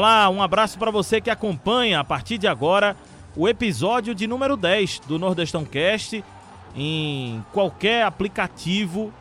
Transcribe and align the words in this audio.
Olá, 0.00 0.30
um 0.30 0.42
abraço 0.42 0.78
para 0.78 0.90
você 0.90 1.20
que 1.20 1.28
acompanha 1.28 2.00
a 2.00 2.04
partir 2.04 2.38
de 2.38 2.48
agora 2.48 2.96
o 3.36 3.46
episódio 3.46 4.14
de 4.14 4.26
número 4.26 4.56
10 4.56 5.00
do 5.00 5.18
Nordestão 5.18 5.62
Cast 5.62 6.24
em 6.74 7.44
qualquer 7.52 8.04
aplicativo 8.06 9.12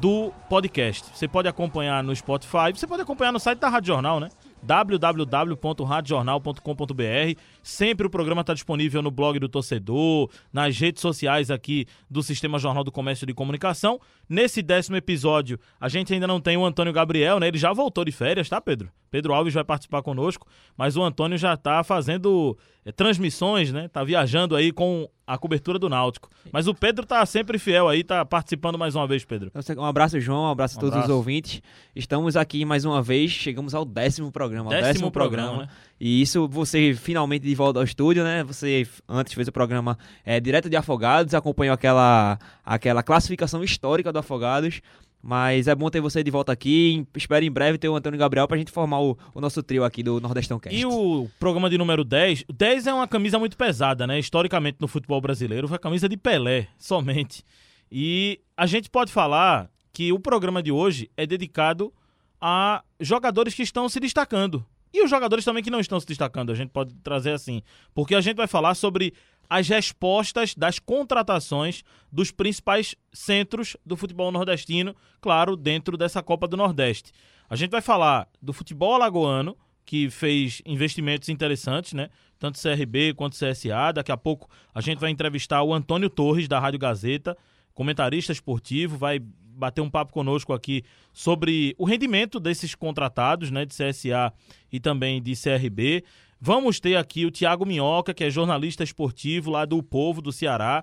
do 0.00 0.32
podcast. 0.48 1.08
Você 1.14 1.28
pode 1.28 1.46
acompanhar 1.46 2.02
no 2.02 2.16
Spotify, 2.16 2.72
você 2.74 2.84
pode 2.84 3.00
acompanhar 3.00 3.30
no 3.30 3.38
site 3.38 3.60
da 3.60 3.68
Rádio 3.68 3.94
Jornal, 3.94 4.18
né? 4.18 4.28
www.radiojornal.com.br. 4.62 7.40
Sempre 7.62 8.06
o 8.06 8.10
programa 8.10 8.42
está 8.42 8.52
disponível 8.54 9.02
no 9.02 9.10
blog 9.10 9.38
do 9.38 9.48
torcedor, 9.48 10.30
nas 10.52 10.78
redes 10.78 11.00
sociais 11.00 11.50
aqui 11.50 11.86
do 12.10 12.22
Sistema 12.22 12.58
Jornal 12.58 12.84
do 12.84 12.92
Comércio 12.92 13.26
de 13.26 13.34
Comunicação. 13.34 14.00
Nesse 14.28 14.62
décimo 14.62 14.96
episódio, 14.96 15.58
a 15.80 15.88
gente 15.88 16.14
ainda 16.14 16.26
não 16.26 16.40
tem 16.40 16.56
o 16.56 16.64
Antônio 16.64 16.92
Gabriel, 16.92 17.40
né? 17.40 17.48
Ele 17.48 17.58
já 17.58 17.72
voltou 17.72 18.04
de 18.04 18.12
férias, 18.12 18.48
tá, 18.48 18.60
Pedro? 18.60 18.88
Pedro 19.10 19.34
Alves 19.34 19.52
vai 19.52 19.64
participar 19.64 20.02
conosco, 20.02 20.46
mas 20.76 20.96
o 20.96 21.02
Antônio 21.02 21.36
já 21.36 21.54
está 21.54 21.82
fazendo 21.84 22.56
é, 22.84 22.90
transmissões, 22.90 23.72
né? 23.72 23.88
Tá 23.88 24.02
viajando 24.02 24.56
aí 24.56 24.72
com 24.72 25.08
a 25.26 25.38
cobertura 25.38 25.78
do 25.78 25.88
Náutico. 25.88 26.28
Mas 26.52 26.66
o 26.66 26.74
Pedro 26.74 27.06
tá 27.06 27.24
sempre 27.24 27.58
fiel 27.58 27.88
aí, 27.88 28.02
tá 28.02 28.24
participando 28.24 28.76
mais 28.76 28.94
uma 28.94 29.06
vez, 29.06 29.24
Pedro. 29.24 29.52
Um 29.78 29.84
abraço, 29.84 30.18
João, 30.20 30.44
um 30.44 30.50
abraço 30.50 30.76
a 30.76 30.80
todos 30.80 30.94
abraço. 30.94 31.10
os 31.10 31.16
ouvintes. 31.16 31.62
Estamos 31.94 32.36
aqui 32.36 32.64
mais 32.64 32.84
uma 32.84 33.00
vez, 33.00 33.30
chegamos 33.30 33.74
ao 33.74 33.84
décimo 33.84 34.32
programa. 34.32 34.70
Décimo, 34.70 34.86
décimo 34.88 35.10
programa, 35.10 35.48
programa, 35.48 35.72
né? 35.72 35.78
E 36.00 36.20
isso, 36.20 36.48
você 36.48 36.94
finalmente 36.94 37.46
de 37.46 37.54
volta 37.54 37.78
ao 37.78 37.84
estúdio, 37.84 38.24
né? 38.24 38.42
Você 38.44 38.86
antes 39.08 39.32
fez 39.32 39.46
o 39.46 39.52
programa 39.52 39.96
é, 40.24 40.40
direto 40.40 40.68
de 40.68 40.76
Afogados, 40.76 41.34
acompanhou 41.34 41.74
aquela, 41.74 42.38
aquela 42.64 43.02
classificação 43.02 43.62
histórica 43.62 44.12
do 44.12 44.18
Afogados. 44.18 44.82
Mas 45.22 45.68
é 45.68 45.74
bom 45.74 45.88
ter 45.88 46.00
você 46.00 46.24
de 46.24 46.30
volta 46.32 46.50
aqui. 46.50 47.06
Espero 47.16 47.44
em 47.44 47.50
breve 47.50 47.78
ter 47.78 47.88
o 47.88 47.94
Antônio 47.94 48.18
Gabriel 48.18 48.48
pra 48.48 48.58
gente 48.58 48.72
formar 48.72 49.00
o, 49.00 49.16
o 49.32 49.40
nosso 49.40 49.62
trio 49.62 49.84
aqui 49.84 50.02
do 50.02 50.20
Nordestão 50.20 50.58
Cast. 50.58 50.76
E 50.76 50.84
o 50.84 51.28
programa 51.38 51.70
de 51.70 51.78
número 51.78 52.02
10. 52.02 52.44
10 52.52 52.88
é 52.88 52.92
uma 52.92 53.06
camisa 53.06 53.38
muito 53.38 53.56
pesada, 53.56 54.04
né? 54.04 54.18
Historicamente 54.18 54.78
no 54.80 54.88
futebol 54.88 55.20
brasileiro, 55.20 55.68
foi 55.68 55.76
a 55.76 55.80
camisa 55.80 56.08
de 56.08 56.16
Pelé, 56.16 56.66
somente. 56.76 57.44
E 57.90 58.40
a 58.56 58.66
gente 58.66 58.90
pode 58.90 59.12
falar 59.12 59.70
que 59.92 60.12
o 60.12 60.18
programa 60.18 60.60
de 60.60 60.72
hoje 60.72 61.08
é 61.16 61.24
dedicado 61.24 61.92
a 62.40 62.82
jogadores 62.98 63.54
que 63.54 63.62
estão 63.62 63.88
se 63.88 64.00
destacando. 64.00 64.64
E 64.92 65.02
os 65.02 65.08
jogadores 65.08 65.44
também 65.44 65.62
que 65.62 65.70
não 65.70 65.80
estão 65.80 65.98
se 66.00 66.06
destacando, 66.06 66.50
a 66.50 66.54
gente 66.54 66.70
pode 66.70 66.94
trazer 66.96 67.30
assim. 67.30 67.62
Porque 67.94 68.14
a 68.14 68.20
gente 68.20 68.36
vai 68.36 68.46
falar 68.46 68.74
sobre 68.74 69.14
as 69.52 69.68
respostas 69.68 70.54
das 70.54 70.78
contratações 70.78 71.84
dos 72.10 72.30
principais 72.30 72.94
centros 73.12 73.76
do 73.84 73.98
futebol 73.98 74.32
nordestino, 74.32 74.96
claro, 75.20 75.56
dentro 75.56 75.94
dessa 75.98 76.22
Copa 76.22 76.48
do 76.48 76.56
Nordeste. 76.56 77.12
A 77.50 77.54
gente 77.54 77.70
vai 77.70 77.82
falar 77.82 78.26
do 78.40 78.54
futebol 78.54 78.94
alagoano, 78.94 79.54
que 79.84 80.08
fez 80.08 80.62
investimentos 80.64 81.28
interessantes, 81.28 81.92
né? 81.92 82.08
Tanto 82.38 82.58
CRB 82.58 83.12
quanto 83.12 83.36
CSA. 83.36 83.92
Daqui 83.92 84.10
a 84.10 84.16
pouco 84.16 84.48
a 84.74 84.80
gente 84.80 84.98
vai 84.98 85.10
entrevistar 85.10 85.62
o 85.62 85.74
Antônio 85.74 86.08
Torres, 86.08 86.48
da 86.48 86.58
Rádio 86.58 86.78
Gazeta, 86.78 87.36
comentarista 87.74 88.32
esportivo, 88.32 88.96
vai 88.96 89.18
bater 89.18 89.82
um 89.82 89.90
papo 89.90 90.14
conosco 90.14 90.54
aqui 90.54 90.82
sobre 91.12 91.74
o 91.76 91.84
rendimento 91.84 92.40
desses 92.40 92.74
contratados, 92.74 93.50
né, 93.50 93.66
de 93.66 93.74
CSA 93.74 94.32
e 94.72 94.80
também 94.80 95.22
de 95.22 95.34
CRB. 95.34 96.04
Vamos 96.44 96.80
ter 96.80 96.96
aqui 96.96 97.24
o 97.24 97.30
Tiago 97.30 97.64
Minhoca, 97.64 98.12
que 98.12 98.24
é 98.24 98.28
jornalista 98.28 98.82
esportivo 98.82 99.48
lá 99.48 99.64
do 99.64 99.80
Povo 99.80 100.20
do 100.20 100.32
Ceará. 100.32 100.82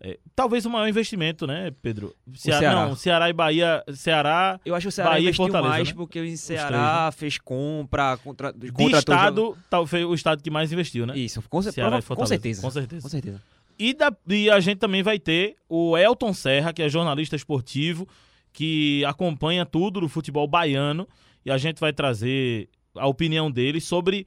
É, 0.00 0.18
talvez 0.34 0.66
o 0.66 0.70
maior 0.70 0.88
investimento, 0.88 1.46
né, 1.46 1.72
Pedro? 1.80 2.12
Ceará, 2.34 2.58
Ceará. 2.58 2.86
Não, 2.88 2.96
Ceará 2.96 3.30
e 3.30 3.32
Bahia. 3.32 3.84
Ceará. 3.94 4.58
Eu 4.66 4.74
acho 4.74 4.86
que 4.86 4.88
o 4.88 4.92
Ceará 4.92 5.10
Bahia 5.10 5.30
investiu 5.30 5.48
mais 5.62 5.88
né? 5.90 5.94
porque 5.94 6.20
o 6.20 6.36
Ceará 6.36 6.66
três, 6.66 6.82
né? 6.82 7.12
fez 7.12 7.38
compra, 7.38 8.16
contra, 8.16 8.52
De 8.52 8.66
estado, 8.96 9.56
tal, 9.70 9.86
foi 9.86 10.04
o 10.04 10.12
estado 10.12 10.42
que 10.42 10.50
mais 10.50 10.72
investiu, 10.72 11.06
né? 11.06 11.16
Isso, 11.16 11.40
com, 11.48 11.62
Ceará 11.62 11.88
prova, 11.88 12.16
com 12.16 12.26
certeza. 12.26 12.60
Com 12.60 12.70
certeza. 12.72 13.02
Com 13.02 13.08
certeza. 13.08 13.40
E, 13.78 13.94
da, 13.94 14.12
e 14.26 14.50
a 14.50 14.58
gente 14.58 14.78
também 14.78 15.04
vai 15.04 15.20
ter 15.20 15.54
o 15.68 15.96
Elton 15.96 16.34
Serra, 16.34 16.72
que 16.72 16.82
é 16.82 16.88
jornalista 16.88 17.36
esportivo, 17.36 18.08
que 18.52 19.04
acompanha 19.04 19.64
tudo 19.64 20.00
do 20.00 20.08
futebol 20.08 20.48
baiano. 20.48 21.06
E 21.44 21.50
a 21.52 21.58
gente 21.58 21.78
vai 21.78 21.92
trazer 21.92 22.68
a 22.96 23.06
opinião 23.06 23.48
dele 23.52 23.80
sobre 23.80 24.26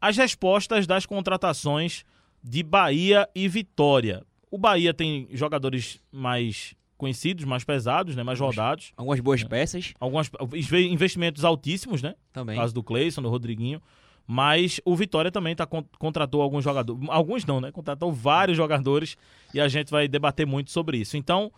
as 0.00 0.16
respostas 0.16 0.86
das 0.86 1.06
contratações 1.06 2.04
de 2.42 2.62
Bahia 2.62 3.28
e 3.34 3.48
Vitória. 3.48 4.24
O 4.50 4.58
Bahia 4.58 4.94
tem 4.94 5.28
jogadores 5.32 6.00
mais 6.10 6.74
conhecidos, 6.96 7.44
mais 7.44 7.64
pesados, 7.64 8.16
né, 8.16 8.22
mais 8.22 8.40
rodados. 8.40 8.92
Algumas 8.96 9.20
boas 9.20 9.44
peças. 9.44 9.94
Alguns 10.00 10.30
investimentos 10.72 11.44
altíssimos, 11.44 12.02
né? 12.02 12.14
Também. 12.32 12.56
No 12.56 12.62
caso 12.62 12.74
do 12.74 12.82
Cleison, 12.82 13.22
do 13.22 13.28
Rodriguinho. 13.28 13.80
Mas 14.26 14.78
o 14.84 14.94
Vitória 14.94 15.30
também 15.30 15.56
tá, 15.56 15.66
contratou 15.66 16.42
alguns 16.42 16.62
jogadores. 16.62 17.02
Alguns 17.08 17.46
não, 17.46 17.60
né? 17.62 17.72
Contratou 17.72 18.12
vários 18.12 18.56
jogadores 18.56 19.16
e 19.54 19.60
a 19.60 19.68
gente 19.68 19.90
vai 19.90 20.06
debater 20.06 20.46
muito 20.46 20.70
sobre 20.70 20.98
isso. 20.98 21.16
Então, 21.16 21.50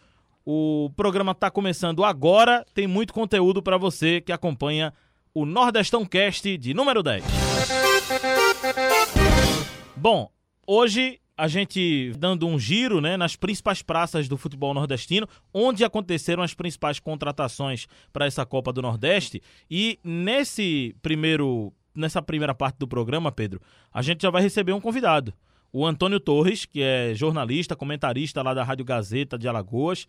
o 0.44 0.90
programa 0.94 1.32
está 1.32 1.50
começando 1.50 2.04
agora. 2.04 2.64
Tem 2.72 2.86
muito 2.86 3.12
conteúdo 3.12 3.60
para 3.60 3.76
você 3.76 4.20
que 4.20 4.30
acompanha 4.30 4.92
o 5.34 5.44
Nordestão 5.44 6.04
Cast 6.04 6.56
de 6.58 6.72
número 6.72 7.02
10. 7.02 7.24
Bom, 10.00 10.30
hoje 10.66 11.20
a 11.36 11.46
gente 11.46 12.14
dando 12.16 12.46
um 12.46 12.58
giro 12.58 13.02
né, 13.02 13.18
nas 13.18 13.36
principais 13.36 13.82
praças 13.82 14.28
do 14.28 14.38
futebol 14.38 14.72
nordestino, 14.72 15.28
onde 15.52 15.84
aconteceram 15.84 16.42
as 16.42 16.54
principais 16.54 16.98
contratações 16.98 17.86
para 18.10 18.24
essa 18.24 18.46
Copa 18.46 18.72
do 18.72 18.80
Nordeste. 18.80 19.42
E 19.70 19.98
nesse 20.02 20.96
primeiro, 21.02 21.70
nessa 21.94 22.22
primeira 22.22 22.54
parte 22.54 22.78
do 22.78 22.88
programa, 22.88 23.30
Pedro, 23.30 23.60
a 23.92 24.00
gente 24.00 24.22
já 24.22 24.30
vai 24.30 24.40
receber 24.40 24.72
um 24.72 24.80
convidado. 24.80 25.34
O 25.70 25.84
Antônio 25.84 26.18
Torres, 26.18 26.64
que 26.64 26.80
é 26.80 27.12
jornalista, 27.14 27.76
comentarista 27.76 28.40
lá 28.40 28.54
da 28.54 28.64
Rádio 28.64 28.86
Gazeta 28.86 29.36
de 29.36 29.46
Alagoas. 29.46 30.06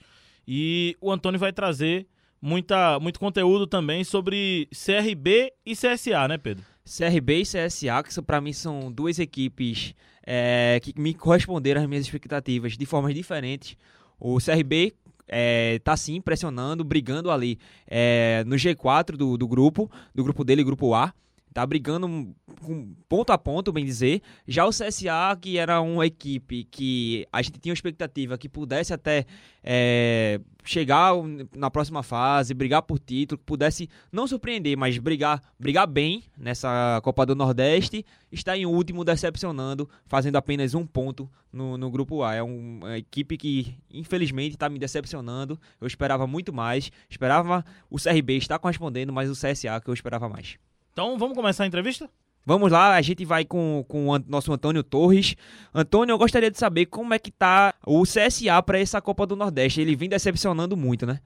E 0.48 0.96
o 1.02 1.12
Antônio 1.12 1.38
vai 1.38 1.52
trazer 1.52 2.08
muita, 2.42 2.98
muito 2.98 3.20
conteúdo 3.20 3.68
também 3.68 4.06
sobre 4.06 4.70
CRB 4.72 5.52
e 5.66 5.74
CSA, 5.76 6.30
né, 6.30 6.38
Pedro? 6.38 6.71
CRB 6.86 7.42
e 7.42 7.44
CSA, 7.44 8.04
que 8.04 8.22
para 8.22 8.42
mim 8.42 8.54
são 8.54 8.92
duas 8.92 9.20
equipes 9.20 9.94
é, 10.26 10.80
que 10.82 11.00
me 11.00 11.14
corresponderam 11.14 11.82
às 11.82 11.88
minhas 11.88 12.06
expectativas 12.06 12.78
de 12.78 12.86
formas 12.86 13.14
diferentes. 13.14 13.78
O 14.20 14.38
CRB 14.38 14.94
é, 15.28 15.80
tá 15.80 15.96
sim 15.96 16.20
pressionando, 16.20 16.84
brigando 16.84 17.32
ali 17.32 17.58
é, 17.88 18.44
no 18.46 18.56
G4 18.56 19.16
do, 19.16 19.38
do 19.38 19.48
grupo, 19.48 19.90
do 20.14 20.24
grupo 20.24 20.44
dele, 20.44 20.64
grupo 20.64 20.94
A 20.94 21.14
tá 21.54 21.66
brigando 21.66 22.34
com 22.62 22.94
ponto 23.10 23.32
a 23.32 23.38
ponto, 23.38 23.72
bem 23.72 23.86
dizer. 23.86 24.22
Já 24.48 24.66
o 24.66 24.70
CSA, 24.70 25.38
que 25.40 25.58
era 25.58 25.82
uma 25.82 26.06
equipe 26.06 26.64
que 26.66 27.28
a 27.32 27.42
gente 27.42 27.60
tinha 27.60 27.74
expectativa 27.74 28.38
que 28.38 28.48
pudesse 28.48 28.94
até 28.94 29.26
é, 29.64 30.40
chegar 30.64 31.14
na 31.56 31.70
próxima 31.70 32.04
fase, 32.04 32.54
brigar 32.54 32.82
por 32.84 33.00
título, 33.00 33.38
que 33.38 33.46
pudesse 33.46 33.90
não 34.12 34.28
surpreender, 34.28 34.78
mas 34.78 34.98
brigar, 34.98 35.42
brigar 35.60 35.88
bem 35.88 36.24
nessa 36.38 37.02
Copa 37.04 37.26
do 37.26 37.36
Nordeste, 37.36 38.06
está 38.32 38.56
em 38.56 38.66
último, 38.66 39.04
decepcionando, 39.04 39.90
fazendo 40.06 40.38
apenas 40.38 40.74
um 40.74 40.86
ponto 40.86 41.30
no, 41.52 41.78
no 41.78 41.92
grupo 41.92 42.24
A. 42.24 42.36
É 42.36 42.44
uma 42.44 42.98
equipe 42.98 43.38
que, 43.38 43.76
infelizmente, 43.92 44.54
está 44.54 44.70
me 44.70 44.80
decepcionando. 44.80 45.60
Eu 45.80 45.88
esperava 45.88 46.26
muito 46.26 46.54
mais. 46.54 46.92
Esperava 47.10 47.66
o 47.90 47.98
CRB 47.98 48.38
estar 48.38 48.58
correspondendo, 48.58 49.12
mas 49.12 49.30
o 49.30 49.34
CSA 49.34 49.82
que 49.82 49.90
eu 49.90 49.94
esperava 49.94 50.30
mais. 50.30 50.58
Então 50.92 51.18
vamos 51.18 51.36
começar 51.36 51.64
a 51.64 51.68
entrevista? 51.68 52.10
Vamos 52.46 52.72
lá, 52.72 52.96
a 52.96 53.02
gente 53.02 53.24
vai 53.24 53.46
com, 53.46 53.86
com 53.88 54.10
o 54.10 54.20
nosso 54.28 54.52
Antônio 54.52 54.84
Torres. 54.84 55.36
Antônio, 55.74 56.14
eu 56.14 56.18
gostaria 56.18 56.50
de 56.50 56.58
saber 56.58 56.88
como 56.88 57.14
é 57.14 57.20
que 57.20 57.32
tá 57.32 57.74
o 57.86 58.02
CSA 58.02 58.62
para 58.66 58.80
essa 58.80 59.00
Copa 59.00 59.28
do 59.28 59.36
Nordeste. 59.36 59.80
Ele 59.80 59.96
vem 59.96 60.10
decepcionando 60.10 60.76
muito, 60.76 61.06
né? 61.06 61.20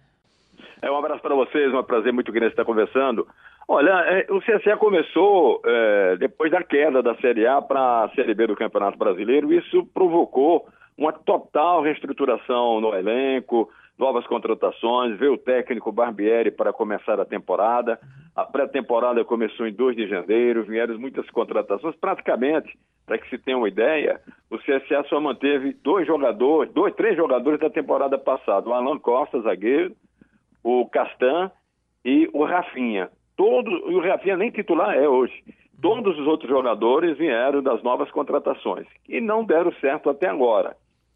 É 0.81 0.91
um 0.91 0.97
abraço 0.97 1.21
para 1.21 1.33
vocês, 1.33 1.73
um 1.73 1.81
prazer 1.83 2.12
muito 2.12 2.31
grande 2.31 2.51
estar 2.51 2.65
conversando. 2.65 3.25
Olha, 3.67 3.91
é, 4.07 4.27
o 4.29 4.39
CSA 4.41 4.77
começou 4.77 5.62
é, 5.65 6.18
depois 6.18 6.51
da 6.51 6.61
queda 6.61 7.01
da 7.01 7.15
Série 7.15 7.47
A 7.47 7.61
para 7.61 8.03
a 8.03 8.09
Série 8.09 8.35
B 8.35 8.47
do 8.47 8.56
Campeonato 8.56 8.97
Brasileiro. 8.97 9.51
Isso 9.53 9.85
provocou 9.94 10.68
uma 10.97 11.11
total 11.11 11.81
reestruturação 11.81 12.79
no 12.79 12.94
elenco, 12.94 13.69
novas 13.97 14.25
contratações, 14.27 15.18
veio 15.18 15.33
o 15.33 15.38
técnico 15.38 15.92
Barbieri 15.92 16.51
para 16.51 16.74
começar 16.74 17.19
a 17.19 17.25
temporada. 17.25 18.00
A 18.36 18.44
pré-temporada 18.44 19.24
começou 19.24 19.65
em 19.65 19.74
2 19.74 19.95
de 19.95 20.07
janeiro, 20.07 20.65
vieram 20.65 21.00
muitas 21.00 21.30
contratações. 21.30 21.95
Praticamente, 21.95 22.77
para 23.06 23.18
que 23.18 23.30
se 23.30 23.38
tenha 23.38 23.57
uma 23.57 23.69
ideia, 23.69 24.19
o 24.51 24.57
CSA 24.57 25.03
só 25.07 25.19
manteve 25.21 25.74
dois 25.83 26.06
jogadores, 26.06 26.74
dois, 26.74 26.94
três 26.95 27.15
jogadores 27.15 27.59
da 27.59 27.69
temporada 27.69 28.18
passada: 28.18 28.68
o 28.69 28.74
Alan 28.74 29.00
Costa, 29.00 29.39
zagueiro, 29.42 29.95
o 30.63 30.86
Castan 30.89 31.50
e 32.03 32.30
o 32.33 32.44
Rafinha. 32.44 33.09
Todos, 33.38 33.74
e 33.74 33.95
o 33.95 34.01
Rafinha 34.01 34.38
nem 34.38 34.51
titular 34.51 34.95
é 34.95 35.07
hoje. 35.07 35.44
Todos 35.81 36.18
os 36.18 36.25
outros 36.25 36.50
jogadores 36.50 37.18
vieram 37.18 37.62
das 37.62 37.83
novas 37.83 38.09
contratações 38.12 38.88
e 39.07 39.21
não 39.21 39.44
deram 39.45 39.71
certo 39.74 40.09
até 40.09 40.27
agora. 40.27 40.75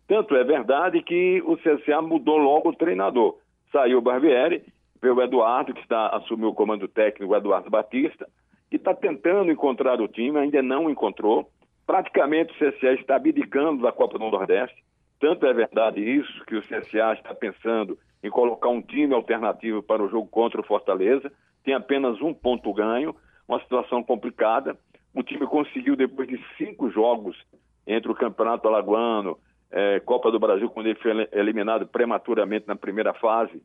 Tanto 0.09 0.35
é 0.35 0.43
verdade 0.43 1.03
que 1.03 1.39
o 1.45 1.55
CSA 1.57 2.01
mudou 2.01 2.37
logo 2.37 2.69
o 2.69 2.75
treinador. 2.75 3.37
Saiu 3.71 3.99
o 3.99 4.01
Barbieri, 4.01 4.63
veio 4.99 5.13
o 5.13 5.21
Eduardo, 5.21 5.71
que 5.71 5.81
está, 5.81 6.07
assumiu 6.07 6.49
o 6.49 6.53
comando 6.55 6.87
técnico, 6.87 7.31
o 7.31 7.37
Eduardo 7.37 7.69
Batista, 7.69 8.27
que 8.71 8.77
está 8.77 8.91
tentando 8.95 9.51
encontrar 9.51 10.01
o 10.01 10.07
time, 10.07 10.39
ainda 10.39 10.63
não 10.63 10.89
encontrou. 10.89 11.47
Praticamente 11.85 12.51
o 12.51 12.55
CSA 12.55 12.93
está 12.93 13.17
abdicando 13.17 13.83
da 13.83 13.91
Copa 13.91 14.17
do 14.17 14.31
Nordeste. 14.31 14.83
Tanto 15.19 15.45
é 15.45 15.53
verdade 15.53 16.01
isso 16.01 16.43
que 16.45 16.55
o 16.55 16.63
CSA 16.63 17.13
está 17.13 17.35
pensando 17.35 17.95
em 18.23 18.31
colocar 18.31 18.69
um 18.69 18.81
time 18.81 19.13
alternativo 19.13 19.83
para 19.83 20.01
o 20.01 20.09
jogo 20.09 20.27
contra 20.27 20.59
o 20.59 20.65
Fortaleza. 20.65 21.31
Tem 21.63 21.75
apenas 21.75 22.19
um 22.19 22.33
ponto 22.33 22.73
ganho, 22.73 23.15
uma 23.47 23.59
situação 23.59 24.01
complicada. 24.01 24.75
O 25.13 25.21
time 25.21 25.45
conseguiu, 25.45 25.95
depois 25.95 26.27
de 26.27 26.43
cinco 26.57 26.89
jogos 26.89 27.37
entre 27.85 28.11
o 28.11 28.15
Campeonato 28.15 28.67
Alagoano, 28.67 29.37
é, 29.71 29.99
Copa 29.99 30.31
do 30.31 30.39
Brasil, 30.39 30.69
quando 30.69 30.87
ele 30.87 30.99
foi 30.99 31.27
eliminado 31.31 31.87
prematuramente 31.87 32.67
na 32.67 32.75
primeira 32.75 33.13
fase 33.13 33.61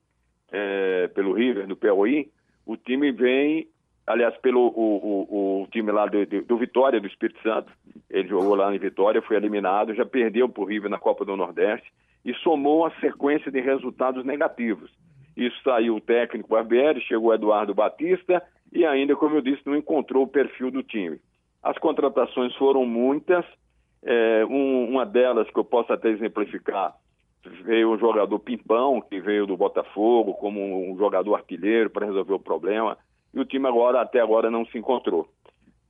é, 0.53 1.09
pelo 1.09 1.33
River, 1.33 1.67
do 1.67 1.77
Piauí, 1.77 2.31
o 2.67 2.77
time 2.77 3.13
vem, 3.13 3.69
aliás, 4.07 4.37
pelo 4.39 4.69
o, 4.69 4.71
o, 4.71 5.63
o 5.63 5.67
time 5.69 5.91
lá 5.91 6.07
do, 6.07 6.25
do, 6.27 6.57
Vitória, 6.57 7.01
do 7.01 7.07
Espírito 7.07 7.41
Santo, 7.43 7.73
ele 8.11 8.29
jogou 8.29 8.55
lá 8.55 8.75
em 8.75 8.79
Vitória, 8.79 9.23
foi 9.23 9.37
eliminado, 9.37 9.95
já 9.95 10.05
perdeu 10.05 10.49
para 10.49 10.63
o 10.63 10.67
River 10.67 10.91
na 10.91 10.99
Copa 10.99 11.25
do 11.25 11.37
Nordeste 11.37 11.91
e 12.25 12.35
somou 12.37 12.87
a 12.87 12.91
sequência 13.01 13.51
de 13.51 13.61
resultados 13.61 14.25
negativos. 14.25 14.91
Isso 15.37 15.57
saiu 15.63 15.97
o 15.97 16.01
técnico 16.01 16.51
Barbieri, 16.51 17.01
chegou 17.01 17.31
o 17.31 17.35
Eduardo 17.35 17.75
Batista 17.75 18.43
e 18.73 18.85
ainda, 18.85 19.17
como 19.17 19.37
eu 19.37 19.43
disse, 19.43 19.63
não 19.67 19.77
encontrou 19.77 20.25
o 20.25 20.29
perfil 20.29 20.71
do 20.71 20.83
time. 20.83 21.19
As 21.63 21.77
contratações 21.79 22.55
foram 22.57 22.87
muitas, 22.87 23.45
é, 24.05 24.45
um, 24.45 24.89
uma 24.91 25.07
delas 25.07 25.49
que 25.51 25.59
eu 25.59 25.65
posso 25.65 25.93
até 25.93 26.09
exemplificar, 26.11 26.95
veio 27.65 27.91
o 27.91 27.99
jogador 27.99 28.39
Pimpão, 28.39 29.01
que 29.01 29.21
veio 29.21 29.47
do 29.47 29.57
Botafogo 29.57 30.35
como 30.35 30.91
um 30.91 30.97
jogador 30.97 31.35
artilheiro 31.35 31.91
para 31.91 32.07
resolver 32.07 32.35
o 32.35 32.39
problema, 32.39 32.97
e 33.33 33.41
o 33.41 33.45
time 33.45 33.67
agora 33.67 34.01
até 34.01 34.21
agora 34.21 34.51
não 34.51 34.65
se 34.67 34.79
encontrou. 34.79 35.29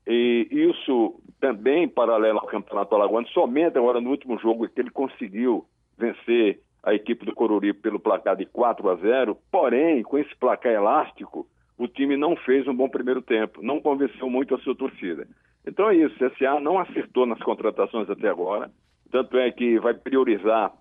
E 0.06 0.48
isso 0.50 1.20
também 1.40 1.88
paralelo 1.88 2.38
ao 2.38 2.46
Campeonato 2.46 2.94
Alagoano, 2.94 3.26
somente 3.28 3.78
agora 3.78 4.00
no 4.00 4.10
último 4.10 4.38
jogo 4.38 4.68
que 4.68 4.80
ele 4.80 4.90
conseguiu 4.90 5.64
vencer 5.96 6.60
a 6.82 6.94
equipe 6.94 7.24
do 7.24 7.34
Coruripe 7.34 7.80
pelo 7.80 7.98
placar 7.98 8.36
de 8.36 8.44
4 8.44 8.90
a 8.90 8.96
0, 8.96 9.36
porém, 9.50 10.02
com 10.02 10.18
esse 10.18 10.34
placar 10.36 10.72
elástico, 10.72 11.46
o 11.78 11.88
time 11.88 12.16
não 12.16 12.36
fez 12.36 12.68
um 12.68 12.74
bom 12.74 12.88
primeiro 12.88 13.22
tempo, 13.22 13.62
não 13.62 13.80
convenceu 13.80 14.28
muito 14.28 14.54
a 14.54 14.58
sua 14.58 14.74
torcida. 14.74 15.26
Então 15.66 15.88
é 15.88 15.96
isso, 15.96 16.14
o 16.14 16.30
CSA 16.30 16.60
não 16.60 16.78
acertou 16.78 17.26
nas 17.26 17.38
contratações 17.40 18.08
até 18.08 18.28
agora, 18.28 18.70
tanto 19.10 19.36
é 19.38 19.50
que 19.50 19.78
vai 19.78 19.94
priorizar 19.94 20.72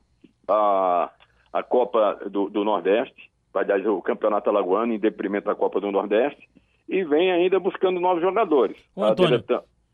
a, 0.48 1.10
a 1.52 1.64
Copa 1.64 2.20
do, 2.30 2.50
do 2.50 2.64
Nordeste, 2.64 3.32
vai 3.54 3.64
dar 3.64 3.80
o 3.88 4.02
Campeonato 4.02 4.50
Alagoano 4.50 4.94
em 4.94 5.00
deprimento 5.00 5.46
da 5.46 5.56
Copa 5.56 5.80
do 5.80 5.92
Nordeste, 5.92 6.50
e 6.90 7.04
vem 7.04 7.32
ainda 7.32 7.60
buscando 7.60 8.00
novos 8.00 8.22
jogadores. 8.22 8.78
Ô, 8.96 9.06
Antônio, 9.06 9.44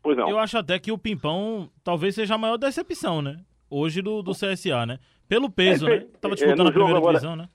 pois 0.02 0.16
não. 0.16 0.28
eu 0.28 0.38
acho 0.38 0.58
até 0.58 0.78
que 0.78 0.90
o 0.90 0.98
Pimpão 0.98 1.70
talvez 1.84 2.14
seja 2.14 2.34
a 2.34 2.38
maior 2.38 2.56
decepção, 2.56 3.22
né? 3.22 3.38
Hoje 3.70 4.02
do, 4.02 4.22
do 4.22 4.32
CSA, 4.32 4.84
né? 4.84 4.98
Pelo 5.28 5.48
peso, 5.48 5.86
é, 5.88 6.00
né? 6.00 6.06
Tava 6.20 6.34
disputando 6.34 6.66
é, 6.66 6.70
a 6.70 6.72
primeira 6.72 6.98
agora, 6.98 7.12
divisão, 7.12 7.36
né? 7.36 7.48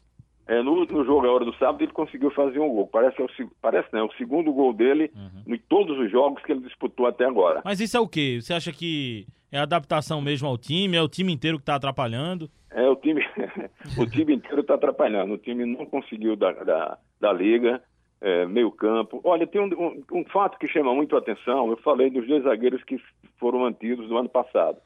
É, 0.48 0.62
no, 0.62 0.86
no 0.86 1.04
jogo 1.04 1.26
agora 1.26 1.44
do 1.44 1.56
sábado 1.56 1.84
ele 1.84 1.92
conseguiu 1.92 2.30
fazer 2.32 2.60
um 2.60 2.70
gol. 2.70 2.88
Parece, 2.88 3.20
é 3.20 3.26
o, 3.26 3.30
parece 3.62 3.88
não, 3.92 4.02
é 4.02 4.04
o 4.04 4.14
segundo 4.14 4.54
gol 4.54 4.74
dele 4.74 5.12
uhum. 5.16 5.56
em 5.56 5.58
todos 5.58 5.98
os 5.98 6.12
jogos 6.12 6.42
que 6.44 6.52
ele 6.52 6.62
disputou 6.62 7.08
até 7.08 7.26
agora. 7.26 7.62
Mas 7.66 7.80
isso 7.80 7.98
é 7.98 8.00
o 8.00 8.08
quê? 8.08 8.40
Você 8.40 8.54
acha 8.54 8.72
que 8.72 9.26
é 9.52 9.58
adaptação 9.58 10.22
mesmo 10.22 10.48
ao 10.48 10.58
time? 10.58 10.98
É 10.98 11.02
o 11.02 11.10
time 11.10 11.34
inteiro 11.34 11.58
que 11.58 11.64
está 11.64 11.76
atrapalhando? 11.76 12.50
É, 12.70 12.88
o 12.88 12.96
time, 12.96 13.26
o 13.98 14.06
time 14.06 14.36
inteiro 14.36 14.62
está 14.62 14.76
atrapalhando. 14.76 15.34
O 15.34 15.38
time 15.38 15.66
não 15.66 15.86
conseguiu 15.86 16.36
da, 16.36 16.52
da, 16.52 16.98
da 17.20 17.34
liga, 17.34 17.82
é, 18.22 18.46
meio 18.46 18.70
campo. 18.70 19.22
Olha, 19.24 19.48
tem 19.48 19.62
um, 19.62 19.66
um, 19.66 20.04
um, 20.20 20.26
fato 20.26 20.60
que 20.60 20.68
chama 20.68 20.94
muito 20.94 21.16
a 21.16 21.20
atenção. 21.20 21.72
Eu 21.72 21.78
falei 21.78 22.12
dos 22.12 22.28
dois 22.28 22.44
zagueiros 22.44 22.84
que 22.84 23.02
foram 23.40 23.60
mantidos 23.60 24.08
no 24.10 24.18
ano 24.18 24.30
passado. 24.30 24.78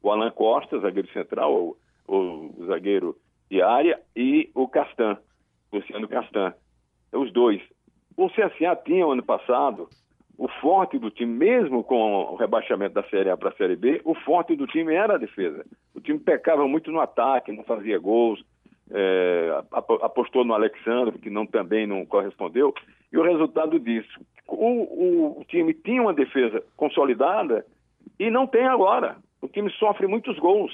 O 0.00 0.12
Alan 0.12 0.30
Costa, 0.30 0.78
zagueiro 0.78 1.10
central, 1.12 1.52
o, 1.52 1.76
o 2.06 2.66
zagueiro 2.66 3.16
de 3.50 3.62
área, 3.62 4.00
e 4.14 4.50
o 4.54 4.68
Castan, 4.68 5.16
Luciano 5.72 6.08
Castan. 6.08 6.54
Os 7.12 7.32
dois. 7.32 7.62
O 8.16 8.28
CSA 8.28 8.76
tinha, 8.84 9.06
ano 9.06 9.22
passado, 9.22 9.88
o 10.36 10.48
forte 10.60 10.98
do 10.98 11.10
time, 11.10 11.32
mesmo 11.32 11.82
com 11.82 12.24
o 12.32 12.36
rebaixamento 12.36 12.94
da 12.94 13.02
Série 13.04 13.30
A 13.30 13.36
para 13.36 13.48
a 13.48 13.56
Série 13.56 13.76
B, 13.76 14.00
o 14.04 14.14
forte 14.14 14.54
do 14.54 14.66
time 14.66 14.94
era 14.94 15.14
a 15.14 15.18
defesa. 15.18 15.64
O 15.94 16.00
time 16.00 16.18
pecava 16.18 16.66
muito 16.68 16.92
no 16.92 17.00
ataque, 17.00 17.52
não 17.52 17.64
fazia 17.64 17.98
gols, 17.98 18.40
é, 18.90 19.62
apostou 19.72 20.44
no 20.44 20.54
Alexandre, 20.54 21.18
que 21.18 21.28
não, 21.28 21.46
também 21.46 21.86
não 21.86 22.06
correspondeu, 22.06 22.72
e 23.12 23.18
o 23.18 23.22
resultado 23.22 23.78
disso, 23.78 24.20
o, 24.46 24.54
o, 24.54 25.40
o, 25.40 25.44
time 25.44 25.74
tinha 25.74 26.00
uma 26.00 26.14
defesa 26.14 26.62
consolidada 26.76 27.66
e 28.18 28.30
não 28.30 28.46
tem 28.46 28.66
agora. 28.66 29.16
O 29.42 29.48
time 29.48 29.70
sofre 29.72 30.06
muitos 30.06 30.38
gols. 30.38 30.72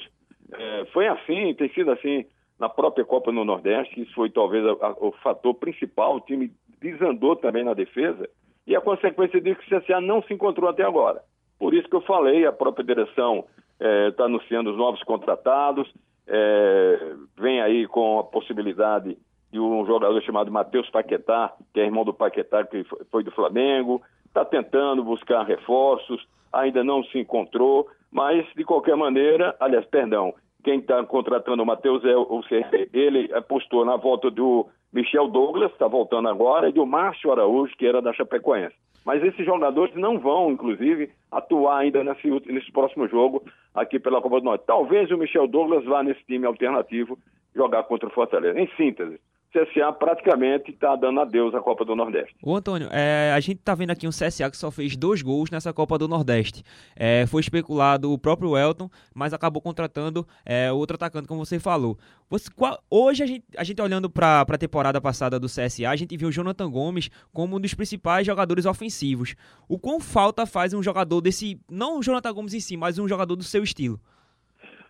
É, 0.53 0.85
foi 0.93 1.07
assim, 1.07 1.53
tem 1.55 1.69
sido 1.69 1.91
assim 1.91 2.25
na 2.59 2.69
própria 2.69 3.05
Copa 3.05 3.31
no 3.31 3.43
Nordeste, 3.43 4.01
isso 4.01 4.13
foi 4.13 4.29
talvez 4.29 4.65
a, 4.65 4.87
a, 4.87 4.91
o 4.99 5.11
fator 5.23 5.53
principal, 5.55 6.15
o 6.15 6.21
time 6.21 6.51
desandou 6.79 7.35
também 7.35 7.63
na 7.63 7.73
defesa, 7.73 8.29
e 8.65 8.75
a 8.75 8.81
consequência 8.81 9.39
disso 9.41 9.59
é 9.61 9.63
que 9.63 9.75
o 9.75 9.81
CSA 9.81 10.01
não 10.01 10.21
se 10.23 10.33
encontrou 10.33 10.69
até 10.69 10.83
agora. 10.83 11.21
Por 11.59 11.73
isso 11.73 11.87
que 11.87 11.95
eu 11.95 12.01
falei, 12.01 12.45
a 12.45 12.51
própria 12.51 12.85
direção 12.85 13.45
está 13.79 14.23
é, 14.23 14.25
anunciando 14.25 14.71
os 14.71 14.77
novos 14.77 15.03
contratados, 15.03 15.91
é, 16.27 17.15
vem 17.37 17.61
aí 17.61 17.87
com 17.87 18.19
a 18.19 18.23
possibilidade 18.23 19.17
de 19.51 19.59
um 19.59 19.85
jogador 19.85 20.21
chamado 20.23 20.51
Matheus 20.51 20.89
Paquetá, 20.89 21.53
que 21.73 21.79
é 21.79 21.85
irmão 21.85 22.03
do 22.03 22.13
Paquetá, 22.13 22.65
que 22.65 22.83
foi 23.11 23.23
do 23.23 23.31
Flamengo, 23.31 24.01
está 24.27 24.43
tentando 24.43 25.03
buscar 25.03 25.43
reforços, 25.43 26.25
ainda 26.51 26.83
não 26.83 27.03
se 27.05 27.19
encontrou, 27.19 27.87
mas 28.11 28.45
de 28.55 28.63
qualquer 28.63 28.95
maneira, 28.95 29.55
aliás, 29.59 29.85
perdão, 29.85 30.33
quem 30.65 30.79
está 30.79 31.03
contratando 31.03 31.61
o 31.61 31.65
Matheus 31.65 32.03
é 32.03 32.17
o 32.17 32.41
CRB, 32.41 32.89
ele 32.91 33.31
apostou 33.35 33.85
na 33.85 33.95
volta 33.95 34.31
do 34.31 34.65
Michel 34.91 35.27
Douglas, 35.27 35.71
está 35.71 35.87
voltando 35.87 36.27
agora, 36.27 36.67
e 36.67 36.73
do 36.73 36.87
Márcio 36.87 37.31
Araújo, 37.31 37.77
que 37.77 37.85
era 37.85 38.01
da 38.01 38.11
Chapecoense. 38.11 38.75
Mas 39.05 39.23
esses 39.23 39.45
jogadores 39.45 39.93
não 39.93 40.17
vão, 40.17 40.51
inclusive, 40.51 41.11
atuar 41.31 41.81
ainda 41.81 42.03
nesse, 42.03 42.27
nesse 42.51 42.71
próximo 42.71 43.07
jogo 43.07 43.43
aqui 43.75 43.99
pela 43.99 44.19
Copa 44.19 44.39
do 44.39 44.45
Norte. 44.45 44.65
Talvez 44.65 45.11
o 45.11 45.17
Michel 45.19 45.47
Douglas 45.47 45.85
vá 45.85 46.01
nesse 46.01 46.25
time 46.25 46.47
alternativo 46.47 47.15
jogar 47.55 47.83
contra 47.83 48.09
o 48.09 48.11
Fortaleza. 48.11 48.59
Em 48.59 48.67
síntese, 48.75 49.19
CSA 49.55 49.93
praticamente 49.93 50.71
está 50.71 50.95
dando 50.95 51.21
adeus 51.21 51.55
à 51.55 51.61
Copa 51.61 51.85
do 51.85 51.95
Nordeste. 51.95 52.35
O 52.43 52.55
Antônio, 52.55 52.89
é, 52.91 53.31
a 53.33 53.39
gente 53.39 53.59
está 53.59 53.73
vendo 53.73 53.91
aqui 53.91 54.05
um 54.05 54.11
CSA 54.11 54.49
que 54.51 54.57
só 54.57 54.69
fez 54.69 54.97
dois 54.97 55.21
gols 55.21 55.49
nessa 55.49 55.71
Copa 55.71 55.97
do 55.97 56.07
Nordeste. 56.07 56.63
É, 56.95 57.25
foi 57.25 57.41
especulado 57.41 58.11
o 58.11 58.17
próprio 58.17 58.57
Elton, 58.57 58.89
mas 59.13 59.33
acabou 59.33 59.61
contratando 59.61 60.27
é, 60.45 60.71
outro 60.71 60.95
atacante, 60.95 61.27
como 61.27 61.45
você 61.45 61.59
falou. 61.59 61.97
Você, 62.29 62.49
qual, 62.53 62.77
hoje, 62.89 63.23
a 63.23 63.25
gente, 63.25 63.45
a 63.57 63.63
gente 63.63 63.81
olhando 63.81 64.09
para 64.09 64.41
a 64.41 64.57
temporada 64.57 64.99
passada 64.99 65.39
do 65.39 65.47
CSA, 65.47 65.89
a 65.89 65.95
gente 65.95 66.17
viu 66.17 66.27
o 66.27 66.31
Jonathan 66.31 66.69
Gomes 66.69 67.09
como 67.31 67.55
um 67.55 67.59
dos 67.59 67.73
principais 67.73 68.25
jogadores 68.25 68.65
ofensivos. 68.65 69.35
O 69.69 69.79
quão 69.79 69.99
falta 69.99 70.45
faz 70.45 70.73
um 70.73 70.83
jogador 70.83 71.21
desse, 71.21 71.59
não 71.69 71.99
o 71.99 72.03
Jonathan 72.03 72.33
Gomes 72.33 72.53
em 72.53 72.59
si, 72.59 72.75
mas 72.75 72.99
um 72.99 73.07
jogador 73.07 73.35
do 73.35 73.43
seu 73.43 73.63
estilo? 73.63 73.99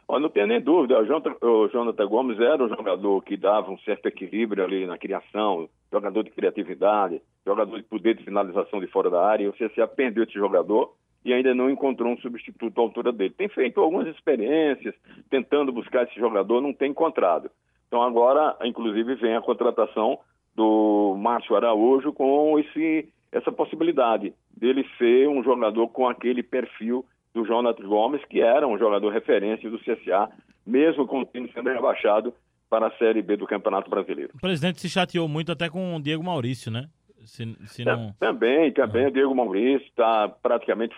Não 0.08 0.30
tenho 0.30 0.48
nem 0.48 0.62
dúvida, 0.62 1.00
o 1.00 1.68
Jonathan 1.68 2.08
Gomes 2.08 2.40
era 2.40 2.64
um 2.64 2.70
jogador 2.70 3.22
que 3.24 3.36
dava 3.36 3.72
um 3.72 3.78
certo 3.80 4.06
equilíbrio 4.08 4.64
ali 4.64 4.86
na 4.86 4.98
criação, 4.98 5.68
jogador 5.92 6.24
de 6.24 6.30
criatividade, 6.30 7.22
jogador 7.46 7.78
de 7.78 7.84
poder 7.84 8.16
de 8.16 8.24
finalização 8.24 8.80
de 8.80 8.88
fora 8.88 9.10
da 9.10 9.26
área, 9.26 9.44
e 9.44 9.48
o 9.48 9.54
CSA 9.54 9.88
perdeu 9.88 10.24
esse 10.24 10.34
jogador 10.34 10.94
e 11.26 11.34
ainda 11.34 11.56
não 11.56 11.70
encontrou 11.72 12.14
um 12.14 12.18
substituto 12.18 12.80
à 12.80 12.84
altura 12.84 13.12
dele. 13.12 13.34
Tem 13.36 13.50
feito 13.50 13.82
algumas 13.82 14.08
experiências, 14.08 14.94
tentando 15.30 15.72
buscar 15.72 16.04
esse 16.04 16.20
jogador, 16.20 16.62
não 16.62 16.72
tem 16.72 16.92
encontrado. 16.92 17.50
Então 17.88 18.04
agora, 18.04 18.56
inclusive, 18.64 19.16
vem 19.16 19.36
a 19.36 19.42
contratação 19.42 20.20
do 20.56 21.16
Márcio 21.18 21.56
Araújo 21.56 22.14
com 22.14 22.60
esse, 22.60 23.10
essa 23.32 23.52
possibilidade 23.52 24.34
dele 24.56 24.86
ser 25.00 25.28
um 25.28 25.44
jogador 25.44 25.88
com 25.90 26.08
aquele 26.08 26.44
perfil 26.44 27.04
do 27.36 27.46
Jonathan 27.46 27.86
Gomes, 27.86 28.24
que 28.26 28.42
era 28.42 28.66
um 28.66 28.80
jogador 28.80 29.10
referência 29.10 29.70
do 29.70 29.78
CSA, 29.78 30.30
mesmo 30.66 31.06
com 31.06 31.20
o 31.20 31.26
time 31.26 31.52
sendo 31.54 31.70
rebaixado 31.70 32.34
para 32.70 32.88
a 32.88 32.92
Série 32.98 33.22
B 33.22 33.36
do 33.36 33.46
Campeonato 33.46 33.90
Brasileiro. 33.90 34.32
O 34.34 34.40
presidente 34.40 34.80
se 34.80 34.90
chateou 34.90 35.28
muito 35.28 35.52
até 35.52 35.70
com 35.70 35.96
o 35.96 36.02
Diego 36.02 36.24
Maurício, 36.24 36.72
né? 36.72 36.88
Se, 37.26 37.46
se 37.68 37.84
não... 37.84 38.14
Também, 38.20 38.72
também. 38.72 39.08
O 39.08 39.12
Diego 39.12 39.36
Maurício 39.36 39.86
está 39.88 40.30
praticamente 40.30 40.96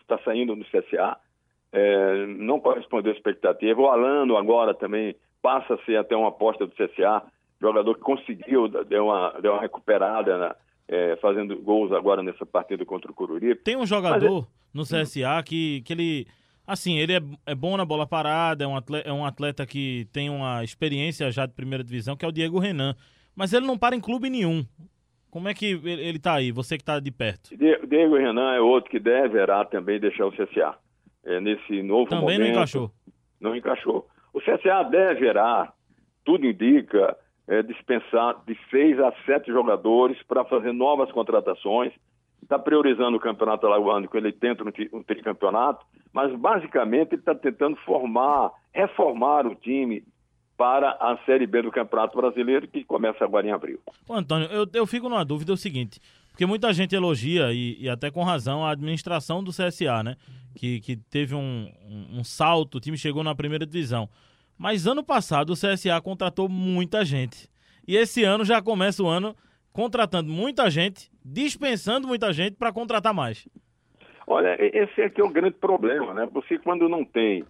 está 0.00 0.14
é, 0.14 0.24
saindo 0.24 0.56
do 0.56 0.64
CSA. 0.64 1.18
É, 1.70 2.26
não 2.26 2.58
correspondeu 2.58 3.12
à 3.12 3.14
expectativa. 3.14 3.80
O 3.80 3.88
Alano 3.88 4.36
agora 4.36 4.72
também 4.72 5.14
passa 5.42 5.74
a 5.74 5.84
ser 5.84 5.96
até 5.96 6.16
uma 6.16 6.28
aposta 6.28 6.66
do 6.66 6.72
CSA. 6.72 7.22
Jogador 7.60 7.94
que 7.94 8.00
conseguiu, 8.00 8.68
deu 8.68 9.06
uma, 9.06 9.34
deu 9.40 9.52
uma 9.52 9.60
recuperada 9.60 10.38
na, 10.38 10.56
é, 10.88 11.16
fazendo 11.16 11.56
gols 11.60 11.92
agora 11.92 12.22
nessa 12.22 12.44
partida 12.44 12.84
contra 12.84 13.10
o 13.10 13.14
Cururi. 13.14 13.54
Tem 13.56 13.76
um 13.76 13.86
jogador 13.86 14.46
no 14.72 14.82
CSA 14.82 15.42
que, 15.44 15.82
que 15.82 15.92
ele. 15.92 16.26
Assim, 16.66 16.98
ele 16.98 17.12
é, 17.12 17.20
é 17.46 17.54
bom 17.54 17.76
na 17.76 17.84
bola 17.84 18.06
parada, 18.06 18.64
é 18.64 18.66
um, 18.66 18.74
atleta, 18.74 19.08
é 19.08 19.12
um 19.12 19.26
atleta 19.26 19.66
que 19.66 20.08
tem 20.12 20.30
uma 20.30 20.64
experiência 20.64 21.30
já 21.30 21.44
de 21.44 21.52
primeira 21.52 21.84
divisão, 21.84 22.16
que 22.16 22.24
é 22.24 22.28
o 22.28 22.32
Diego 22.32 22.58
Renan. 22.58 22.94
Mas 23.36 23.52
ele 23.52 23.66
não 23.66 23.76
para 23.76 23.94
em 23.94 24.00
clube 24.00 24.30
nenhum. 24.30 24.64
Como 25.30 25.48
é 25.48 25.52
que 25.52 25.78
ele 25.84 26.16
está 26.16 26.34
aí, 26.34 26.52
você 26.52 26.76
que 26.76 26.82
está 26.82 27.00
de 27.00 27.10
perto? 27.10 27.50
Diego 27.56 28.16
Renan 28.16 28.54
é 28.54 28.60
outro 28.60 28.90
que 28.90 29.00
deverá 29.00 29.64
também 29.64 30.00
deixar 30.00 30.26
o 30.26 30.32
CSA. 30.32 30.74
É, 31.24 31.40
nesse 31.40 31.82
novo 31.82 32.08
também 32.08 32.20
momento. 32.20 32.36
Também 32.36 32.38
não 32.38 32.48
encaixou. 32.48 32.90
Não 33.40 33.56
encaixou. 33.56 34.06
O 34.32 34.40
CSA 34.40 34.84
deverá, 34.90 35.72
tudo 36.24 36.46
indica, 36.46 37.16
é, 37.46 37.62
dispensar 37.62 38.42
de 38.46 38.58
seis 38.70 38.98
a 38.98 39.12
sete 39.26 39.50
jogadores 39.50 40.20
para 40.26 40.44
fazer 40.44 40.72
novas 40.72 41.10
contratações. 41.12 41.92
Está 42.42 42.58
priorizando 42.58 43.16
o 43.16 43.20
campeonato 43.20 43.66
alagoano, 43.66 44.08
que 44.08 44.16
ele 44.16 44.30
tenta 44.30 44.62
um 44.92 45.02
tricampeonato, 45.02 45.84
mas 46.12 46.34
basicamente 46.38 47.12
ele 47.12 47.22
está 47.22 47.34
tentando 47.34 47.76
formar, 47.76 48.50
reformar 48.72 49.46
o 49.46 49.54
time 49.54 50.04
para 50.56 50.90
a 51.00 51.18
Série 51.24 51.46
B 51.46 51.62
do 51.62 51.72
Campeonato 51.72 52.16
Brasileiro, 52.16 52.68
que 52.68 52.84
começa 52.84 53.24
agora 53.24 53.46
em 53.46 53.50
abril. 53.50 53.80
Ô, 54.06 54.14
Antônio, 54.14 54.46
eu, 54.48 54.66
eu 54.72 54.86
fico 54.86 55.08
numa 55.08 55.24
dúvida 55.24 55.52
é 55.52 55.54
o 55.54 55.56
seguinte, 55.56 56.00
porque 56.30 56.46
muita 56.46 56.72
gente 56.72 56.94
elogia, 56.94 57.52
e, 57.52 57.76
e, 57.80 57.88
até 57.88 58.10
com 58.10 58.22
razão, 58.22 58.64
a 58.64 58.70
administração 58.70 59.42
do 59.42 59.50
CSA, 59.50 60.02
né? 60.02 60.16
Que, 60.54 60.80
que 60.80 60.96
teve 60.96 61.34
um, 61.34 61.68
um, 61.82 62.18
um 62.20 62.24
salto, 62.24 62.76
o 62.76 62.80
time 62.80 62.96
chegou 62.96 63.24
na 63.24 63.34
primeira 63.34 63.66
divisão. 63.66 64.08
Mas 64.58 64.86
ano 64.86 65.04
passado 65.04 65.50
o 65.50 65.54
CSA 65.54 66.00
contratou 66.02 66.48
muita 66.48 67.04
gente. 67.04 67.48
E 67.86 67.96
esse 67.96 68.24
ano 68.24 68.44
já 68.44 68.62
começa 68.62 69.02
o 69.02 69.08
ano 69.08 69.34
contratando 69.72 70.30
muita 70.30 70.70
gente, 70.70 71.10
dispensando 71.24 72.06
muita 72.06 72.32
gente 72.32 72.56
para 72.56 72.72
contratar 72.72 73.12
mais. 73.12 73.48
Olha, 74.26 74.56
esse 74.58 75.02
aqui 75.02 75.20
é 75.20 75.24
o 75.24 75.28
grande 75.28 75.56
problema, 75.56 76.14
né? 76.14 76.26
Você 76.32 76.58
quando 76.58 76.88
não 76.88 77.04
tem 77.04 77.44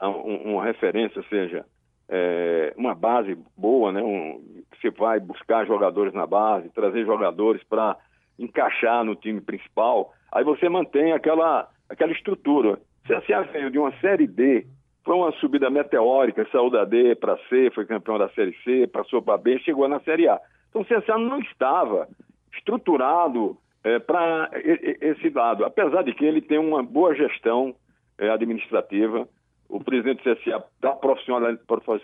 uma 0.00 0.64
referência, 0.64 1.22
seja 1.28 1.64
é, 2.08 2.72
uma 2.76 2.94
base 2.94 3.36
boa, 3.56 3.92
né? 3.92 4.02
Um, 4.02 4.62
você 4.80 4.90
vai 4.90 5.20
buscar 5.20 5.66
jogadores 5.66 6.12
na 6.12 6.26
base, 6.26 6.68
trazer 6.70 7.04
jogadores 7.04 7.62
para 7.64 7.96
encaixar 8.38 9.04
no 9.04 9.14
time 9.14 9.40
principal, 9.40 10.12
aí 10.32 10.42
você 10.42 10.68
mantém 10.68 11.12
aquela, 11.12 11.68
aquela 11.88 12.12
estrutura. 12.12 12.80
A 13.04 13.20
CSA 13.20 13.42
veio 13.52 13.70
de 13.70 13.78
uma 13.78 13.92
Série 14.00 14.26
D, 14.26 14.66
foi 15.04 15.14
uma 15.14 15.32
subida 15.32 15.70
meteórica, 15.70 16.46
saiu 16.52 16.70
da 16.70 16.84
D 16.84 17.14
para 17.14 17.38
C, 17.48 17.70
foi 17.74 17.86
campeão 17.86 18.18
da 18.18 18.28
Série 18.30 18.56
C, 18.64 18.86
passou 18.86 19.22
para 19.22 19.38
B, 19.38 19.58
chegou 19.60 19.88
na 19.88 20.00
Série 20.00 20.28
A. 20.28 20.40
Então 20.68 20.82
o 20.82 20.84
CSA 20.84 21.18
não 21.18 21.40
estava 21.40 22.08
estruturado 22.52 23.56
é, 23.82 23.98
para 23.98 24.50
esse 25.00 25.30
lado, 25.30 25.64
apesar 25.64 26.02
de 26.02 26.12
que 26.12 26.24
ele 26.24 26.40
tem 26.40 26.58
uma 26.58 26.82
boa 26.82 27.14
gestão 27.14 27.74
é, 28.18 28.28
administrativa, 28.28 29.26
o 29.68 29.82
presidente 29.82 30.22
do 30.22 30.36
CSA 30.36 30.64
está 30.74 30.98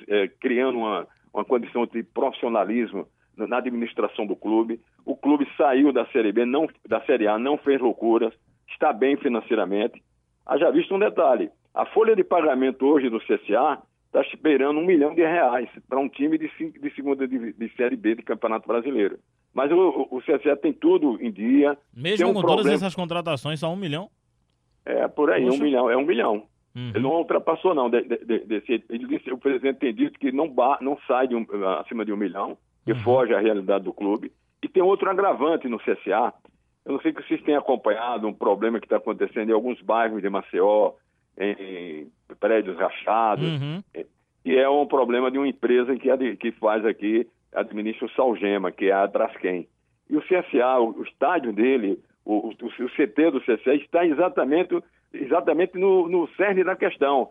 é, 0.08 0.28
criando 0.40 0.78
uma, 0.78 1.06
uma 1.34 1.44
condição 1.44 1.84
de 1.86 2.02
profissionalismo 2.02 3.06
na 3.36 3.58
administração 3.58 4.26
do 4.26 4.34
clube. 4.34 4.80
O 5.04 5.14
clube 5.14 5.46
saiu 5.56 5.92
da 5.92 6.06
Série 6.06 6.32
B, 6.32 6.46
não, 6.46 6.66
da 6.88 7.00
Série 7.02 7.28
A, 7.28 7.38
não 7.38 7.58
fez 7.58 7.80
loucuras, 7.80 8.32
está 8.68 8.92
bem 8.92 9.16
financeiramente. 9.16 10.02
Haja 10.46 10.70
visto 10.70 10.94
um 10.94 10.98
detalhe: 10.98 11.50
a 11.76 11.84
folha 11.84 12.16
de 12.16 12.24
pagamento 12.24 12.86
hoje 12.86 13.10
do 13.10 13.20
CSA 13.20 13.82
está 14.06 14.22
esperando 14.22 14.80
um 14.80 14.86
milhão 14.86 15.14
de 15.14 15.20
reais 15.20 15.68
para 15.86 16.00
um 16.00 16.08
time 16.08 16.38
de, 16.38 16.48
de 16.48 16.94
segunda 16.94 17.28
de, 17.28 17.52
de, 17.52 17.68
Série 17.76 17.96
B 17.96 18.14
de 18.14 18.22
Campeonato 18.22 18.66
Brasileiro. 18.66 19.18
Mas 19.52 19.70
o, 19.70 20.08
o 20.10 20.20
CSA 20.22 20.56
tem 20.56 20.72
tudo 20.72 21.18
em 21.20 21.30
dia. 21.30 21.76
Mesmo 21.94 22.30
um 22.30 22.32
com 22.32 22.40
problema... 22.40 22.62
todas 22.62 22.72
essas 22.72 22.94
contratações, 22.94 23.60
só 23.60 23.70
um 23.70 23.76
milhão? 23.76 24.08
É, 24.86 25.06
por 25.06 25.30
aí, 25.30 25.44
Poxa. 25.44 25.56
um 25.56 25.62
milhão, 25.62 25.90
é 25.90 25.96
um 25.96 26.06
milhão. 26.06 26.44
Uhum. 26.74 26.92
Ele 26.94 27.00
não 27.00 27.10
ultrapassou, 27.10 27.74
não. 27.74 27.90
De, 27.90 28.02
de, 28.02 28.38
desse, 28.40 28.84
ele 28.88 29.06
disse, 29.06 29.30
o 29.30 29.38
presidente 29.38 29.78
tem 29.78 29.94
dito 29.94 30.18
que 30.18 30.32
não, 30.32 30.54
não 30.80 30.98
sai 31.06 31.28
um, 31.34 31.44
acima 31.80 32.06
de 32.06 32.12
um 32.12 32.16
milhão, 32.16 32.56
que 32.86 32.92
uhum. 32.92 33.00
foge 33.00 33.34
à 33.34 33.40
realidade 33.40 33.84
do 33.84 33.92
clube. 33.92 34.32
E 34.62 34.68
tem 34.68 34.82
outro 34.82 35.10
agravante 35.10 35.68
no 35.68 35.78
CSA. 35.78 36.32
Eu 36.86 36.92
não 36.92 37.00
sei 37.00 37.12
se 37.12 37.22
vocês 37.22 37.42
têm 37.42 37.56
acompanhado 37.56 38.26
um 38.26 38.32
problema 38.32 38.80
que 38.80 38.86
está 38.86 38.96
acontecendo 38.96 39.50
em 39.50 39.52
alguns 39.52 39.82
bairros 39.82 40.22
de 40.22 40.30
Maceió, 40.30 40.92
em 41.38 42.10
prédios 42.40 42.76
rachados, 42.76 43.44
uhum. 43.44 43.82
e 44.44 44.56
é 44.56 44.68
um 44.68 44.86
problema 44.86 45.30
de 45.30 45.38
uma 45.38 45.48
empresa 45.48 45.94
que, 45.96 46.36
que 46.36 46.52
faz 46.52 46.84
aqui, 46.84 47.26
administra 47.54 48.06
o 48.06 48.10
Salgema, 48.10 48.70
que 48.70 48.86
é 48.86 48.92
a 48.92 49.08
Trasquem. 49.08 49.68
E 50.08 50.16
o 50.16 50.22
CSA, 50.22 50.78
o, 50.78 51.02
estádio 51.02 51.52
dele, 51.52 51.98
o, 52.24 52.48
o, 52.48 52.50
o, 52.50 52.88
CT 52.90 53.30
do 53.30 53.40
CSA 53.40 53.74
está 53.74 54.06
exatamente 54.06 54.80
exatamente 55.12 55.78
no, 55.78 56.08
no 56.08 56.28
cerne 56.36 56.62
da 56.62 56.76
questão. 56.76 57.30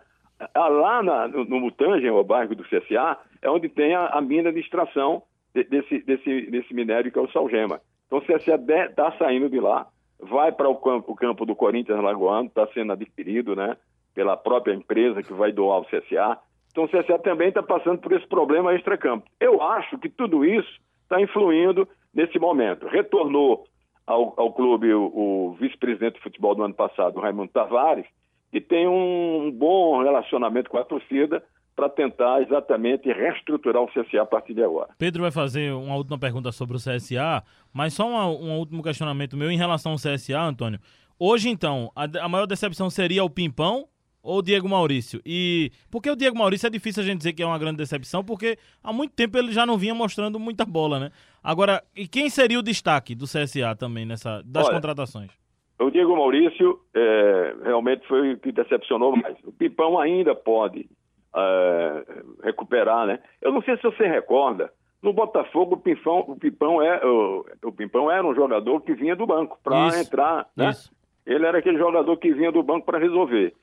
Lá 0.55 1.01
na, 1.01 1.27
no, 1.27 1.45
no 1.45 1.59
Mutangen, 1.59 2.09
o 2.09 2.23
bairro 2.23 2.55
do 2.55 2.63
CSA, 2.63 3.17
é 3.41 3.49
onde 3.49 3.69
tem 3.69 3.95
a, 3.95 4.07
a 4.07 4.21
mina 4.21 4.51
de 4.51 4.59
extração 4.59 5.23
de, 5.53 5.63
desse, 5.63 5.99
desse, 5.99 6.41
desse 6.49 6.73
minério 6.73 7.11
que 7.11 7.17
é 7.17 7.21
o 7.21 7.31
salgema. 7.31 7.79
Então 8.07 8.19
o 8.19 8.21
CSA 8.21 8.55
está 8.55 9.11
saindo 9.17 9.49
de 9.49 9.59
lá, 9.59 9.87
vai 10.19 10.51
para 10.51 10.67
o 10.67 10.75
campo, 10.75 11.11
o 11.11 11.15
campo 11.15 11.45
do 11.45 11.55
Corinthians 11.55 12.01
Lagoano, 12.01 12.47
está 12.47 12.67
sendo 12.67 12.93
adquirido 12.93 13.55
né, 13.55 13.77
pela 14.15 14.35
própria 14.37 14.73
empresa 14.73 15.21
que 15.21 15.33
vai 15.33 15.51
doar 15.51 15.81
o 15.81 15.85
CSA. 15.85 16.39
Então 16.71 16.85
o 16.85 16.87
CSA 16.87 17.19
também 17.19 17.49
está 17.49 17.61
passando 17.61 17.99
por 17.99 18.13
esse 18.13 18.25
problema 18.27 18.73
extra-campo. 18.73 19.27
Eu 19.39 19.61
acho 19.61 19.97
que 19.99 20.09
tudo 20.09 20.43
isso 20.43 20.79
está 21.03 21.21
influindo 21.21 21.87
nesse 22.13 22.39
momento. 22.39 22.87
Retornou 22.87 23.65
ao, 24.07 24.33
ao 24.37 24.53
clube 24.53 24.91
o, 24.93 25.03
o 25.03 25.57
vice-presidente 25.59 26.15
de 26.15 26.21
futebol 26.21 26.55
do 26.55 26.63
ano 26.63 26.73
passado, 26.73 27.19
Raimundo 27.19 27.51
Tavares, 27.51 28.05
que 28.51 28.61
tem 28.61 28.87
um 28.87 29.51
bom 29.51 30.01
relacionamento 30.01 30.69
com 30.69 30.77
a 30.77 30.85
torcida 30.85 31.43
para 31.75 31.89
tentar 31.89 32.41
exatamente 32.41 33.11
reestruturar 33.11 33.83
o 33.83 33.87
CSA 33.87 34.21
a 34.21 34.25
partir 34.25 34.53
de 34.53 34.63
agora. 34.63 34.89
Pedro 34.97 35.23
vai 35.23 35.31
fazer 35.31 35.73
uma 35.73 35.95
última 35.95 36.17
pergunta 36.17 36.51
sobre 36.53 36.77
o 36.77 36.79
CSA, 36.79 37.43
mas 37.73 37.93
só 37.93 38.07
uma, 38.07 38.27
um 38.27 38.57
último 38.57 38.81
questionamento 38.81 39.35
meu 39.35 39.51
em 39.51 39.57
relação 39.57 39.91
ao 39.91 39.97
CSA, 39.97 40.39
Antônio. 40.39 40.79
Hoje, 41.19 41.49
então, 41.49 41.91
a, 41.93 42.05
a 42.25 42.29
maior 42.29 42.45
decepção 42.45 42.89
seria 42.89 43.25
o 43.25 43.29
Pimpão 43.29 43.87
ou 44.25 44.39
o 44.39 44.41
Diego 44.41 44.67
Maurício? 44.67 45.21
E 45.23 45.71
porque 45.91 46.09
o 46.09 46.15
Diego 46.15 46.37
Maurício 46.37 46.65
é 46.65 46.69
difícil 46.69 47.03
a 47.03 47.05
gente 47.05 47.19
dizer 47.19 47.33
que 47.33 47.43
é 47.43 47.45
uma 47.45 47.59
grande 47.59 47.77
decepção, 47.77 48.23
porque 48.23 48.57
há 48.83 48.91
muito 48.91 49.13
tempo 49.13 49.37
ele 49.37 49.51
já 49.51 49.65
não 49.65 49.77
vinha 49.77 49.93
mostrando 49.93 50.39
muita 50.39 50.65
bola, 50.65 50.99
né? 50.99 51.11
Agora, 51.43 51.83
e 51.95 52.07
quem 52.07 52.29
seria 52.29 52.59
o 52.59 52.63
destaque 52.63 53.13
do 53.13 53.25
CSA 53.25 53.75
também 53.77 54.05
nessa 54.05 54.41
das 54.43 54.65
Olha, 54.65 54.75
contratações? 54.75 55.31
O 55.79 55.91
Diego 55.91 56.15
Maurício 56.15 56.79
é, 56.93 57.55
realmente 57.63 58.07
foi 58.07 58.33
o 58.33 58.37
que 58.39 58.51
decepcionou 58.51 59.15
mais. 59.15 59.37
O 59.43 59.51
Pipão 59.51 59.99
ainda 59.99 60.33
pode 60.33 60.89
é, 61.35 62.05
recuperar, 62.43 63.05
né? 63.05 63.19
Eu 63.41 63.51
não 63.51 63.61
sei 63.61 63.77
se 63.77 63.83
você 63.83 64.07
recorda, 64.07 64.71
no 65.03 65.13
Botafogo 65.13 65.75
o 65.75 65.79
Pipão, 65.79 66.25
o 66.27 66.35
Pipão, 66.35 66.81
é, 66.81 67.05
o, 67.05 67.45
o 67.65 67.71
Pipão 67.71 68.09
era 68.09 68.25
um 68.25 68.33
jogador 68.33 68.81
que 68.81 68.95
vinha 68.95 69.15
do 69.15 69.27
banco 69.27 69.59
para 69.63 69.99
entrar, 69.99 70.47
né? 70.57 70.71
Isso. 70.71 70.91
Ele 71.25 71.45
era 71.45 71.57
aquele 71.57 71.77
jogador 71.77 72.17
que 72.17 72.33
vinha 72.33 72.51
do 72.51 72.63
banco 72.63 72.85
para 72.85 72.99
resolver. 72.99 73.53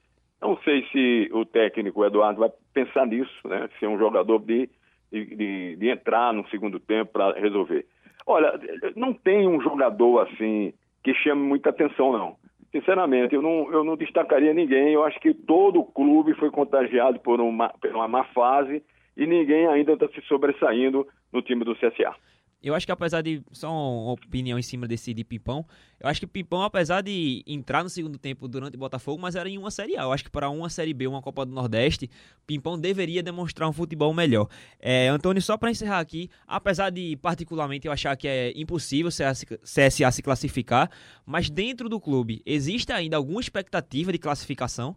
Não 0.43 0.59
sei 0.65 0.85
se 0.91 1.31
o 1.33 1.45
técnico 1.45 2.05
Eduardo 2.05 2.41
vai 2.41 2.51
pensar 2.75 3.07
nisso, 3.07 3.47
né? 3.47 3.69
Ser 3.79 3.87
um 3.87 3.97
jogador 3.97 4.41
de, 4.41 4.69
de, 5.13 5.77
de 5.77 5.89
entrar 5.89 6.35
no 6.35 6.47
segundo 6.49 6.81
tempo 6.81 7.13
para 7.13 7.39
resolver. 7.39 7.87
Olha, 8.27 8.59
não 8.97 9.15
tem 9.15 9.47
um 9.47 9.61
jogador 9.61 10.27
assim 10.27 10.75
que 11.05 11.15
chame 11.15 11.43
muita 11.43 11.71
atenção, 11.71 12.13
não. 12.13 12.37
Sinceramente, 12.73 13.37
eu 13.37 13.43
não, 13.43 13.73
eu 13.73 13.85
não 13.85 13.97
destacaria 13.97 14.53
ninguém. 14.53 14.93
Eu 14.93 15.05
acho 15.05 15.21
que 15.21 15.33
todo 15.33 15.79
o 15.79 15.85
clube 15.85 16.35
foi 16.35 16.51
contagiado 16.51 17.21
por 17.21 17.41
uma, 17.41 17.69
por 17.69 17.95
uma 17.95 18.09
má 18.09 18.25
fase 18.25 18.83
e 19.17 19.27
ninguém 19.27 19.69
ainda 19.69 19.93
está 19.93 20.09
se 20.09 20.21
sobressaindo 20.23 21.07
no 21.33 21.41
time 21.41 21.65
do 21.65 21.77
CSA. 21.77 22.17
Eu 22.63 22.75
acho 22.75 22.87
que 22.87 22.93
apesar 22.93 23.23
de. 23.23 23.43
Só 23.51 23.69
uma 23.71 24.13
opinião 24.13 24.59
em 24.59 24.63
cima 24.63 24.87
desse 24.87 25.13
de 25.13 25.25
Pipão. 25.25 25.65
Eu 25.99 26.09
acho 26.09 26.21
que 26.21 26.27
Pipão, 26.27 26.63
apesar 26.63 27.01
de 27.01 27.43
entrar 27.47 27.83
no 27.83 27.89
segundo 27.89 28.19
tempo 28.19 28.47
durante 28.47 28.77
o 28.77 28.79
Botafogo, 28.79 29.21
mas 29.21 29.35
era 29.35 29.49
em 29.49 29.59
uma 29.59 29.71
Série 29.71 29.97
A. 29.97 30.03
Eu 30.03 30.13
acho 30.13 30.25
que 30.25 30.31
para 30.31 30.49
uma 30.49 30.69
Série 30.69 30.95
B, 30.95 31.07
uma 31.07 31.23
Copa 31.23 31.45
do 31.45 31.53
Nordeste, 31.53 32.09
Pimpão 32.47 32.79
deveria 32.79 33.23
demonstrar 33.23 33.69
um 33.69 33.73
futebol 33.73 34.13
melhor. 34.15 34.49
É, 34.81 35.09
Antônio, 35.09 35.43
só 35.43 35.57
para 35.57 35.71
encerrar 35.71 36.01
aqui, 36.01 36.29
apesar 36.47 36.91
de 36.91 37.17
particularmente 37.17 37.87
eu 37.87 37.93
achar 37.93 38.17
que 38.17 38.29
é 38.29 38.53
impossível 38.57 39.11
CSA 39.11 40.11
se 40.11 40.23
classificar, 40.23 40.91
mas 41.27 41.51
dentro 41.51 41.89
do 41.89 42.01
clube, 42.01 42.43
existe 42.47 42.93
ainda 42.93 43.17
alguma 43.17 43.41
expectativa 43.41 44.13
de 44.13 44.19
classificação? 44.19 44.97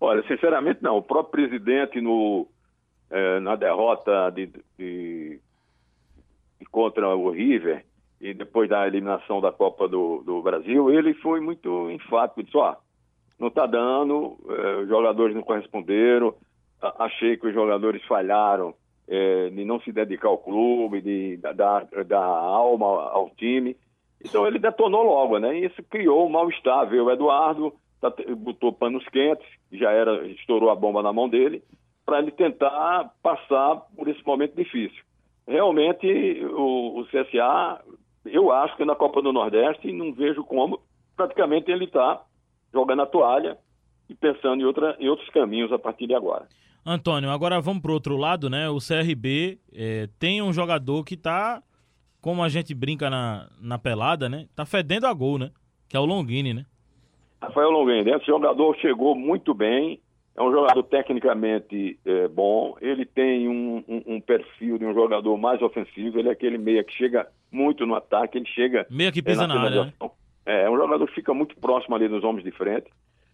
Olha, 0.00 0.22
sinceramente 0.26 0.82
não. 0.82 0.98
O 0.98 1.02
próprio 1.02 1.46
presidente 1.46 2.00
no, 2.00 2.46
é, 3.10 3.40
na 3.40 3.56
derrota 3.56 4.30
de, 4.30 4.50
de 4.78 5.40
contra 6.70 7.14
o 7.14 7.30
River 7.30 7.84
e 8.20 8.32
depois 8.32 8.68
da 8.68 8.86
eliminação 8.86 9.40
da 9.40 9.52
Copa 9.52 9.86
do, 9.88 10.22
do 10.24 10.42
Brasil, 10.42 10.90
ele 10.90 11.14
foi 11.14 11.40
muito 11.40 11.90
enfático, 11.90 12.42
disse, 12.42 12.56
ó, 12.56 12.76
não 13.38 13.48
está 13.48 13.66
dando, 13.66 14.38
eh, 14.48 14.76
os 14.82 14.88
jogadores 14.88 15.34
não 15.34 15.42
corresponderam, 15.42 16.34
achei 16.98 17.36
que 17.36 17.46
os 17.46 17.54
jogadores 17.54 18.02
falharam 18.04 18.74
eh, 19.06 19.50
de 19.50 19.64
não 19.64 19.78
se 19.80 19.92
dedicar 19.92 20.28
ao 20.28 20.38
clube, 20.38 21.02
de 21.02 21.36
dar, 21.36 21.86
dar 22.06 22.24
alma 22.24 22.86
ao 23.10 23.30
time. 23.36 23.76
Então 24.24 24.46
ele 24.46 24.58
detonou 24.58 25.02
logo, 25.02 25.38
né? 25.38 25.58
E 25.58 25.66
isso 25.66 25.82
criou 25.90 26.26
um 26.26 26.30
mal-estar. 26.30 26.88
Veio 26.88 27.04
o 27.04 27.10
Eduardo, 27.10 27.74
tá, 28.00 28.10
botou 28.38 28.72
panos 28.72 29.06
quentes, 29.10 29.46
já 29.70 29.90
era, 29.90 30.26
estourou 30.28 30.70
a 30.70 30.74
bomba 30.74 31.02
na 31.02 31.12
mão 31.12 31.28
dele, 31.28 31.62
para 32.06 32.20
ele 32.20 32.30
tentar 32.30 33.12
passar 33.22 33.82
por 33.94 34.08
esse 34.08 34.24
momento 34.26 34.54
difícil 34.56 35.05
realmente 35.46 36.06
o, 36.44 37.00
o 37.00 37.06
CSA 37.06 37.82
eu 38.24 38.50
acho 38.50 38.76
que 38.76 38.84
na 38.84 38.94
Copa 38.94 39.22
do 39.22 39.32
Nordeste 39.32 39.92
não 39.92 40.12
vejo 40.12 40.42
como, 40.44 40.80
praticamente 41.16 41.70
ele 41.70 41.84
está 41.84 42.22
jogando 42.72 43.02
a 43.02 43.06
toalha 43.06 43.56
e 44.08 44.14
pensando 44.14 44.60
em, 44.60 44.64
outra, 44.64 44.96
em 44.98 45.08
outros 45.08 45.28
caminhos 45.30 45.72
a 45.72 45.78
partir 45.78 46.06
de 46.06 46.14
agora. 46.14 46.46
Antônio, 46.84 47.30
agora 47.30 47.60
vamos 47.60 47.82
para 47.82 47.90
o 47.90 47.94
outro 47.94 48.16
lado, 48.16 48.48
né? 48.48 48.68
O 48.68 48.78
CRB 48.78 49.58
é, 49.74 50.08
tem 50.20 50.40
um 50.40 50.52
jogador 50.52 51.04
que 51.04 51.14
está, 51.14 51.60
como 52.20 52.42
a 52.44 52.48
gente 52.48 52.72
brinca 52.74 53.10
na, 53.10 53.48
na 53.60 53.78
pelada, 53.78 54.28
né? 54.28 54.46
Tá 54.54 54.64
fedendo 54.64 55.06
a 55.06 55.12
gol, 55.12 55.38
né? 55.38 55.50
Que 55.88 55.96
é 55.96 56.00
o 56.00 56.04
Longini, 56.04 56.54
né? 56.54 56.64
Rafael 57.42 57.70
Longini, 57.70 58.10
esse 58.12 58.26
jogador 58.26 58.76
chegou 58.76 59.14
muito 59.14 59.52
bem, 59.52 60.00
é 60.36 60.42
um 60.42 60.52
jogador 60.52 60.82
tecnicamente 60.82 61.98
é, 62.04 62.28
bom, 62.28 62.76
ele 62.80 63.06
tem 63.06 63.48
um, 63.48 63.82
um, 63.88 64.02
um, 64.14 64.20
perfil 64.20 64.78
de 64.78 64.84
um 64.84 64.92
jogador 64.92 65.36
mais 65.38 65.62
ofensivo, 65.62 66.18
ele 66.18 66.28
é 66.28 66.32
aquele 66.32 66.58
meia 66.58 66.84
que 66.84 66.92
chega 66.92 67.26
muito 67.50 67.86
no 67.86 67.94
ataque, 67.94 68.36
ele 68.36 68.46
chega... 68.46 68.86
Meia 68.90 69.10
que 69.10 69.22
pisa 69.22 69.44
é, 69.44 69.46
na, 69.46 69.54
na 69.54 69.60
área, 69.62 69.84
né? 69.86 69.92
É, 70.44 70.64
é 70.64 70.70
um 70.70 70.76
jogador 70.76 71.06
que 71.08 71.14
fica 71.14 71.32
muito 71.32 71.56
próximo 71.56 71.96
ali 71.96 72.06
dos 72.06 72.22
homens 72.22 72.44
de 72.44 72.50
frente. 72.50 72.86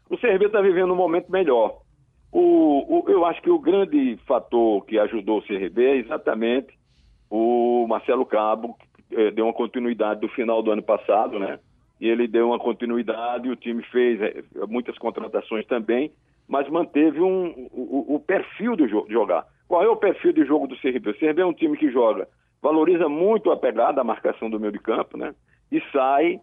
O 0.09 0.17
CRB 0.17 0.47
está 0.47 0.61
vivendo 0.61 0.93
um 0.93 0.97
momento 0.97 1.31
melhor. 1.31 1.81
O, 2.31 3.01
o, 3.01 3.11
eu 3.11 3.27
acho 3.27 3.43
que 3.43 3.51
o 3.51 3.59
grande 3.59 4.17
fator 4.25 4.85
que 4.87 4.99
ajudou 4.99 5.39
o 5.39 5.43
CRB 5.43 5.85
é 5.85 5.97
exatamente 5.97 6.69
o 7.29 7.85
Marcelo 7.89 8.25
Cabo, 8.25 8.77
que 9.09 9.17
é, 9.17 9.31
deu 9.33 9.47
uma 9.47 9.53
continuidade 9.53 10.21
do 10.21 10.29
final 10.29 10.63
do 10.63 10.71
ano 10.71 10.83
passado, 10.83 11.39
né? 11.39 11.59
E 12.01 12.09
ele 12.09 12.29
deu 12.29 12.49
uma 12.49 12.59
continuidade, 12.59 13.49
o 13.49 13.57
time 13.57 13.83
fez 13.85 14.21
é, 14.21 14.43
muitas 14.69 14.97
contratações 14.99 15.67
também, 15.67 16.13
mas 16.49 16.69
manteve 16.69 17.21
um, 17.21 17.69
o, 17.73 18.17
o 18.17 18.21
perfil 18.21 18.77
de 18.77 18.87
jogar. 18.89 19.47
Qual 19.69 19.83
é 19.83 19.89
o 19.89 19.97
perfil 19.97 20.33
de 20.33 20.45
jogo 20.45 20.67
do 20.67 20.77
CRB? 20.77 21.11
O 21.11 21.19
CRB 21.19 21.43
é 21.43 21.47
um 21.47 21.55
time 21.55 21.77
que 21.77 21.91
joga, 21.91 22.29
valoriza 22.61 23.09
muito 23.09 23.51
a 23.51 23.57
pegada, 23.57 24.01
a 24.01 24.05
marcação 24.05 24.51
do 24.51 24.61
meio 24.61 24.73
de 24.73 24.79
campo, 24.79 25.17
né? 25.17 25.35
E 25.71 25.81
sai 25.91 26.41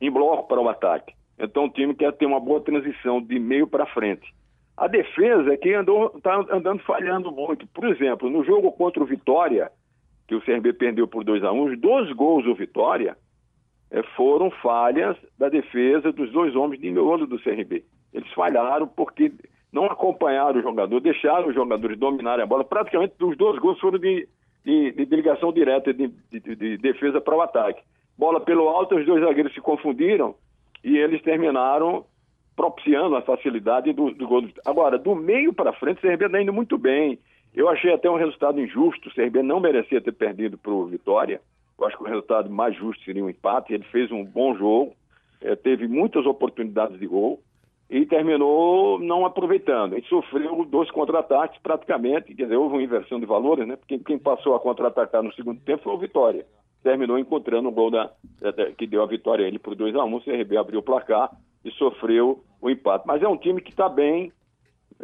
em 0.00 0.10
bloco 0.10 0.48
para 0.48 0.60
o 0.60 0.68
ataque. 0.68 1.12
Então 1.38 1.66
o 1.66 1.70
time 1.70 1.94
quer 1.94 2.12
ter 2.12 2.26
uma 2.26 2.40
boa 2.40 2.60
transição 2.60 3.20
de 3.20 3.38
meio 3.38 3.66
para 3.66 3.86
frente. 3.86 4.26
A 4.76 4.86
defesa 4.86 5.52
é 5.52 5.56
que 5.56 5.68
está 5.68 6.36
andando 6.50 6.82
falhando 6.84 7.30
muito. 7.30 7.66
Por 7.66 7.86
exemplo, 7.86 8.30
no 8.30 8.42
jogo 8.44 8.72
contra 8.72 9.02
o 9.02 9.06
Vitória, 9.06 9.70
que 10.26 10.34
o 10.34 10.40
CRB 10.40 10.72
perdeu 10.72 11.06
por 11.06 11.22
2 11.22 11.44
a 11.44 11.52
1 11.52 11.56
um, 11.56 11.64
os 11.64 11.78
dois 11.78 12.10
gols 12.12 12.44
do 12.44 12.54
Vitória 12.54 13.16
é, 13.90 14.02
foram 14.14 14.50
falhas 14.50 15.16
da 15.36 15.48
defesa 15.48 16.12
dos 16.12 16.30
dois 16.30 16.54
homens 16.54 16.80
de 16.80 16.90
miolo 16.90 17.26
do 17.26 17.38
CRB. 17.38 17.84
Eles 18.12 18.30
falharam 18.32 18.86
porque 18.86 19.32
não 19.72 19.84
acompanharam 19.84 20.58
o 20.58 20.62
jogador, 20.62 21.00
deixaram 21.00 21.48
os 21.48 21.54
jogadores 21.54 21.98
dominarem 21.98 22.42
a 22.42 22.46
bola. 22.46 22.64
Praticamente 22.64 23.14
os 23.20 23.36
dois 23.36 23.58
gols 23.58 23.78
foram 23.78 23.98
de, 23.98 24.28
de, 24.64 24.92
de 24.92 25.04
ligação 25.16 25.52
direta 25.52 25.92
de, 25.94 26.08
de, 26.30 26.40
de 26.40 26.76
defesa 26.78 27.20
para 27.20 27.36
o 27.36 27.40
ataque. 27.40 27.82
Bola 28.18 28.40
pelo 28.40 28.68
alto, 28.68 28.96
os 28.96 29.06
dois 29.06 29.22
zagueiros 29.22 29.54
se 29.54 29.60
confundiram 29.60 30.34
e 30.82 30.96
eles 30.98 31.22
terminaram 31.22 32.04
propiciando 32.56 33.16
a 33.16 33.22
facilidade 33.22 33.92
do, 33.92 34.10
do 34.10 34.26
gol. 34.26 34.46
Agora, 34.66 34.98
do 34.98 35.14
meio 35.14 35.52
para 35.52 35.72
frente, 35.72 35.98
o 35.98 36.00
CRB 36.02 36.26
está 36.26 36.42
indo 36.42 36.52
muito 36.52 36.76
bem. 36.76 37.18
Eu 37.54 37.68
achei 37.68 37.92
até 37.92 38.10
um 38.10 38.16
resultado 38.16 38.60
injusto. 38.60 39.08
O 39.08 39.14
CRB 39.14 39.42
não 39.42 39.60
merecia 39.60 40.00
ter 40.00 40.12
perdido 40.12 40.58
para 40.58 40.72
o 40.72 40.86
Vitória. 40.86 41.40
Eu 41.78 41.86
acho 41.86 41.96
que 41.96 42.02
o 42.02 42.06
resultado 42.06 42.50
mais 42.50 42.76
justo 42.76 43.02
seria 43.04 43.24
um 43.24 43.30
empate. 43.30 43.72
Ele 43.72 43.84
fez 43.84 44.10
um 44.12 44.24
bom 44.24 44.54
jogo, 44.56 44.92
é, 45.40 45.56
teve 45.56 45.88
muitas 45.88 46.26
oportunidades 46.26 46.98
de 46.98 47.06
gol 47.06 47.40
e 47.90 48.06
terminou 48.06 49.00
não 49.00 49.26
aproveitando. 49.26 49.94
Ele 49.94 50.06
sofreu 50.06 50.64
dois 50.64 50.88
contra-ataques 50.92 51.60
praticamente, 51.60 52.32
quer 52.34 52.44
dizer, 52.44 52.56
houve 52.56 52.76
uma 52.76 52.82
inversão 52.82 53.18
de 53.18 53.26
valores, 53.26 53.66
né? 53.66 53.74
Porque 53.74 53.98
quem 53.98 54.16
passou 54.16 54.54
a 54.54 54.60
contra-atacar 54.60 55.22
no 55.24 55.32
segundo 55.34 55.60
tempo 55.60 55.82
foi 55.82 55.92
o 55.92 55.98
Vitória. 55.98 56.46
Terminou 56.84 57.18
encontrando 57.18 57.68
o 57.68 57.72
gol 57.72 57.90
da 57.90 58.10
que 58.78 58.86
deu 58.86 59.02
a 59.02 59.06
vitória 59.06 59.44
a 59.44 59.48
ele 59.48 59.58
por 59.58 59.74
2 59.74 59.94
a 59.96 60.04
1 60.04 60.08
um, 60.08 60.14
o 60.14 60.20
CRB 60.22 60.56
abriu 60.56 60.80
o 60.80 60.82
placar 60.82 61.30
e 61.62 61.70
sofreu 61.72 62.42
o 62.58 62.70
empate. 62.70 63.06
Mas 63.06 63.22
é 63.22 63.28
um 63.28 63.36
time 63.36 63.60
que 63.60 63.70
está 63.70 63.86
bem, 63.86 64.32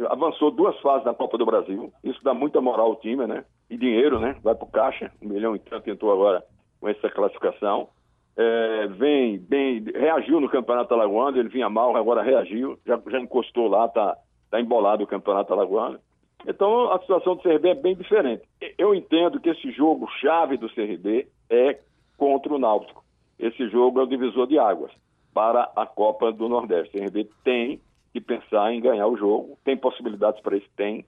avançou 0.08 0.50
duas 0.50 0.78
fases 0.80 1.04
na 1.04 1.12
Copa 1.12 1.36
do 1.36 1.44
Brasil. 1.44 1.92
Isso 2.02 2.22
dá 2.22 2.32
muita 2.32 2.62
moral 2.62 2.86
ao 2.86 2.96
time, 2.96 3.26
né? 3.26 3.44
E 3.68 3.76
dinheiro, 3.76 4.18
né? 4.18 4.36
Vai 4.42 4.54
para 4.54 4.64
o 4.64 4.70
caixa. 4.70 5.12
Um 5.20 5.28
milhão 5.28 5.54
e 5.54 5.58
tanto 5.58 5.82
tentou 5.84 6.10
agora 6.10 6.42
com 6.80 6.88
essa 6.88 7.10
classificação. 7.10 7.88
É, 8.36 8.86
vem 8.88 9.38
bem, 9.38 9.82
reagiu 9.94 10.40
no 10.40 10.48
Campeonato 10.48 10.92
Alagoano, 10.92 11.38
ele 11.38 11.48
vinha 11.48 11.70
mal, 11.70 11.96
agora 11.96 12.22
reagiu, 12.22 12.78
já, 12.84 13.00
já 13.08 13.18
encostou 13.18 13.66
lá, 13.66 13.88
tá, 13.88 14.16
tá 14.50 14.60
embolado 14.60 15.04
o 15.04 15.06
Campeonato 15.06 15.52
Alagoano. 15.52 15.98
Então 16.46 16.92
a 16.92 16.98
situação 17.00 17.34
do 17.34 17.42
CRB 17.42 17.70
é 17.70 17.74
bem 17.74 17.96
diferente. 17.96 18.42
Eu 18.76 18.94
entendo 18.94 19.40
que 19.40 19.48
esse 19.48 19.70
jogo 19.72 20.06
chave 20.20 20.56
do 20.56 20.68
CRB 20.68 21.26
é 21.48 21.78
contra 22.16 22.52
o 22.52 22.58
Náutico. 22.58 23.02
Esse 23.38 23.68
jogo 23.68 24.00
é 24.00 24.02
o 24.02 24.06
divisor 24.06 24.46
de 24.46 24.58
águas 24.58 24.92
para 25.32 25.70
a 25.74 25.86
Copa 25.86 26.30
do 26.30 26.48
Nordeste. 26.48 26.96
O 26.96 27.00
CRB 27.00 27.28
tem 27.42 27.80
que 28.12 28.20
pensar 28.20 28.72
em 28.72 28.80
ganhar 28.80 29.06
o 29.06 29.16
jogo, 29.16 29.58
tem 29.64 29.76
possibilidades 29.76 30.40
para 30.40 30.56
isso? 30.56 30.68
Tem, 30.76 31.04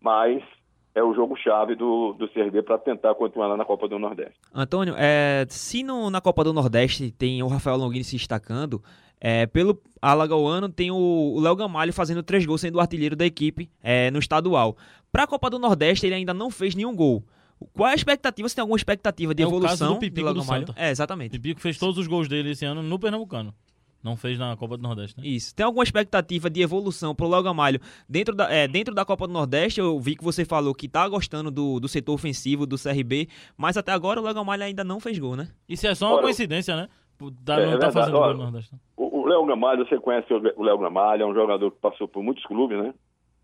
mas 0.00 0.42
é 0.94 1.02
o 1.02 1.14
jogo-chave 1.14 1.74
do, 1.74 2.12
do 2.14 2.28
CRB 2.28 2.62
para 2.62 2.78
tentar 2.78 3.14
continuar 3.14 3.48
lá 3.48 3.56
na 3.56 3.64
Copa 3.64 3.88
do 3.88 3.98
Nordeste. 3.98 4.34
Antônio, 4.54 4.94
é, 4.96 5.46
se 5.48 5.82
no, 5.82 6.10
na 6.10 6.20
Copa 6.20 6.42
do 6.42 6.52
Nordeste 6.52 7.10
tem 7.10 7.42
o 7.42 7.46
Rafael 7.46 7.76
Longini 7.76 8.04
se 8.04 8.16
destacando, 8.16 8.82
é, 9.20 9.46
pelo 9.46 9.80
Alagoano 10.00 10.68
tem 10.68 10.90
o 10.90 11.38
Léo 11.40 11.54
Gamalho 11.54 11.92
fazendo 11.92 12.22
três 12.22 12.44
gols, 12.44 12.60
sendo 12.60 12.76
o 12.76 12.80
artilheiro 12.80 13.14
da 13.14 13.26
equipe 13.26 13.70
é, 13.82 14.10
no 14.10 14.18
estadual. 14.18 14.76
Para 15.12 15.24
a 15.24 15.26
Copa 15.26 15.50
do 15.50 15.58
Nordeste, 15.58 16.06
ele 16.06 16.14
ainda 16.14 16.34
não 16.34 16.50
fez 16.50 16.74
nenhum 16.74 16.94
gol. 16.94 17.24
Qual 17.74 17.88
é 17.88 17.92
a 17.92 17.94
expectativa? 17.94 18.48
Você 18.48 18.54
tem 18.54 18.62
alguma 18.62 18.78
expectativa 18.78 19.34
de 19.34 19.42
é 19.42 19.46
evolução? 19.46 19.74
O 19.74 19.78
caso 19.78 19.94
do 19.94 19.98
Pipico 20.00 20.28
do, 20.28 20.34
do 20.34 20.42
Santa. 20.42 20.74
É, 20.76 20.90
exatamente. 20.90 21.30
O 21.30 21.32
Pipico 21.32 21.60
fez 21.60 21.78
todos 21.78 21.98
os 21.98 22.06
gols 22.06 22.26
dele 22.26 22.52
esse 22.52 22.64
ano 22.64 22.82
no 22.82 22.98
Pernambucano. 22.98 23.54
Não 24.02 24.16
fez 24.16 24.38
na 24.38 24.56
Copa 24.56 24.78
do 24.78 24.82
Nordeste, 24.82 25.20
né? 25.20 25.26
Isso. 25.26 25.54
Tem 25.54 25.64
alguma 25.64 25.84
expectativa 25.84 26.48
de 26.48 26.62
evolução 26.62 27.14
pro 27.14 27.28
Léo 27.28 27.42
Gamalho 27.42 27.80
dentro 28.08 28.34
da, 28.34 28.50
é, 28.50 28.66
dentro 28.66 28.94
da 28.94 29.04
Copa 29.04 29.26
do 29.26 29.32
Nordeste? 29.32 29.78
Eu 29.78 30.00
vi 30.00 30.16
que 30.16 30.24
você 30.24 30.44
falou 30.44 30.74
que 30.74 30.88
tá 30.88 31.06
gostando 31.06 31.50
do, 31.50 31.78
do 31.78 31.86
setor 31.86 32.14
ofensivo 32.14 32.66
do 32.66 32.76
CRB, 32.76 33.28
mas 33.58 33.76
até 33.76 33.92
agora 33.92 34.18
o 34.18 34.24
Léo 34.24 34.34
Gamalho 34.34 34.62
ainda 34.62 34.82
não 34.82 35.00
fez 35.00 35.18
gol, 35.18 35.36
né? 35.36 35.48
Isso 35.68 35.86
é 35.86 35.94
só 35.94 36.06
uma 36.06 36.14
Olha, 36.14 36.22
coincidência, 36.22 36.74
né? 36.74 36.88
Da, 37.42 37.60
é, 37.60 37.72
não 37.72 37.78
tá 37.78 37.92
fazendo 37.92 38.18
gol 38.18 38.34
no 38.34 38.42
Nordeste. 38.44 38.74
O 38.96 39.26
Léo 39.26 39.44
Gamalho, 39.44 39.86
você 39.86 39.98
conhece 39.98 40.32
o 40.32 40.62
Léo 40.62 40.78
Gamalho, 40.78 41.22
é 41.22 41.26
um 41.26 41.34
jogador 41.34 41.70
que 41.70 41.78
passou 41.78 42.08
por 42.08 42.22
muitos 42.22 42.44
clubes, 42.44 42.78
né? 42.78 42.94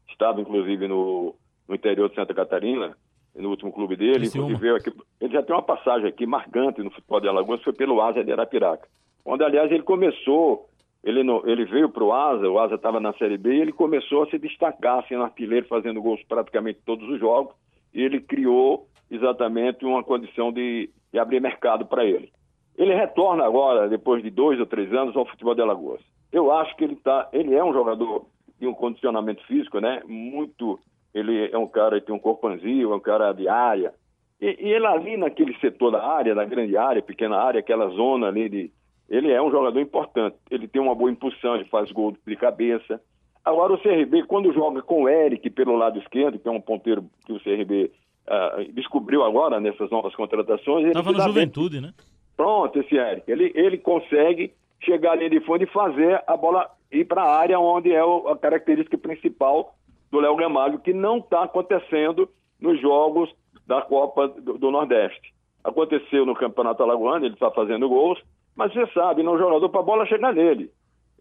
Estava, 0.08 0.40
inclusive, 0.40 0.88
no, 0.88 1.34
no 1.68 1.74
interior 1.74 2.08
de 2.08 2.14
Santa 2.14 2.32
Catarina, 2.32 2.96
no 3.34 3.50
último 3.50 3.70
clube 3.70 3.94
dele. 3.94 4.28
Inclusive, 4.28 4.70
aqui, 4.70 4.90
ele 5.20 5.34
já 5.34 5.42
tem 5.42 5.54
uma 5.54 5.62
passagem 5.62 6.08
aqui 6.08 6.24
marcante 6.24 6.82
no 6.82 6.90
futebol 6.90 7.20
de 7.20 7.28
Alagoas, 7.28 7.62
foi 7.62 7.74
pelo 7.74 8.00
Asa 8.00 8.24
de 8.24 8.32
Arapiraca 8.32 8.88
onde, 9.26 9.44
aliás, 9.44 9.70
ele 9.70 9.82
começou, 9.82 10.68
ele, 11.02 11.22
no, 11.24 11.42
ele 11.44 11.64
veio 11.64 11.90
para 11.90 12.04
o 12.04 12.12
Asa, 12.12 12.48
o 12.48 12.58
Asa 12.58 12.76
estava 12.76 13.00
na 13.00 13.12
Série 13.14 13.36
B, 13.36 13.54
e 13.54 13.60
ele 13.60 13.72
começou 13.72 14.22
a 14.22 14.30
se 14.30 14.38
destacar, 14.38 15.04
sendo 15.08 15.24
artilheiro, 15.24 15.66
fazendo 15.66 16.00
gols 16.00 16.22
praticamente 16.28 16.78
todos 16.86 17.06
os 17.08 17.18
jogos, 17.18 17.54
e 17.92 18.02
ele 18.02 18.20
criou 18.20 18.86
exatamente 19.10 19.84
uma 19.84 20.02
condição 20.02 20.52
de, 20.52 20.88
de 21.12 21.18
abrir 21.18 21.40
mercado 21.40 21.84
para 21.84 22.04
ele. 22.04 22.30
Ele 22.78 22.94
retorna 22.94 23.44
agora, 23.44 23.88
depois 23.88 24.22
de 24.22 24.30
dois 24.30 24.60
ou 24.60 24.66
três 24.66 24.92
anos, 24.92 25.16
ao 25.16 25.26
futebol 25.26 25.54
de 25.54 25.62
Alagoas. 25.62 26.00
Eu 26.30 26.52
acho 26.52 26.76
que 26.76 26.84
ele, 26.84 26.96
tá, 26.96 27.28
ele 27.32 27.54
é 27.54 27.64
um 27.64 27.72
jogador 27.72 28.26
de 28.60 28.66
um 28.66 28.74
condicionamento 28.74 29.44
físico, 29.46 29.80
né? 29.80 30.02
Muito. 30.06 30.78
Ele 31.14 31.50
é 31.50 31.56
um 31.56 31.66
cara 31.66 31.98
que 31.98 32.06
tem 32.06 32.14
um 32.14 32.18
corpo 32.18 32.48
é 32.48 32.86
um 32.94 33.00
cara 33.00 33.32
de 33.32 33.48
área. 33.48 33.94
E, 34.40 34.46
e 34.60 34.68
ele 34.68 34.86
ali 34.86 35.16
naquele 35.16 35.56
setor 35.58 35.90
da 35.92 36.04
área, 36.06 36.34
da 36.34 36.44
grande 36.44 36.76
área, 36.76 37.00
pequena 37.00 37.38
área, 37.38 37.60
aquela 37.60 37.88
zona 37.88 38.28
ali 38.28 38.48
de, 38.50 38.70
ele 39.08 39.30
é 39.30 39.40
um 39.40 39.50
jogador 39.50 39.80
importante. 39.80 40.36
Ele 40.50 40.66
tem 40.66 40.80
uma 40.80 40.94
boa 40.94 41.10
impulsão, 41.10 41.54
ele 41.54 41.64
faz 41.66 41.90
gol 41.92 42.16
de 42.26 42.36
cabeça. 42.36 43.00
Agora, 43.44 43.74
o 43.74 43.78
CRB, 43.78 44.24
quando 44.24 44.52
joga 44.52 44.82
com 44.82 45.02
o 45.02 45.08
Eric 45.08 45.48
pelo 45.50 45.76
lado 45.76 45.98
esquerdo, 45.98 46.38
que 46.38 46.48
é 46.48 46.50
um 46.50 46.60
ponteiro 46.60 47.04
que 47.24 47.32
o 47.32 47.40
CRB 47.40 47.84
uh, 47.84 47.90
ah, 48.26 48.64
descobriu 48.72 49.22
agora 49.22 49.60
nessas 49.60 49.88
novas 49.90 50.14
contratações. 50.16 50.86
Estava 50.86 51.12
no 51.12 51.20
Juventude, 51.20 51.80
bem... 51.80 51.88
né? 51.88 51.94
Pronto, 52.36 52.78
esse 52.78 52.96
Eric. 52.96 53.30
Ele, 53.30 53.52
ele 53.54 53.78
consegue 53.78 54.52
chegar 54.80 55.12
ali 55.12 55.30
de 55.30 55.40
fundo 55.40 55.62
e 55.62 55.66
fazer 55.66 56.22
a 56.26 56.36
bola 56.36 56.68
ir 56.90 57.04
para 57.04 57.22
a 57.22 57.38
área 57.38 57.58
onde 57.58 57.92
é 57.92 58.00
a 58.00 58.36
característica 58.36 58.98
principal 58.98 59.74
do 60.10 60.20
Léo 60.20 60.36
Gamalho, 60.36 60.78
que 60.78 60.92
não 60.92 61.18
está 61.18 61.44
acontecendo 61.44 62.28
nos 62.60 62.80
jogos 62.80 63.32
da 63.66 63.82
Copa 63.82 64.28
do, 64.28 64.58
do 64.58 64.70
Nordeste. 64.70 65.34
Aconteceu 65.64 66.24
no 66.24 66.34
Campeonato 66.34 66.82
Alagoano, 66.82 67.26
ele 67.26 67.34
está 67.34 67.50
fazendo 67.50 67.88
gols, 67.88 68.20
mas 68.56 68.72
você 68.72 68.86
sabe, 68.92 69.22
não 69.22 69.34
é 69.34 69.36
um 69.36 69.38
jogador 69.38 69.68
para 69.68 69.80
a 69.80 69.84
bola 69.84 70.06
chegar 70.06 70.32
nele. 70.32 70.70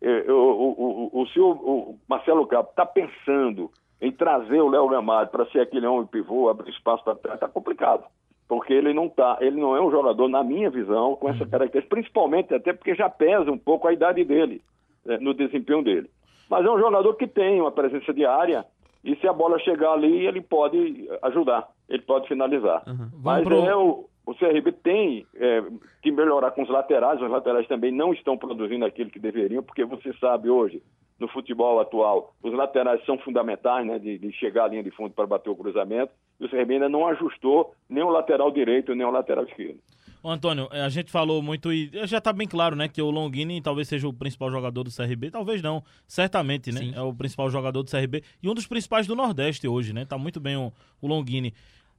É, 0.01 0.31
o, 0.31 0.33
o, 0.33 1.09
o, 1.13 1.21
o 1.21 1.27
senhor 1.27 1.51
o 1.51 1.99
Marcelo 2.07 2.47
Capo 2.47 2.69
está 2.69 2.85
pensando 2.85 3.69
em 4.01 4.11
trazer 4.11 4.61
o 4.61 4.69
Léo 4.69 4.87
Gamalho 4.87 5.29
para 5.29 5.45
ser 5.47 5.59
aquele 5.61 5.85
homem 5.85 6.05
pivô, 6.07 6.49
abrir 6.49 6.71
espaço 6.71 7.03
para 7.03 7.15
trás, 7.15 7.35
está 7.35 7.47
complicado. 7.47 8.03
Porque 8.47 8.73
ele 8.73 8.93
não 8.93 9.09
tá, 9.09 9.37
ele 9.41 9.59
não 9.59 9.75
é 9.75 9.81
um 9.81 9.89
jogador, 9.89 10.27
na 10.27 10.43
minha 10.43 10.69
visão, 10.69 11.15
com 11.15 11.29
essa 11.29 11.43
uhum. 11.43 11.49
característica, 11.49 11.95
principalmente 11.95 12.53
até 12.53 12.73
porque 12.73 12.93
já 12.93 13.09
pesa 13.09 13.51
um 13.51 13.57
pouco 13.57 13.87
a 13.87 13.93
idade 13.93 14.23
dele, 14.23 14.61
né, 15.03 15.17
no 15.19 15.33
desempenho 15.33 15.83
dele. 15.83 16.09
Mas 16.49 16.63
é 16.65 16.69
um 16.69 16.79
jogador 16.79 17.15
que 17.15 17.25
tem 17.25 17.59
uma 17.59 17.71
presença 17.71 18.13
diária 18.13 18.65
e 19.03 19.15
se 19.15 19.27
a 19.27 19.33
bola 19.33 19.57
chegar 19.59 19.93
ali, 19.93 20.27
ele 20.27 20.41
pode 20.41 21.09
ajudar, 21.23 21.67
ele 21.89 22.01
pode 22.03 22.27
finalizar. 22.27 22.83
Uhum. 22.87 23.09
Mas 23.23 23.43
pro... 23.43 23.65
é 23.65 23.75
o, 23.75 24.07
O 24.25 24.33
CRB 24.33 24.71
tem 24.71 25.25
é, 25.35 25.63
que 26.01 26.11
melhorar 26.11 26.51
com 26.51 26.63
os 26.63 26.69
laterais, 26.69 27.21
os 27.21 27.29
laterais 27.29 27.67
também 27.67 27.91
não 27.91 28.11
estão 28.11 28.37
produzindo 28.37 28.83
aquilo 28.83 29.11
que 29.11 29.19
deveriam, 29.19 29.61
porque 29.61 29.85
você 29.85 30.13
sabe 30.13 30.49
hoje, 30.49 30.81
no 31.19 31.27
futebol 31.27 31.79
atual, 31.79 32.33
os 32.41 32.53
laterais 32.53 33.03
são 33.05 33.17
fundamentais, 33.19 33.85
né, 33.85 33.99
de, 33.99 34.17
de 34.17 34.31
chegar 34.33 34.65
à 34.65 34.67
linha 34.67 34.83
de 34.83 34.91
fundo 34.91 35.13
para 35.13 35.27
bater 35.27 35.49
o 35.49 35.55
cruzamento, 35.55 36.11
e 36.39 36.45
o 36.45 36.49
CRB 36.49 36.73
ainda 36.73 36.89
não 36.89 37.07
ajustou 37.07 37.73
nem 37.87 38.03
o 38.03 38.09
lateral 38.09 38.51
direito, 38.51 38.95
nem 38.95 39.05
o 39.05 39.11
lateral 39.11 39.45
esquerdo. 39.45 39.79
Ô, 40.21 40.29
Antônio, 40.31 40.67
a 40.71 40.89
gente 40.89 41.11
falou 41.11 41.39
muito 41.39 41.71
e 41.71 41.91
já 42.05 42.17
está 42.17 42.33
bem 42.33 42.47
claro, 42.47 42.75
né, 42.75 42.87
que 42.87 42.99
o 42.99 43.11
Longini 43.11 43.61
talvez 43.61 43.87
seja 43.87 44.07
o 44.07 44.13
principal 44.13 44.49
jogador 44.49 44.83
do 44.83 44.89
CRB, 44.89 45.29
talvez 45.29 45.61
não, 45.61 45.83
certamente, 46.07 46.71
né, 46.71 46.79
Sim. 46.79 46.93
é 46.95 47.01
o 47.01 47.13
principal 47.13 47.47
jogador 47.47 47.83
do 47.83 47.91
CRB 47.91 48.23
e 48.41 48.49
um 48.49 48.55
dos 48.55 48.65
principais 48.65 49.05
do 49.05 49.15
Nordeste 49.15 49.67
hoje, 49.67 49.93
né, 49.93 50.03
tá 50.03 50.17
muito 50.17 50.39
bem 50.39 50.57
o, 50.57 50.73
o 50.99 51.07
Longini. 51.07 51.53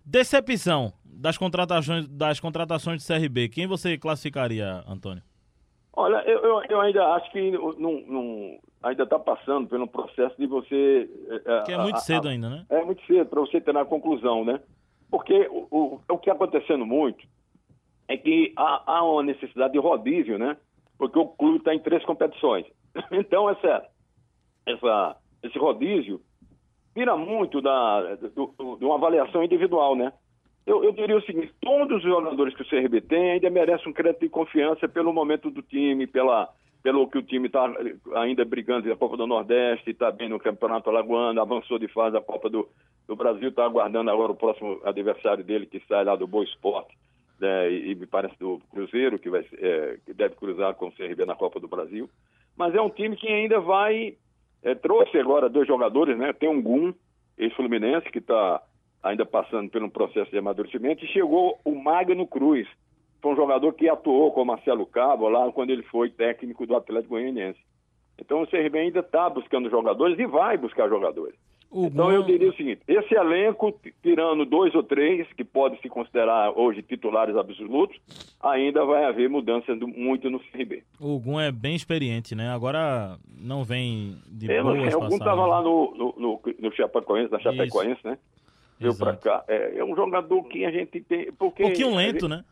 Decepção 0.06 0.92
das 1.04 1.36
contratações, 1.36 2.06
das 2.06 2.38
contratações 2.38 3.02
do 3.02 3.12
CRB, 3.12 3.48
quem 3.48 3.66
você 3.66 3.98
classificaria, 3.98 4.84
Antônio? 4.86 5.22
Olha, 5.92 6.22
eu, 6.26 6.38
eu, 6.44 6.62
eu 6.68 6.80
ainda 6.80 7.04
acho 7.14 7.28
que 7.32 7.50
não, 7.50 8.00
não 8.06 8.58
ainda 8.82 9.02
está 9.02 9.18
passando 9.18 9.66
pelo 9.66 9.88
processo 9.88 10.36
de 10.38 10.46
você. 10.46 11.10
É, 11.44 11.62
que 11.62 11.72
é 11.72 11.78
muito 11.78 11.96
a, 11.96 12.00
cedo 12.00 12.28
a, 12.28 12.30
ainda, 12.30 12.48
né? 12.48 12.66
É 12.70 12.84
muito 12.84 13.04
cedo 13.06 13.26
para 13.28 13.40
você 13.40 13.60
ter 13.60 13.74
na 13.74 13.84
conclusão, 13.84 14.44
né? 14.44 14.60
Porque 15.10 15.48
o, 15.50 15.66
o, 15.70 16.00
o 16.08 16.18
que 16.18 16.30
está 16.30 16.32
acontecendo 16.32 16.86
muito 16.86 17.26
é 18.06 18.16
que 18.16 18.52
há, 18.56 18.82
há 18.86 19.02
uma 19.02 19.24
necessidade 19.24 19.72
de 19.72 19.78
rodízio, 19.80 20.38
né? 20.38 20.56
Porque 20.96 21.18
o 21.18 21.26
clube 21.26 21.58
está 21.58 21.74
em 21.74 21.80
três 21.80 22.04
competições. 22.04 22.66
Então, 23.10 23.50
essa, 23.50 23.86
essa, 24.64 25.16
esse 25.42 25.58
rodízio 25.58 26.22
vira 26.96 27.16
muito 27.16 27.60
da, 27.60 28.14
do, 28.14 28.54
do, 28.58 28.76
de 28.76 28.84
uma 28.84 28.94
avaliação 28.96 29.44
individual, 29.44 29.94
né? 29.94 30.12
Eu, 30.66 30.82
eu, 30.82 30.92
diria 30.92 31.16
o 31.16 31.22
seguinte: 31.22 31.52
todos 31.60 31.98
os 31.98 32.02
jogadores 32.02 32.54
que 32.54 32.62
o 32.62 32.68
CRB 32.68 33.02
tem 33.02 33.32
ainda 33.32 33.50
merecem 33.50 33.88
um 33.88 33.92
crédito 33.92 34.22
de 34.22 34.28
confiança 34.28 34.88
pelo 34.88 35.12
momento 35.12 35.50
do 35.50 35.62
time, 35.62 36.06
pela, 36.06 36.48
pelo 36.82 37.06
que 37.08 37.18
o 37.18 37.22
time 37.22 37.46
está 37.46 37.70
ainda 38.16 38.44
brigando 38.44 38.88
na 38.88 38.96
Copa 38.96 39.16
do 39.16 39.26
Nordeste, 39.26 39.90
está 39.90 40.10
bem 40.10 40.28
no 40.28 40.40
Campeonato 40.40 40.90
Alagoano, 40.90 41.40
avançou 41.40 41.78
de 41.78 41.86
fase 41.88 42.14
da 42.14 42.20
Copa 42.20 42.48
do, 42.48 42.68
do 43.06 43.14
Brasil, 43.14 43.50
está 43.50 43.64
aguardando 43.64 44.10
agora 44.10 44.32
o 44.32 44.36
próximo 44.36 44.80
adversário 44.84 45.44
dele, 45.44 45.66
que 45.66 45.80
sai 45.86 46.04
lá 46.04 46.16
do 46.16 46.26
Boa 46.26 46.44
Esporte 46.44 46.96
né, 47.40 47.70
e, 47.70 47.94
me 47.94 48.06
parece 48.06 48.38
do 48.38 48.60
Cruzeiro, 48.70 49.18
que, 49.18 49.28
vai, 49.28 49.46
é, 49.58 49.98
que 50.04 50.14
deve 50.14 50.34
cruzar 50.34 50.74
com 50.74 50.88
o 50.88 50.92
CRB 50.92 51.24
na 51.26 51.34
Copa 51.34 51.60
do 51.60 51.68
Brasil. 51.68 52.08
Mas 52.56 52.74
é 52.74 52.80
um 52.80 52.90
time 52.90 53.16
que 53.16 53.28
ainda 53.28 53.60
vai. 53.60 54.16
É, 54.66 54.74
trouxe 54.74 55.16
agora 55.16 55.48
dois 55.48 55.64
jogadores, 55.64 56.18
né? 56.18 56.32
Tem 56.32 56.48
um 56.48 56.60
Gum, 56.60 56.92
ex-Fluminense, 57.38 58.10
que 58.10 58.18
está 58.18 58.60
ainda 59.00 59.24
passando 59.24 59.70
por 59.70 59.80
um 59.80 59.88
processo 59.88 60.28
de 60.28 60.38
amadurecimento, 60.38 61.04
e 61.04 61.08
chegou 61.08 61.56
o 61.64 61.72
Magno 61.72 62.26
Cruz. 62.26 62.66
Foi 63.22 63.32
um 63.32 63.36
jogador 63.36 63.72
que 63.74 63.88
atuou 63.88 64.32
com 64.32 64.42
o 64.42 64.44
Marcelo 64.44 64.84
Cabo 64.84 65.28
lá 65.28 65.52
quando 65.52 65.70
ele 65.70 65.84
foi 65.84 66.10
técnico 66.10 66.66
do 66.66 66.74
Atlético 66.74 67.14
Goianiense. 67.14 67.60
Então 68.18 68.42
o 68.42 68.46
CRB 68.48 68.76
ainda 68.76 68.98
está 68.98 69.30
buscando 69.30 69.70
jogadores 69.70 70.18
e 70.18 70.26
vai 70.26 70.56
buscar 70.56 70.88
jogadores. 70.88 71.36
O 71.76 71.88
então 71.88 72.10
eu 72.10 72.22
diria 72.22 72.48
o 72.48 72.56
seguinte: 72.56 72.80
esse 72.88 73.14
elenco, 73.14 73.78
tirando 74.02 74.46
dois 74.46 74.74
ou 74.74 74.82
três, 74.82 75.30
que 75.34 75.44
podem 75.44 75.78
se 75.82 75.90
considerar 75.90 76.58
hoje 76.58 76.82
titulares 76.82 77.36
absolutos, 77.36 78.00
ainda 78.40 78.82
vai 78.86 79.04
haver 79.04 79.28
mudanças 79.28 79.78
do, 79.78 79.86
muito 79.86 80.30
no 80.30 80.40
CRB. 80.40 80.82
O 80.98 81.20
Gum 81.20 81.38
é 81.38 81.52
bem 81.52 81.76
experiente, 81.76 82.34
né? 82.34 82.48
Agora 82.48 83.18
não 83.38 83.62
vem 83.62 84.16
de 84.26 84.50
é, 84.50 84.62
boas 84.62 84.94
O 84.94 85.00
Gum 85.00 85.16
estava 85.16 85.44
lá 85.44 85.60
no, 85.60 85.94
no, 85.94 86.14
no, 86.16 86.40
no 86.58 86.72
Chapecoense, 86.72 87.30
na 87.30 87.40
Chapecoense, 87.40 87.98
Isso. 87.98 88.08
né? 88.08 88.18
Veio 88.80 88.96
para 88.96 89.14
cá. 89.14 89.44
É, 89.46 89.76
é, 89.76 89.84
um 89.84 89.94
jogador 89.94 90.44
que 90.44 90.64
a 90.64 90.70
gente 90.70 91.02
tem... 91.02 91.30
Porque 91.32 91.62
um 91.62 91.66
pouquinho 91.66 91.94
lento, 91.94 92.20
gente, 92.20 92.28
né? 92.28 92.44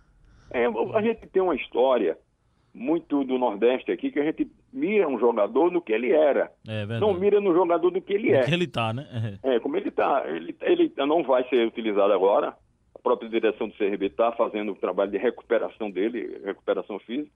É, 0.50 0.66
a 0.66 1.00
gente 1.00 1.26
tem 1.28 1.42
uma 1.42 1.54
história 1.54 2.18
muito 2.74 3.22
do 3.22 3.38
Nordeste 3.38 3.92
aqui, 3.92 4.10
que 4.10 4.18
a 4.18 4.24
gente 4.24 4.50
mira 4.72 5.08
um 5.08 5.18
jogador 5.18 5.70
no 5.70 5.80
que 5.80 5.92
ele 5.92 6.10
era. 6.10 6.50
É 6.66 6.84
não 6.98 7.14
mira 7.14 7.40
no 7.40 7.54
jogador 7.54 7.90
do 7.90 8.02
que 8.02 8.12
ele 8.12 8.32
é. 8.32 8.42
Que 8.42 8.52
ele 8.52 8.66
tá, 8.66 8.92
né? 8.92 9.38
É, 9.44 9.54
é 9.54 9.60
como 9.60 9.76
ele 9.76 9.90
tá. 9.92 10.24
Ele, 10.26 10.56
ele 10.62 10.92
não 11.06 11.22
vai 11.22 11.48
ser 11.48 11.66
utilizado 11.66 12.12
agora. 12.12 12.56
A 12.94 12.98
própria 12.98 13.28
direção 13.28 13.68
do 13.68 13.74
CRB 13.74 14.06
está 14.06 14.32
fazendo 14.32 14.72
o 14.72 14.76
trabalho 14.76 15.12
de 15.12 15.18
recuperação 15.18 15.90
dele, 15.90 16.40
recuperação 16.44 16.98
física, 16.98 17.30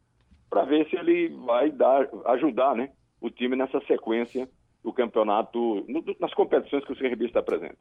para 0.51 0.64
ver 0.64 0.88
se 0.88 0.96
ele 0.96 1.29
vai 1.44 1.70
dar, 1.70 2.09
ajudar 2.27 2.74
né, 2.74 2.90
o 3.20 3.31
time 3.31 3.55
nessa 3.55 3.81
sequência 3.83 4.48
do 4.83 4.92
campeonato, 4.92 5.85
no, 5.88 6.03
nas 6.18 6.33
competições 6.35 6.85
que 6.85 6.92
o 6.92 6.96
CRB 6.96 7.27
está 7.27 7.42
presente. 7.42 7.77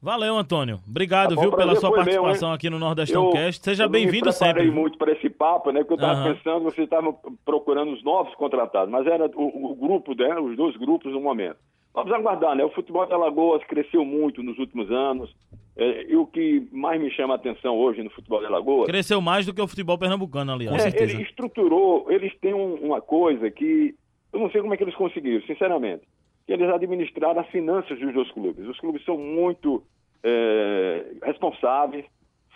Valeu, 0.00 0.36
Antônio. 0.36 0.78
Obrigado, 0.88 1.34
tá 1.34 1.40
viu, 1.40 1.50
pela 1.50 1.74
sua 1.74 1.90
participação 1.90 2.50
meu, 2.50 2.54
aqui 2.54 2.70
no 2.70 2.78
Nordestão 2.78 3.32
Cast. 3.32 3.64
Seja 3.64 3.88
bem-vindo 3.88 4.30
sempre. 4.30 4.68
Eu 4.68 4.72
muito 4.72 4.96
para 4.96 5.10
esse 5.10 5.28
papo, 5.28 5.72
né? 5.72 5.80
Porque 5.80 5.94
eu 5.94 5.96
estava 5.96 6.20
uhum. 6.20 6.34
pensando, 6.34 6.62
vocês 6.62 6.84
estavam 6.84 7.18
procurando 7.44 7.92
os 7.92 8.02
novos 8.04 8.32
contratados, 8.36 8.90
mas 8.90 9.04
era 9.08 9.26
o, 9.34 9.72
o, 9.72 9.74
grupo, 9.74 10.14
né? 10.14 10.38
Os 10.38 10.56
dois 10.56 10.76
grupos 10.76 11.12
no 11.12 11.20
momento. 11.20 11.56
Vamos 11.92 12.12
aguardar, 12.12 12.54
né? 12.54 12.64
O 12.64 12.70
futebol 12.70 13.04
de 13.06 13.12
Alagoas 13.12 13.64
cresceu 13.64 14.04
muito 14.04 14.40
nos 14.40 14.56
últimos 14.58 14.88
anos. 14.88 15.34
É, 15.76 16.12
e 16.12 16.16
o 16.16 16.26
que 16.26 16.68
mais 16.70 17.00
me 17.00 17.10
chama 17.10 17.34
a 17.34 17.36
atenção 17.36 17.76
hoje 17.76 18.00
no 18.00 18.10
futebol 18.10 18.38
de 18.38 18.46
Alagoas. 18.46 18.86
Cresceu 18.86 19.20
mais 19.20 19.46
do 19.46 19.54
que 19.54 19.60
o 19.60 19.66
futebol 19.66 19.98
pernambucano, 19.98 20.52
aliás. 20.52 20.94
É, 20.94 21.02
ele 21.02 21.22
estruturou, 21.22 22.06
eles 22.08 22.32
têm 22.40 22.54
um, 22.54 22.74
uma 22.74 23.00
coisa 23.00 23.50
que. 23.50 23.96
Eu 24.32 24.38
não 24.38 24.50
sei 24.50 24.60
como 24.60 24.74
é 24.74 24.76
que 24.76 24.84
eles 24.84 24.94
conseguiram, 24.94 25.44
sinceramente 25.44 26.02
que 26.48 26.54
eles 26.54 26.70
administraram 26.70 27.42
as 27.42 27.48
finanças 27.48 28.00
dos 28.00 28.14
dois 28.14 28.30
clubes. 28.30 28.66
Os 28.66 28.80
clubes 28.80 29.04
são 29.04 29.18
muito 29.18 29.82
é, 30.24 31.04
responsáveis, 31.22 32.06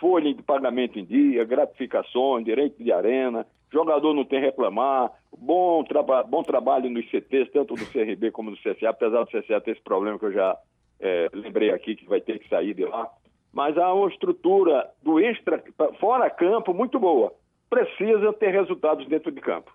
folha 0.00 0.32
de 0.32 0.42
pagamento 0.42 0.98
em 0.98 1.04
dia, 1.04 1.44
gratificações, 1.44 2.42
direito 2.42 2.82
de 2.82 2.90
arena, 2.90 3.46
jogador 3.70 4.14
não 4.14 4.24
tem 4.24 4.40
reclamar, 4.40 5.12
bom, 5.36 5.84
traba 5.84 6.22
bom 6.22 6.42
trabalho 6.42 6.88
nos 6.88 7.04
CTs, 7.10 7.52
tanto 7.52 7.74
do 7.74 7.84
CRB 7.84 8.30
como 8.30 8.50
do 8.50 8.56
CSA, 8.56 8.88
apesar 8.88 9.24
do 9.24 9.30
CSA 9.30 9.60
ter 9.60 9.72
esse 9.72 9.82
problema 9.82 10.18
que 10.18 10.24
eu 10.24 10.32
já 10.32 10.56
é, 10.98 11.28
lembrei 11.34 11.70
aqui 11.70 11.94
que 11.94 12.08
vai 12.08 12.22
ter 12.22 12.38
que 12.38 12.48
sair 12.48 12.72
de 12.72 12.86
lá. 12.86 13.10
Mas 13.52 13.76
há 13.76 13.92
uma 13.92 14.08
estrutura 14.08 14.88
do 15.02 15.20
extra, 15.20 15.62
fora 16.00 16.30
campo, 16.30 16.72
muito 16.72 16.98
boa. 16.98 17.30
Precisa 17.68 18.32
ter 18.32 18.52
resultados 18.52 19.06
dentro 19.06 19.30
de 19.30 19.42
campo. 19.42 19.70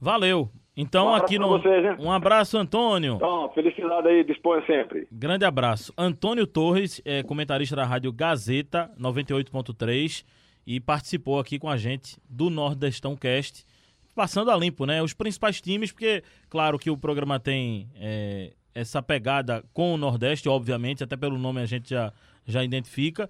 Valeu. 0.00 0.50
Então, 0.76 1.08
um 1.08 1.14
aqui 1.14 1.38
no. 1.38 1.48
Vocês, 1.48 1.82
né? 1.82 1.96
Um 2.00 2.10
abraço, 2.10 2.56
Antônio. 2.56 3.16
Então, 3.16 3.50
felicidade 3.52 4.08
aí, 4.08 4.24
disponha 4.24 4.64
sempre. 4.64 5.06
Grande 5.12 5.44
abraço. 5.44 5.92
Antônio 5.98 6.46
Torres, 6.46 7.02
é 7.04 7.22
comentarista 7.22 7.76
da 7.76 7.84
Rádio 7.84 8.10
Gazeta 8.12 8.90
98.3 8.98 10.24
e 10.66 10.80
participou 10.80 11.38
aqui 11.38 11.58
com 11.58 11.68
a 11.68 11.76
gente 11.76 12.16
do 12.28 12.48
Nordestão 12.48 13.14
Cast, 13.14 13.66
passando 14.14 14.50
a 14.50 14.56
limpo, 14.56 14.86
né? 14.86 15.02
Os 15.02 15.12
principais 15.12 15.60
times, 15.60 15.92
porque, 15.92 16.22
claro 16.48 16.78
que 16.78 16.90
o 16.90 16.96
programa 16.96 17.38
tem 17.38 17.88
é, 17.96 18.52
essa 18.74 19.02
pegada 19.02 19.62
com 19.74 19.92
o 19.92 19.96
Nordeste, 19.98 20.48
obviamente, 20.48 21.04
até 21.04 21.16
pelo 21.16 21.36
nome 21.36 21.60
a 21.60 21.66
gente 21.66 21.90
já, 21.90 22.12
já 22.46 22.64
identifica. 22.64 23.28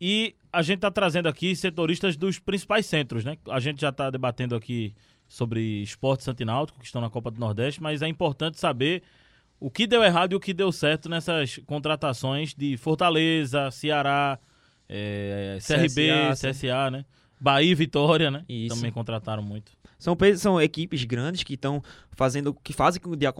E 0.00 0.34
a 0.52 0.60
gente 0.60 0.78
está 0.78 0.90
trazendo 0.90 1.28
aqui 1.28 1.54
setoristas 1.54 2.16
dos 2.16 2.38
principais 2.38 2.84
centros, 2.84 3.24
né? 3.24 3.38
A 3.48 3.60
gente 3.60 3.80
já 3.80 3.90
está 3.90 4.10
debatendo 4.10 4.56
aqui 4.56 4.94
sobre 5.32 5.80
esporte 5.82 6.22
santináutico, 6.22 6.78
que 6.78 6.84
estão 6.84 7.00
na 7.00 7.08
Copa 7.08 7.30
do 7.30 7.40
Nordeste, 7.40 7.82
mas 7.82 8.02
é 8.02 8.06
importante 8.06 8.60
saber 8.60 9.02
o 9.58 9.70
que 9.70 9.86
deu 9.86 10.04
errado 10.04 10.32
e 10.32 10.34
o 10.34 10.40
que 10.40 10.52
deu 10.52 10.70
certo 10.70 11.08
nessas 11.08 11.56
contratações 11.64 12.52
de 12.52 12.76
Fortaleza, 12.76 13.70
Ceará, 13.70 14.38
é, 14.86 15.56
CRB, 15.66 16.10
CSA, 16.32 16.50
CSA, 16.50 16.90
né? 16.90 17.04
Bahia 17.40 17.72
e 17.72 17.74
Vitória, 17.74 18.30
né? 18.30 18.44
Isso. 18.46 18.76
Também 18.76 18.92
contrataram 18.92 19.42
muito. 19.42 19.72
São, 19.98 20.14
são 20.36 20.60
equipes 20.60 21.02
grandes 21.04 21.42
que 21.44 21.54
estão 21.54 21.82
fazendo, 22.10 22.52
que 22.52 22.74
fazem 22.74 23.00
com 23.00 23.16
que 23.16 23.26
a, 23.26 23.32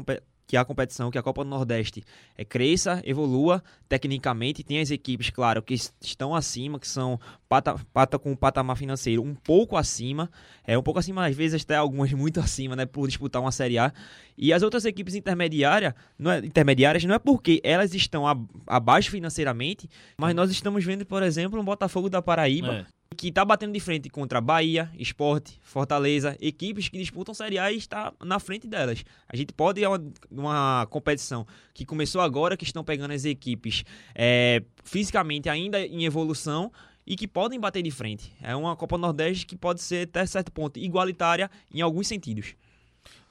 que 0.47 0.57
a 0.57 0.65
competição, 0.65 1.11
que 1.11 1.19
a 1.19 1.23
Copa 1.23 1.45
do 1.45 1.51
Nordeste 1.51 2.03
é, 2.37 2.45
cresça, 2.45 3.01
evolua 3.05 3.63
tecnicamente. 3.89 4.63
Tem 4.63 4.81
as 4.81 4.91
equipes, 4.91 5.31
claro, 5.31 5.63
que 5.63 5.75
estão 6.01 6.35
acima, 6.35 6.79
que 6.79 6.89
são 6.89 7.19
pata, 7.49 7.77
pata 7.93 8.19
com 8.19 8.33
um 8.33 8.37
patamar 8.37 8.77
financeiro 8.77 9.23
um 9.23 9.35
pouco 9.35 9.77
acima, 9.77 10.31
é 10.67 10.77
um 10.77 10.83
pouco 10.83 11.01
acima, 11.01 11.27
às 11.27 11.35
vezes 11.35 11.63
até 11.63 11.77
algumas 11.77 12.13
muito 12.15 12.41
acima, 12.41 12.77
né, 12.77 12.87
por 12.87 13.07
disputar 13.09 13.41
uma 13.41 13.53
Série 13.53 13.79
A. 13.79 13.93
E 14.37 14.53
as 14.53 14.63
outras 14.63 14.85
equipes 14.85 15.15
intermediárias 15.15 15.95
não 16.19 16.31
é, 16.31 16.39
intermediárias 16.39 17.05
não 17.05 17.15
é 17.15 17.19
porque 17.19 17.61
elas 17.65 17.95
estão 17.95 18.25
abaixo 18.67 19.11
financeiramente, 19.11 19.89
mas 20.17 20.35
nós 20.35 20.51
estamos 20.51 20.85
vendo, 20.85 21.07
por 21.07 21.23
exemplo, 21.23 21.61
um 21.61 21.65
Botafogo 21.65 22.09
da 22.09 22.21
Paraíba. 22.21 22.75
É 22.75 23.02
que 23.13 23.29
está 23.29 23.45
batendo 23.45 23.73
de 23.73 23.81
frente 23.81 24.09
contra 24.09 24.41
Bahia, 24.41 24.91
Esporte, 24.99 25.59
Fortaleza, 25.63 26.37
equipes 26.41 26.89
que 26.89 26.99
disputam 26.99 27.35
Série 27.35 27.59
A 27.59 27.73
e 27.73 27.77
está 27.77 28.13
na 28.23 28.39
frente 28.39 28.67
delas. 28.67 29.05
A 29.29 29.37
gente 29.37 29.53
pode 29.53 29.81
ir 29.81 29.85
a 29.85 29.91
uma, 29.91 30.03
uma 30.31 30.87
competição 30.91 31.47
que 31.75 31.85
começou 31.85 32.21
agora, 32.21 32.57
que 32.57 32.65
estão 32.65 32.85
pegando 32.85 33.13
as 33.13 33.25
equipes 33.25 33.85
é, 34.15 34.63
fisicamente 34.85 35.49
ainda 35.49 35.81
em 35.85 36.05
evolução 36.05 36.71
e 37.07 37.17
que 37.17 37.27
podem 37.27 37.59
bater 37.59 37.83
de 37.83 37.91
frente. 37.91 38.33
É 38.41 38.55
uma 38.55 38.77
Copa 38.77 38.97
Nordeste 38.97 39.47
que 39.47 39.57
pode 39.57 39.83
ser 39.83 40.09
até 40.09 40.25
certo 40.27 40.53
ponto 40.53 40.79
igualitária 40.79 41.51
em 41.73 41.81
alguns 41.81 42.07
sentidos. 42.07 42.55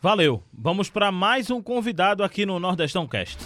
Valeu. 0.02 0.44
Vamos 0.52 0.90
para 0.90 1.12
mais 1.12 1.50
um 1.50 1.62
convidado 1.62 2.24
aqui 2.24 2.46
no 2.46 2.60
Nordestão 2.60 3.08
Cast. 3.08 3.38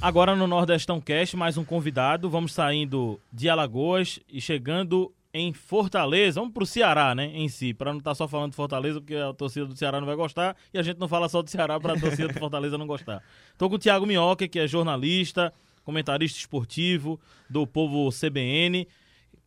Agora 0.00 0.36
no 0.36 0.46
Nordestão 0.46 1.00
Cast, 1.00 1.36
mais 1.36 1.58
um 1.58 1.64
convidado. 1.64 2.30
Vamos 2.30 2.52
saindo 2.52 3.20
de 3.32 3.48
Alagoas 3.48 4.20
e 4.28 4.40
chegando 4.40 5.12
em 5.34 5.52
Fortaleza. 5.52 6.38
Vamos 6.38 6.54
pro 6.54 6.64
Ceará, 6.64 7.16
né, 7.16 7.26
em 7.34 7.48
si, 7.48 7.74
para 7.74 7.90
não 7.90 7.98
estar 7.98 8.12
tá 8.12 8.14
só 8.14 8.28
falando 8.28 8.50
de 8.50 8.56
Fortaleza, 8.56 9.00
porque 9.00 9.16
a 9.16 9.32
torcida 9.32 9.66
do 9.66 9.76
Ceará 9.76 9.98
não 9.98 10.06
vai 10.06 10.14
gostar 10.14 10.56
e 10.72 10.78
a 10.78 10.82
gente 10.82 11.00
não 11.00 11.08
fala 11.08 11.28
só 11.28 11.42
do 11.42 11.50
Ceará 11.50 11.80
para 11.80 11.94
a 11.94 12.00
torcida 12.00 12.28
do 12.28 12.38
Fortaleza 12.38 12.78
não 12.78 12.86
gostar. 12.86 13.20
Tô 13.58 13.68
com 13.68 13.74
o 13.74 13.78
Thiago 13.78 14.06
Minhoca, 14.06 14.46
que 14.46 14.60
é 14.60 14.68
jornalista, 14.68 15.52
comentarista 15.82 16.38
esportivo 16.38 17.20
do 17.50 17.66
Povo 17.66 18.08
CBN. 18.10 18.86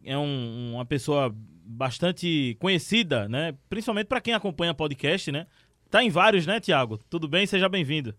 É 0.04 0.18
um, 0.18 0.74
uma 0.74 0.86
pessoa 0.86 1.34
bastante 1.34 2.58
conhecida, 2.60 3.30
né, 3.30 3.56
principalmente 3.70 4.08
para 4.08 4.20
quem 4.20 4.34
acompanha 4.34 4.74
podcast, 4.74 5.32
né? 5.32 5.48
Tá 5.90 6.04
em 6.04 6.10
vários, 6.10 6.46
né, 6.46 6.60
Thiago? 6.60 7.00
Tudo 7.10 7.28
bem? 7.28 7.46
Seja 7.46 7.70
bem-vindo. 7.70 8.14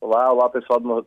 Olá, 0.00 0.32
olá 0.32 0.48
pessoal 0.48 0.78
do 0.78 1.06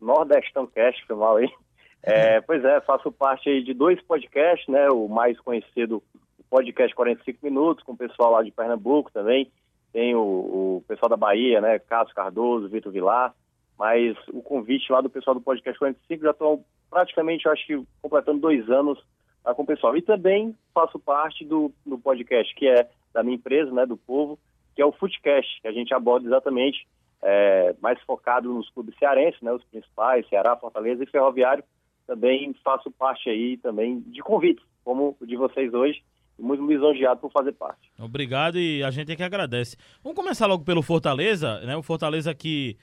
Nordestão 0.00 0.66
Cast, 0.66 1.04
foi 1.06 1.16
mal 1.16 1.36
aí. 1.36 1.48
É, 2.06 2.38
pois 2.42 2.62
é, 2.62 2.82
faço 2.82 3.10
parte 3.10 3.48
aí 3.48 3.64
de 3.64 3.72
dois 3.72 3.98
podcasts, 4.02 4.68
né? 4.68 4.90
O 4.90 5.08
mais 5.08 5.40
conhecido, 5.40 6.02
o 6.38 6.44
podcast 6.50 6.94
45 6.94 7.38
Minutos, 7.42 7.82
com 7.82 7.92
o 7.92 7.96
pessoal 7.96 8.32
lá 8.32 8.42
de 8.42 8.50
Pernambuco 8.50 9.10
também. 9.10 9.50
Tem 9.90 10.14
o, 10.14 10.20
o 10.20 10.84
pessoal 10.86 11.08
da 11.08 11.16
Bahia, 11.16 11.62
né? 11.62 11.78
Cássio 11.78 12.14
Cardoso, 12.14 12.68
Vitor 12.68 12.92
Vilar. 12.92 13.34
Mas 13.78 14.14
o 14.28 14.42
convite 14.42 14.92
lá 14.92 15.00
do 15.00 15.08
pessoal 15.08 15.34
do 15.34 15.40
podcast 15.40 15.78
45 15.78 16.24
já 16.24 16.32
estão 16.32 16.62
praticamente, 16.90 17.46
eu 17.46 17.52
acho 17.52 17.66
que 17.66 17.82
completando 18.02 18.38
dois 18.38 18.68
anos 18.68 19.02
lá 19.42 19.54
com 19.54 19.62
o 19.62 19.66
pessoal. 19.66 19.96
E 19.96 20.02
também 20.02 20.54
faço 20.74 20.98
parte 20.98 21.42
do, 21.42 21.72
do 21.86 21.98
podcast 21.98 22.54
que 22.54 22.68
é 22.68 22.86
da 23.14 23.22
minha 23.22 23.36
empresa, 23.36 23.72
né? 23.72 23.86
Do 23.86 23.96
Povo, 23.96 24.38
que 24.76 24.82
é 24.82 24.84
o 24.84 24.92
Footcast, 24.92 25.62
que 25.62 25.68
a 25.68 25.72
gente 25.72 25.94
aborda 25.94 26.26
exatamente 26.26 26.86
é, 27.24 27.74
mais 27.80 27.98
focado 28.02 28.52
nos 28.52 28.68
clubes 28.68 28.94
cearenses, 28.98 29.40
né? 29.40 29.50
Os 29.50 29.64
principais, 29.64 30.28
Ceará, 30.28 30.54
Fortaleza 30.56 31.02
e 31.02 31.10
Ferroviário 31.10 31.64
também 32.06 32.54
faço 32.62 32.90
parte 32.90 33.30
aí 33.30 33.56
também 33.56 34.00
de 34.00 34.20
convites, 34.20 34.62
como 34.84 35.16
o 35.18 35.26
de 35.26 35.34
vocês 35.34 35.72
hoje. 35.72 36.02
Muito 36.38 36.66
lisonjeado 36.66 37.20
por 37.20 37.30
fazer 37.30 37.52
parte. 37.52 37.90
Obrigado 37.98 38.58
e 38.58 38.82
a 38.82 38.90
gente 38.90 39.10
é 39.10 39.16
que 39.16 39.22
agradece. 39.22 39.76
Vamos 40.02 40.16
começar 40.16 40.46
logo 40.46 40.64
pelo 40.64 40.82
Fortaleza, 40.82 41.60
né? 41.60 41.76
O 41.76 41.82
Fortaleza 41.82 42.34
que 42.34 42.76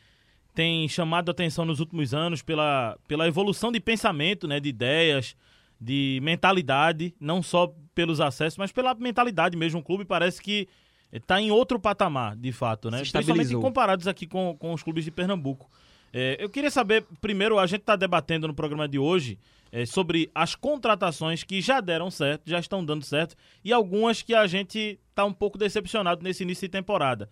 tem 0.56 0.88
chamado 0.88 1.30
a 1.30 1.34
atenção 1.34 1.66
nos 1.66 1.80
últimos 1.80 2.14
anos 2.14 2.42
pela, 2.42 2.98
pela 3.08 3.28
evolução 3.28 3.72
de 3.72 3.80
pensamento, 3.80 4.48
né? 4.48 4.60
De 4.60 4.70
ideias, 4.70 5.36
de 5.80 6.20
mentalidade, 6.24 7.14
não 7.20 7.44
só 7.44 7.74
pelos 7.94 8.22
acessos, 8.22 8.58
mas 8.58 8.72
pela 8.72 8.96
mentalidade 8.96 9.58
mesmo. 9.58 9.82
O 9.82 9.84
clube 9.84 10.06
parece 10.06 10.42
que 10.42 10.68
está 11.12 11.42
em 11.42 11.52
outro 11.52 11.80
patamar, 11.80 12.36
de 12.36 12.52
fato, 12.52 12.90
né? 12.90 13.00
Principalmente 13.00 13.54
comparados 13.56 14.08
aqui 14.08 14.26
com, 14.26 14.56
com 14.58 14.74
os 14.74 14.82
clubes 14.84 15.04
de 15.04 15.12
Pernambuco. 15.12 15.70
É, 16.14 16.38
eu 16.40 16.50
queria 16.50 16.70
saber, 16.70 17.06
primeiro, 17.22 17.58
a 17.58 17.66
gente 17.66 17.82
está 17.82 17.96
debatendo 17.96 18.48
no 18.48 18.54
programa 18.54 18.88
de 18.88 19.00
hoje 19.00 19.40
é, 19.72 19.86
sobre 19.86 20.30
as 20.36 20.56
contratações 20.56 21.44
que 21.44 21.62
já 21.62 21.80
deram 21.80 22.12
certo, 22.12 22.44
já 22.46 22.60
estão 22.60 22.84
dando 22.84 23.06
certo, 23.06 23.36
e 23.64 23.72
algumas 23.72 24.22
que 24.22 24.34
a 24.34 24.46
gente 24.46 25.00
está 25.10 25.24
um 25.24 25.34
pouco 25.34 25.58
decepcionado 25.58 26.22
nesse 26.24 26.44
início 26.44 26.68
de 26.68 26.72
temporada. 26.72 27.30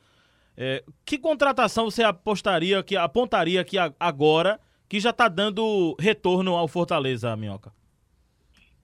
É, 0.55 0.83
que 1.05 1.17
contratação 1.17 1.89
você 1.89 2.03
apostaria, 2.03 2.81
que 2.83 2.95
apontaria 2.95 3.61
aqui 3.61 3.77
agora, 3.99 4.59
que 4.87 4.99
já 4.99 5.11
está 5.11 5.27
dando 5.27 5.95
retorno 5.99 6.55
ao 6.55 6.67
Fortaleza, 6.67 7.35
Minhoca? 7.35 7.71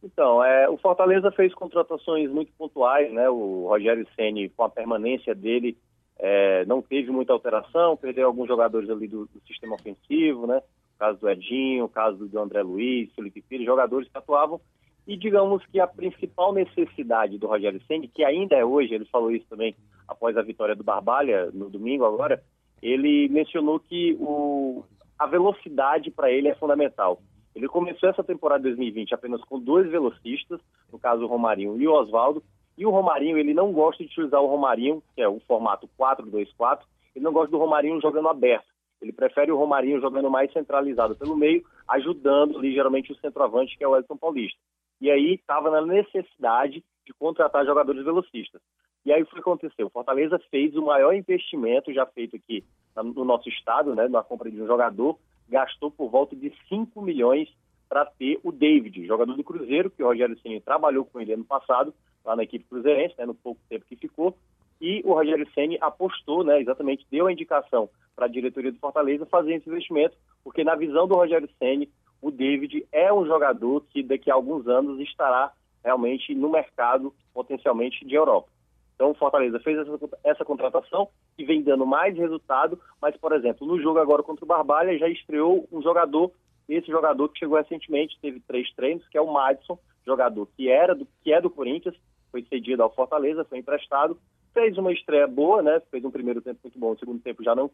Então, 0.05 0.43
é, 0.43 0.69
o 0.69 0.77
Fortaleza 0.77 1.31
fez 1.31 1.51
contratações 1.55 2.29
muito 2.29 2.51
pontuais, 2.55 3.11
né? 3.11 3.27
O 3.27 3.65
Rogério 3.67 4.07
Ceni 4.15 4.49
com 4.49 4.63
a 4.63 4.69
permanência 4.69 5.33
dele 5.33 5.75
é, 6.19 6.63
não 6.65 6.79
teve 6.79 7.09
muita 7.09 7.33
alteração, 7.33 7.97
perdeu 7.97 8.27
alguns 8.27 8.47
jogadores 8.47 8.87
ali 8.87 9.07
do, 9.07 9.25
do, 9.25 9.41
sistema 9.47 9.73
ofensivo, 9.73 10.45
né? 10.45 10.61
O 10.95 10.99
caso 10.99 11.19
do 11.19 11.27
Edinho, 11.27 11.85
o 11.85 11.89
caso 11.89 12.27
do 12.27 12.39
André 12.39 12.61
Luiz, 12.61 13.11
Felipe 13.15 13.41
Pires, 13.41 13.65
jogadores 13.65 14.07
que 14.07 14.15
atuavam. 14.15 14.61
E 15.07 15.17
digamos 15.17 15.65
que 15.65 15.79
a 15.79 15.87
principal 15.87 16.53
necessidade 16.53 17.39
do 17.39 17.47
Rogério 17.47 17.81
Senni, 17.87 18.07
que 18.07 18.23
ainda 18.23 18.55
é 18.55 18.63
hoje, 18.63 18.93
ele 18.93 19.05
falou 19.05 19.31
isso 19.31 19.47
também 19.49 19.75
após 20.07 20.37
a 20.37 20.43
vitória 20.43 20.75
do 20.75 20.83
Barbalha 20.83 21.49
no 21.51 21.67
domingo 21.67 22.05
agora, 22.05 22.43
ele 22.79 23.27
mencionou 23.29 23.79
que 23.79 24.15
o, 24.19 24.83
a 25.17 25.25
velocidade 25.25 26.11
para 26.11 26.29
ele 26.29 26.47
é 26.47 26.53
fundamental. 26.53 27.19
Ele 27.55 27.67
começou 27.67 28.09
essa 28.09 28.23
temporada 28.23 28.63
2020 28.63 29.13
apenas 29.13 29.41
com 29.45 29.59
dois 29.59 29.89
velocistas, 29.89 30.59
no 30.91 30.99
caso 30.99 31.23
o 31.23 31.27
Romarinho 31.27 31.79
e 31.79 31.87
o 31.87 31.93
Oswaldo, 31.93 32.43
e 32.77 32.85
o 32.85 32.89
Romarinho, 32.89 33.37
ele 33.37 33.53
não 33.53 33.71
gosta 33.71 34.03
de 34.03 34.09
utilizar 34.09 34.41
o 34.41 34.47
Romarinho, 34.47 35.01
que 35.15 35.21
é 35.21 35.27
o 35.27 35.39
formato 35.41 35.89
4-2-4, 35.97 36.81
ele 37.15 37.23
não 37.23 37.31
gosta 37.31 37.51
do 37.51 37.57
Romarinho 37.57 38.01
jogando 38.01 38.27
aberto. 38.27 38.67
Ele 39.01 39.13
prefere 39.13 39.51
o 39.51 39.57
Romarinho 39.57 40.01
jogando 40.01 40.29
mais 40.29 40.51
centralizado 40.51 41.15
pelo 41.15 41.37
meio, 41.37 41.63
ajudando 41.87 42.59
ligeiramente 42.59 43.11
o 43.11 43.15
centroavante, 43.17 43.77
que 43.77 43.83
é 43.83 43.87
o 43.87 43.95
Elton 43.95 44.17
Paulista. 44.17 44.59
E 44.99 45.09
aí 45.09 45.35
estava 45.35 45.69
na 45.69 45.81
necessidade 45.81 46.83
de 47.05 47.13
contratar 47.13 47.65
jogadores 47.65 48.03
velocistas. 48.03 48.61
E 49.05 49.13
aí 49.13 49.21
o 49.21 49.25
que 49.25 49.39
aconteceu? 49.39 49.87
O 49.87 49.91
Fortaleza 49.91 50.39
fez 50.49 50.75
o 50.75 50.81
maior 50.81 51.13
investimento 51.13 51.93
já 51.93 52.05
feito 52.05 52.35
aqui 52.35 52.63
no 52.95 53.23
nosso 53.23 53.47
estado, 53.47 53.93
né, 53.93 54.07
na 54.07 54.23
compra 54.23 54.49
de 54.49 54.61
um 54.61 54.65
jogador, 54.65 55.17
gastou 55.49 55.91
por 55.91 56.10
volta 56.10 56.36
de 56.36 56.51
5 56.69 57.01
milhões 57.01 57.49
para 57.88 58.05
ter 58.05 58.39
o 58.43 58.51
David, 58.51 59.05
jogador 59.05 59.36
do 59.36 59.43
Cruzeiro, 59.43 59.89
que 59.89 60.03
o 60.03 60.08
Rogério 60.08 60.38
Ceni 60.39 60.60
trabalhou 60.60 61.05
com 61.05 61.19
ele 61.19 61.34
ano 61.34 61.45
passado, 61.45 61.93
lá 62.23 62.36
na 62.36 62.43
equipe 62.43 62.65
cruzeirense, 62.65 63.15
né, 63.17 63.25
no 63.25 63.36
pouco 63.36 63.62
tempo 63.69 63.86
que 63.88 63.95
ficou, 63.95 64.36
e 64.81 65.01
o 65.05 65.13
Rogério 65.13 65.47
Ceni 65.53 65.77
apostou, 65.79 66.43
né, 66.43 66.60
exatamente 66.60 67.05
deu 67.10 67.27
a 67.27 67.31
indicação 67.31 67.89
para 68.15 68.25
a 68.25 68.29
diretoria 68.29 68.71
do 68.71 68.79
Fortaleza 68.79 69.25
fazer 69.25 69.53
esse 69.53 69.69
investimento, 69.69 70.17
porque 70.43 70.63
na 70.63 70.75
visão 70.75 71.08
do 71.08 71.15
Rogério 71.15 71.49
Ceni, 71.60 71.89
o 72.21 72.31
David 72.31 72.88
é 72.91 73.13
um 73.13 73.25
jogador 73.25 73.86
que 73.89 74.01
daqui 74.01 74.31
a 74.31 74.34
alguns 74.34 74.67
anos 74.67 74.99
estará 74.99 75.51
realmente 75.84 76.34
no 76.34 76.49
mercado 76.49 77.13
potencialmente 77.34 78.03
de 78.03 78.15
Europa. 78.15 78.49
Então 78.95 79.12
o 79.12 79.15
Fortaleza 79.15 79.60
fez 79.60 79.77
essa, 79.77 80.10
essa 80.23 80.45
contratação 80.45 81.10
e 81.38 81.43
vem 81.43 81.62
dando 81.62 81.86
mais 81.86 82.17
resultado, 82.17 82.79
mas 83.01 83.15
por 83.17 83.34
exemplo, 83.34 83.67
no 83.67 83.79
jogo 83.81 83.99
agora 83.99 84.23
contra 84.23 84.45
o 84.45 84.47
Barbalha 84.47 84.97
já 84.97 85.08
estreou 85.08 85.67
um 85.71 85.81
jogador, 85.81 86.31
esse 86.67 86.88
jogador 86.88 87.29
que 87.29 87.39
chegou 87.39 87.58
recentemente, 87.58 88.17
teve 88.21 88.39
três 88.39 88.73
treinos, 88.73 89.08
que 89.10 89.17
é 89.17 89.21
o 89.21 89.31
Madison, 89.31 89.77
jogador 90.05 90.47
que 90.55 90.69
era 90.69 90.95
do 90.95 91.08
que 91.23 91.34
é 91.34 91.41
do 91.41 91.49
Corinthians, 91.49 91.95
foi 92.31 92.43
cedido 92.43 92.84
ao 92.84 92.93
Fortaleza, 92.93 93.45
foi 93.45 93.60
emprestado, 93.60 94.17
fez 94.53 94.77
uma 94.77 94.91
estreia 94.91 95.27
boa, 95.27 95.62
né? 95.62 95.81
Fez 95.91 96.03
um 96.03 96.12
primeiro 96.12 96.41
tempo 96.41 96.60
muito 96.63 96.79
bom, 96.79 96.91
o 96.91 96.99
segundo 96.99 97.21
tempo 97.21 97.43
já 97.43 97.53
não 97.55 97.69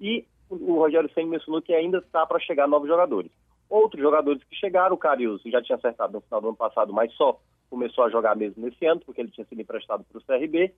E 0.00 0.24
o 0.48 0.78
Rogério 0.78 1.10
Senna 1.12 1.30
mencionou 1.30 1.62
que 1.62 1.74
ainda 1.74 1.98
está 1.98 2.26
para 2.26 2.40
chegar 2.40 2.68
novos 2.68 2.88
jogadores. 2.88 3.30
Outros 3.68 4.02
jogadores 4.02 4.42
que 4.44 4.56
chegaram, 4.56 4.94
o 4.94 4.98
Carius 4.98 5.42
já 5.46 5.62
tinha 5.62 5.76
acertado 5.76 6.12
no 6.12 6.20
final 6.20 6.40
do 6.40 6.48
ano 6.48 6.56
passado, 6.56 6.92
mas 6.92 7.12
só 7.14 7.40
começou 7.70 8.04
a 8.04 8.10
jogar 8.10 8.36
mesmo 8.36 8.64
nesse 8.64 8.84
ano, 8.86 9.00
porque 9.04 9.20
ele 9.20 9.30
tinha 9.30 9.46
sido 9.46 9.60
emprestado 9.60 10.04
para 10.04 10.18
o 10.18 10.22
CRB. 10.22 10.72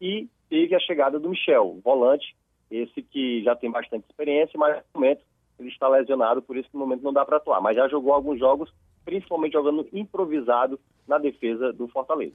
E 0.00 0.28
teve 0.48 0.74
a 0.74 0.80
chegada 0.80 1.18
do 1.18 1.30
Michel, 1.30 1.80
volante, 1.82 2.36
esse 2.70 3.02
que 3.02 3.42
já 3.42 3.56
tem 3.56 3.70
bastante 3.70 4.04
experiência, 4.08 4.58
mas 4.58 4.76
no 4.76 5.00
momento 5.00 5.22
ele 5.58 5.68
está 5.68 5.88
lesionado, 5.88 6.42
por 6.42 6.56
isso 6.56 6.68
que 6.68 6.74
no 6.74 6.80
momento 6.80 7.02
não 7.02 7.12
dá 7.12 7.24
para 7.24 7.38
atuar. 7.38 7.60
Mas 7.60 7.76
já 7.76 7.88
jogou 7.88 8.12
alguns 8.12 8.38
jogos, 8.38 8.72
principalmente 9.04 9.52
jogando 9.52 9.88
improvisado 9.92 10.78
na 11.06 11.18
defesa 11.18 11.72
do 11.72 11.88
Fortaleza. 11.88 12.34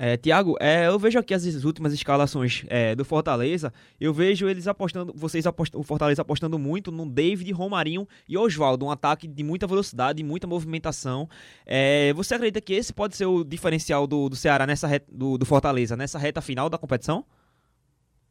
É, 0.00 0.16
Tiago, 0.16 0.54
é, 0.60 0.86
eu 0.86 0.96
vejo 0.96 1.18
aqui 1.18 1.34
as 1.34 1.64
últimas 1.64 1.92
escalações 1.92 2.64
é, 2.68 2.94
do 2.94 3.04
Fortaleza, 3.04 3.72
eu 4.00 4.12
vejo 4.12 4.48
eles 4.48 4.68
apostando, 4.68 5.12
vocês 5.12 5.44
apostando, 5.44 5.82
o 5.82 5.84
Fortaleza 5.84 6.22
apostando 6.22 6.56
muito 6.56 6.92
no 6.92 7.04
David, 7.04 7.50
Romarinho 7.50 8.06
e 8.28 8.38
Oswaldo, 8.38 8.86
um 8.86 8.92
ataque 8.92 9.26
de 9.26 9.42
muita 9.42 9.66
velocidade, 9.66 10.22
muita 10.22 10.46
movimentação. 10.46 11.28
É, 11.66 12.12
você 12.12 12.36
acredita 12.36 12.60
que 12.60 12.74
esse 12.74 12.94
pode 12.94 13.16
ser 13.16 13.26
o 13.26 13.42
diferencial 13.42 14.06
do, 14.06 14.28
do 14.28 14.36
Ceará 14.36 14.68
nessa 14.68 14.86
reta, 14.86 15.06
do, 15.10 15.36
do, 15.36 15.44
Fortaleza 15.44 15.96
nessa 15.96 16.16
reta 16.16 16.40
final 16.40 16.70
da 16.70 16.78
competição? 16.78 17.24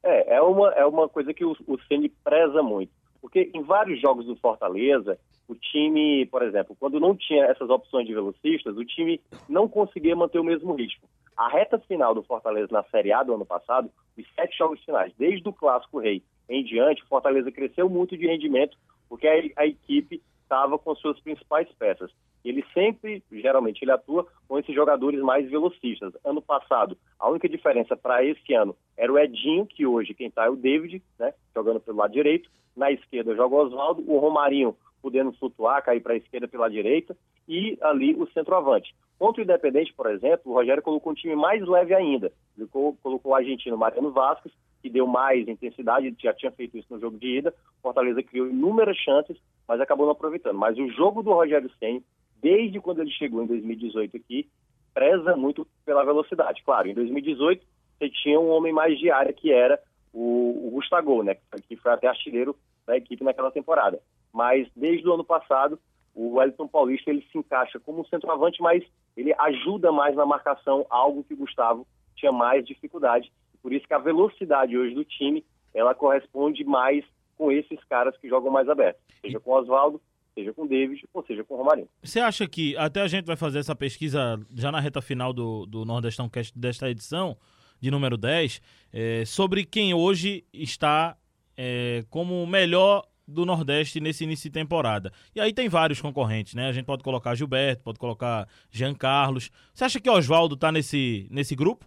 É, 0.02 0.38
é 0.38 0.42
uma, 0.42 0.70
é 0.70 0.86
uma 0.86 1.10
coisa 1.10 1.34
que 1.34 1.44
o, 1.44 1.52
o 1.68 1.78
Ceni 1.90 2.08
preza 2.24 2.64
muito, 2.64 2.94
porque 3.20 3.52
em 3.54 3.62
vários 3.62 4.00
jogos 4.00 4.26
do 4.26 4.38
Fortaleza 4.38 5.20
o 5.50 5.56
time, 5.56 6.26
por 6.28 6.44
exemplo, 6.44 6.76
quando 6.80 7.00
não 7.00 7.16
tinha 7.16 7.46
essas 7.46 7.70
opções 7.70 8.06
de 8.06 8.14
velocistas, 8.14 8.76
o 8.76 8.86
time 8.86 9.20
não 9.48 9.68
conseguia 9.68 10.16
manter 10.16 10.40
o 10.40 10.44
mesmo 10.44 10.74
ritmo. 10.74 11.08
A 11.38 11.50
reta 11.50 11.78
final 11.78 12.16
do 12.16 12.24
Fortaleza 12.24 12.70
na 12.72 12.84
Série 12.86 13.14
A 13.14 13.22
do 13.22 13.36
ano 13.36 13.46
passado, 13.46 13.92
os 14.18 14.26
sete 14.34 14.58
jogos 14.58 14.84
finais, 14.84 15.14
desde 15.18 15.48
o 15.48 15.54
Clássico 15.54 16.00
Rei 16.00 16.24
em 16.50 16.64
diante, 16.64 17.04
o 17.04 17.08
Fortaleza 17.08 17.52
cresceu 17.52 17.88
muito 17.88 18.18
de 18.18 18.26
rendimento, 18.26 18.76
porque 19.08 19.28
a, 19.28 19.62
a 19.62 19.68
equipe 19.68 20.22
estava 20.42 20.80
com 20.80 20.96
suas 20.96 21.20
principais 21.20 21.70
peças. 21.78 22.12
Ele 22.44 22.66
sempre, 22.74 23.22
geralmente, 23.32 23.84
ele 23.84 23.92
atua 23.92 24.26
com 24.48 24.58
esses 24.58 24.74
jogadores 24.74 25.20
mais 25.22 25.48
velocistas. 25.50 26.14
Ano 26.24 26.42
passado, 26.42 26.98
a 27.20 27.30
única 27.30 27.48
diferença 27.48 27.96
para 27.96 28.24
esse 28.24 28.54
ano 28.54 28.76
era 28.96 29.12
o 29.12 29.20
Edinho, 29.20 29.66
que 29.66 29.86
hoje 29.86 30.14
quem 30.14 30.28
está 30.28 30.46
é 30.46 30.50
o 30.50 30.56
David, 30.56 31.04
né, 31.20 31.34
jogando 31.54 31.80
pelo 31.80 31.98
lado 31.98 32.14
direito. 32.14 32.50
Na 32.76 32.92
esquerda 32.92 33.36
joga 33.36 33.56
o 33.56 33.60
Oswaldo, 33.60 34.04
o 34.08 34.18
Romarinho 34.18 34.76
podendo 35.08 35.32
flutuar, 35.32 35.82
cair 35.82 36.02
para 36.02 36.14
a 36.14 36.18
esquerda 36.18 36.50
pela 36.50 36.70
direita, 36.70 37.16
e 37.48 37.78
ali 37.82 38.14
o 38.14 38.28
centroavante. 38.32 38.94
Contra 39.18 39.42
o 39.42 39.44
Independente, 39.46 39.94
por 39.94 40.12
exemplo, 40.12 40.52
o 40.52 40.54
Rogério 40.54 40.84
colocou 40.84 41.14
um 41.14 41.16
time 41.16 41.34
mais 41.34 41.66
leve 41.66 41.94
ainda. 41.94 42.30
Ele 42.58 42.68
colocou 42.68 43.32
o 43.32 43.34
argentino 43.34 43.78
Mariano 43.78 44.12
Vasquez, 44.12 44.54
que 44.82 44.90
deu 44.90 45.08
mais 45.08 45.48
intensidade, 45.48 46.14
já 46.22 46.34
tinha 46.34 46.52
feito 46.52 46.78
isso 46.78 46.88
no 46.94 47.00
jogo 47.00 47.18
de 47.18 47.38
ida. 47.38 47.54
Fortaleza 47.82 48.22
criou 48.22 48.50
inúmeras 48.50 48.98
chances, 48.98 49.38
mas 49.66 49.80
acabou 49.80 50.06
não 50.06 50.12
aproveitando. 50.12 50.58
Mas 50.58 50.78
o 50.78 50.90
jogo 50.90 51.24
do 51.24 51.32
Rogério 51.32 51.72
Senna, 51.80 52.02
desde 52.42 52.82
quando 52.82 53.02
ele 53.02 53.12
chegou 53.12 53.42
em 53.42 53.48
2018 53.48 54.18
aqui, 54.18 54.46
preza 54.94 55.38
muito 55.38 55.66
pela 55.86 56.04
velocidade. 56.04 56.62
Claro, 56.66 56.90
em 56.90 56.94
2018 56.94 57.66
você 57.98 58.10
tinha 58.10 58.38
um 58.38 58.50
homem 58.50 58.74
mais 58.74 59.00
de 59.00 59.10
área 59.10 59.32
que 59.32 59.54
era 59.54 59.80
o, 60.14 60.68
o 60.68 60.72
Gustavo, 60.72 61.24
né, 61.24 61.38
que 61.66 61.78
foi 61.78 61.94
até 61.94 62.08
artilheiro 62.08 62.54
da 62.86 62.98
equipe 62.98 63.24
naquela 63.24 63.52
temporada. 63.52 64.00
Mas 64.34 64.68
desde 64.76 65.08
o 65.08 65.14
ano 65.14 65.24
passado, 65.24 65.80
o 66.14 66.36
Wellington 66.36 66.68
Paulista 66.68 67.10
ele 67.10 67.26
se 67.32 67.38
encaixa 67.38 67.80
como 67.80 68.08
centroavante, 68.08 68.62
mas 68.62 68.84
ele 69.16 69.34
ajuda 69.38 69.92
mais 69.92 70.16
na 70.16 70.26
marcação, 70.26 70.86
algo 70.90 71.24
que 71.24 71.34
o 71.34 71.38
Gustavo 71.38 71.88
tinha 72.16 72.32
mais 72.32 72.66
dificuldade. 72.66 73.32
Por 73.62 73.72
isso 73.72 73.88
que 73.88 73.94
a 73.94 74.00
velocidade 74.00 74.78
hoje 74.78 74.96
do 74.96 75.06
time, 75.06 75.46
ela 75.74 75.94
corresponde 75.94 76.64
mais 76.64 77.06
com 77.38 77.52
esses 77.52 77.84
caras 77.86 78.18
que 78.18 78.28
jogam 78.28 78.52
mais 78.52 78.68
aberto, 78.68 79.00
seja 79.22 79.40
com 79.40 79.52
o 79.52 79.54
Oswaldo, 79.54 80.02
seja 80.34 80.54
com 80.54 80.64
o 80.64 80.68
David 80.68 81.04
ou 81.14 81.24
seja 81.24 81.44
com 81.44 81.54
o 81.54 81.58
Romarinho. 81.58 81.88
Você 82.02 82.20
acha 82.20 82.48
que, 82.48 82.76
até 82.78 83.02
a 83.02 83.08
gente 83.08 83.26
vai 83.26 83.36
fazer 83.36 83.60
essa 83.60 83.76
pesquisa 83.76 84.40
já 84.56 84.72
na 84.72 84.80
reta 84.80 85.02
final 85.02 85.32
do, 85.32 85.66
do 85.66 85.86
Nordestão 85.86 86.28
Cast 86.30 86.58
desta 86.58 86.90
edição, 86.90 87.38
de 87.80 87.92
número 87.92 88.18
10, 88.18 88.62
é, 88.92 89.24
sobre 89.26 89.64
quem 89.64 89.94
hoje 89.94 90.44
está 90.52 91.16
é, 91.56 92.04
como 92.10 92.46
melhor 92.48 93.06
do 93.28 93.46
Nordeste 93.46 94.00
nesse 94.00 94.24
início 94.24 94.50
de 94.50 94.54
temporada. 94.54 95.12
E 95.36 95.42
aí 95.42 95.54
tem 95.54 95.68
vários 95.68 96.00
concorrentes, 96.00 96.56
né? 96.56 96.70
A 96.70 96.72
gente 96.72 96.86
pode 96.86 97.04
colocar 97.04 97.36
Gilberto, 97.36 97.84
pode 97.84 98.00
colocar 98.00 98.48
Jean 98.72 98.96
Carlos. 98.96 99.52
Você 99.74 99.84
acha 99.84 100.00
que 100.00 100.10
Oswaldo 100.10 100.56
está 100.56 100.72
nesse, 100.72 101.28
nesse 101.30 101.56
grupo? 101.56 101.86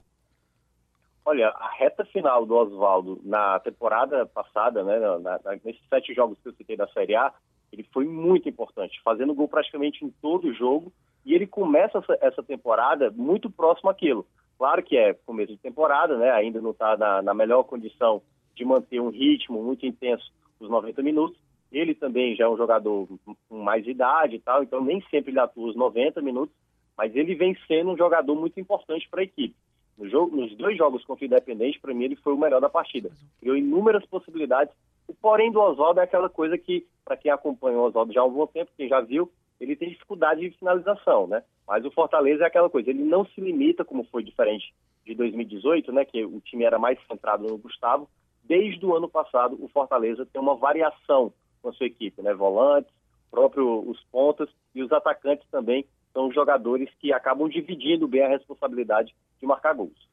Olha, 1.24 1.48
a 1.48 1.70
reta 1.70 2.04
final 2.04 2.44
do 2.44 2.54
Oswaldo 2.54 3.20
na 3.24 3.58
temporada 3.60 4.26
passada, 4.26 4.82
né, 4.82 4.98
na, 4.98 5.18
na, 5.18 5.40
nesses 5.64 5.82
sete 5.88 6.12
jogos 6.12 6.38
que 6.42 6.48
eu 6.48 6.54
citei 6.54 6.76
da 6.76 6.88
Série 6.88 7.14
A, 7.14 7.32
ele 7.72 7.86
foi 7.92 8.04
muito 8.04 8.48
importante, 8.48 9.00
fazendo 9.04 9.34
gol 9.34 9.48
praticamente 9.48 10.04
em 10.04 10.10
todo 10.20 10.52
jogo. 10.52 10.92
E 11.24 11.34
ele 11.34 11.46
começa 11.46 11.98
essa, 11.98 12.18
essa 12.20 12.42
temporada 12.42 13.10
muito 13.10 13.50
próximo 13.50 13.90
àquilo. 13.90 14.26
Claro 14.58 14.82
que 14.82 14.96
é 14.96 15.14
começo 15.14 15.52
de 15.52 15.58
temporada, 15.58 16.16
né? 16.16 16.30
Ainda 16.30 16.60
não 16.60 16.70
está 16.70 16.96
na, 16.96 17.22
na 17.22 17.34
melhor 17.34 17.62
condição 17.64 18.22
de 18.54 18.64
manter 18.64 19.00
um 19.00 19.10
ritmo 19.10 19.62
muito 19.62 19.86
intenso 19.86 20.32
os 20.60 20.68
90 20.68 21.02
minutos. 21.02 21.38
Ele 21.72 21.94
também 21.94 22.34
já 22.34 22.44
é 22.44 22.48
um 22.48 22.56
jogador 22.56 23.08
com 23.48 23.62
mais 23.62 23.86
idade 23.86 24.36
e 24.36 24.40
tal, 24.40 24.62
então 24.62 24.84
nem 24.84 25.00
sempre 25.10 25.30
ele 25.30 25.38
atua 25.38 25.70
os 25.70 25.76
90 25.76 26.20
minutos, 26.20 26.54
mas 26.96 27.14
ele 27.14 27.34
vem 27.34 27.56
sendo 27.66 27.92
um 27.92 27.96
jogador 27.96 28.34
muito 28.34 28.58
importante 28.58 29.08
para 29.08 29.20
a 29.20 29.24
equipe. 29.24 29.54
No 29.96 30.08
jogo, 30.08 30.34
nos 30.34 30.56
dois 30.56 30.76
jogos 30.76 31.04
contra 31.04 31.24
o 31.24 31.26
Independente, 31.26 31.78
para 31.78 31.94
mim 31.94 32.04
ele 32.04 32.16
foi 32.16 32.32
o 32.32 32.38
melhor 32.38 32.60
da 32.60 32.68
partida. 32.68 33.10
Criou 33.38 33.56
inúmeras 33.56 34.04
possibilidades. 34.06 34.74
O 35.06 35.14
porém 35.14 35.52
do 35.52 35.60
Oswaldo 35.60 36.00
é 36.00 36.04
aquela 36.04 36.28
coisa 36.28 36.56
que, 36.56 36.86
para 37.04 37.16
quem 37.16 37.30
acompanha 37.30 37.76
o 37.78 37.82
Oswaldo 37.82 38.12
já 38.12 38.22
há 38.22 38.24
um 38.24 38.32
bom 38.32 38.46
tempo, 38.46 38.70
quem 38.76 38.88
já 38.88 39.00
viu, 39.00 39.30
ele 39.60 39.76
tem 39.76 39.90
dificuldade 39.90 40.40
de 40.40 40.56
finalização, 40.56 41.26
né? 41.26 41.42
Mas 41.68 41.84
o 41.84 41.90
Fortaleza 41.90 42.44
é 42.44 42.46
aquela 42.46 42.70
coisa, 42.70 42.88
ele 42.88 43.04
não 43.04 43.26
se 43.26 43.40
limita, 43.40 43.84
como 43.84 44.04
foi 44.04 44.24
diferente 44.24 44.72
de 45.04 45.14
2018, 45.14 45.92
né? 45.92 46.04
Que 46.04 46.24
o 46.24 46.40
time 46.40 46.64
era 46.64 46.78
mais 46.78 46.98
centrado 47.06 47.46
no 47.46 47.58
Gustavo. 47.58 48.08
Desde 48.50 48.84
o 48.84 48.96
ano 48.96 49.08
passado, 49.08 49.56
o 49.60 49.68
Fortaleza 49.68 50.26
tem 50.26 50.42
uma 50.42 50.56
variação 50.56 51.32
com 51.62 51.68
a 51.68 51.72
sua 51.72 51.86
equipe, 51.86 52.20
né? 52.20 52.34
Volantes, 52.34 52.92
próprio 53.30 53.88
os 53.88 54.02
pontas 54.10 54.48
e 54.74 54.82
os 54.82 54.90
atacantes 54.90 55.46
também 55.52 55.86
são 56.12 56.32
jogadores 56.32 56.88
que 56.98 57.12
acabam 57.12 57.48
dividindo 57.48 58.08
bem 58.08 58.24
a 58.24 58.28
responsabilidade 58.28 59.14
de 59.40 59.46
marcar 59.46 59.72
gols. 59.72 60.08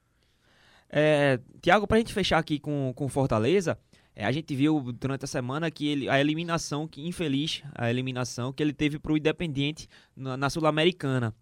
É, 0.88 1.40
Tiago, 1.64 1.88
para 1.88 1.98
a 1.98 2.00
gente 2.00 2.14
fechar 2.14 2.38
aqui 2.38 2.60
com 2.60 2.94
o 2.96 3.10
Fortaleza, 3.10 3.76
é, 4.16 4.24
a 4.24 4.32
gente 4.32 4.56
viu 4.56 4.80
durante 4.94 5.26
a 5.26 5.28
semana 5.28 5.72
que 5.72 5.88
ele, 5.88 6.08
a 6.08 6.22
eliminação, 6.22 6.88
que 6.88 7.08
infeliz 7.08 7.64
a 7.74 7.90
eliminação 7.90 8.54
que 8.54 8.62
ele 8.62 8.72
teve 8.72 9.00
para 9.00 9.14
o 9.14 9.18
Independiente 9.18 9.88
na, 10.16 10.38
na 10.38 10.48
Sul-Americana. 10.52 11.34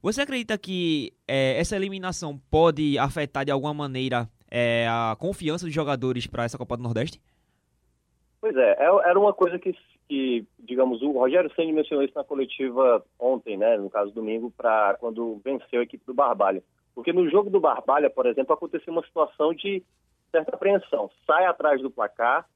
Você 0.00 0.22
acredita 0.22 0.56
que 0.56 1.12
é, 1.26 1.58
essa 1.58 1.74
eliminação 1.74 2.40
pode 2.48 2.96
afetar 2.96 3.44
de 3.44 3.50
alguma 3.50 3.74
maneira 3.74 4.30
é, 4.56 4.86
a 4.88 5.16
confiança 5.18 5.66
dos 5.66 5.74
jogadores 5.74 6.28
para 6.28 6.44
essa 6.44 6.56
Copa 6.56 6.76
do 6.76 6.82
Nordeste? 6.84 7.20
Pois 8.40 8.54
é, 8.56 8.76
é 8.78 9.10
era 9.10 9.18
uma 9.18 9.32
coisa 9.32 9.58
que, 9.58 9.76
que 10.08 10.46
digamos, 10.60 11.02
o 11.02 11.10
Rogério 11.10 11.52
Senni 11.56 11.72
mencionou 11.72 12.04
isso 12.04 12.14
na 12.14 12.22
coletiva 12.22 13.04
ontem, 13.18 13.56
né, 13.56 13.76
no 13.76 13.90
caso 13.90 14.12
domingo, 14.12 14.52
para 14.56 14.94
quando 15.00 15.40
venceu 15.44 15.80
a 15.80 15.82
equipe 15.82 16.06
do 16.06 16.14
Barbalha. 16.14 16.62
Porque 16.94 17.12
no 17.12 17.28
jogo 17.28 17.50
do 17.50 17.58
Barbalha, 17.58 18.08
por 18.08 18.26
exemplo, 18.26 18.54
aconteceu 18.54 18.92
uma 18.92 19.04
situação 19.04 19.52
de 19.52 19.82
certa 20.30 20.54
apreensão. 20.54 21.10
Sai 21.26 21.46
atrás 21.46 21.82
do 21.82 21.90
placar, 21.90 22.48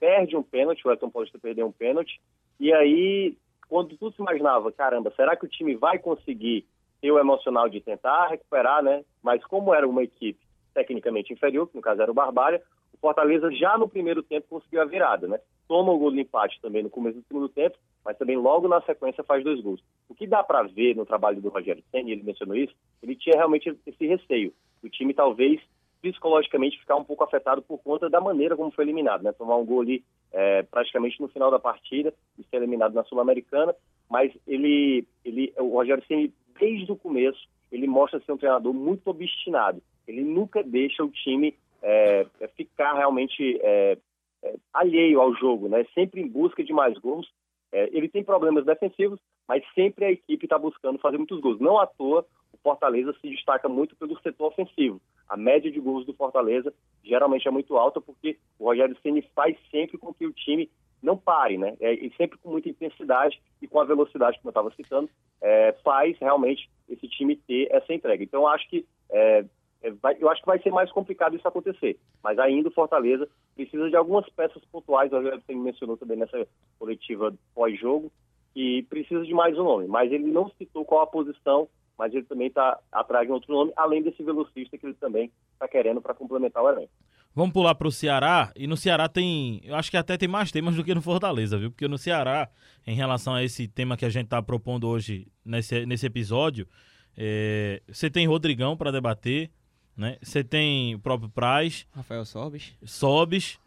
perde 0.00 0.36
um 0.36 0.42
pênalti, 0.42 0.84
o 0.84 0.90
Elton 0.90 1.08
Paulista 1.08 1.38
perdeu 1.38 1.68
um 1.68 1.72
pênalti, 1.72 2.20
e 2.58 2.72
aí, 2.72 3.36
quando 3.68 3.96
tudo 3.96 4.16
se 4.16 4.20
imaginava, 4.20 4.72
caramba, 4.72 5.12
será 5.14 5.36
que 5.36 5.46
o 5.46 5.48
time 5.48 5.76
vai 5.76 6.00
conseguir 6.00 6.66
ter 7.00 7.12
o 7.12 7.18
emocional 7.18 7.68
de 7.68 7.80
tentar 7.80 8.26
recuperar, 8.26 8.82
né? 8.82 9.04
Mas 9.22 9.44
como 9.44 9.72
era 9.72 9.86
uma 9.86 10.02
equipe 10.02 10.43
tecnicamente 10.74 11.32
inferior, 11.32 11.68
que 11.68 11.76
no 11.76 11.82
caso 11.82 12.02
era 12.02 12.10
o 12.10 12.14
Barbalha, 12.14 12.60
o 12.92 12.98
Fortaleza 12.98 13.50
já 13.52 13.78
no 13.78 13.88
primeiro 13.88 14.22
tempo 14.22 14.46
conseguiu 14.48 14.82
a 14.82 14.84
virada, 14.84 15.26
né? 15.26 15.38
Toma 15.68 15.92
o 15.92 15.98
gol 15.98 16.10
do 16.10 16.20
empate 16.20 16.60
também 16.60 16.82
no 16.82 16.90
começo 16.90 17.18
do 17.18 17.24
segundo 17.26 17.48
tempo, 17.48 17.78
mas 18.04 18.18
também 18.18 18.36
logo 18.36 18.68
na 18.68 18.82
sequência 18.82 19.24
faz 19.24 19.42
dois 19.42 19.60
gols. 19.60 19.82
O 20.08 20.14
que 20.14 20.26
dá 20.26 20.42
para 20.42 20.62
ver 20.62 20.94
no 20.94 21.06
trabalho 21.06 21.40
do 21.40 21.48
Rogério 21.48 21.82
Senna, 21.90 22.10
ele 22.10 22.22
mencionou 22.22 22.56
isso, 22.56 22.74
ele 23.02 23.16
tinha 23.16 23.36
realmente 23.36 23.74
esse 23.86 24.06
receio. 24.06 24.52
O 24.82 24.88
time 24.88 25.14
talvez 25.14 25.60
psicologicamente 26.02 26.78
ficar 26.78 26.96
um 26.96 27.04
pouco 27.04 27.24
afetado 27.24 27.62
por 27.62 27.78
conta 27.78 28.10
da 28.10 28.20
maneira 28.20 28.54
como 28.54 28.70
foi 28.70 28.84
eliminado, 28.84 29.22
né? 29.22 29.32
Tomar 29.32 29.56
um 29.56 29.64
gol 29.64 29.80
ali 29.80 30.04
é, 30.32 30.62
praticamente 30.64 31.18
no 31.20 31.28
final 31.28 31.50
da 31.50 31.58
partida 31.58 32.12
e 32.38 32.44
ser 32.44 32.56
eliminado 32.56 32.92
na 32.92 33.04
Sul-Americana, 33.04 33.74
mas 34.10 34.30
ele, 34.46 35.06
ele, 35.24 35.54
o 35.56 35.68
Rogério 35.68 36.04
Ceni 36.06 36.32
desde 36.60 36.92
o 36.92 36.96
começo 36.96 37.48
ele 37.72 37.86
mostra 37.86 38.20
ser 38.20 38.32
um 38.32 38.36
treinador 38.36 38.72
muito 38.72 39.08
obstinado. 39.08 39.82
Ele 40.06 40.22
nunca 40.22 40.62
deixa 40.62 41.04
o 41.04 41.10
time 41.10 41.54
é, 41.82 42.26
ficar 42.56 42.94
realmente 42.94 43.58
é, 43.62 43.98
alheio 44.72 45.20
ao 45.20 45.34
jogo, 45.34 45.68
né? 45.68 45.84
Sempre 45.94 46.20
em 46.20 46.28
busca 46.28 46.62
de 46.62 46.72
mais 46.72 46.96
gols. 46.98 47.30
É, 47.72 47.88
ele 47.92 48.08
tem 48.08 48.22
problemas 48.22 48.64
defensivos, 48.64 49.18
mas 49.48 49.64
sempre 49.74 50.04
a 50.04 50.10
equipe 50.10 50.46
está 50.46 50.58
buscando 50.58 50.98
fazer 50.98 51.18
muitos 51.18 51.40
gols. 51.40 51.60
Não 51.60 51.78
à 51.78 51.86
toa 51.86 52.24
o 52.52 52.58
Fortaleza 52.58 53.12
se 53.20 53.28
destaca 53.28 53.68
muito 53.68 53.96
pelo 53.96 54.18
setor 54.20 54.46
ofensivo. 54.46 55.00
A 55.28 55.36
média 55.36 55.70
de 55.70 55.80
gols 55.80 56.06
do 56.06 56.14
Fortaleza 56.14 56.72
geralmente 57.02 57.48
é 57.48 57.50
muito 57.50 57.76
alta 57.76 58.00
porque 58.00 58.38
o 58.58 58.66
Rogério 58.66 58.96
Ceni 59.02 59.22
faz 59.34 59.56
sempre 59.70 59.98
com 59.98 60.14
que 60.14 60.24
o 60.24 60.32
time 60.32 60.70
não 61.02 61.18
pare, 61.18 61.58
né? 61.58 61.76
É, 61.80 61.92
e 61.92 62.12
sempre 62.16 62.38
com 62.38 62.50
muita 62.50 62.68
intensidade 62.68 63.40
e 63.60 63.68
com 63.68 63.80
a 63.80 63.84
velocidade, 63.84 64.38
como 64.38 64.48
eu 64.48 64.50
estava 64.50 64.70
citando, 64.70 65.10
é, 65.42 65.72
faz 65.84 66.16
realmente 66.18 66.70
esse 66.88 67.06
time 67.08 67.36
ter 67.36 67.68
essa 67.70 67.92
entrega. 67.92 68.22
Então, 68.22 68.46
acho 68.46 68.68
que 68.68 68.86
é, 69.10 69.44
vai, 69.92 70.16
eu 70.20 70.28
acho 70.28 70.40
que 70.40 70.46
vai 70.46 70.60
ser 70.60 70.70
mais 70.70 70.90
complicado 70.90 71.36
isso 71.36 71.46
acontecer. 71.46 71.98
Mas 72.22 72.38
ainda 72.38 72.68
o 72.68 72.72
Fortaleza 72.72 73.28
precisa 73.54 73.88
de 73.88 73.96
algumas 73.96 74.28
peças 74.30 74.64
pontuais, 74.66 75.12
o 75.12 75.40
Ceni 75.46 75.60
mencionou 75.60 75.96
também 75.96 76.16
nessa 76.16 76.46
coletiva 76.78 77.34
pós-jogo, 77.54 78.10
que 78.52 78.82
precisa 78.88 79.24
de 79.24 79.34
mais 79.34 79.58
um 79.58 79.64
nome. 79.64 79.86
Mas 79.86 80.12
ele 80.12 80.30
não 80.30 80.48
citou 80.50 80.84
qual 80.84 81.02
a 81.02 81.06
posição 81.06 81.68
mas 81.98 82.12
ele 82.12 82.24
também 82.24 82.48
está 82.48 82.78
atrás 82.90 83.26
de 83.26 83.32
outro 83.32 83.52
nome, 83.52 83.72
além 83.76 84.02
desse 84.02 84.22
velocista 84.22 84.76
que 84.76 84.86
ele 84.86 84.94
também 84.94 85.30
está 85.52 85.68
querendo 85.68 86.00
para 86.00 86.14
complementar 86.14 86.62
o 86.62 86.68
elenco. 86.68 86.90
Vamos 87.34 87.52
pular 87.52 87.74
para 87.74 87.88
o 87.88 87.92
Ceará, 87.92 88.52
e 88.54 88.66
no 88.66 88.76
Ceará 88.76 89.08
tem, 89.08 89.60
eu 89.64 89.74
acho 89.74 89.90
que 89.90 89.96
até 89.96 90.16
tem 90.16 90.28
mais 90.28 90.52
temas 90.52 90.76
do 90.76 90.84
que 90.84 90.94
no 90.94 91.02
Fortaleza, 91.02 91.58
viu? 91.58 91.70
Porque 91.70 91.88
no 91.88 91.98
Ceará, 91.98 92.48
em 92.86 92.94
relação 92.94 93.34
a 93.34 93.42
esse 93.42 93.66
tema 93.66 93.96
que 93.96 94.04
a 94.04 94.08
gente 94.08 94.26
está 94.26 94.40
propondo 94.40 94.88
hoje 94.88 95.26
nesse, 95.44 95.84
nesse 95.84 96.06
episódio, 96.06 96.68
é, 97.16 97.82
você 97.88 98.08
tem 98.08 98.26
Rodrigão 98.26 98.76
para 98.76 98.92
debater, 98.92 99.50
né? 99.96 100.16
Você 100.22 100.42
tem 100.42 100.94
o 100.94 100.98
próprio 100.98 101.28
Praz. 101.28 101.86
Rafael 101.92 102.24
Sobes. 102.24 102.72
Sobes. 102.84 103.58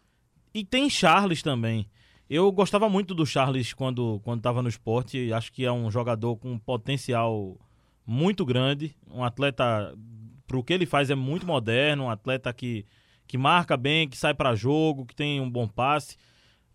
E 0.52 0.64
tem 0.64 0.88
Charles 0.90 1.42
também. 1.42 1.88
Eu 2.28 2.50
gostava 2.52 2.88
muito 2.88 3.14
do 3.14 3.24
Charles 3.24 3.72
quando 3.72 4.20
quando 4.20 4.38
estava 4.38 4.62
no 4.62 4.68
esporte. 4.68 5.32
Acho 5.32 5.52
que 5.52 5.64
é 5.64 5.72
um 5.72 5.90
jogador 5.90 6.36
com 6.36 6.58
potencial 6.58 7.56
muito 8.06 8.44
grande, 8.44 8.96
um 9.10 9.22
atleta 9.22 9.94
para 10.46 10.56
o 10.56 10.64
que 10.64 10.72
ele 10.72 10.86
faz 10.86 11.10
é 11.10 11.14
muito 11.14 11.46
moderno, 11.46 12.04
um 12.04 12.10
atleta 12.10 12.50
que, 12.54 12.86
que 13.26 13.36
marca 13.36 13.76
bem, 13.76 14.08
que 14.08 14.16
sai 14.16 14.32
para 14.32 14.54
jogo, 14.54 15.04
que 15.04 15.14
tem 15.14 15.40
um 15.42 15.50
bom 15.50 15.68
passe. 15.68 16.16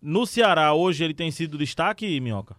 No 0.00 0.24
Ceará 0.26 0.72
hoje 0.74 1.02
ele 1.02 1.12
tem 1.12 1.32
sido 1.32 1.58
destaque, 1.58 2.20
Minhoca? 2.20 2.56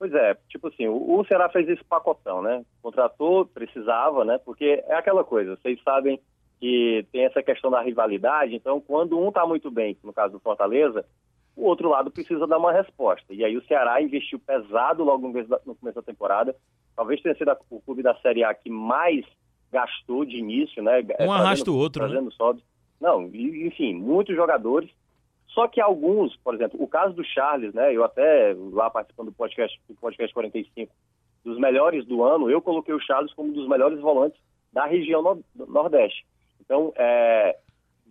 Pois 0.00 0.14
é, 0.14 0.34
tipo 0.48 0.68
assim, 0.68 0.88
o, 0.88 1.18
o 1.20 1.24
Ceará 1.26 1.50
fez 1.50 1.68
esse 1.68 1.84
pacotão, 1.84 2.40
né? 2.40 2.64
Contratou, 2.82 3.44
precisava, 3.44 4.24
né? 4.24 4.40
Porque 4.42 4.82
é 4.88 4.94
aquela 4.94 5.22
coisa, 5.22 5.56
vocês 5.56 5.78
sabem 5.82 6.18
que 6.58 7.06
tem 7.12 7.26
essa 7.26 7.42
questão 7.42 7.70
da 7.70 7.82
rivalidade, 7.82 8.54
então 8.54 8.80
quando 8.80 9.20
um 9.20 9.30
tá 9.30 9.46
muito 9.46 9.70
bem, 9.70 9.94
no 10.02 10.10
caso 10.10 10.32
do 10.32 10.40
Fortaleza, 10.40 11.04
o 11.54 11.66
outro 11.66 11.90
lado 11.90 12.10
precisa 12.10 12.46
dar 12.46 12.56
uma 12.56 12.72
resposta. 12.72 13.34
E 13.34 13.44
aí 13.44 13.54
o 13.58 13.64
Ceará 13.66 14.00
investiu 14.00 14.38
pesado 14.38 15.04
logo 15.04 15.26
no 15.26 15.32
começo 15.34 15.50
da, 15.50 15.60
no 15.66 15.74
começo 15.74 15.96
da 15.96 16.02
temporada, 16.02 16.56
talvez 16.96 17.20
tenha 17.20 17.34
sido 17.34 17.54
o 17.68 17.80
clube 17.82 18.02
da 18.02 18.14
Série 18.20 18.42
A 18.42 18.54
que 18.54 18.70
mais 18.70 19.26
gastou 19.70 20.24
de 20.24 20.38
início, 20.38 20.82
né? 20.82 21.04
Um 21.20 21.30
arrasta 21.30 21.70
o 21.70 21.76
outro. 21.76 22.00
Trazendo 22.06 22.30
né? 22.30 22.34
sobe. 22.38 22.64
Não, 22.98 23.26
enfim, 23.26 23.92
muitos 23.92 24.34
jogadores. 24.34 24.88
Só 25.54 25.66
que 25.66 25.80
alguns, 25.80 26.36
por 26.36 26.54
exemplo, 26.54 26.80
o 26.82 26.86
caso 26.86 27.14
do 27.14 27.24
Charles, 27.24 27.74
né? 27.74 27.94
Eu 27.94 28.04
até 28.04 28.54
lá 28.72 28.88
participando 28.88 29.26
do 29.26 29.34
podcast, 29.34 29.80
do 29.88 29.94
podcast 29.94 30.32
45, 30.32 30.92
dos 31.44 31.58
melhores 31.58 32.04
do 32.06 32.22
ano, 32.22 32.50
eu 32.50 32.60
coloquei 32.62 32.94
o 32.94 33.00
Charles 33.00 33.32
como 33.34 33.50
um 33.50 33.52
dos 33.52 33.68
melhores 33.68 34.00
volantes 34.00 34.40
da 34.72 34.86
região 34.86 35.22
no, 35.22 35.66
Nordeste. 35.66 36.24
Então, 36.60 36.92
é, 36.96 37.56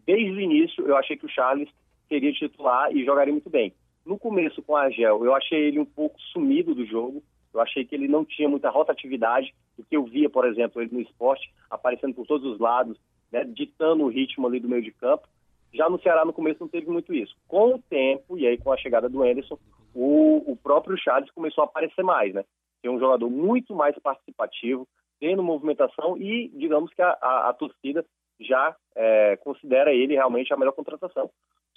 desde 0.05 0.31
o 0.31 0.41
início, 0.41 0.85
eu 0.85 0.97
achei 0.97 1.15
que 1.15 1.25
o 1.25 1.29
Charles 1.29 1.69
seria 2.07 2.33
titular 2.33 2.91
e 2.91 3.05
jogaria 3.05 3.31
muito 3.31 3.49
bem. 3.49 3.73
No 4.05 4.17
começo 4.17 4.61
com 4.61 4.75
a 4.75 4.83
Argel, 4.83 5.23
eu 5.23 5.33
achei 5.33 5.59
ele 5.67 5.79
um 5.79 5.85
pouco 5.85 6.19
sumido 6.33 6.73
do 6.73 6.85
jogo. 6.85 7.23
Eu 7.53 7.61
achei 7.61 7.85
que 7.85 7.95
ele 7.95 8.07
não 8.07 8.25
tinha 8.25 8.49
muita 8.49 8.69
rotatividade, 8.69 9.53
o 9.77 9.83
que 9.83 9.95
eu 9.95 10.03
via, 10.03 10.29
por 10.29 10.45
exemplo, 10.45 10.81
ele 10.81 10.93
no 10.93 11.01
esporte, 11.01 11.51
aparecendo 11.69 12.13
por 12.13 12.27
todos 12.27 12.51
os 12.51 12.59
lados, 12.59 12.97
né, 13.31 13.43
ditando 13.43 14.03
o 14.03 14.09
ritmo 14.09 14.45
ali 14.45 14.59
do 14.59 14.69
meio 14.69 14.83
de 14.83 14.91
campo. 14.91 15.27
Já 15.74 15.89
no 15.89 16.01
Ceará, 16.01 16.26
no 16.26 16.34
começo, 16.34 16.59
não 16.61 16.67
teve 16.67 16.89
muito 16.89 17.13
isso. 17.13 17.36
Com 17.47 17.76
o 17.76 17.82
tempo, 17.89 18.38
e 18.38 18.47
aí 18.47 18.57
com 18.57 18.72
a 18.72 18.78
chegada 18.78 19.07
do 19.07 19.24
Anderson, 19.24 19.57
o, 19.93 20.51
o 20.51 20.55
próprio 20.55 20.97
Charles 20.97 21.32
começou 21.32 21.63
a 21.63 21.65
aparecer 21.65 22.03
mais, 22.03 22.34
né? 22.34 22.43
Ser 22.82 22.89
um 22.89 22.99
jogador 22.99 23.30
muito 23.30 23.76
mais 23.76 23.97
participativo, 23.99 24.88
tendo 25.20 25.43
movimentação 25.43 26.17
e, 26.17 26.49
digamos 26.55 26.93
que 26.93 27.01
a, 27.01 27.17
a, 27.22 27.49
a 27.49 27.53
torcida 27.53 28.05
já 28.39 28.76
é, 28.95 29.36
considera 29.38 29.93
ele 29.93 30.13
realmente 30.13 30.53
a 30.53 30.57
melhor 30.57 30.72
contratação. 30.72 31.30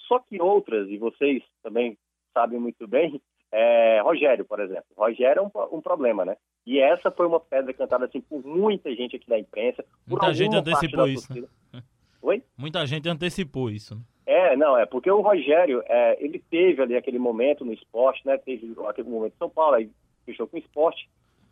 Só 0.07 0.19
que 0.19 0.41
outras, 0.41 0.89
e 0.89 0.97
vocês 0.97 1.43
também 1.61 1.97
sabem 2.33 2.59
muito 2.59 2.87
bem, 2.87 3.21
é, 3.51 4.01
Rogério, 4.01 4.45
por 4.45 4.59
exemplo. 4.59 4.85
Rogério 4.97 5.41
é 5.41 5.43
um, 5.43 5.77
um, 5.77 5.81
problema, 5.81 6.25
né? 6.25 6.35
E 6.65 6.79
essa 6.79 7.11
foi 7.11 7.27
uma 7.27 7.39
pedra 7.39 7.71
cantada 7.73 8.05
assim 8.05 8.19
por 8.19 8.43
muita 8.43 8.93
gente 8.95 9.15
aqui 9.15 9.27
da 9.27 9.37
imprensa. 9.37 9.85
muita 10.07 10.33
gente 10.33 10.55
antecipou 10.55 11.07
isso. 11.07 11.31
Né? 11.39 11.47
Oi? 12.23 12.41
Muita 12.57 12.85
gente 12.87 13.07
antecipou 13.07 13.69
isso. 13.69 13.95
Né? 13.95 14.01
É, 14.25 14.55
não, 14.55 14.77
é 14.77 14.85
porque 14.85 15.11
o 15.11 15.21
Rogério, 15.21 15.83
é, 15.85 16.17
ele 16.23 16.39
teve 16.39 16.81
ali 16.81 16.95
aquele 16.95 17.19
momento 17.19 17.65
no 17.65 17.73
esporte, 17.73 18.25
né? 18.25 18.37
Teve 18.37 18.73
aquele 18.87 19.09
momento 19.09 19.33
em 19.33 19.37
São 19.37 19.49
Paulo, 19.49 19.75
aí 19.75 19.89
fechou 20.25 20.47
com 20.47 20.55
o 20.55 20.59
esporte. 20.59 21.09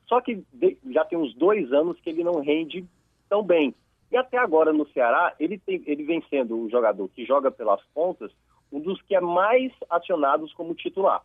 Só 0.08 0.22
que 0.22 0.44
de, 0.54 0.78
já 0.90 1.04
tem 1.04 1.18
uns 1.18 1.34
dois 1.36 1.72
anos 1.74 2.00
que 2.00 2.10
ele 2.10 2.24
não 2.24 2.40
rende 2.40 2.86
tão 3.30 3.44
bem. 3.44 3.76
E 4.10 4.18
até 4.18 4.38
agora 4.38 4.72
no 4.72 4.88
Ceará, 4.90 5.36
ele, 5.40 5.58
tem, 5.58 5.84
ele 5.86 6.04
vem 6.04 6.24
sendo 6.30 6.58
o 6.58 6.70
jogador 6.70 7.08
que 7.10 7.26
joga 7.26 7.52
pelas 7.52 7.82
pontas, 7.94 8.32
um 8.72 8.80
dos 8.80 9.02
que 9.02 9.14
é 9.16 9.22
mais 9.22 9.72
acionados 9.90 10.54
como 10.54 10.74
titular. 10.74 11.22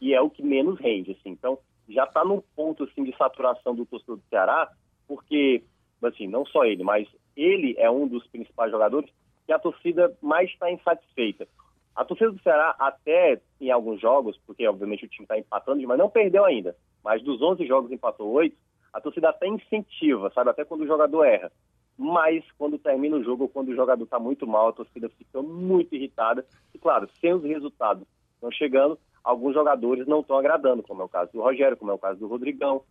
E 0.00 0.14
é 0.14 0.20
o 0.20 0.30
que 0.30 0.42
menos 0.42 0.78
rende, 0.78 1.12
assim. 1.12 1.30
Então, 1.30 1.58
já 1.88 2.04
está 2.04 2.24
num 2.24 2.42
ponto 2.54 2.84
assim, 2.84 3.04
de 3.04 3.16
saturação 3.16 3.74
do 3.74 3.86
torcedor 3.86 4.16
do 4.16 4.22
Ceará, 4.28 4.70
porque, 5.06 5.62
assim, 6.02 6.26
não 6.26 6.44
só 6.46 6.64
ele, 6.64 6.84
mas 6.84 7.08
ele 7.36 7.74
é 7.78 7.90
um 7.90 8.06
dos 8.06 8.26
principais 8.26 8.70
jogadores 8.70 9.10
que 9.46 9.52
a 9.52 9.58
torcida 9.58 10.16
mais 10.20 10.50
está 10.50 10.70
insatisfeita. 10.70 11.46
A 11.94 12.04
torcida 12.04 12.30
do 12.30 12.42
Ceará, 12.42 12.74
até 12.78 13.40
em 13.60 13.70
alguns 13.70 14.00
jogos, 14.00 14.38
porque 14.46 14.66
obviamente 14.66 15.04
o 15.04 15.08
time 15.08 15.24
está 15.24 15.38
empatando, 15.38 15.86
mas 15.86 15.98
não 15.98 16.10
perdeu 16.10 16.44
ainda, 16.44 16.76
mas 17.02 17.22
dos 17.22 17.40
11 17.40 17.66
jogos 17.66 17.90
empatou 17.90 18.30
8, 18.32 18.54
a 18.92 19.00
torcida 19.00 19.30
até 19.30 19.46
incentiva, 19.46 20.30
sabe? 20.34 20.50
Até 20.50 20.64
quando 20.64 20.82
o 20.82 20.86
jogador 20.86 21.24
erra 21.24 21.50
mas 21.96 22.44
quando 22.58 22.78
termina 22.78 23.16
o 23.16 23.24
jogo 23.24 23.48
quando 23.48 23.68
o 23.68 23.74
jogador 23.74 24.04
está 24.04 24.18
muito 24.18 24.46
mal, 24.46 24.68
a 24.68 24.72
torcida 24.72 25.08
fica 25.08 25.40
muito 25.40 25.94
irritada. 25.94 26.44
E 26.74 26.78
claro, 26.78 27.08
sem 27.20 27.32
os 27.32 27.42
resultados 27.42 28.06
estão 28.34 28.50
chegando, 28.50 28.98
alguns 29.24 29.54
jogadores 29.54 30.06
não 30.06 30.20
estão 30.20 30.36
agradando, 30.36 30.82
como 30.82 31.02
é 31.02 31.04
o 31.04 31.08
caso 31.08 31.32
do 31.32 31.40
Rogério, 31.40 31.76
como 31.76 31.90
é 31.90 31.94
o 31.94 31.98
caso 31.98 32.20
do 32.20 32.26
Rodrigão. 32.26 32.82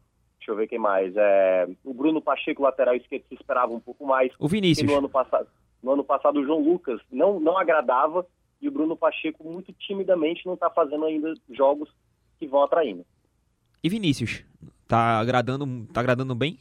Deixa 0.45 0.51
eu 0.51 0.55
ver 0.57 0.67
quem 0.67 0.77
mais. 0.77 1.11
É, 1.17 1.67
o 1.83 1.91
Bruno 1.91 2.21
Pacheco, 2.21 2.61
lateral 2.61 2.95
esquerdo, 2.95 3.23
se 3.27 3.33
esperava 3.33 3.73
um 3.73 3.79
pouco 3.79 4.05
mais. 4.05 4.31
O 4.37 4.47
Vinícius. 4.47 4.87
No 4.87 4.99
ano 4.99 5.09
passado, 5.09 5.47
no 5.81 5.93
ano 5.93 6.03
passado 6.03 6.39
o 6.39 6.45
João 6.45 6.61
Lucas 6.61 7.01
não, 7.11 7.39
não 7.39 7.57
agradava 7.57 8.23
e 8.61 8.67
o 8.67 8.71
Bruno 8.71 8.95
Pacheco, 8.95 9.43
muito 9.43 9.73
timidamente, 9.73 10.45
não 10.45 10.53
está 10.53 10.69
fazendo 10.69 11.03
ainda 11.03 11.33
jogos 11.49 11.89
que 12.37 12.45
vão 12.45 12.61
atraindo. 12.61 13.03
E 13.83 13.89
Vinícius? 13.89 14.45
Tá 14.87 15.19
agradando, 15.19 15.87
tá 15.91 15.99
agradando 15.99 16.35
bem? 16.35 16.59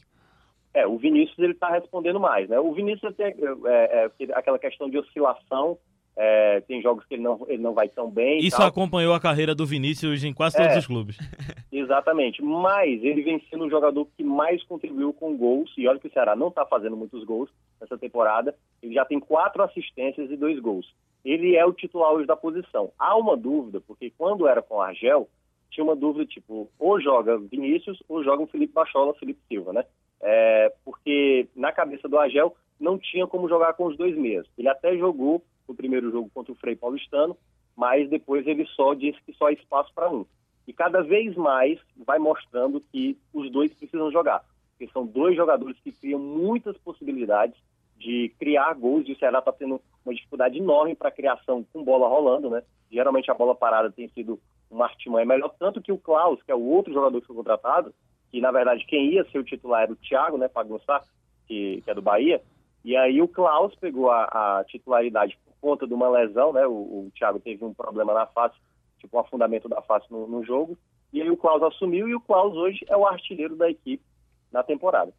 É, 0.73 0.87
o 0.87 0.97
Vinícius 0.97 1.37
ele 1.37 1.53
está 1.53 1.69
respondendo 1.69 2.19
mais, 2.19 2.49
né? 2.49 2.59
O 2.59 2.73
Vinícius 2.73 3.15
tem 3.15 3.27
é, 3.27 3.33
é, 3.67 4.11
aquela 4.33 4.57
questão 4.57 4.89
de 4.89 4.97
oscilação, 4.97 5.77
é, 6.17 6.61
tem 6.61 6.81
jogos 6.81 7.05
que 7.05 7.15
ele 7.15 7.23
não, 7.23 7.45
ele 7.47 7.61
não 7.61 7.73
vai 7.73 7.89
tão 7.89 8.09
bem. 8.09 8.39
Isso 8.39 8.61
acompanhou 8.61 9.13
a 9.13 9.19
carreira 9.19 9.53
do 9.53 9.65
Vinícius 9.65 10.23
em 10.23 10.33
quase 10.33 10.57
todos 10.57 10.73
é, 10.73 10.79
os 10.79 10.87
clubes. 10.87 11.17
Exatamente, 11.71 12.41
mas 12.41 13.03
ele 13.03 13.21
vem 13.21 13.41
sendo 13.49 13.65
o 13.65 13.69
jogador 13.69 14.07
que 14.17 14.23
mais 14.23 14.63
contribuiu 14.63 15.13
com 15.13 15.35
gols, 15.35 15.71
e 15.77 15.87
olha 15.87 15.99
que 15.99 16.07
o 16.07 16.11
Ceará 16.11 16.35
não 16.35 16.47
está 16.47 16.65
fazendo 16.65 16.95
muitos 16.95 17.23
gols 17.23 17.49
nessa 17.79 17.97
temporada, 17.97 18.55
ele 18.81 18.93
já 18.93 19.05
tem 19.05 19.19
quatro 19.19 19.63
assistências 19.63 20.31
e 20.31 20.37
dois 20.37 20.59
gols. 20.59 20.93
Ele 21.23 21.55
é 21.55 21.65
o 21.65 21.73
titular 21.73 22.11
hoje 22.11 22.27
da 22.27 22.35
posição. 22.35 22.91
Há 22.99 23.15
uma 23.17 23.35
dúvida, 23.35 23.81
porque 23.81 24.11
quando 24.17 24.47
era 24.47 24.61
com 24.61 24.75
o 24.75 24.81
Argel, 24.81 25.27
tinha 25.71 25.83
uma 25.83 25.95
dúvida 25.95 26.25
tipo, 26.25 26.69
ou 26.79 27.01
joga 27.01 27.37
Vinícius 27.37 28.01
ou 28.07 28.23
joga 28.23 28.43
o 28.43 28.47
Felipe 28.47 28.73
Bachola, 28.73 29.13
Felipe 29.15 29.41
Silva, 29.49 29.73
né? 29.73 29.83
é, 30.21 30.73
porque 30.83 31.47
na 31.55 31.71
cabeça 31.71 32.07
do 32.07 32.17
Agel 32.17 32.55
não 32.79 32.97
tinha 32.97 33.27
como 33.27 33.47
jogar 33.47 33.73
com 33.73 33.85
os 33.85 33.95
dois 33.95 34.17
meias. 34.17 34.45
Ele 34.57 34.67
até 34.67 34.97
jogou 34.97 35.43
no 35.67 35.75
primeiro 35.75 36.11
jogo 36.11 36.29
contra 36.33 36.51
o 36.51 36.55
Frei 36.55 36.75
Paulistano, 36.75 37.37
mas 37.75 38.09
depois 38.09 38.47
ele 38.47 38.65
só 38.67 38.93
disse 38.93 39.19
que 39.25 39.33
só 39.33 39.47
há 39.47 39.51
espaço 39.51 39.91
para 39.93 40.09
um. 40.09 40.25
E 40.67 40.73
cada 40.73 41.01
vez 41.01 41.35
mais 41.35 41.79
vai 42.05 42.17
mostrando 42.17 42.81
que 42.91 43.17
os 43.33 43.51
dois 43.51 43.73
precisam 43.73 44.11
jogar, 44.11 44.43
porque 44.71 44.91
são 44.91 45.05
dois 45.05 45.35
jogadores 45.35 45.77
que 45.83 45.91
criam 45.91 46.19
muitas 46.19 46.77
possibilidades 46.77 47.57
de 47.97 48.33
criar 48.39 48.73
gols, 48.73 49.07
e 49.07 49.13
o 49.13 49.17
Ceará 49.17 49.39
está 49.39 49.51
tendo 49.51 49.81
uma 50.05 50.13
dificuldade 50.13 50.57
enorme 50.57 50.95
para 50.95 51.11
criação 51.11 51.65
com 51.71 51.83
bola 51.83 52.07
rolando, 52.07 52.49
né? 52.49 52.61
Geralmente 52.91 53.31
a 53.31 53.33
bola 53.33 53.55
parada 53.55 53.91
tem 53.91 54.07
sido 54.09 54.39
uma 54.69 54.85
artimanha 54.85 55.25
melhor, 55.25 55.53
tanto 55.57 55.81
que 55.81 55.91
o 55.91 55.97
Klaus, 55.97 56.41
que 56.43 56.51
é 56.51 56.55
o 56.55 56.63
outro 56.63 56.93
jogador 56.93 57.21
que 57.21 57.27
foi 57.27 57.35
contratado, 57.35 57.93
que 58.31 58.41
na 58.41 58.51
verdade 58.51 58.85
quem 58.85 59.13
ia 59.13 59.23
ser 59.29 59.39
o 59.39 59.43
titular 59.43 59.83
era 59.83 59.93
o 59.93 59.95
Thiago, 59.95 60.37
né, 60.37 60.47
Pagunçá, 60.47 61.01
que, 61.47 61.81
que 61.83 61.91
é 61.91 61.93
do 61.93 62.01
Bahia, 62.01 62.41
e 62.85 62.95
aí 62.95 63.19
o 63.19 63.27
Klaus 63.27 63.73
pegou 63.75 64.11
a, 64.11 64.25
a 64.25 64.63
titularidade 64.65 65.35
por 65.43 65.55
conta 65.59 65.87
de 65.87 65.93
uma 65.95 66.07
lesão, 66.07 66.53
né, 66.53 66.67
o, 66.67 66.71
o, 66.71 67.11
Thiago 67.15 67.39
teve 67.39 67.65
um 67.65 67.73
problema 67.73 68.13
na 68.13 68.27
face, 68.27 68.55
tipo 68.99 69.17
um 69.17 69.19
afundamento 69.19 69.67
da 69.67 69.81
face 69.81 70.05
no, 70.11 70.27
no 70.27 70.45
jogo, 70.45 70.77
e 71.11 71.19
aí 71.19 71.29
o 71.31 71.35
Klaus 71.35 71.63
assumiu 71.63 72.07
e 72.07 72.13
o 72.13 72.21
Klaus 72.21 72.53
hoje 72.55 72.85
é 72.87 72.95
o 72.95 73.07
artilheiro 73.07 73.55
da 73.55 73.67
equipe 73.67 74.03
na 74.51 74.61
temporada. 74.61 75.11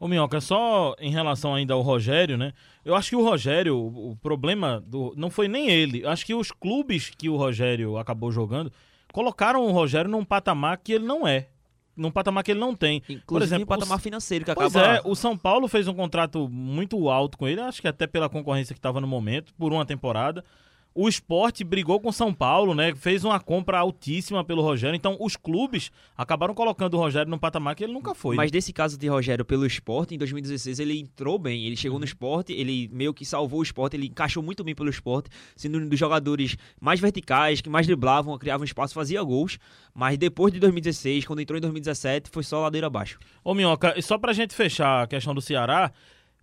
Ô 0.00 0.08
Minhoca, 0.08 0.40
só 0.40 0.96
em 0.98 1.12
relação 1.12 1.54
ainda 1.54 1.74
ao 1.74 1.80
Rogério, 1.80 2.36
né? 2.36 2.52
Eu 2.84 2.96
acho 2.96 3.10
que 3.10 3.16
o 3.16 3.22
Rogério, 3.22 3.76
o, 3.78 4.16
problema 4.20 4.80
do, 4.80 5.12
não 5.16 5.30
foi 5.30 5.46
nem 5.46 5.70
ele. 5.70 6.04
Acho 6.06 6.26
que 6.26 6.34
os 6.34 6.50
clubes 6.50 7.10
que 7.10 7.28
o 7.28 7.36
Rogério 7.36 7.98
acabou 7.98 8.32
jogando 8.32 8.72
colocaram 9.12 9.64
o 9.64 9.70
Rogério 9.70 10.10
num 10.10 10.24
patamar 10.24 10.78
que 10.78 10.94
ele 10.94 11.04
não 11.04 11.28
é 11.28 11.48
num 11.96 12.10
patamar 12.10 12.42
que 12.44 12.50
ele 12.50 12.60
não 12.60 12.74
tem. 12.74 12.98
Inclusive 12.98 13.24
Por 13.26 13.42
exemplo, 13.42 13.66
patamar 13.66 13.98
o, 13.98 14.00
financeiro 14.00 14.44
que 14.44 14.54
pois 14.54 14.74
acaba... 14.74 14.96
é, 14.96 15.02
o 15.04 15.14
São 15.14 15.36
Paulo 15.36 15.68
fez 15.68 15.88
um 15.88 15.94
contrato 15.94 16.48
muito 16.48 17.08
alto 17.08 17.36
com 17.36 17.46
ele, 17.46 17.60
acho 17.60 17.80
que 17.80 17.88
até 17.88 18.06
pela 18.06 18.28
concorrência 18.28 18.74
que 18.74 18.78
estava 18.78 19.00
no 19.00 19.06
momento, 19.06 19.52
por 19.54 19.72
uma 19.72 19.84
temporada. 19.84 20.44
O 20.92 21.08
esporte 21.08 21.62
brigou 21.62 22.00
com 22.00 22.10
São 22.10 22.34
Paulo, 22.34 22.74
né? 22.74 22.92
Fez 22.96 23.24
uma 23.24 23.38
compra 23.38 23.78
altíssima 23.78 24.44
pelo 24.44 24.60
Rogério. 24.60 24.96
Então, 24.96 25.16
os 25.20 25.36
clubes 25.36 25.92
acabaram 26.16 26.52
colocando 26.52 26.94
o 26.94 26.96
Rogério 26.96 27.30
num 27.30 27.38
patamar 27.38 27.76
que 27.76 27.84
ele 27.84 27.92
nunca 27.92 28.12
foi. 28.12 28.34
Mas 28.34 28.50
né? 28.50 28.56
desse 28.56 28.72
caso 28.72 28.98
de 28.98 29.06
Rogério 29.06 29.44
pelo 29.44 29.64
esporte, 29.64 30.14
em 30.16 30.18
2016 30.18 30.80
ele 30.80 30.98
entrou 30.98 31.38
bem. 31.38 31.64
Ele 31.64 31.76
chegou 31.76 31.98
no 31.98 32.04
esporte, 32.04 32.52
ele 32.52 32.90
meio 32.92 33.14
que 33.14 33.24
salvou 33.24 33.60
o 33.60 33.62
esporte, 33.62 33.96
ele 33.96 34.06
encaixou 34.06 34.42
muito 34.42 34.64
bem 34.64 34.74
pelo 34.74 34.90
esporte, 34.90 35.30
sendo 35.54 35.78
um 35.78 35.88
dos 35.88 35.98
jogadores 35.98 36.56
mais 36.80 36.98
verticais, 36.98 37.60
que 37.60 37.70
mais 37.70 37.86
driblavam, 37.86 38.36
criavam 38.36 38.64
espaço, 38.64 38.92
fazia 38.92 39.22
gols. 39.22 39.58
Mas 39.94 40.18
depois 40.18 40.52
de 40.52 40.58
2016, 40.58 41.24
quando 41.24 41.40
entrou 41.40 41.56
em 41.56 41.60
2017, 41.60 42.30
foi 42.30 42.42
só 42.42 42.60
ladeira 42.60 42.88
abaixo. 42.88 43.18
Ô, 43.44 43.54
Minhoca, 43.54 43.94
e 43.96 44.02
só 44.02 44.18
pra 44.18 44.32
gente 44.32 44.54
fechar 44.54 45.04
a 45.04 45.06
questão 45.06 45.34
do 45.34 45.40
Ceará, 45.40 45.92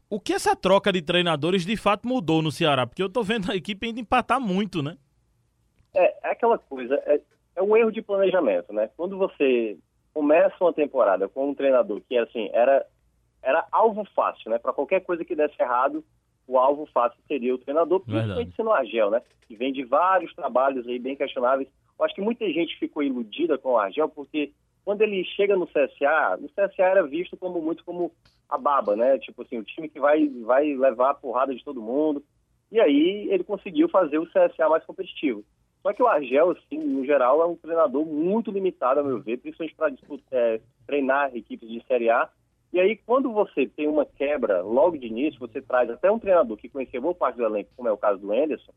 o 0.10 0.20
que 0.20 0.34
essa 0.34 0.56
troca 0.56 0.92
de 0.92 1.02
treinadores 1.02 1.66
de 1.66 1.76
fato 1.76 2.08
mudou 2.08 2.42
no 2.42 2.52
Ceará? 2.52 2.88
Porque 2.88 3.04
eu 3.04 3.10
tô 3.10 3.24
vendo 3.24 3.52
a 3.52 3.56
equipe 3.56 3.88
ainda 3.88 4.00
empatar 4.00 4.40
muito, 4.40 4.82
né? 4.82 4.98
É, 5.94 6.28
é 6.28 6.32
aquela 6.32 6.58
coisa, 6.58 6.96
é, 7.06 7.20
é 7.56 7.62
um 7.62 7.76
erro 7.76 7.92
de 7.92 8.02
planejamento, 8.02 8.72
né? 8.72 8.90
Quando 8.96 9.18
você 9.18 9.78
começa 10.14 10.56
uma 10.62 10.74
temporada 10.74 11.28
com 11.28 11.50
um 11.50 11.56
treinador 11.56 12.02
que 12.08 12.18
assim 12.18 12.50
era 12.54 12.86
era 13.42 13.66
alvo 13.72 14.04
fácil, 14.16 14.50
né? 14.50 14.58
Para 14.58 14.74
qualquer 14.74 15.02
coisa 15.02 15.24
que 15.24 15.36
desse 15.36 15.62
errado, 15.62 16.04
o 16.48 16.58
alvo 16.58 16.86
fácil 16.88 17.20
seria 17.28 17.54
o 17.54 17.58
treinador, 17.58 18.00
principalmente 18.02 18.56
sendo 18.56 18.70
o 18.70 18.74
Argel, 18.74 19.12
né? 19.12 19.22
Que 19.48 19.56
vem 19.56 19.72
de 19.72 19.84
vários 19.84 20.34
trabalhos 20.34 20.88
aí 20.88 21.00
bem 21.00 21.16
questionáveis. 21.16 21.70
Eu 21.98 22.06
acho 22.06 22.16
que 22.16 22.22
muita 22.22 22.46
gente 22.52 22.78
ficou 22.78 23.04
iludida 23.04 23.58
com 23.58 23.72
o 23.72 23.78
Argel 23.78 24.10
porque 24.10 24.52
quando 24.84 25.02
ele 25.02 25.24
chega 25.24 25.56
no 25.56 25.68
CSA, 25.68 26.40
o 26.42 26.50
CSA 26.50 26.84
era 26.84 27.04
visto 27.04 27.38
como 27.38 27.62
muito 27.62 27.84
como 27.84 28.12
a 28.50 28.58
baba, 28.58 28.96
né? 28.96 29.18
Tipo 29.20 29.42
assim, 29.42 29.58
o 29.58 29.64
time 29.64 29.90
que 29.90 30.00
vai, 30.00 30.28
vai 30.46 30.74
levar 30.74 31.12
a 31.12 31.16
porrada 31.16 31.54
de 31.54 31.64
todo 31.64 31.82
mundo. 31.82 32.24
E 32.72 32.80
aí 32.80 33.28
ele 33.30 33.44
conseguiu 33.44 33.90
fazer 33.90 34.18
o 34.18 34.28
CSA 34.28 34.70
mais 34.70 34.84
competitivo. 34.86 35.44
Só 35.82 35.94
que 35.94 36.04
o 36.04 36.08
Argel, 36.08 36.52
assim, 36.52 36.78
no 36.78 37.06
geral, 37.06 37.42
é 37.42 37.46
um 37.46 37.56
treinador 37.56 38.06
muito 38.06 38.52
limitado, 38.52 39.00
a 39.00 39.04
meu 39.04 39.22
ver, 39.22 39.38
principalmente 39.38 40.04
para 40.06 40.18
é, 40.32 40.60
treinar 40.86 41.36
equipes 41.36 41.70
de 41.70 41.82
Série 41.88 42.10
A. 42.10 42.30
E 42.74 42.80
aí, 42.80 42.98
quando 42.98 43.32
você 43.32 43.66
tem 43.68 43.88
uma 43.88 44.06
quebra 44.06 44.62
logo 44.62 44.98
de 44.98 45.08
início, 45.08 45.40
você 45.40 45.62
traz 45.62 45.90
até 45.90 46.12
um 46.12 46.20
treinador 46.20 46.58
que 46.58 46.68
conhecia 46.68 47.00
boa 47.00 47.16
parte 47.16 47.38
do 47.38 47.46
elenco, 47.46 47.70
como 47.76 47.88
é 47.88 47.92
o 47.92 47.98
caso 47.98 48.20
do 48.20 48.34
Anderson, 48.34 48.74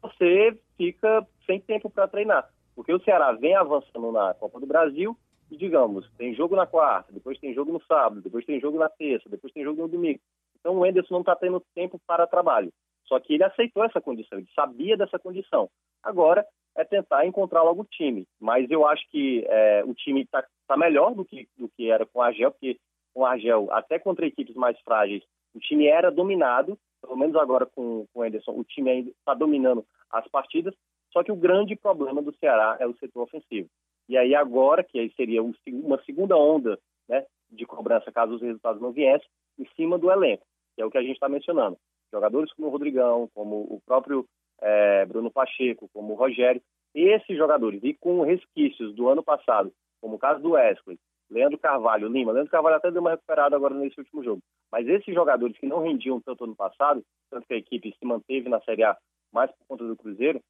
você 0.00 0.56
fica 0.76 1.26
sem 1.44 1.60
tempo 1.60 1.90
para 1.90 2.06
treinar. 2.06 2.48
Porque 2.76 2.92
o 2.92 3.02
Ceará 3.02 3.32
vem 3.32 3.56
avançando 3.56 4.12
na 4.12 4.34
Copa 4.34 4.60
do 4.60 4.66
Brasil 4.66 5.16
digamos, 5.56 6.08
tem 6.16 6.34
jogo 6.34 6.56
na 6.56 6.66
quarta, 6.66 7.12
depois 7.12 7.38
tem 7.38 7.54
jogo 7.54 7.72
no 7.72 7.82
sábado, 7.84 8.20
depois 8.20 8.44
tem 8.44 8.60
jogo 8.60 8.78
na 8.78 8.88
terça, 8.88 9.28
depois 9.28 9.52
tem 9.52 9.64
jogo 9.64 9.82
no 9.82 9.88
domingo. 9.88 10.20
Então 10.58 10.78
o 10.78 10.86
Enderson 10.86 11.14
não 11.14 11.20
está 11.20 11.36
tendo 11.36 11.62
tempo 11.74 12.00
para 12.06 12.26
trabalho. 12.26 12.72
Só 13.06 13.20
que 13.20 13.34
ele 13.34 13.44
aceitou 13.44 13.84
essa 13.84 14.00
condição, 14.00 14.38
ele 14.38 14.48
sabia 14.54 14.96
dessa 14.96 15.18
condição. 15.18 15.68
Agora 16.02 16.44
é 16.76 16.84
tentar 16.84 17.26
encontrar 17.26 17.62
logo 17.62 17.82
o 17.82 17.86
time. 17.86 18.26
Mas 18.40 18.70
eu 18.70 18.86
acho 18.86 19.08
que 19.10 19.44
é, 19.46 19.84
o 19.84 19.94
time 19.94 20.22
está 20.22 20.44
tá 20.66 20.76
melhor 20.76 21.14
do 21.14 21.24
que, 21.24 21.48
do 21.56 21.68
que 21.68 21.90
era 21.90 22.06
com 22.06 22.18
o 22.18 22.22
Argel, 22.22 22.50
porque 22.50 22.78
com 23.12 23.20
o 23.20 23.26
Argel, 23.26 23.68
até 23.70 23.98
contra 23.98 24.26
equipes 24.26 24.56
mais 24.56 24.78
frágeis, 24.80 25.22
o 25.54 25.60
time 25.60 25.86
era 25.86 26.10
dominado, 26.10 26.76
pelo 27.00 27.16
menos 27.16 27.36
agora 27.36 27.64
com, 27.66 28.06
com 28.12 28.20
o 28.20 28.24
Enderson, 28.24 28.52
o 28.52 28.64
time 28.64 28.90
ainda 28.90 29.10
está 29.10 29.34
dominando 29.34 29.86
as 30.10 30.26
partidas, 30.28 30.74
só 31.12 31.22
que 31.22 31.30
o 31.30 31.36
grande 31.36 31.76
problema 31.76 32.20
do 32.20 32.34
Ceará 32.36 32.76
é 32.80 32.86
o 32.86 32.96
setor 32.96 33.22
ofensivo. 33.22 33.68
E 34.08 34.16
aí 34.16 34.34
agora, 34.34 34.84
que 34.84 34.98
aí 34.98 35.12
seria 35.14 35.42
uma 35.42 36.02
segunda 36.04 36.36
onda 36.36 36.78
né, 37.08 37.24
de 37.50 37.64
cobrança 37.66 38.12
caso 38.12 38.34
os 38.34 38.42
resultados 38.42 38.80
não 38.80 38.92
viessem, 38.92 39.28
em 39.58 39.66
cima 39.76 39.98
do 39.98 40.10
elenco, 40.10 40.44
que 40.74 40.82
é 40.82 40.84
o 40.84 40.90
que 40.90 40.98
a 40.98 41.02
gente 41.02 41.14
está 41.14 41.28
mencionando. 41.28 41.76
Jogadores 42.12 42.52
como 42.52 42.68
o 42.68 42.70
Rodrigão, 42.70 43.28
como 43.34 43.56
o 43.62 43.80
próprio 43.84 44.26
é, 44.60 45.04
Bruno 45.06 45.30
Pacheco, 45.30 45.88
como 45.92 46.12
o 46.12 46.16
Rogério, 46.16 46.62
esses 46.94 47.36
jogadores, 47.36 47.80
e 47.82 47.94
com 47.94 48.22
resquícios 48.22 48.94
do 48.94 49.08
ano 49.08 49.22
passado, 49.22 49.72
como 50.00 50.16
o 50.16 50.18
caso 50.18 50.40
do 50.40 50.52
Wesley, 50.52 50.98
Leandro 51.30 51.58
Carvalho, 51.58 52.08
Lima. 52.08 52.32
Leandro 52.32 52.50
Carvalho 52.50 52.76
até 52.76 52.90
deu 52.90 53.00
uma 53.00 53.10
recuperada 53.12 53.56
agora 53.56 53.74
nesse 53.74 53.98
último 53.98 54.22
jogo. 54.22 54.42
Mas 54.70 54.86
esses 54.86 55.12
jogadores 55.14 55.58
que 55.58 55.66
não 55.66 55.82
rendiam 55.82 56.20
tanto 56.20 56.44
ano 56.44 56.54
passado, 56.54 57.02
tanto 57.30 57.46
que 57.46 57.54
a 57.54 57.58
equipe 57.58 57.94
se 57.98 58.06
manteve 58.06 58.48
na 58.48 58.60
Série 58.60 58.84
A 58.84 58.96
mais 59.32 59.50
por 59.50 59.66
conta 59.66 59.84
do 59.84 59.96
Cruzeiro, 59.96 60.40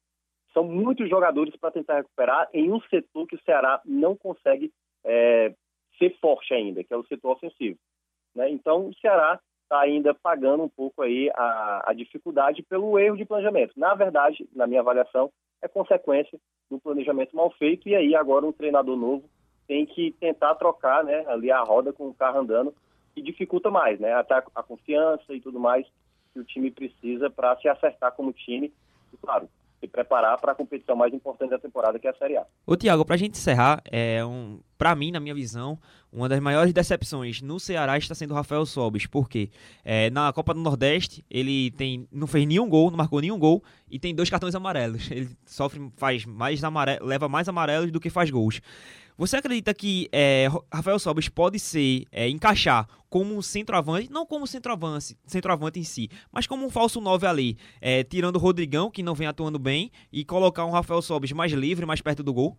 são 0.55 0.63
muitos 0.63 1.09
jogadores 1.09 1.53
para 1.57 1.71
tentar 1.71 1.97
recuperar 1.97 2.47
em 2.53 2.71
um 2.71 2.79
setor 2.83 3.27
que 3.27 3.35
o 3.35 3.41
Ceará 3.43 3.81
não 3.83 4.15
consegue 4.15 4.71
é, 5.03 5.53
ser 5.99 6.17
forte 6.21 6.53
ainda, 6.53 6.81
que 6.81 6.93
é 6.93 6.97
o 6.97 7.05
setor 7.05 7.33
ofensivo. 7.33 7.77
Né? 8.33 8.49
Então, 8.49 8.87
o 8.87 8.95
Ceará 8.95 9.37
está 9.63 9.81
ainda 9.81 10.13
pagando 10.13 10.63
um 10.63 10.69
pouco 10.69 11.01
aí 11.01 11.29
a, 11.35 11.91
a 11.91 11.93
dificuldade 11.93 12.63
pelo 12.63 12.97
erro 12.97 13.17
de 13.17 13.25
planejamento. 13.25 13.73
Na 13.75 13.93
verdade, 13.95 14.47
na 14.55 14.65
minha 14.65 14.79
avaliação, 14.79 15.29
é 15.61 15.67
consequência 15.67 16.39
do 16.71 16.79
planejamento 16.79 17.35
mal 17.35 17.51
feito 17.51 17.89
e 17.89 17.95
aí 17.95 18.15
agora 18.15 18.45
um 18.45 18.53
treinador 18.53 18.95
novo 18.95 19.29
tem 19.67 19.85
que 19.85 20.11
tentar 20.19 20.55
trocar 20.55 21.03
né, 21.03 21.25
ali 21.27 21.51
a 21.51 21.61
roda 21.61 21.91
com 21.91 22.07
o 22.07 22.13
carro 22.13 22.39
andando, 22.39 22.73
que 23.13 23.21
dificulta 23.21 23.69
mais, 23.69 23.99
né? 23.99 24.13
Até 24.13 24.35
a 24.35 24.63
confiança 24.63 25.33
e 25.33 25.41
tudo 25.41 25.59
mais 25.59 25.87
que 26.33 26.39
o 26.39 26.43
time 26.43 26.69
precisa 26.69 27.29
para 27.29 27.57
se 27.57 27.67
acertar 27.67 28.11
como 28.11 28.31
time. 28.31 28.71
E, 29.11 29.17
claro, 29.17 29.49
se 29.85 29.91
preparar 29.91 30.37
para 30.39 30.51
a 30.51 30.55
competição 30.55 30.95
mais 30.95 31.13
importante 31.13 31.51
da 31.51 31.59
temporada, 31.59 31.99
que 31.99 32.07
é 32.07 32.11
a 32.11 32.15
Série 32.15 32.37
A. 32.37 32.45
Ô, 32.65 32.75
Tiago, 32.75 33.05
para 33.05 33.15
a 33.15 33.17
gente 33.17 33.37
encerrar, 33.37 33.81
é 33.89 34.25
um, 34.25 34.59
para 34.77 34.95
mim, 34.95 35.11
na 35.11 35.19
minha 35.19 35.33
visão, 35.33 35.79
uma 36.11 36.27
das 36.27 36.39
maiores 36.39 36.73
decepções 36.73 37.41
no 37.41 37.59
Ceará 37.59 37.97
está 37.97 38.15
sendo 38.15 38.31
o 38.31 38.33
Rafael 38.33 38.65
Sobis, 38.65 39.05
porque 39.05 39.49
é, 39.83 40.09
na 40.09 40.31
Copa 40.33 40.53
do 40.53 40.59
Nordeste 40.59 41.23
ele 41.29 41.71
tem, 41.71 42.07
não 42.11 42.27
fez 42.27 42.45
nenhum 42.45 42.67
gol, 42.67 42.89
não 42.89 42.97
marcou 42.97 43.21
nenhum 43.21 43.37
gol 43.37 43.63
e 43.89 43.99
tem 43.99 44.13
dois 44.15 44.29
cartões 44.29 44.55
amarelos. 44.55 45.09
Ele 45.11 45.29
sofre, 45.45 45.91
faz 45.95 46.25
mais 46.25 46.63
amarelo, 46.63 47.05
leva 47.05 47.29
mais 47.29 47.47
amarelos 47.47 47.91
do 47.91 47.99
que 47.99 48.09
faz 48.09 48.29
gols. 48.29 48.59
Você 49.17 49.37
acredita 49.37 49.73
que 49.73 50.09
é, 50.11 50.47
Rafael 50.73 50.99
Sobis 50.99 51.29
pode 51.29 51.57
ser, 51.57 52.03
é, 52.11 52.27
encaixar 52.27 52.85
como 53.09 53.33
um 53.33 53.41
centroavante, 53.41 54.11
não 54.11 54.25
como 54.25 54.45
centroavante, 54.45 55.15
centroavante 55.25 55.79
em 55.79 55.83
si, 55.83 56.09
mas 56.33 56.45
como 56.45 56.65
um 56.65 56.69
falso 56.69 56.99
9 56.99 57.25
ali, 57.25 57.57
é, 57.81 58.03
tirando 58.03 58.35
o 58.35 58.39
Rodrigão, 58.39 58.91
que 58.91 59.01
não 59.01 59.15
vem 59.15 59.25
atuando 59.25 59.57
bem, 59.57 59.89
e 60.11 60.25
colocar 60.25 60.65
um 60.65 60.71
Rafael 60.71 61.01
Sobis 61.01 61.31
mais 61.31 61.53
livre, 61.53 61.85
mais 61.85 62.01
perto 62.01 62.21
do 62.21 62.33
gol? 62.33 62.57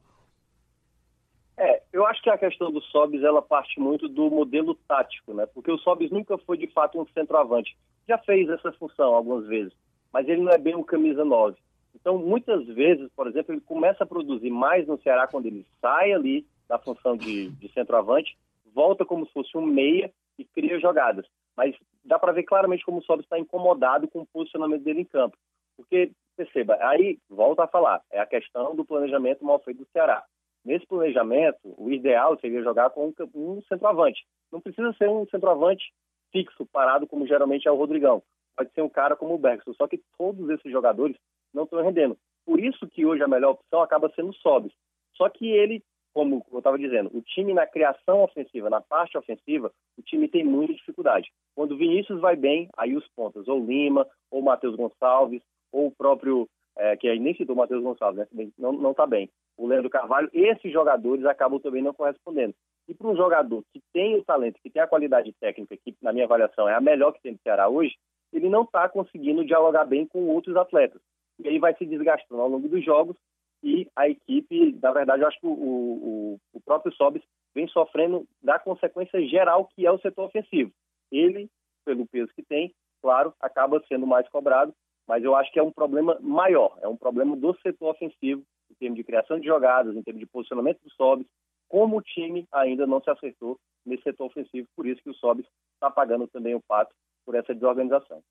É, 1.58 1.82
eu 1.92 2.06
acho 2.06 2.22
que 2.22 2.30
a 2.30 2.38
questão 2.38 2.72
do 2.72 2.80
Sobis, 2.84 3.22
ela 3.22 3.42
parte 3.42 3.78
muito 3.78 4.08
do 4.08 4.30
modelo 4.30 4.74
tático, 4.88 5.34
né? 5.34 5.44
Porque 5.44 5.70
o 5.70 5.78
Sobis 5.78 6.10
nunca 6.10 6.38
foi, 6.38 6.56
de 6.56 6.68
fato, 6.68 6.98
um 6.98 7.06
centroavante. 7.08 7.76
Já 8.08 8.16
fez 8.16 8.48
essa 8.48 8.72
função 8.72 9.14
algumas 9.14 9.46
vezes, 9.46 9.74
mas 10.10 10.26
ele 10.26 10.40
não 10.40 10.52
é 10.52 10.56
bem 10.58 10.74
um 10.74 10.82
camisa 10.82 11.22
9. 11.22 11.54
Então, 12.00 12.18
muitas 12.18 12.66
vezes, 12.66 13.10
por 13.16 13.26
exemplo, 13.26 13.54
ele 13.54 13.60
começa 13.62 14.04
a 14.04 14.06
produzir 14.06 14.50
mais 14.50 14.86
no 14.86 15.00
Ceará 15.00 15.26
quando 15.26 15.46
ele 15.46 15.66
sai 15.80 16.12
ali 16.12 16.46
da 16.68 16.78
função 16.78 17.16
de, 17.16 17.48
de 17.50 17.72
centroavante, 17.72 18.36
volta 18.74 19.04
como 19.04 19.26
se 19.26 19.32
fosse 19.32 19.56
um 19.56 19.64
meia 19.64 20.12
e 20.38 20.44
cria 20.44 20.78
jogadas. 20.78 21.26
Mas 21.56 21.74
dá 22.04 22.18
para 22.18 22.32
ver 22.32 22.42
claramente 22.42 22.84
como 22.84 22.98
o 22.98 23.02
Sobis 23.02 23.24
está 23.24 23.38
incomodado 23.38 24.06
com 24.08 24.20
o 24.20 24.26
posicionamento 24.26 24.82
dele 24.82 25.00
em 25.00 25.04
campo. 25.04 25.36
Porque, 25.76 26.12
perceba, 26.36 26.76
aí 26.80 27.18
volta 27.30 27.64
a 27.64 27.68
falar, 27.68 28.02
é 28.12 28.20
a 28.20 28.26
questão 28.26 28.74
do 28.74 28.84
planejamento 28.84 29.44
mal 29.44 29.58
feito 29.60 29.78
do 29.78 29.88
Ceará. 29.90 30.22
Nesse 30.64 30.86
planejamento, 30.86 31.58
o 31.64 31.90
ideal 31.90 32.38
seria 32.40 32.62
jogar 32.62 32.90
com 32.90 33.12
um 33.34 33.62
centroavante. 33.62 34.26
Não 34.52 34.60
precisa 34.60 34.92
ser 34.94 35.08
um 35.08 35.26
centroavante 35.28 35.92
fixo, 36.32 36.66
parado, 36.66 37.06
como 37.06 37.26
geralmente 37.26 37.66
é 37.66 37.70
o 37.70 37.76
Rodrigão. 37.76 38.22
Pode 38.56 38.72
ser 38.72 38.82
um 38.82 38.88
cara 38.88 39.14
como 39.14 39.34
o 39.34 39.38
Bergson. 39.38 39.72
Só 39.74 39.86
que 39.86 40.02
todos 40.18 40.48
esses 40.50 40.70
jogadores 40.70 41.16
não 41.56 41.64
estão 41.64 41.82
rendendo. 41.82 42.16
Por 42.44 42.60
isso 42.60 42.86
que 42.86 43.04
hoje 43.04 43.22
a 43.22 43.28
melhor 43.28 43.52
opção 43.52 43.82
acaba 43.82 44.12
sendo 44.14 44.30
o 44.30 44.34
Sobis. 44.34 44.72
Só 45.16 45.28
que 45.28 45.50
ele, 45.50 45.82
como 46.12 46.44
eu 46.52 46.58
estava 46.58 46.78
dizendo, 46.78 47.10
o 47.12 47.22
time 47.22 47.52
na 47.54 47.66
criação 47.66 48.22
ofensiva, 48.22 48.70
na 48.70 48.80
parte 48.80 49.18
ofensiva, 49.18 49.72
o 49.98 50.02
time 50.02 50.28
tem 50.28 50.44
muita 50.44 50.74
dificuldade. 50.74 51.32
Quando 51.56 51.72
o 51.72 51.76
Vinícius 51.76 52.20
vai 52.20 52.36
bem, 52.36 52.68
aí 52.76 52.94
os 52.94 53.08
pontos, 53.16 53.48
ou 53.48 53.64
Lima, 53.64 54.06
ou 54.30 54.42
Matheus 54.42 54.76
Gonçalves, 54.76 55.42
ou 55.72 55.88
o 55.88 55.90
próprio, 55.90 56.46
é, 56.76 56.96
que 56.96 57.08
aí 57.08 57.18
nem 57.18 57.34
citou 57.34 57.56
o 57.56 57.58
Matheus 57.58 57.82
Gonçalves, 57.82 58.28
né? 58.30 58.48
não 58.58 58.90
está 58.90 59.06
bem, 59.06 59.28
o 59.56 59.66
Leandro 59.66 59.90
Carvalho, 59.90 60.28
esses 60.32 60.70
jogadores 60.70 61.24
acabam 61.24 61.58
também 61.58 61.82
não 61.82 61.94
correspondendo. 61.94 62.54
E 62.86 62.94
para 62.94 63.08
um 63.08 63.16
jogador 63.16 63.64
que 63.72 63.80
tem 63.92 64.14
o 64.16 64.24
talento, 64.24 64.60
que 64.62 64.70
tem 64.70 64.82
a 64.82 64.86
qualidade 64.86 65.32
técnica, 65.40 65.76
que 65.76 65.96
na 66.00 66.12
minha 66.12 66.26
avaliação 66.26 66.68
é 66.68 66.74
a 66.74 66.80
melhor 66.80 67.12
que 67.12 67.22
tem 67.22 67.32
no 67.32 67.38
Ceará 67.42 67.68
hoje, 67.68 67.96
ele 68.32 68.48
não 68.48 68.62
está 68.62 68.88
conseguindo 68.88 69.44
dialogar 69.44 69.86
bem 69.86 70.06
com 70.06 70.28
outros 70.28 70.54
atletas 70.56 71.00
e 71.38 71.48
aí 71.48 71.58
vai 71.58 71.74
se 71.76 71.84
desgastando 71.84 72.40
ao 72.40 72.48
longo 72.48 72.68
dos 72.68 72.84
jogos 72.84 73.16
e 73.62 73.88
a 73.96 74.08
equipe, 74.08 74.78
na 74.82 74.92
verdade, 74.92 75.22
eu 75.22 75.28
acho 75.28 75.40
que 75.40 75.46
o, 75.46 75.50
o, 75.50 76.40
o 76.52 76.60
próprio 76.60 76.92
Sobis 76.94 77.22
vem 77.54 77.66
sofrendo 77.68 78.26
da 78.42 78.58
consequência 78.58 79.20
geral 79.26 79.68
que 79.74 79.86
é 79.86 79.90
o 79.90 79.98
setor 79.98 80.26
ofensivo. 80.26 80.70
Ele, 81.10 81.48
pelo 81.84 82.06
peso 82.06 82.32
que 82.34 82.42
tem, 82.42 82.74
claro, 83.02 83.32
acaba 83.40 83.82
sendo 83.88 84.06
mais 84.06 84.28
cobrado, 84.28 84.74
mas 85.08 85.24
eu 85.24 85.34
acho 85.34 85.50
que 85.52 85.58
é 85.58 85.62
um 85.62 85.72
problema 85.72 86.18
maior, 86.20 86.78
é 86.82 86.88
um 86.88 86.96
problema 86.96 87.36
do 87.36 87.56
setor 87.60 87.90
ofensivo, 87.90 88.42
em 88.70 88.74
termos 88.74 88.96
de 88.96 89.04
criação 89.04 89.38
de 89.38 89.46
jogadas, 89.46 89.96
em 89.96 90.02
termos 90.02 90.20
de 90.20 90.26
posicionamento 90.26 90.80
do 90.82 90.90
Sobis, 90.90 91.26
como 91.68 91.96
o 91.96 92.02
time 92.02 92.46
ainda 92.52 92.86
não 92.86 93.00
se 93.00 93.10
acertou 93.10 93.58
nesse 93.84 94.02
setor 94.02 94.26
ofensivo, 94.26 94.68
por 94.76 94.86
isso 94.86 95.02
que 95.02 95.10
o 95.10 95.14
Sobis 95.14 95.46
está 95.74 95.90
pagando 95.90 96.26
também 96.28 96.54
o 96.54 96.62
pato 96.68 96.94
por 97.24 97.34
essa 97.34 97.54
desorganização. 97.54 98.22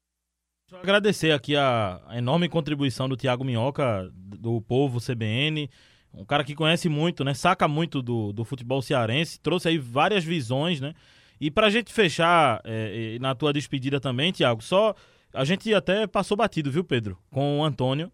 Agradecer 0.74 1.32
aqui 1.32 1.56
a, 1.56 2.02
a 2.08 2.18
enorme 2.18 2.50
contribuição 2.50 3.08
do 3.08 3.16
Tiago 3.16 3.44
Minhoca, 3.44 4.12
do 4.12 4.60
Povo 4.62 5.00
CBN, 5.00 5.70
um 6.12 6.26
cara 6.26 6.44
que 6.44 6.56
conhece 6.56 6.90
muito, 6.90 7.24
né? 7.24 7.36
Saca 7.36 7.68
muito 7.68 8.02
do, 8.02 8.34
do 8.34 8.44
futebol 8.44 8.82
cearense, 8.82 9.40
trouxe 9.40 9.68
aí 9.68 9.78
várias 9.78 10.24
visões, 10.24 10.82
né? 10.82 10.96
E 11.40 11.52
pra 11.52 11.70
gente 11.70 11.94
fechar, 11.94 12.62
é, 12.64 13.18
na 13.20 13.36
tua 13.36 13.54
despedida 13.54 14.00
também, 14.00 14.32
Tiago, 14.32 14.64
só. 14.64 14.96
A 15.34 15.44
gente 15.44 15.72
até 15.74 16.08
passou 16.08 16.38
batido, 16.38 16.72
viu, 16.72 16.84
Pedro? 16.84 17.18
Com 17.30 17.60
o 17.60 17.64
Antônio, 17.64 18.12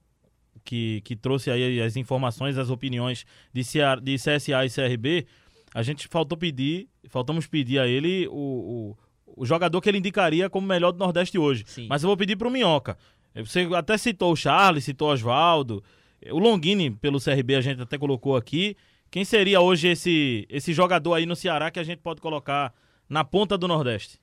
que, 0.66 1.02
que 1.02 1.16
trouxe 1.16 1.52
aí 1.52 1.80
as 1.80 1.96
informações, 1.96 2.58
as 2.58 2.70
opiniões 2.70 3.26
de, 3.54 3.64
CA, 3.64 3.96
de 3.96 4.16
CSA 4.16 4.66
e 4.66 4.70
CRB. 4.70 5.28
A 5.74 5.84
gente 5.84 6.08
faltou 6.08 6.38
pedir, 6.38 6.90
faltamos 7.08 7.48
pedir 7.48 7.80
a 7.80 7.88
ele 7.88 8.28
o 8.28 8.98
o 9.36 9.46
jogador 9.46 9.82
que 9.82 9.90
ele 9.90 9.98
indicaria 9.98 10.50
como 10.50 10.68
melhor 10.68 10.92
do 10.92 11.00
Nordeste 11.00 11.38
hoje. 11.38 11.64
Sim. 11.66 11.88
Mas 11.90 12.04
eu 12.04 12.08
vou 12.08 12.18
pedir 12.18 12.36
para 12.36 12.48
o 12.48 12.52
Minhoca. 12.52 12.98
Você 13.36 13.68
até 13.76 13.98
citou 13.98 14.32
o 14.32 14.36
Charles, 14.36 14.84
citou 14.84 15.10
o 15.10 15.12
Oswaldo. 15.12 15.84
O 16.32 16.40
Longini, 16.40 16.92
pelo 16.92 17.20
CRB, 17.20 17.56
a 17.56 17.62
gente 17.62 17.82
até 17.82 17.98
colocou 17.98 18.36
aqui. 18.36 18.76
Quem 19.10 19.26
seria 19.26 19.60
hoje 19.60 19.90
esse, 19.90 20.48
esse 20.50 20.74
jogador 20.74 21.16
aí 21.16 21.26
no 21.26 21.36
Ceará 21.36 21.72
que 21.72 21.80
a 21.80 21.84
gente 21.84 22.00
pode 22.00 22.22
colocar 22.22 22.74
na 23.10 23.24
ponta 23.24 23.58
do 23.58 23.68
Nordeste? 23.68 24.20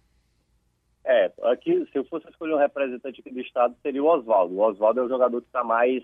É, 1.04 1.32
aqui, 1.44 1.86
se 1.90 1.98
eu 1.98 2.04
fosse 2.04 2.28
escolher 2.28 2.54
um 2.54 2.58
representante 2.58 3.20
aqui 3.20 3.30
do 3.30 3.40
estado, 3.40 3.74
seria 3.82 4.02
o 4.02 4.06
Oswaldo. 4.06 4.54
O 4.54 4.60
Oswaldo 4.60 5.00
é 5.00 5.02
o 5.04 5.08
jogador 5.08 5.40
que 5.40 5.46
está 5.46 5.64
mais 5.64 6.02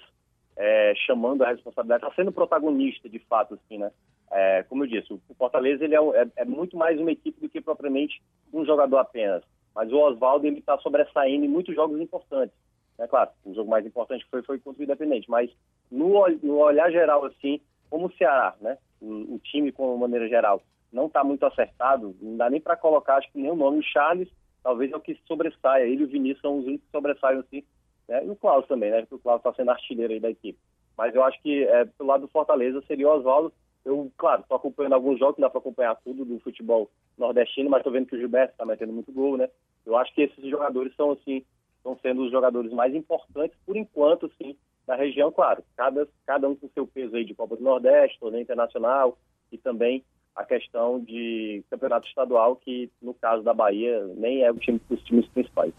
é, 0.57 0.95
chamando 1.07 1.43
a 1.45 1.49
responsabilidade, 1.49 2.05
está 2.05 2.15
sendo 2.15 2.33
protagonista 2.33 3.09
de 3.09 3.19
fato, 3.21 3.55
assim, 3.55 3.79
né? 3.79 3.91
É, 4.31 4.63
como 4.65 4.85
eu 4.85 4.89
disse, 4.89 5.13
o 5.13 5.21
Fortaleza 5.37 5.85
ele 5.85 5.95
é, 5.95 5.99
é, 5.99 6.27
é, 6.37 6.45
muito 6.45 6.77
mais 6.77 6.99
uma 6.99 7.13
equipe 7.13 7.41
do 7.41 7.49
que 7.49 7.61
propriamente 7.61 8.23
um 8.53 8.65
jogador 8.65 8.99
apenas. 8.99 9.43
Mas 9.75 9.93
o 9.93 9.99
Oswaldo 9.99 10.47
ele 10.47 10.59
está 10.59 10.79
sobressaindo 10.79 11.45
em 11.45 11.49
muitos 11.49 11.75
jogos 11.75 12.01
importantes. 12.01 12.57
É 12.99 13.07
claro, 13.07 13.31
o 13.45 13.55
jogo 13.55 13.71
mais 13.71 13.85
importante 13.85 14.27
foi, 14.31 14.43
foi 14.43 14.59
contra 14.59 14.81
o 14.81 14.85
Independente, 14.85 15.29
mas 15.29 15.51
no, 15.91 16.29
no 16.43 16.59
olhar 16.59 16.91
geral, 16.91 17.25
assim, 17.25 17.61
como 17.91 18.07
o 18.07 18.13
Ceará, 18.13 18.55
né? 18.61 18.79
O, 19.01 19.35
o 19.35 19.41
time, 19.43 19.73
como 19.73 19.99
maneira 19.99 20.29
geral, 20.29 20.63
não 20.93 21.07
está 21.07 21.25
muito 21.25 21.45
acertado, 21.45 22.15
não 22.23 22.37
dá 22.37 22.49
nem 22.49 22.61
para 22.61 22.77
colocar, 22.77 23.17
acho 23.17 23.31
que 23.33 23.39
nem 23.39 23.51
o 23.51 23.57
nome. 23.57 23.81
O 23.81 23.83
Charles, 23.83 24.29
talvez 24.63 24.93
é 24.93 24.97
o 24.97 25.01
que 25.01 25.19
sobressaia. 25.27 25.85
Ele 25.85 26.03
e 26.03 26.05
o 26.05 26.09
Vinícius 26.09 26.41
são 26.41 26.59
os 26.59 26.67
únicos 26.67 26.87
que 26.87 26.93
sobressaiam 26.93 27.41
assim. 27.41 27.65
Né? 28.09 28.25
E 28.25 28.31
o 28.31 28.37
Klaus 28.37 28.67
também, 28.67 28.91
né? 28.91 29.01
Porque 29.01 29.17
o 29.17 29.19
Klaus 29.19 29.41
está 29.41 29.53
sendo 29.55 29.73
artilheiro 29.73 30.13
aí 30.13 30.21
da 30.21 30.31
equipe. 30.31 30.59
Mas 30.97 31.15
eu 31.15 31.25
acho 31.25 31.41
que 31.43 31.65
é, 31.65 31.85
pelo 31.85 32.09
lado 32.09 32.23
do 32.23 32.29
Fortaleza 32.29 32.81
seria 32.87 33.09
o 33.09 33.13
Oswaldo. 33.13 33.53
Eu, 33.85 34.11
claro, 34.17 34.41
estou 34.41 34.57
acompanhando 34.57 34.95
alguns 34.95 35.19
jogos, 35.19 35.37
não 35.37 35.47
dá 35.47 35.51
para 35.51 35.59
acompanhar 35.59 35.95
tudo 35.97 36.25
do 36.25 36.41
futebol 36.41 36.91
nordestino, 37.19 37.69
mas 37.69 37.81
estou 37.81 37.93
vendo 37.93 38.07
que 38.07 38.17
o 38.17 38.19
Gilberto 38.19 38.53
está 38.53 38.65
metendo 38.65 38.93
muito 38.93 39.13
gol, 39.13 39.37
né? 39.37 39.49
Eu 39.85 39.97
acho 39.97 40.15
que 40.15 40.23
esses 40.23 40.49
jogadores 40.49 40.95
são, 40.97 41.11
assim, 41.11 41.45
estão 41.77 41.99
sendo 42.01 42.23
os 42.23 42.31
jogadores 42.31 42.73
mais 42.73 42.95
importantes, 42.95 43.59
por 43.67 43.77
enquanto, 43.77 44.31
sim, 44.39 44.57
da 44.87 44.97
região, 44.97 45.31
claro. 45.31 45.63
Cada, 45.77 46.09
cada 46.27 46.49
um 46.49 46.57
com 46.57 46.69
seu 46.71 46.87
peso 46.87 47.15
aí 47.15 47.25
de 47.25 47.35
Copa 47.35 47.57
do 47.57 47.63
Nordeste, 47.63 48.19
torneio 48.19 48.43
internacional 48.43 49.19
e 49.53 49.59
também 49.59 50.03
a 50.35 50.45
questão 50.45 50.99
de 50.99 51.63
campeonato 51.71 52.09
estadual, 52.09 52.57
que 52.57 52.91
no 53.01 53.15
caso 53.15 53.43
da 53.43 53.55
Bahia 53.55 54.05
nem 54.17 54.43
é 54.43 54.51
o 54.51 54.59
time 54.59 54.81
dos 54.89 55.03
times 55.05 55.27
principais. 55.29 55.73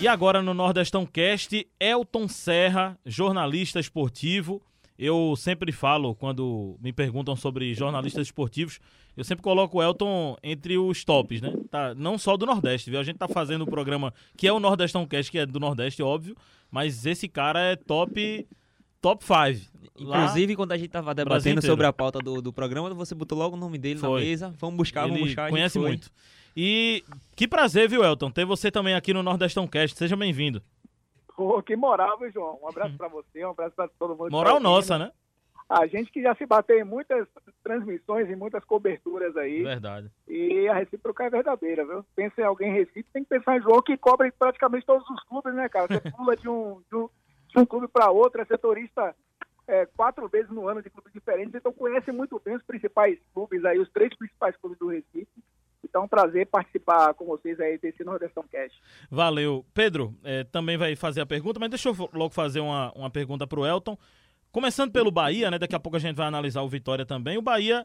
E 0.00 0.06
agora 0.06 0.42
no 0.42 0.54
Nordestão 0.54 1.06
Cast, 1.06 1.66
Elton 1.80 2.28
Serra, 2.28 2.98
jornalista 3.04 3.80
esportivo. 3.80 4.62
Eu 4.98 5.34
sempre 5.36 5.72
falo, 5.72 6.14
quando 6.14 6.76
me 6.80 6.92
perguntam 6.92 7.36
sobre 7.36 7.74
jornalistas 7.74 8.26
esportivos, 8.26 8.78
eu 9.16 9.24
sempre 9.24 9.42
coloco 9.42 9.78
o 9.78 9.82
Elton 9.82 10.36
entre 10.42 10.78
os 10.78 11.04
tops, 11.04 11.40
né? 11.40 11.52
Tá, 11.70 11.94
não 11.94 12.18
só 12.18 12.36
do 12.36 12.46
Nordeste, 12.46 12.90
viu? 12.90 13.00
A 13.00 13.04
gente 13.04 13.16
tá 13.16 13.28
fazendo 13.28 13.62
o 13.62 13.64
um 13.64 13.70
programa 13.70 14.12
que 14.36 14.46
é 14.46 14.52
o 14.52 14.60
Nordestão 14.60 15.06
Cast, 15.06 15.30
que 15.30 15.38
é 15.38 15.46
do 15.46 15.60
Nordeste, 15.60 16.02
óbvio, 16.02 16.36
mas 16.70 17.04
esse 17.06 17.28
cara 17.28 17.60
é 17.60 17.76
top 17.76 18.46
top 19.00 19.24
5. 19.24 19.76
Inclusive, 19.98 20.52
Lá, 20.52 20.56
quando 20.56 20.72
a 20.72 20.78
gente 20.78 20.88
tava 20.88 21.14
debatendo 21.14 21.62
sobre 21.62 21.86
a 21.86 21.92
pauta 21.92 22.18
do, 22.18 22.42
do 22.42 22.52
programa, 22.52 22.92
você 22.92 23.14
botou 23.14 23.38
logo 23.38 23.56
o 23.56 23.58
nome 23.58 23.78
dele 23.78 24.00
Foi. 24.00 24.20
na 24.20 24.26
mesa. 24.26 24.54
Vamos 24.58 24.76
buscar, 24.76 25.04
Ele 25.04 25.12
vamos 25.12 25.26
buscar. 25.28 25.50
Conhece 25.50 25.78
muito. 25.78 26.10
E 26.56 27.04
que 27.34 27.46
prazer, 27.46 27.88
viu, 27.88 28.02
Elton, 28.02 28.30
ter 28.30 28.44
você 28.44 28.70
também 28.70 28.94
aqui 28.94 29.12
no 29.12 29.22
Nordestão 29.22 29.66
Cast. 29.66 29.96
Seja 29.96 30.16
bem-vindo. 30.16 30.62
Que 31.64 31.76
moral, 31.76 32.18
viu, 32.18 32.30
João? 32.30 32.58
Um 32.62 32.68
abraço 32.68 32.96
para 32.98 33.08
você, 33.08 33.44
um 33.44 33.50
abraço 33.50 33.74
para 33.74 33.88
todo 33.98 34.16
mundo. 34.16 34.30
Moral 34.30 34.54
tá 34.54 34.60
nossa, 34.60 34.98
né? 34.98 35.12
A 35.68 35.84
gente 35.88 36.12
que 36.12 36.22
já 36.22 36.32
se 36.36 36.46
bateu 36.46 36.78
em 36.78 36.84
muitas 36.84 37.26
transmissões, 37.64 38.30
em 38.30 38.36
muitas 38.36 38.64
coberturas 38.64 39.36
aí. 39.36 39.64
Verdade. 39.64 40.08
E 40.28 40.68
a 40.68 40.74
recíproca 40.74 41.24
é 41.24 41.30
verdadeira, 41.30 41.84
viu? 41.84 42.04
Pensa 42.14 42.40
em 42.40 42.44
alguém 42.44 42.70
em 42.70 42.74
Recife, 42.74 43.08
tem 43.12 43.24
que 43.24 43.30
pensar 43.30 43.56
em 43.56 43.62
João 43.62 43.82
que 43.82 43.96
cobre 43.96 44.30
praticamente 44.30 44.86
todos 44.86 45.08
os 45.10 45.24
clubes, 45.24 45.52
né, 45.54 45.68
cara? 45.68 45.88
Você 45.88 46.10
pula 46.12 46.36
de 46.36 46.48
um, 46.48 46.80
de 46.88 46.96
um, 46.96 47.08
de 47.48 47.58
um 47.58 47.66
clube 47.66 47.88
para 47.88 48.10
outro, 48.10 48.40
é 48.40 48.44
setorista 48.44 49.12
é, 49.66 49.86
quatro 49.86 50.28
vezes 50.28 50.50
no 50.50 50.68
ano 50.68 50.80
de 50.80 50.90
clubes 50.90 51.12
diferentes, 51.12 51.54
então 51.54 51.72
conhece 51.72 52.12
muito 52.12 52.40
bem 52.44 52.54
os 52.54 52.62
principais 52.62 53.18
clubes 53.34 53.64
aí, 53.64 53.78
os 53.80 53.90
três 53.90 54.14
principais 54.16 54.56
clubes 54.56 54.78
do 54.78 54.88
Recife. 54.88 55.28
Então, 55.88 56.04
um 56.04 56.08
prazer 56.08 56.46
participar 56.46 57.14
com 57.14 57.24
vocês 57.24 57.58
aí 57.60 57.78
desse 57.78 58.04
Nordestão 58.04 58.44
Cash. 58.50 58.72
Valeu. 59.10 59.64
Pedro, 59.72 60.14
é, 60.22 60.44
também 60.44 60.76
vai 60.76 60.94
fazer 60.96 61.20
a 61.20 61.26
pergunta, 61.26 61.58
mas 61.58 61.70
deixa 61.70 61.88
eu 61.88 62.10
logo 62.12 62.34
fazer 62.34 62.60
uma, 62.60 62.92
uma 62.92 63.10
pergunta 63.10 63.46
para 63.46 63.60
o 63.60 63.66
Elton. 63.66 63.96
Começando 64.52 64.90
pelo 64.90 65.10
Bahia, 65.10 65.50
né? 65.50 65.58
Daqui 65.58 65.74
a 65.74 65.80
pouco 65.80 65.96
a 65.96 66.00
gente 66.00 66.16
vai 66.16 66.26
analisar 66.26 66.62
o 66.62 66.68
Vitória 66.68 67.06
também. 67.06 67.38
O 67.38 67.42
Bahia 67.42 67.84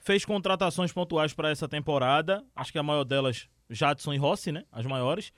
fez 0.00 0.24
contratações 0.24 0.92
pontuais 0.92 1.32
para 1.32 1.50
essa 1.50 1.68
temporada. 1.68 2.44
Acho 2.54 2.72
que 2.72 2.78
a 2.78 2.82
maior 2.82 3.04
delas, 3.04 3.48
Jadson 3.68 4.12
e 4.12 4.18
Rossi, 4.18 4.50
né? 4.52 4.64
As 4.72 4.84
maiores. 4.84 5.32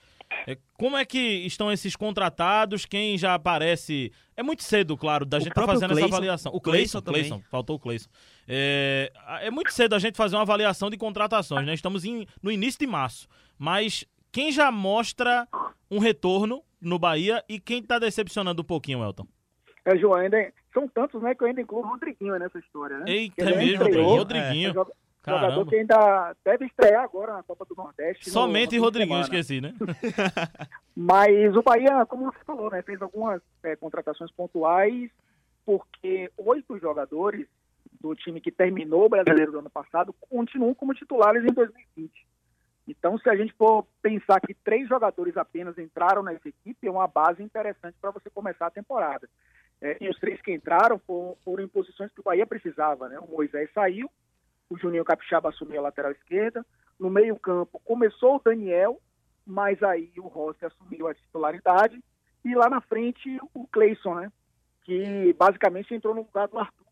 É, 0.46 0.58
como 0.74 0.96
é 0.96 1.04
que 1.04 1.18
estão 1.18 1.70
esses 1.70 1.94
contratados? 1.94 2.84
Quem 2.84 3.16
já 3.16 3.34
aparece. 3.34 4.12
É 4.36 4.42
muito 4.42 4.62
cedo, 4.62 4.96
claro, 4.96 5.24
da 5.24 5.36
o 5.36 5.40
gente 5.40 5.50
estar 5.50 5.62
tá 5.62 5.66
fazendo 5.66 5.90
Clayson, 5.90 6.06
essa 6.06 6.14
avaliação. 6.14 6.52
O 6.54 6.60
Cleison, 6.60 7.02
Cleison, 7.02 7.42
faltou 7.50 7.76
o 7.76 7.78
Cleison. 7.78 8.08
É, 8.48 9.12
é 9.42 9.50
muito 9.50 9.72
cedo 9.72 9.94
a 9.94 9.98
gente 9.98 10.16
fazer 10.16 10.36
uma 10.36 10.42
avaliação 10.42 10.90
de 10.90 10.96
contratações, 10.96 11.66
né? 11.66 11.74
Estamos 11.74 12.04
em, 12.04 12.26
no 12.42 12.50
início 12.50 12.80
de 12.80 12.86
março. 12.86 13.28
Mas 13.58 14.04
quem 14.32 14.50
já 14.50 14.70
mostra 14.72 15.46
um 15.90 15.98
retorno 15.98 16.62
no 16.80 16.98
Bahia 16.98 17.44
e 17.48 17.60
quem 17.60 17.78
está 17.78 17.98
decepcionando 17.98 18.62
um 18.62 18.64
pouquinho, 18.64 19.04
Elton? 19.04 19.26
É, 19.84 19.96
João, 19.96 20.14
ainda 20.14 20.52
são 20.72 20.88
tantos, 20.88 21.20
né, 21.22 21.34
que 21.34 21.42
eu 21.42 21.48
ainda 21.48 21.60
incluo 21.60 21.82
o 21.82 21.86
Rodriguinho 21.86 22.38
nessa 22.38 22.58
história, 22.58 22.98
né? 22.98 23.04
Eita, 23.08 23.42
é 23.42 23.56
mesmo, 23.56 23.84
estreou, 23.84 24.16
Rodriguinho. 24.16 24.70
É, 24.70 24.84
Caramba. 25.22 25.50
Jogador 25.50 25.70
que 25.70 25.76
ainda 25.76 26.36
deve 26.44 26.66
estrear 26.66 27.04
agora 27.04 27.34
na 27.34 27.42
Copa 27.42 27.64
do 27.64 27.76
Nordeste. 27.76 28.28
Somente 28.28 28.76
no, 28.76 28.82
Rodriguinho, 28.82 29.20
esqueci, 29.20 29.60
né? 29.60 29.72
Mas 30.96 31.56
o 31.56 31.62
Bahia, 31.62 32.04
como 32.06 32.24
você 32.24 32.44
falou, 32.44 32.70
né, 32.70 32.82
fez 32.82 33.00
algumas 33.00 33.40
é, 33.62 33.76
contratações 33.76 34.30
pontuais, 34.32 35.10
porque 35.64 36.30
oito 36.36 36.78
jogadores 36.78 37.46
do 38.00 38.14
time 38.16 38.40
que 38.40 38.50
terminou 38.50 39.06
o 39.06 39.08
brasileiro 39.08 39.52
do 39.52 39.58
ano 39.60 39.70
passado 39.70 40.12
continuam 40.28 40.74
como 40.74 40.92
titulares 40.92 41.44
em 41.44 41.52
2020. 41.52 42.26
Então, 42.88 43.16
se 43.16 43.28
a 43.28 43.36
gente 43.36 43.52
for 43.52 43.86
pensar 44.02 44.40
que 44.40 44.54
três 44.54 44.88
jogadores 44.88 45.36
apenas 45.36 45.78
entraram 45.78 46.22
nessa 46.22 46.48
equipe, 46.48 46.88
é 46.88 46.90
uma 46.90 47.06
base 47.06 47.40
interessante 47.42 47.96
para 48.00 48.10
você 48.10 48.28
começar 48.28 48.66
a 48.66 48.72
temporada. 48.72 49.28
É, 49.80 49.96
e 50.00 50.08
os 50.08 50.18
três 50.18 50.40
que 50.42 50.52
entraram 50.52 50.98
foram, 51.06 51.36
foram, 51.44 51.64
em 51.64 51.68
posições 51.68 52.12
que 52.12 52.20
o 52.20 52.24
Bahia 52.24 52.46
precisava. 52.46 53.08
Né? 53.08 53.18
O 53.20 53.28
Moisés 53.28 53.70
saiu, 53.72 54.10
o 54.72 54.78
Juninho 54.78 55.04
Capixaba 55.04 55.50
assumiu 55.50 55.80
a 55.80 55.82
lateral 55.82 56.12
esquerda. 56.12 56.64
No 56.98 57.10
meio-campo 57.10 57.80
começou 57.84 58.36
o 58.36 58.42
Daniel, 58.42 59.00
mas 59.46 59.82
aí 59.82 60.12
o 60.16 60.28
Rossi 60.28 60.64
assumiu 60.64 61.08
a 61.08 61.14
titularidade. 61.14 62.02
E 62.44 62.54
lá 62.54 62.70
na 62.70 62.80
frente 62.80 63.38
o 63.52 63.66
Cleison, 63.66 64.14
né? 64.14 64.32
Que 64.84 65.32
basicamente 65.34 65.94
entrou 65.94 66.14
no 66.14 66.22
lugar 66.22 66.48
do 66.48 66.58
Arthur, 66.58 66.86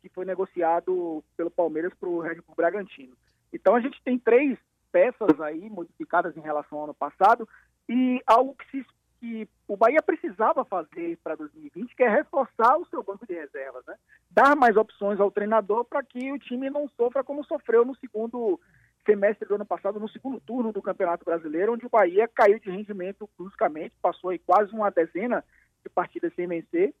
que 0.00 0.08
foi 0.08 0.24
negociado 0.24 1.22
pelo 1.36 1.50
Palmeiras 1.50 1.92
para 1.94 2.08
o 2.08 2.20
Red 2.20 2.36
Bull 2.36 2.54
Bragantino. 2.56 3.16
Então 3.52 3.74
a 3.74 3.80
gente 3.80 4.00
tem 4.02 4.18
três 4.18 4.58
peças 4.92 5.40
aí 5.40 5.68
modificadas 5.68 6.36
em 6.36 6.40
relação 6.40 6.78
ao 6.78 6.84
ano 6.84 6.94
passado 6.94 7.48
e 7.88 8.22
algo 8.26 8.54
que, 8.54 8.70
se, 8.70 8.86
que 9.26 9.48
o 9.66 9.76
Bahia 9.76 10.00
precisava 10.00 10.64
fazer 10.64 11.18
para 11.22 11.34
2020, 11.34 11.96
que 11.96 12.02
é 12.04 12.08
reforçar 12.08 12.76
o 12.78 12.86
seu 12.86 13.02
banco 13.02 13.26
de 13.26 13.34
reservas, 13.34 13.84
né? 13.84 13.96
dar 14.30 14.54
mais 14.54 14.76
opções 14.76 15.18
ao 15.18 15.30
treinador 15.30 15.84
para 15.84 16.02
que 16.02 16.30
o 16.30 16.38
time 16.38 16.70
não 16.70 16.88
sofra 16.96 17.24
como 17.24 17.44
sofreu 17.44 17.84
no 17.84 17.96
segundo 17.96 18.60
semestre 19.04 19.48
do 19.48 19.56
ano 19.56 19.66
passado, 19.66 19.98
no 19.98 20.08
segundo 20.08 20.40
turno 20.40 20.72
do 20.72 20.82
Campeonato 20.82 21.24
Brasileiro, 21.24 21.72
onde 21.72 21.86
o 21.86 21.90
Bahia 21.90 22.28
caiu 22.28 22.60
de 22.60 22.70
rendimento 22.70 23.28
bruscamente, 23.36 23.94
passou 24.00 24.30
aí 24.30 24.38
quase 24.38 24.72
uma 24.72 24.90
dezena 24.90 25.44
de 25.82 25.88
partidas 25.88 26.32
sem 26.34 26.46
vencer 26.46 26.94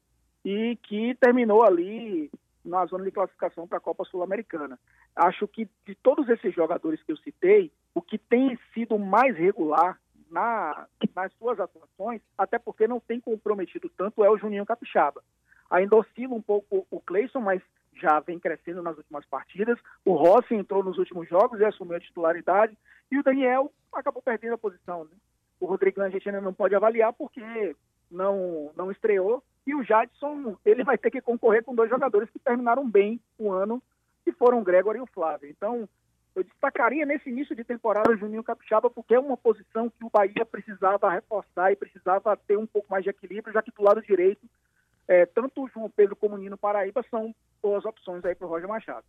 e 0.44 0.76
que 0.82 1.14
terminou 1.20 1.64
ali 1.64 2.30
na 2.64 2.84
zona 2.86 3.04
de 3.04 3.12
classificação 3.12 3.66
para 3.68 3.78
a 3.78 3.80
Copa 3.80 4.04
Sul-Americana. 4.04 4.78
Acho 5.14 5.46
que 5.46 5.68
de 5.86 5.94
todos 5.94 6.28
esses 6.28 6.52
jogadores 6.54 7.02
que 7.02 7.12
eu 7.12 7.16
citei, 7.18 7.70
o 7.94 8.02
que 8.02 8.18
tem 8.18 8.58
sido 8.74 8.98
mais 8.98 9.36
regular 9.36 9.98
na, 10.30 10.86
nas 11.14 11.32
suas 11.34 11.58
atuações, 11.60 12.20
até 12.36 12.58
porque 12.58 12.86
não 12.86 13.00
tem 13.00 13.20
comprometido 13.20 13.90
tanto, 13.96 14.24
é 14.24 14.30
o 14.30 14.38
Juninho 14.38 14.66
Capixaba. 14.66 15.22
Ainda 15.70 15.96
oscila 15.96 16.34
um 16.34 16.42
pouco 16.42 16.86
o 16.90 17.00
Cleison, 17.00 17.40
mas 17.40 17.62
já 17.94 18.20
vem 18.20 18.38
crescendo 18.38 18.82
nas 18.82 18.96
últimas 18.96 19.24
partidas. 19.26 19.78
O 20.04 20.14
Rossi 20.14 20.54
entrou 20.54 20.82
nos 20.82 20.98
últimos 20.98 21.28
jogos 21.28 21.58
e 21.60 21.64
assumiu 21.64 21.96
a 21.96 22.00
titularidade. 22.00 22.76
E 23.10 23.18
o 23.18 23.22
Daniel 23.22 23.72
acabou 23.92 24.22
perdendo 24.22 24.54
a 24.54 24.58
posição. 24.58 25.04
Né? 25.04 25.10
O 25.58 25.66
Rodrigo 25.66 26.00
a 26.02 26.08
gente 26.08 26.28
ainda 26.28 26.40
não 26.40 26.52
pode 26.52 26.74
avaliar 26.74 27.12
porque 27.12 27.74
não, 28.10 28.70
não 28.76 28.90
estreou. 28.90 29.42
E 29.66 29.74
o 29.74 29.82
Jadson, 29.82 30.56
ele 30.64 30.84
vai 30.84 30.96
ter 30.96 31.10
que 31.10 31.20
concorrer 31.20 31.64
com 31.64 31.74
dois 31.74 31.90
jogadores 31.90 32.30
que 32.30 32.38
terminaram 32.38 32.88
bem 32.88 33.20
o 33.38 33.50
ano, 33.50 33.82
que 34.24 34.32
foram 34.32 34.60
o 34.60 34.64
Gregor 34.64 34.94
e 34.94 35.00
o 35.00 35.06
Flávio. 35.06 35.48
Então, 35.48 35.88
eu 36.36 36.44
destacaria 36.44 37.06
nesse 37.06 37.30
início 37.30 37.56
de 37.56 37.64
temporada 37.64 38.12
o 38.12 38.16
Juninho 38.16 38.44
Capixaba, 38.44 38.90
porque 38.90 39.14
é 39.14 39.18
uma 39.18 39.36
posição 39.36 39.88
que 39.88 40.04
o 40.04 40.10
Bahia 40.10 40.44
precisava 40.44 41.10
reforçar 41.10 41.72
e 41.72 41.76
precisava 41.76 42.36
ter 42.36 42.58
um 42.58 42.66
pouco 42.66 42.88
mais 42.90 43.02
de 43.02 43.10
equilíbrio, 43.10 43.54
já 43.54 43.62
que 43.62 43.72
do 43.72 43.82
lado 43.82 44.02
direito 44.02 44.46
é, 45.08 45.24
tanto 45.24 45.64
o 45.64 45.68
João 45.68 45.88
Pedro 45.88 46.14
como 46.14 46.34
o 46.34 46.38
Nino 46.38 46.58
Paraíba 46.58 47.02
são 47.10 47.34
boas 47.62 47.84
opções 47.84 48.24
aí 48.24 48.34
para 48.34 48.46
o 48.46 48.50
Roger 48.50 48.68
Machado. 48.68 49.04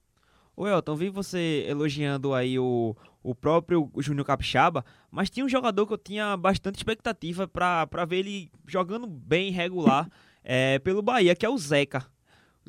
O 0.55 0.67
Elton, 0.67 0.95
vi 0.95 1.09
você 1.09 1.65
elogiando 1.67 2.33
aí 2.33 2.57
o, 2.57 2.95
o 3.21 3.35
próprio 3.35 3.91
Júnior 3.97 4.25
Capixaba, 4.25 4.83
mas 5.11 5.29
tinha 5.29 5.45
um 5.45 5.49
jogador 5.49 5.85
que 5.85 5.93
eu 5.93 5.97
tinha 5.97 6.35
bastante 6.37 6.77
expectativa 6.77 7.47
para 7.47 8.05
ver 8.05 8.19
ele 8.19 8.51
jogando 8.65 9.05
bem 9.05 9.51
regular 9.51 10.09
é, 10.43 10.79
pelo 10.79 11.01
Bahia, 11.01 11.35
que 11.35 11.45
é 11.45 11.49
o 11.49 11.57
Zeca. 11.57 12.05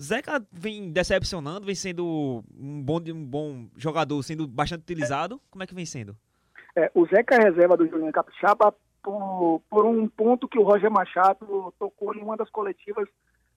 Zeca 0.01 0.45
vem 0.53 0.91
decepcionando, 0.91 1.67
vem 1.67 1.75
sendo 1.75 2.45
um 2.57 2.83
bom, 2.83 3.01
um 3.09 3.25
bom 3.25 3.67
jogador, 3.77 4.23
sendo 4.23 4.47
bastante 4.47 4.83
utilizado. 4.83 5.41
Como 5.51 5.63
é 5.63 5.67
que 5.67 5.75
vem 5.75 5.87
sendo? 5.87 6.17
É, 6.77 6.91
o 6.95 7.07
Zeca 7.07 7.35
é 7.35 7.51
reserva 7.51 7.77
do 7.77 7.87
Júnior 7.89 8.13
Capixaba 8.13 8.75
por, 9.03 9.61
por 9.69 9.85
um 9.85 10.09
ponto 10.09 10.49
que 10.49 10.59
o 10.59 10.63
Roger 10.63 10.91
Machado 10.91 11.75
tocou 11.79 12.15
em 12.15 12.23
uma 12.23 12.37
das 12.37 12.51
coletivas 12.51 13.09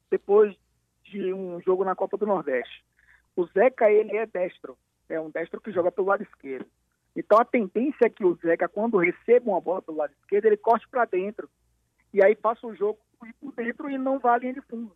depois 0.09 0.55
de 1.03 1.33
um 1.33 1.61
jogo 1.61 1.83
na 1.83 1.95
Copa 1.95 2.17
do 2.17 2.25
Nordeste. 2.25 2.83
O 3.35 3.45
Zeca, 3.47 3.89
ele 3.89 4.15
é 4.17 4.25
destro, 4.25 4.77
é 5.09 5.19
um 5.19 5.29
destro 5.29 5.61
que 5.61 5.71
joga 5.71 5.91
pelo 5.91 6.07
lado 6.07 6.23
esquerdo. 6.23 6.65
Então 7.15 7.37
a 7.37 7.45
tendência 7.45 8.05
é 8.05 8.09
que 8.09 8.25
o 8.25 8.35
Zeca, 8.35 8.67
quando 8.67 8.97
receba 8.97 9.51
uma 9.51 9.61
bola 9.61 9.81
pelo 9.81 9.97
lado 9.97 10.13
esquerdo, 10.21 10.45
ele 10.45 10.57
corte 10.57 10.87
para 10.89 11.05
dentro. 11.05 11.49
E 12.13 12.23
aí 12.23 12.35
passa 12.35 12.65
o 12.65 12.75
jogo 12.75 12.99
por 13.39 13.53
dentro 13.53 13.89
e 13.89 13.97
não 13.97 14.19
vá 14.19 14.35
à 14.35 14.37
linha 14.37 14.53
de 14.53 14.61
fundo. 14.61 14.93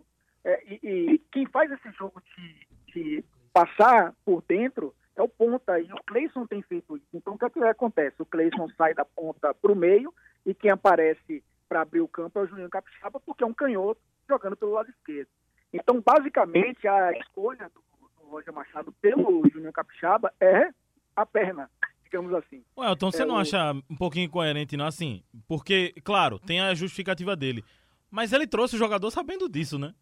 É, 0.48 0.64
e, 0.72 0.80
e, 1.14 1.18
quem 1.32 1.46
faz 1.48 1.72
esse 1.72 1.92
jogo 1.98 2.22
de, 2.38 2.94
de 2.94 3.26
passar 3.52 4.14
por 4.24 4.44
dentro 4.48 4.94
é 5.16 5.22
o 5.24 5.28
ponta, 5.28 5.80
e 5.80 5.92
o 5.92 6.04
Cleison 6.06 6.46
tem 6.46 6.62
feito 6.62 6.96
isso. 6.98 7.08
Então, 7.14 7.34
o 7.34 7.38
que, 7.38 7.46
é 7.46 7.50
que 7.50 7.60
acontece? 7.64 8.22
O 8.22 8.26
Cleison 8.26 8.68
sai 8.78 8.94
da 8.94 9.04
ponta 9.04 9.54
para 9.54 9.72
o 9.72 9.76
meio, 9.76 10.14
e 10.46 10.54
quem 10.54 10.70
aparece 10.70 11.44
para 11.68 11.82
abrir 11.82 12.02
o 12.02 12.08
campo 12.08 12.38
é 12.38 12.44
o 12.44 12.48
Juninho 12.48 12.70
Capixaba, 12.70 13.20
porque 13.20 13.44
é 13.44 13.48
um 13.48 13.54
canhoto 13.54 14.00
jogando 14.30 14.56
pelo 14.56 14.74
lado 14.74 14.90
esquerdo. 14.90 15.30
Então, 15.74 16.00
basicamente, 16.00 16.88
a 16.88 17.12
escolha 17.18 17.70
do, 17.74 17.82
do 18.24 18.30
Roger 18.30 18.54
Machado 18.54 18.92
pelo 19.02 19.42
Juninho 19.50 19.74
Capixaba 19.74 20.32
é 20.40 20.70
a 21.16 21.26
perna, 21.26 21.72
digamos 22.04 22.32
assim. 22.36 22.64
Ué, 22.78 22.92
então 22.92 23.10
você 23.10 23.24
É 23.24 23.26
não 23.26 23.36
o- 23.36 23.40
acha 23.40 23.72
um 23.90 23.96
pouquinho 23.96 24.26
incoerente, 24.26 24.78
não? 24.78 24.86
Assim, 24.86 25.24
porque, 25.48 25.94
claro, 26.04 26.38
tem 26.38 26.60
a 26.62 26.76
justificativa 26.76 27.36
dele. 27.36 27.64
Mas 28.12 28.32
ele 28.32 28.46
trouxe 28.46 28.76
o 28.76 28.80
jogador 28.80 29.10
sabendo 29.12 29.50
disso, 29.50 29.80
né? 29.80 29.94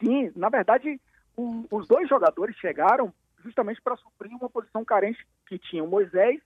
Sim, 0.00 0.32
na 0.36 0.48
verdade, 0.48 1.00
o- 1.36 1.64
os 1.70 1.86
dois 1.86 2.08
jogadores 2.08 2.56
chegaram 2.56 3.12
justamente 3.44 3.80
para 3.80 3.96
suprir 3.96 4.32
uma 4.36 4.50
posição 4.50 4.84
carente 4.84 5.24
que 5.46 5.58
tinha 5.58 5.82
o 5.82 5.88
Moisés, 5.88 6.40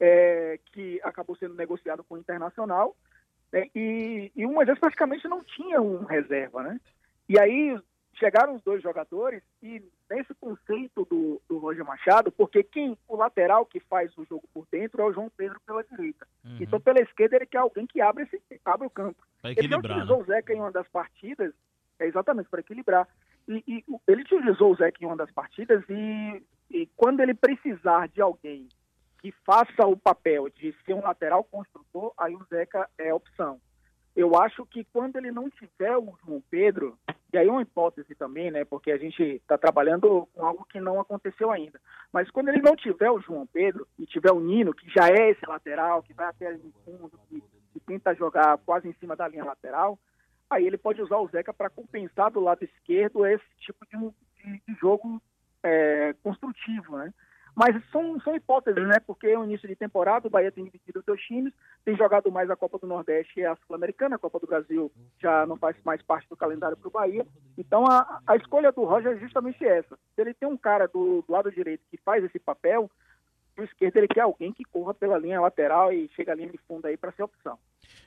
é, 0.00 0.58
que 0.66 1.00
acabou 1.04 1.36
sendo 1.36 1.54
negociado 1.54 2.02
com 2.04 2.14
o 2.16 2.18
Internacional, 2.18 2.96
né, 3.52 3.68
e, 3.74 4.32
e 4.34 4.44
o 4.46 4.52
Moisés 4.52 4.78
praticamente 4.78 5.28
não 5.28 5.44
tinha 5.44 5.80
um 5.80 6.04
reserva, 6.04 6.62
né? 6.62 6.80
E 7.28 7.38
aí 7.38 7.78
chegaram 8.14 8.56
os 8.56 8.62
dois 8.62 8.82
jogadores 8.82 9.42
e 9.62 9.82
nesse 10.10 10.34
conceito 10.34 11.04
do, 11.06 11.40
do 11.48 11.58
Roger 11.58 11.84
Machado, 11.84 12.30
porque 12.30 12.62
quem 12.62 12.96
o 13.08 13.16
lateral 13.16 13.64
que 13.64 13.80
faz 13.80 14.16
o 14.18 14.24
jogo 14.24 14.46
por 14.52 14.66
dentro 14.70 15.00
é 15.00 15.04
o 15.04 15.12
João 15.12 15.30
Pedro 15.34 15.58
pela 15.66 15.82
direita. 15.82 16.26
Uhum. 16.44 16.58
Então 16.60 16.80
pela 16.80 17.00
esquerda 17.00 17.36
ele 17.36 17.46
quer 17.46 17.58
alguém 17.58 17.86
que 17.86 18.00
abre, 18.00 18.24
esse, 18.24 18.40
abre 18.64 18.86
o 18.86 18.90
campo. 18.90 19.22
Ele 19.42 19.52
equilibrar, 19.54 19.92
utilizou 19.96 20.18
né? 20.18 20.22
o 20.22 20.26
Zeca 20.26 20.52
em 20.52 20.60
uma 20.60 20.70
das 20.72 20.86
partidas, 20.88 21.54
é 22.02 22.08
exatamente 22.08 22.48
para 22.48 22.60
equilibrar. 22.60 23.08
E, 23.48 23.62
e 23.66 23.84
ele 24.06 24.22
utilizou 24.22 24.72
o 24.72 24.76
Zeca 24.76 24.98
em 25.00 25.06
uma 25.06 25.16
das 25.16 25.30
partidas 25.30 25.82
e, 25.88 26.42
e 26.70 26.86
quando 26.96 27.20
ele 27.20 27.34
precisar 27.34 28.08
de 28.08 28.20
alguém 28.20 28.68
que 29.20 29.32
faça 29.46 29.86
o 29.86 29.96
papel 29.96 30.48
de 30.48 30.74
ser 30.84 30.94
um 30.94 31.02
lateral 31.02 31.44
construtor, 31.44 32.12
aí 32.18 32.34
o 32.34 32.44
Zeca 32.50 32.88
é 32.98 33.10
a 33.10 33.14
opção. 33.14 33.60
Eu 34.14 34.36
acho 34.36 34.66
que 34.66 34.84
quando 34.92 35.16
ele 35.16 35.30
não 35.30 35.48
tiver 35.48 35.96
o 35.96 36.14
João 36.24 36.42
Pedro, 36.50 36.98
e 37.32 37.38
aí 37.38 37.48
é 37.48 37.50
uma 37.50 37.62
hipótese 37.62 38.14
também, 38.14 38.50
né? 38.50 38.62
Porque 38.64 38.92
a 38.92 38.98
gente 38.98 39.22
está 39.22 39.56
trabalhando 39.56 40.28
com 40.34 40.44
algo 40.44 40.66
que 40.66 40.80
não 40.80 41.00
aconteceu 41.00 41.50
ainda. 41.50 41.80
Mas 42.12 42.30
quando 42.30 42.50
ele 42.50 42.60
não 42.60 42.76
tiver 42.76 43.10
o 43.10 43.20
João 43.20 43.46
Pedro 43.46 43.86
e 43.98 44.04
tiver 44.04 44.30
o 44.30 44.40
Nino, 44.40 44.74
que 44.74 44.86
já 44.90 45.08
é 45.08 45.30
esse 45.30 45.46
lateral, 45.46 46.02
que 46.02 46.12
vai 46.12 46.26
até 46.26 46.48
ali 46.48 46.62
no 46.62 46.72
fundo, 46.84 47.18
que, 47.28 47.42
que 47.72 47.80
tenta 47.80 48.14
jogar 48.14 48.58
quase 48.66 48.86
em 48.86 48.92
cima 48.94 49.16
da 49.16 49.26
linha 49.26 49.44
lateral, 49.44 49.98
aí 50.52 50.66
ele 50.66 50.78
pode 50.78 51.00
usar 51.02 51.16
o 51.18 51.28
Zeca 51.28 51.52
para 51.52 51.70
compensar 51.70 52.30
do 52.30 52.40
lado 52.40 52.62
esquerdo 52.64 53.26
esse 53.26 53.44
tipo 53.58 53.84
de, 53.86 53.98
de- 54.42 54.62
de 54.66 54.74
jogo 54.80 55.20
é, 55.62 56.14
construtivo, 56.22 56.96
né? 56.98 57.12
Mas 57.54 57.76
são, 57.90 58.18
são 58.20 58.34
hipóteses, 58.34 58.82
né? 58.88 58.98
Porque 59.06 59.26
é 59.26 59.38
o 59.38 59.44
início 59.44 59.68
de 59.68 59.76
temporada, 59.76 60.26
o 60.26 60.30
Bahia 60.30 60.50
tem 60.50 60.64
dividido 60.64 61.00
os 61.00 61.04
seus 61.04 61.20
times, 61.20 61.52
tem 61.84 61.94
jogado 61.94 62.32
mais 62.32 62.48
a 62.48 62.56
Copa 62.56 62.78
do 62.78 62.86
Nordeste 62.86 63.40
e 63.40 63.44
a 63.44 63.54
Sul-Americana, 63.66 64.16
a 64.16 64.18
Copa 64.18 64.40
do 64.40 64.46
Brasil 64.46 64.90
já 65.20 65.44
não 65.44 65.56
faz 65.58 65.76
mais 65.84 66.00
parte 66.00 66.26
do 66.30 66.36
calendário 66.36 66.78
para 66.78 66.88
o 66.88 66.90
Bahia. 66.90 67.26
Então 67.58 67.84
a, 67.86 68.20
a 68.26 68.36
escolha 68.36 68.72
do 68.72 68.84
Roger 68.84 69.12
é 69.12 69.20
justamente 69.20 69.62
essa. 69.66 69.98
Se 70.14 70.20
ele 70.22 70.32
tem 70.32 70.48
um 70.48 70.56
cara 70.56 70.86
do, 70.88 71.22
do 71.26 71.30
lado 71.30 71.52
direito 71.52 71.82
que 71.90 71.98
faz 71.98 72.24
esse 72.24 72.38
papel, 72.38 72.90
do 73.56 73.64
esquerdo 73.64 73.96
ele 73.96 74.08
quer 74.08 74.22
alguém 74.22 74.52
que 74.52 74.64
corra 74.64 74.94
pela 74.94 75.18
linha 75.18 75.40
lateral 75.40 75.92
e 75.92 76.08
chega 76.16 76.32
à 76.32 76.34
linha 76.34 76.50
de 76.50 76.58
fundo 76.66 76.86
aí 76.86 76.96
para 76.96 77.12
ser 77.12 77.22
opção. 77.22 77.58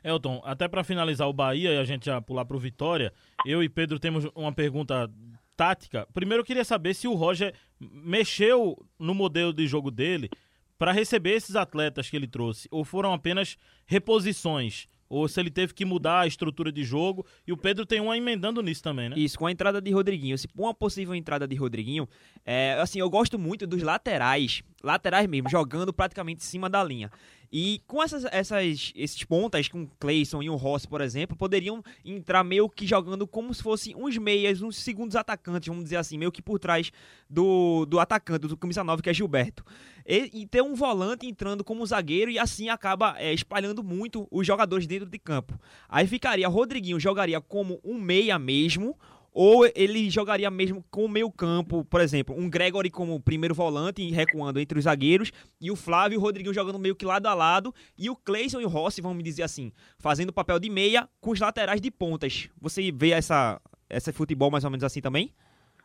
Elton, 0.04 0.42
até 0.44 0.68
pra 0.68 0.84
finalizar 0.84 1.28
o 1.28 1.34
Bahia 1.34 1.74
e 1.74 1.78
a 1.78 1.84
gente 1.84 2.06
já 2.06 2.22
pular 2.22 2.46
pro 2.46 2.60
Vitória, 2.60 3.14
eu 3.46 3.64
e 3.64 3.70
Pedro 3.70 4.00
temos 4.00 4.26
uma 4.36 4.54
pergunta 4.54 5.10
tática. 5.56 6.08
Primeiro 6.14 6.42
eu 6.42 6.46
queria 6.46 6.66
saber 6.66 6.94
se 6.94 7.08
o 7.08 7.14
Roger 7.14 7.54
mexeu 7.80 8.78
no 9.00 9.14
modelo 9.14 9.54
de 9.54 9.68
jogo 9.68 9.92
dele 9.92 10.30
pra 10.78 10.92
receber 10.92 11.32
esses 11.32 11.56
atletas 11.56 12.10
que 12.10 12.16
ele 12.16 12.28
trouxe, 12.28 12.68
ou 12.70 12.84
foram 12.84 13.14
apenas 13.14 13.58
reposições, 13.86 14.88
ou 15.10 15.28
se 15.28 15.40
ele 15.40 15.50
teve 15.50 15.74
que 15.74 15.86
mudar 15.86 16.22
a 16.22 16.28
estrutura 16.28 16.72
de 16.72 16.84
jogo, 16.84 17.26
e 17.46 17.52
o 17.52 17.58
Pedro 17.58 17.86
tem 17.86 18.00
uma 18.00 18.18
emendando 18.18 18.62
nisso 18.62 18.82
também, 18.84 19.10
né? 19.10 19.16
Isso, 19.18 19.38
com 19.38 19.46
a 19.46 19.52
entrada 19.52 19.82
de 19.82 19.92
Rodriguinho. 19.92 20.38
Se 20.38 20.48
uma 20.56 20.74
possível 20.74 21.14
entrada 21.16 21.48
de 21.48 21.56
Rodriguinho, 21.56 22.08
é, 22.46 22.78
assim, 22.80 23.00
eu 23.00 23.10
gosto 23.10 23.38
muito 23.38 23.68
dos 23.68 23.82
laterais, 23.82 24.64
laterais 24.84 25.28
mesmo, 25.28 25.50
jogando 25.50 25.94
praticamente 25.94 26.42
em 26.42 26.46
cima 26.48 26.70
da 26.70 26.84
linha. 26.84 27.12
E 27.52 27.82
com 27.88 28.02
essas, 28.02 28.26
essas 28.26 28.92
esses 28.96 29.24
pontas, 29.24 29.68
com 29.68 29.84
o 29.84 29.92
Clayson 30.00 30.42
e 30.42 30.50
o 30.50 30.56
Rossi, 30.56 30.88
por 30.88 31.02
exemplo, 31.02 31.36
poderiam 31.36 31.84
entrar 32.04 32.44
meio 32.44 32.70
que 32.70 32.86
jogando 32.86 33.28
como 33.28 33.54
se 33.54 33.62
fossem 33.62 33.96
uns 33.96 34.18
meias, 34.18 34.62
uns 34.62 34.78
segundos 34.78 35.16
atacantes, 35.16 35.68
vamos 35.68 35.84
dizer 35.84 35.98
assim, 35.98 36.18
meio 36.18 36.32
que 36.32 36.42
por 36.42 36.60
trás 36.60 36.92
do, 37.30 37.86
do 37.86 38.00
atacante, 38.00 38.48
do 38.48 38.58
camisa 38.58 38.84
9, 38.84 39.02
que 39.02 39.10
é 39.10 39.14
Gilberto. 39.14 39.64
E, 40.06 40.42
e 40.42 40.48
ter 40.48 40.62
um 40.62 40.76
volante 40.76 41.26
entrando 41.26 41.64
como 41.64 41.86
zagueiro 41.86 42.30
e 42.30 42.38
assim 42.38 42.70
acaba 42.70 43.16
é, 43.18 43.34
espalhando 43.34 43.84
muito 43.84 44.28
os 44.30 44.46
jogadores 44.46 44.86
dentro 44.86 45.10
de 45.10 45.18
campo. 45.18 45.60
Aí 45.90 46.06
ficaria, 46.06 46.48
Rodriguinho 46.48 47.00
jogaria 47.00 47.42
como 47.42 47.80
um 47.84 48.00
meia 48.00 48.38
mesmo, 48.38 48.98
ou 49.38 49.70
ele 49.76 50.10
jogaria 50.10 50.50
mesmo 50.50 50.82
com 50.90 51.04
o 51.04 51.10
meio 51.10 51.30
campo, 51.30 51.84
por 51.84 52.00
exemplo, 52.00 52.34
um 52.34 52.50
Gregory 52.50 52.90
como 52.90 53.20
primeiro 53.20 53.54
volante, 53.54 54.10
recuando 54.10 54.62
entre 54.62 54.80
os 54.80 54.86
zagueiros, 54.86 55.30
e 55.60 55.70
o 55.70 55.76
Flávio 55.76 56.16
e 56.16 56.18
o 56.18 56.22
Rodriguinho 56.22 56.54
jogando 56.54 56.80
meio 56.80 56.96
que 56.96 57.06
lado 57.06 57.28
a 57.28 57.34
lado, 57.34 57.76
e 57.98 58.10
o 58.10 58.16
Cleison 58.16 58.62
e 58.62 58.66
o 58.66 58.70
Rossi, 58.70 59.02
vamos 59.02 59.22
dizer 59.22 59.44
assim, 59.44 59.74
fazendo 60.00 60.32
papel 60.32 60.58
de 60.58 60.70
meia 60.70 61.10
com 61.20 61.32
os 61.32 61.40
laterais 61.42 61.82
de 61.82 61.92
pontas. 61.92 62.50
Você 62.62 62.90
vê 62.94 63.12
essa, 63.12 63.60
essa 63.90 64.14
futebol 64.14 64.50
mais 64.50 64.64
ou 64.64 64.72
menos 64.72 64.86
assim 64.86 65.02
também? 65.02 65.34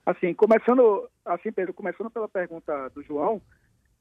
Assim, 0.06 0.32
começando, 0.32 1.10
assim, 1.24 1.50
Pedro, 1.50 1.74
começando 1.74 2.08
pela 2.08 2.28
pergunta 2.28 2.88
do 2.90 3.02
João, 3.02 3.42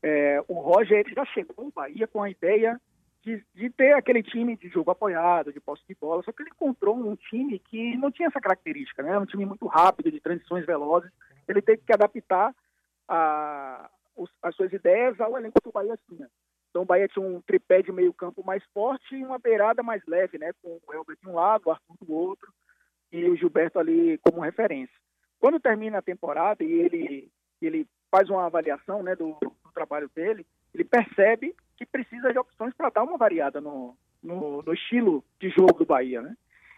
é, 0.04 0.44
o 0.48 0.60
Roger 0.60 1.00
ele 1.00 1.16
já 1.16 1.26
chegou 1.26 1.66
ao 1.66 1.72
Bahia 1.72 2.08
com 2.08 2.22
a 2.22 2.30
ideia 2.30 2.80
de, 3.24 3.44
de 3.54 3.70
ter 3.70 3.94
aquele 3.94 4.24
time 4.24 4.56
de 4.56 4.70
jogo 4.70 4.92
apoiado, 4.92 5.52
de 5.52 5.60
posse 5.60 5.84
de 5.88 5.96
bola, 6.00 6.24
só 6.24 6.32
que 6.32 6.42
ele 6.42 6.52
encontrou 6.52 6.96
um 6.96 7.16
time 7.16 7.60
que 7.60 7.98
não 7.98 8.12
tinha 8.12 8.28
essa 8.28 8.40
característica, 8.40 9.04
né? 9.04 9.18
Um 9.18 9.26
time 9.26 9.46
muito 9.46 9.68
rápido, 9.68 10.12
de 10.12 10.20
transições 10.20 10.66
velozes. 10.66 11.12
Ele 11.48 11.62
teve 11.62 11.82
que 11.86 11.94
adaptar 11.94 12.56
a, 13.08 13.90
os- 14.16 14.32
as 14.42 14.56
suas 14.56 14.72
ideias 14.72 15.20
ao 15.20 15.38
elenco 15.38 15.62
que 15.62 15.70
o 15.70 15.72
Bahia 15.72 15.98
tinha. 16.08 16.30
Então 16.70 16.84
o 16.84 16.86
Bahia 16.86 17.08
tinha 17.08 17.26
um 17.26 17.42
tripé 17.42 17.82
de 17.82 17.92
meio 17.92 18.14
campo 18.14 18.44
mais 18.46 18.64
forte 18.74 19.16
e 19.16 19.26
uma 19.26 19.40
beirada 19.40 19.82
mais 19.84 20.02
leve, 20.08 20.38
né? 20.38 20.52
Com 20.62 20.80
o 20.88 20.94
Elber 20.94 21.18
de 21.22 21.28
um 21.28 21.34
lado, 21.34 21.64
o 21.66 21.72
Arthur 21.72 21.96
do 22.02 22.14
outro 22.14 22.54
e 23.12 23.26
o 23.26 23.36
Gilberto 23.36 23.80
ali 23.80 24.18
como 24.20 24.40
referência. 24.42 24.96
Quando 25.40 25.60
termina 25.60 25.98
a 25.98 26.02
temporada 26.02 26.64
e 26.64 26.72
ele, 26.72 27.32
ele 27.62 27.88
faz 28.12 28.30
uma 28.30 28.46
avaliação 28.46 29.02
né, 29.02 29.16
do, 29.16 29.36
do 29.42 29.72
trabalho 29.74 30.10
dele, 30.14 30.46
ele 30.74 30.84
percebe 30.84 31.56
que 31.80 31.86
precisa 31.86 32.34
de 32.34 32.38
opções 32.38 32.74
para 32.74 32.90
dar 32.90 33.04
uma 33.04 33.18
variada 33.18 33.62
no, 33.62 33.96
no, 34.22 34.62
no 34.62 34.74
estilo 34.74 35.24
de 35.40 35.50
jogo 35.50 35.80
do 35.80 35.86
Bahia. 35.86 36.22
Né? 36.22 36.36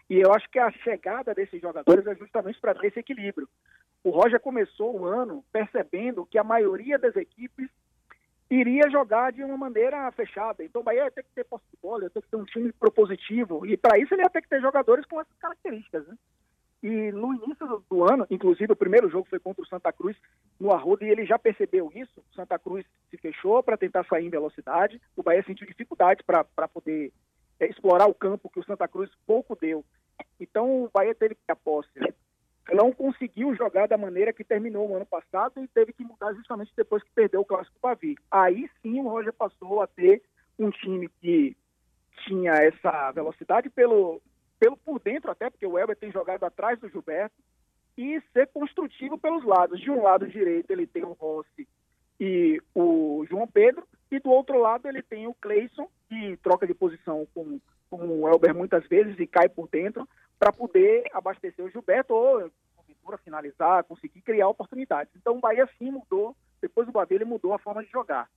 E 0.08 0.20
eu 0.20 0.32
acho 0.32 0.48
que 0.48 0.60
a 0.60 0.70
chegada 0.70 1.34
desses 1.34 1.60
jogadores 1.60 2.06
é 2.06 2.14
justamente 2.14 2.60
para 2.60 2.74
ter 2.74 2.86
esse 2.86 3.00
equilíbrio. 3.00 3.48
O 4.04 4.10
Roger 4.10 4.38
começou 4.38 4.96
o 4.96 5.04
ano 5.04 5.44
percebendo 5.52 6.24
que 6.24 6.38
a 6.38 6.44
maioria 6.44 6.98
das 7.00 7.16
equipes 7.16 7.68
iria 8.48 8.88
jogar 8.90 9.32
de 9.32 9.42
uma 9.42 9.56
maneira 9.56 10.08
fechada. 10.12 10.62
Então 10.62 10.82
o 10.82 10.84
Bahia 10.84 11.04
ia 11.04 11.10
ter 11.10 11.24
que 11.24 11.30
ter 11.34 11.44
posse 11.44 11.64
de 11.68 11.78
bola, 11.82 12.04
ia 12.04 12.10
ter 12.10 12.22
que 12.22 12.28
ter 12.28 12.36
um 12.36 12.44
time 12.44 12.72
propositivo. 12.72 13.66
E 13.66 13.76
para 13.76 13.98
isso 13.98 14.14
ele 14.14 14.22
ia 14.22 14.30
ter 14.30 14.42
que 14.42 14.48
ter 14.48 14.60
jogadores 14.60 15.04
com 15.06 15.20
essas 15.20 15.36
características. 15.38 16.06
Né? 16.06 16.14
E 16.82 17.12
no 17.12 17.32
início 17.34 17.66
do, 17.66 17.84
do 17.88 18.04
ano, 18.04 18.26
inclusive 18.28 18.72
o 18.72 18.76
primeiro 18.76 19.08
jogo 19.08 19.28
foi 19.30 19.38
contra 19.38 19.62
o 19.62 19.66
Santa 19.66 19.92
Cruz 19.92 20.16
no 20.58 20.72
Arruda 20.72 21.04
e 21.04 21.10
ele 21.10 21.24
já 21.24 21.38
percebeu 21.38 21.92
isso. 21.94 22.20
O 22.20 22.34
Santa 22.34 22.58
Cruz 22.58 22.84
se 23.08 23.16
fechou 23.16 23.62
para 23.62 23.76
tentar 23.76 24.04
sair 24.06 24.26
em 24.26 24.30
velocidade. 24.30 25.00
O 25.16 25.22
Bahia 25.22 25.44
sentiu 25.44 25.66
dificuldade 25.66 26.24
para 26.24 26.68
poder 26.68 27.12
é, 27.60 27.66
explorar 27.66 28.06
o 28.08 28.14
campo 28.14 28.50
que 28.50 28.58
o 28.58 28.64
Santa 28.64 28.88
Cruz 28.88 29.08
pouco 29.24 29.54
deu. 29.54 29.84
Então 30.40 30.84
o 30.84 30.90
Bahia 30.92 31.14
teve 31.14 31.36
que 31.36 31.52
a 31.52 31.56
posse. 31.56 31.88
Não 32.72 32.92
conseguiu 32.92 33.54
jogar 33.54 33.86
da 33.86 33.96
maneira 33.96 34.32
que 34.32 34.42
terminou 34.42 34.88
o 34.88 34.96
ano 34.96 35.06
passado 35.06 35.62
e 35.62 35.68
teve 35.68 35.92
que 35.92 36.04
mudar 36.04 36.32
justamente 36.34 36.72
depois 36.76 37.02
que 37.02 37.10
perdeu 37.14 37.42
o 37.42 37.44
Clássico 37.44 37.78
Bavi. 37.80 38.16
Aí 38.28 38.68
sim 38.80 39.00
o 39.00 39.08
Roger 39.08 39.32
passou 39.32 39.82
a 39.82 39.86
ter 39.86 40.22
um 40.58 40.70
time 40.70 41.08
que 41.20 41.56
tinha 42.26 42.52
essa 42.52 43.12
velocidade 43.12 43.68
pelo, 43.70 44.20
pelo 44.62 44.76
por 44.76 45.00
dentro 45.00 45.28
até, 45.28 45.50
porque 45.50 45.66
o 45.66 45.76
Elber 45.76 45.96
tem 45.96 46.12
jogado 46.12 46.44
atrás 46.44 46.78
do 46.78 46.88
Gilberto, 46.88 47.34
e 47.98 48.22
ser 48.32 48.46
construtivo 48.46 49.18
pelos 49.18 49.44
lados. 49.44 49.80
De 49.80 49.90
um 49.90 50.00
lado 50.00 50.24
direito 50.28 50.70
ele 50.70 50.86
tem 50.86 51.02
o 51.02 51.14
Rossi 51.14 51.66
e 52.20 52.62
o 52.72 53.26
João 53.28 53.48
Pedro, 53.48 53.84
e 54.08 54.20
do 54.20 54.30
outro 54.30 54.56
lado 54.60 54.86
ele 54.86 55.02
tem 55.02 55.26
o 55.26 55.34
Cleison, 55.34 55.88
que 56.08 56.36
troca 56.36 56.64
de 56.64 56.74
posição 56.74 57.26
com, 57.34 57.60
com 57.90 58.20
o 58.20 58.28
Elber 58.28 58.54
muitas 58.54 58.86
vezes 58.86 59.18
e 59.18 59.26
cai 59.26 59.48
por 59.48 59.68
dentro, 59.68 60.08
para 60.38 60.52
poder 60.52 61.10
abastecer 61.12 61.64
o 61.64 61.68
Gilberto 61.68 62.14
ou 62.14 62.48
porventura 62.76 63.18
finalizar, 63.18 63.82
conseguir 63.82 64.20
criar 64.20 64.46
oportunidades. 64.46 65.12
Então 65.16 65.38
o 65.38 65.40
Bahia 65.40 65.68
sim 65.76 65.90
mudou, 65.90 66.36
depois 66.60 66.86
do 66.86 66.92
Bavi 66.92 67.16
ele 67.16 67.24
mudou 67.24 67.52
a 67.52 67.58
forma 67.58 67.82
de 67.82 67.90
jogar. 67.90 68.30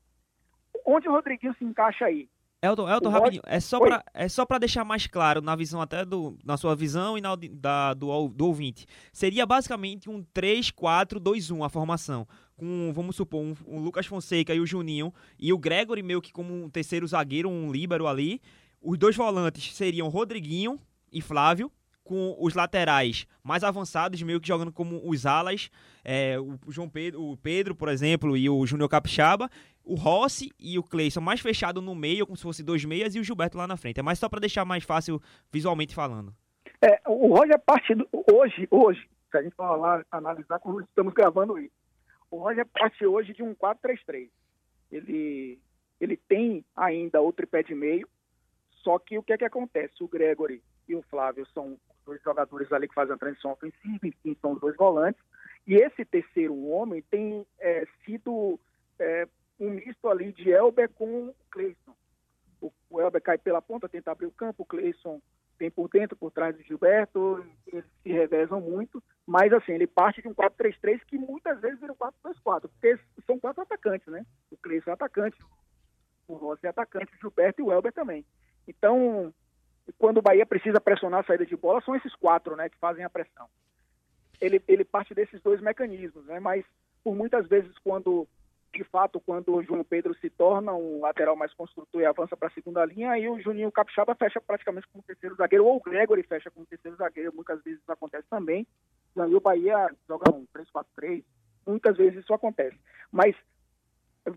Onde 0.84 1.08
o 1.08 1.12
Rodriguinho 1.12 1.54
se 1.54 1.64
encaixa 1.64 2.06
aí? 2.06 2.28
Elton, 2.66 2.90
Elton 2.90 3.10
rapidinho, 3.10 3.44
é 3.46 3.60
só, 3.60 3.80
pra, 3.80 4.04
é 4.14 4.28
só 4.28 4.46
pra 4.46 4.58
deixar 4.58 4.84
mais 4.84 5.08
claro, 5.08 5.42
na 5.42 5.56
visão 5.56 5.82
até 5.82 6.04
do, 6.04 6.38
na 6.44 6.58
sua 6.58 6.76
visão 6.76 7.18
e 7.18 7.22
na 7.22 7.36
da, 7.36 7.94
do, 7.94 8.28
do 8.30 8.48
ouvinte. 8.48 8.86
Seria 9.14 9.46
basicamente 9.46 10.10
um 10.10 10.24
3-4-2-1 10.34 11.66
a 11.66 11.70
formação. 11.70 12.28
Com, 12.58 12.92
vamos 12.94 13.16
supor, 13.16 13.42
um, 13.42 13.56
um, 13.68 13.80
Lucas 13.80 14.06
Fonseca 14.06 14.54
e 14.54 14.60
o 14.60 14.66
Juninho, 14.66 15.14
e 15.38 15.52
o 15.52 15.58
Gregory 15.58 16.02
meio 16.02 16.22
que 16.22 16.32
como 16.32 16.54
um 16.54 16.70
terceiro 16.70 17.08
zagueiro, 17.08 17.50
um 17.50 17.72
líbero 17.72 18.08
ali. 18.08 18.42
Os 18.82 18.98
dois 18.98 19.16
volantes 19.16 19.76
seriam 19.76 20.08
Rodriguinho 20.10 20.80
e 21.12 21.22
Flávio, 21.22 21.72
com 22.06 22.38
os 22.40 22.54
laterais 22.54 23.28
mais 23.44 23.64
avançados, 23.64 24.22
meio 24.22 24.40
que 24.40 24.48
jogando 24.48 24.72
como 24.72 25.02
os 25.04 25.26
alas, 25.26 25.70
é, 26.04 26.40
o 26.40 26.72
João 26.72 26.88
Pedro, 26.88 27.22
o 27.22 27.36
Pedro, 27.36 27.76
por 27.76 27.90
exemplo, 27.90 28.38
e 28.38 28.48
o 28.48 28.66
Júnior 28.66 28.88
Capixaba, 28.88 29.50
o 29.84 29.96
Rossi 29.96 30.52
e 30.60 30.78
o 30.78 30.84
Cleison 30.84 31.20
mais 31.20 31.42
fechado 31.42 31.82
no 31.82 31.96
meio, 31.96 32.26
como 32.26 32.38
se 32.38 32.44
fosse 32.44 32.64
dois 32.64 32.86
meias, 32.86 33.16
e 33.16 33.20
o 33.20 33.24
Gilberto 33.24 33.58
lá 33.58 33.68
na 33.68 33.76
frente. 33.76 34.00
É 34.00 34.04
mais 34.04 34.20
só 34.20 34.30
para 34.30 34.40
deixar 34.40 34.64
mais 34.64 34.84
fácil 34.84 35.20
visualmente 35.52 35.96
falando. 35.96 36.34
É, 36.80 37.02
o 37.08 37.36
Roger 37.36 37.60
parte 37.60 37.96
do, 37.96 38.08
hoje, 38.32 38.68
hoje, 38.70 39.10
se 39.32 39.38
a 39.38 39.42
gente 39.42 39.56
falar, 39.56 40.06
analisar 40.12 40.60
como 40.60 40.82
estamos 40.82 41.14
gravando 41.14 41.58
isso, 41.58 41.74
o 42.30 42.38
Roger 42.38 42.68
parte 42.68 43.04
hoje 43.06 43.34
de 43.34 43.42
um 43.42 43.56
4-3-3. 43.56 44.30
Ele, 44.92 45.60
ele 46.00 46.18
tem 46.18 46.64
ainda 46.76 47.20
o 47.20 47.34
tripé 47.34 47.64
de 47.64 47.74
meio, 47.74 48.08
só 48.84 49.00
que 49.00 49.18
o 49.18 49.24
que 49.24 49.34
é 49.34 49.38
que 49.38 49.46
acontece? 49.46 50.04
O 50.04 50.08
Gregory 50.08 50.62
e 50.88 50.96
o 50.96 51.02
Flávio 51.02 51.48
são 51.48 51.80
dois 52.06 52.22
jogadores 52.22 52.72
ali 52.72 52.88
que 52.88 52.94
fazem 52.94 53.16
a 53.16 53.18
transição 53.18 53.52
ofensiva, 53.52 54.08
enfim, 54.08 54.38
são 54.42 54.54
os 54.54 54.60
dois 54.60 54.76
volantes. 54.76 55.22
E 55.68 55.76
esse 55.76 56.06
terceiro 56.06 56.56
homem 56.68 57.02
tem 57.10 57.46
é, 57.60 57.86
sido 58.06 58.60
é, 59.00 59.28
um 59.60 59.72
misto 59.72 60.08
ali 60.08 60.32
de 60.32 60.52
Elber 60.52 60.90
com 60.90 61.28
o 61.28 61.36
Cleison. 61.52 61.96
O, 62.62 62.72
o 62.90 63.02
Elber 63.02 63.22
cai 63.22 63.38
pela 63.38 63.62
ponta, 63.62 63.90
tenta 63.90 64.12
abrir 64.12 64.28
o 64.28 64.32
campo, 64.32 64.64
o 64.64 64.66
Cleison 64.66 65.22
tem 65.58 65.72
por 65.72 65.90
dentro, 65.90 66.18
por 66.18 66.32
trás 66.32 66.56
do 66.56 66.64
Gilberto, 66.64 67.46
eles 67.68 67.86
se 68.04 68.12
revezam 68.12 68.60
muito, 68.60 69.02
mas 69.26 69.54
assim, 69.54 69.72
ele 69.72 69.88
parte 69.88 70.22
de 70.22 70.28
um 70.28 70.34
4-3-3 70.34 71.02
que 71.08 71.18
muitas 71.18 71.60
vezes 71.62 71.80
vira 71.80 71.94
um 71.94 71.96
4-2-4, 71.96 72.70
porque 72.70 73.00
são 73.26 73.40
quatro 73.40 73.62
atacantes, 73.62 74.08
né? 74.08 74.26
O 74.52 74.58
Cleison 74.58 74.92
é 74.92 74.94
atacante, 74.94 75.38
o 76.28 76.34
Rossi 76.36 76.66
é 76.66 76.70
atacante, 76.70 77.14
o 77.14 77.20
Gilberto 77.20 77.62
e 77.62 77.64
o 77.64 77.72
Elber 77.72 77.94
também. 77.94 78.26
Então, 78.68 79.34
quando 79.98 80.18
o 80.18 80.22
Bahia 80.22 80.46
precisa 80.46 80.82
pressionar 80.82 81.22
a 81.22 81.24
saída 81.24 81.46
de 81.46 81.56
bola, 81.56 81.82
são 81.82 81.96
esses 81.96 82.14
quatro 82.16 82.56
né, 82.56 82.70
que 82.70 82.78
fazem 82.78 83.04
a 83.04 83.10
pressão. 83.10 83.48
Ele, 84.42 84.62
ele 84.68 84.84
parte 84.84 85.14
desses 85.14 85.42
dois 85.42 85.62
mecanismos, 85.62 86.26
né, 86.26 86.40
mas 86.40 86.66
por 87.04 87.16
muitas 87.16 87.48
vezes, 87.48 87.78
quando 87.80 88.28
de 88.76 88.84
fato, 88.84 89.22
quando 89.22 89.56
o 89.56 89.64
João 89.64 89.84
Pedro 89.84 90.14
se 90.16 90.30
torna 90.30 90.74
um 90.74 91.00
lateral 91.00 91.36
mais 91.36 91.54
construtor 91.54 92.02
e 92.02 92.06
avança 92.06 92.36
para 92.36 92.50
a 92.50 92.52
segunda 92.52 92.84
linha, 92.86 93.12
aí 93.12 93.28
o 93.30 93.40
Juninho 93.40 93.72
Capixaba 93.72 94.14
fecha 94.16 94.42
praticamente 94.42 94.88
como 94.90 95.04
terceiro 95.04 95.36
zagueiro, 95.36 95.66
ou 95.66 95.78
o 95.78 95.80
Gregory 95.80 96.24
fecha 96.24 96.52
como 96.52 96.66
terceiro 96.66 96.98
zagueiro, 96.98 97.34
muitas 97.34 97.64
vezes 97.64 97.80
isso 97.80 97.92
acontece 97.92 98.28
também. 98.30 98.68
E 99.16 99.22
aí 99.22 99.34
o 99.34 99.40
Bahia 99.40 99.90
joga 100.08 100.30
um 100.30 100.46
3-4-3, 100.54 101.24
muitas 101.66 101.96
vezes 101.96 102.20
isso 102.20 102.34
acontece. 102.34 102.78
Mas, 103.10 103.34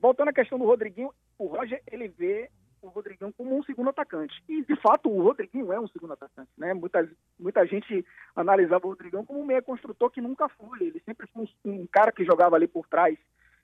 voltando 0.00 0.28
à 0.28 0.32
questão 0.32 0.56
do 0.56 0.64
Rodriguinho, 0.64 1.12
o 1.36 1.46
Roger, 1.46 1.82
ele 1.90 2.06
vê 2.06 2.48
o 2.82 2.88
Rodriguinho 2.88 3.32
como 3.36 3.56
um 3.56 3.62
segundo 3.62 3.90
atacante. 3.90 4.42
E, 4.48 4.64
de 4.64 4.76
fato, 4.76 5.10
o 5.10 5.22
Rodriguinho 5.22 5.72
é 5.72 5.80
um 5.80 5.88
segundo 5.88 6.12
atacante. 6.12 6.50
Né? 6.56 6.74
Muita, 6.74 7.08
muita 7.38 7.66
gente 7.66 8.04
analisava 8.34 8.86
o 8.86 8.90
Rodriguinho 8.90 9.24
como 9.24 9.40
um 9.40 9.44
meia 9.46 9.62
construtor 9.62 10.10
que 10.10 10.20
nunca 10.20 10.48
foi. 10.48 10.82
Ele 10.82 11.00
sempre 11.04 11.26
foi 11.28 11.48
um, 11.64 11.70
um 11.70 11.86
cara 11.86 12.12
que 12.12 12.24
jogava 12.24 12.56
ali 12.56 12.66
por 12.66 12.86
trás 12.86 13.18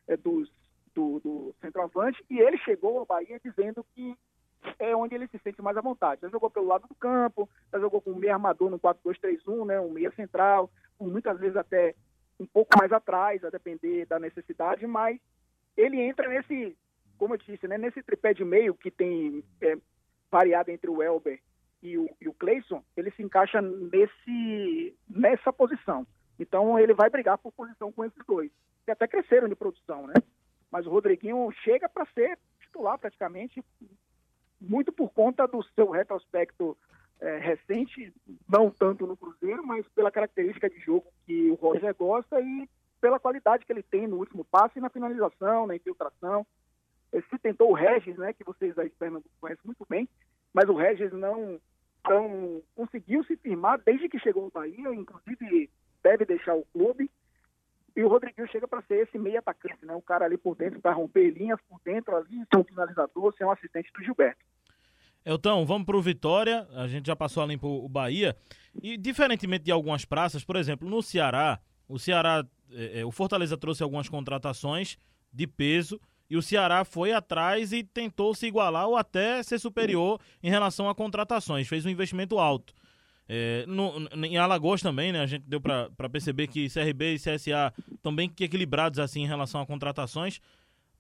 é, 0.09 0.17
dos, 0.17 0.51
do, 0.95 1.21
do 1.21 1.55
centroavante. 1.61 2.25
E 2.31 2.39
ele 2.39 2.59
chegou 2.59 2.99
ao 2.99 3.07
Bahia 3.07 3.41
dizendo 3.45 3.85
que 3.95 4.17
é 4.79 4.97
onde 4.97 5.15
ele 5.15 5.29
se 5.29 5.39
sente 5.39 5.61
mais 5.61 5.77
à 5.77 5.81
vontade. 5.81 6.23
Já 6.23 6.29
jogou 6.29 6.51
pelo 6.51 6.67
lado 6.67 6.89
do 6.89 6.95
campo, 6.95 7.49
já 7.73 7.79
jogou 7.79 8.01
com 8.01 8.13
um 8.13 8.17
meia 8.17 8.35
armador 8.35 8.71
no 8.71 8.79
4-2-3-1, 8.79 9.67
né? 9.67 9.81
um 9.81 9.91
meia 9.91 10.11
central, 10.13 10.71
muitas 10.99 11.39
vezes 11.39 11.57
até 11.57 11.95
um 12.39 12.47
pouco 12.47 12.77
mais 12.79 12.93
atrás, 12.93 13.45
a 13.45 13.51
depender 13.51 14.07
da 14.07 14.19
necessidade, 14.19 14.87
mas 14.87 15.21
ele 15.77 16.01
entra 16.01 16.29
nesse 16.29 16.77
como 17.19 17.35
eu 17.35 17.39
disse, 17.39 17.67
né, 17.67 17.79
nesse 17.79 18.03
tripé 18.03 18.35
de 18.35 18.45
meio 18.45 18.75
que 18.75 18.91
tem 18.91 19.45
é, 19.61 19.77
variado 20.31 20.71
entre 20.71 20.91
o 20.91 21.03
Elber 21.03 21.41
e 21.83 21.99
o, 21.99 22.09
e 22.21 22.29
o 22.29 22.35
Cleison, 22.35 22.83
ele 22.97 23.11
se 23.13 23.23
encaixa 23.23 23.61
nesse, 23.61 24.97
nessa 25.09 25.53
posição. 25.53 26.07
Então 26.39 26.79
ele 26.79 26.95
vai 26.95 27.11
brigar 27.11 27.39
por 27.39 27.53
posição 27.53 27.93
com 27.93 28.05
esses 28.05 28.25
dois, 28.27 28.51
que 28.85 28.91
até 28.91 29.07
cresceram 29.07 29.49
de 29.49 29.55
produção, 29.55 30.07
né? 30.07 30.15
Mas 30.71 30.87
o 30.87 30.91
Rodriguinho 30.91 31.49
chega 31.63 31.89
para 31.89 32.07
ser 32.07 32.39
titular 32.61 32.99
praticamente, 32.99 33.63
muito 34.61 34.93
por 34.93 35.11
conta 35.13 35.47
do 35.47 35.63
seu 35.75 35.91
retrospecto 35.91 36.77
é, 37.21 37.39
recente, 37.39 38.13
não 38.49 38.71
tanto 38.71 39.07
no 39.07 39.17
Cruzeiro, 39.17 39.65
mas 39.65 39.87
pela 39.89 40.11
característica 40.11 40.69
de 40.69 40.81
jogo 40.81 41.07
que 41.27 41.51
o 41.51 41.55
Roger 41.55 41.95
gosta 41.95 42.41
e 42.41 42.69
pela 43.01 43.21
qualidade 43.21 43.65
que 43.65 43.73
ele 43.73 43.83
tem 43.83 44.07
no 44.07 44.17
último 44.17 44.45
passe 44.45 44.79
e 44.79 44.83
na 44.83 44.89
finalização, 44.89 45.67
na 45.67 45.77
infiltração 45.77 46.47
se 47.23 47.39
tentou 47.39 47.71
o 47.71 47.75
Regis, 47.75 48.17
né, 48.17 48.33
que 48.33 48.45
vocês 48.45 48.77
aí 48.79 48.91
Pernambuco 48.91 49.31
conhecem 49.41 49.65
muito 49.65 49.87
bem, 49.89 50.09
mas 50.53 50.69
o 50.69 50.75
Regis 50.75 51.13
não, 51.13 51.61
não 52.09 52.63
conseguiu 52.75 53.25
se 53.25 53.37
firmar 53.37 53.81
desde 53.85 54.09
que 54.09 54.19
chegou 54.19 54.45
ao 54.45 54.51
Bahia, 54.51 54.95
inclusive 54.95 55.71
deve 56.03 56.25
deixar 56.25 56.55
o 56.55 56.67
clube. 56.73 57.11
E 57.97 58.03
o 58.03 58.09
Rodriguinho 58.09 58.49
chega 58.49 58.67
para 58.67 58.83
ser 58.83 59.07
esse 59.07 59.17
meio 59.17 59.39
atacante, 59.39 59.87
né? 59.87 59.95
Um 59.95 60.01
cara 60.01 60.25
ali 60.25 60.37
por 60.37 60.57
dentro 60.57 60.81
para 60.81 60.93
romper 60.93 61.31
linhas 61.31 61.61
por 61.69 61.81
dentro 61.85 62.17
ali, 62.17 62.45
ser 62.53 62.59
um 62.59 62.65
finalizador, 62.65 63.33
ser 63.37 63.45
um 63.45 63.53
assistente 63.53 63.93
do 63.93 64.03
Gilberto. 64.03 64.45
Elton, 65.25 65.65
vamos 65.65 65.87
para 65.87 65.97
o 65.97 66.03
Vitória. 66.03 66.67
A 66.75 66.89
gente 66.89 67.07
já 67.07 67.15
passou 67.15 67.43
ali 67.43 67.57
para 67.57 67.69
o 67.69 67.89
Bahia. 67.89 68.37
E 68.83 68.97
diferentemente 68.97 69.65
de 69.65 69.71
algumas 69.71 70.05
praças, 70.05 70.45
por 70.45 70.57
exemplo, 70.57 70.91
no 70.91 71.03
Ceará, 71.03 71.61
o 71.89 71.99
Ceará, 71.99 72.45
é, 72.73 73.01
é 73.01 73.05
o 73.05 73.13
Fortaleza 73.13 73.57
trouxe 73.57 73.83
algumas 73.83 74.09
contratações 74.09 74.99
de 75.33 75.47
peso 75.47 76.01
e 76.29 76.37
o 76.37 76.43
Ceará 76.43 76.85
foi 76.85 77.13
atrás 77.13 77.73
e 77.73 77.83
tentou 77.83 78.35
se 78.35 78.47
igualar 78.47 78.89
ou 78.89 78.97
até 78.97 79.43
ser 79.43 79.59
superior 79.59 80.21
em 80.43 80.51
relação 80.51 80.89
a 80.89 80.95
contratações. 80.95 81.69
Fez 81.69 81.85
um 81.85 81.91
investimento 81.91 82.39
alto. 82.39 82.75
É, 83.29 83.65
no, 83.67 84.09
em 84.25 84.37
Alagoas 84.37 84.83
também, 84.83 85.13
né? 85.13 85.21
A 85.21 85.27
gente 85.27 85.45
deu 85.47 85.61
para 85.61 86.11
perceber 86.11 86.47
que 86.47 86.69
CRB 86.69 87.15
e 87.15 87.19
CSA 87.19 87.73
estão 87.93 88.15
bem 88.15 88.31
equilibrados 88.41 88.99
assim 88.99 89.23
em 89.23 89.27
relação 89.27 89.61
a 89.61 89.67
contratações. 89.67 90.41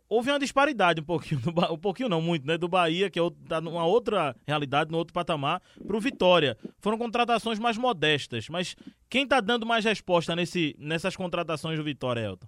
Houve 0.08 0.30
uma 0.30 0.38
disparidade 0.38 1.00
um 1.00 1.04
pouquinho, 1.04 1.40
do, 1.40 1.50
um 1.72 1.78
pouquinho 1.78 2.08
não 2.08 2.20
muito, 2.20 2.46
né? 2.46 2.56
Do 2.56 2.68
Bahia, 2.68 3.10
que 3.10 3.18
é 3.18 3.60
numa 3.60 3.84
outra 3.84 4.36
realidade, 4.46 4.90
no 4.90 4.98
outro 4.98 5.12
patamar, 5.12 5.60
para 5.86 5.96
o 5.96 6.00
Vitória. 6.00 6.56
Foram 6.78 6.98
contratações 6.98 7.58
mais 7.58 7.76
modestas, 7.76 8.48
mas 8.48 8.76
quem 9.08 9.24
está 9.24 9.40
dando 9.40 9.66
mais 9.66 9.84
resposta 9.84 10.36
nesse, 10.36 10.74
nessas 10.78 11.16
contratações 11.16 11.78
do 11.78 11.84
Vitória, 11.84 12.20
Elton? 12.20 12.46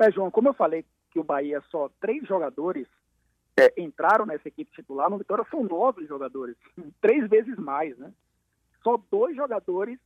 É, 0.00 0.12
João, 0.12 0.30
como 0.30 0.48
eu 0.48 0.54
falei 0.54 0.84
que 1.10 1.18
o 1.18 1.24
Bahia 1.24 1.62
só 1.70 1.90
três 2.00 2.26
jogadores 2.26 2.86
é, 3.58 3.72
entraram 3.80 4.24
nessa 4.24 4.48
equipe 4.48 4.70
titular, 4.72 5.10
no 5.10 5.18
Vitória 5.18 5.44
são 5.50 5.64
nove 5.64 6.06
jogadores, 6.06 6.56
três 7.00 7.28
vezes 7.28 7.56
mais, 7.56 7.96
né? 7.98 8.12
Só 8.82 8.96
dois 9.10 9.34
jogadores, 9.34 9.98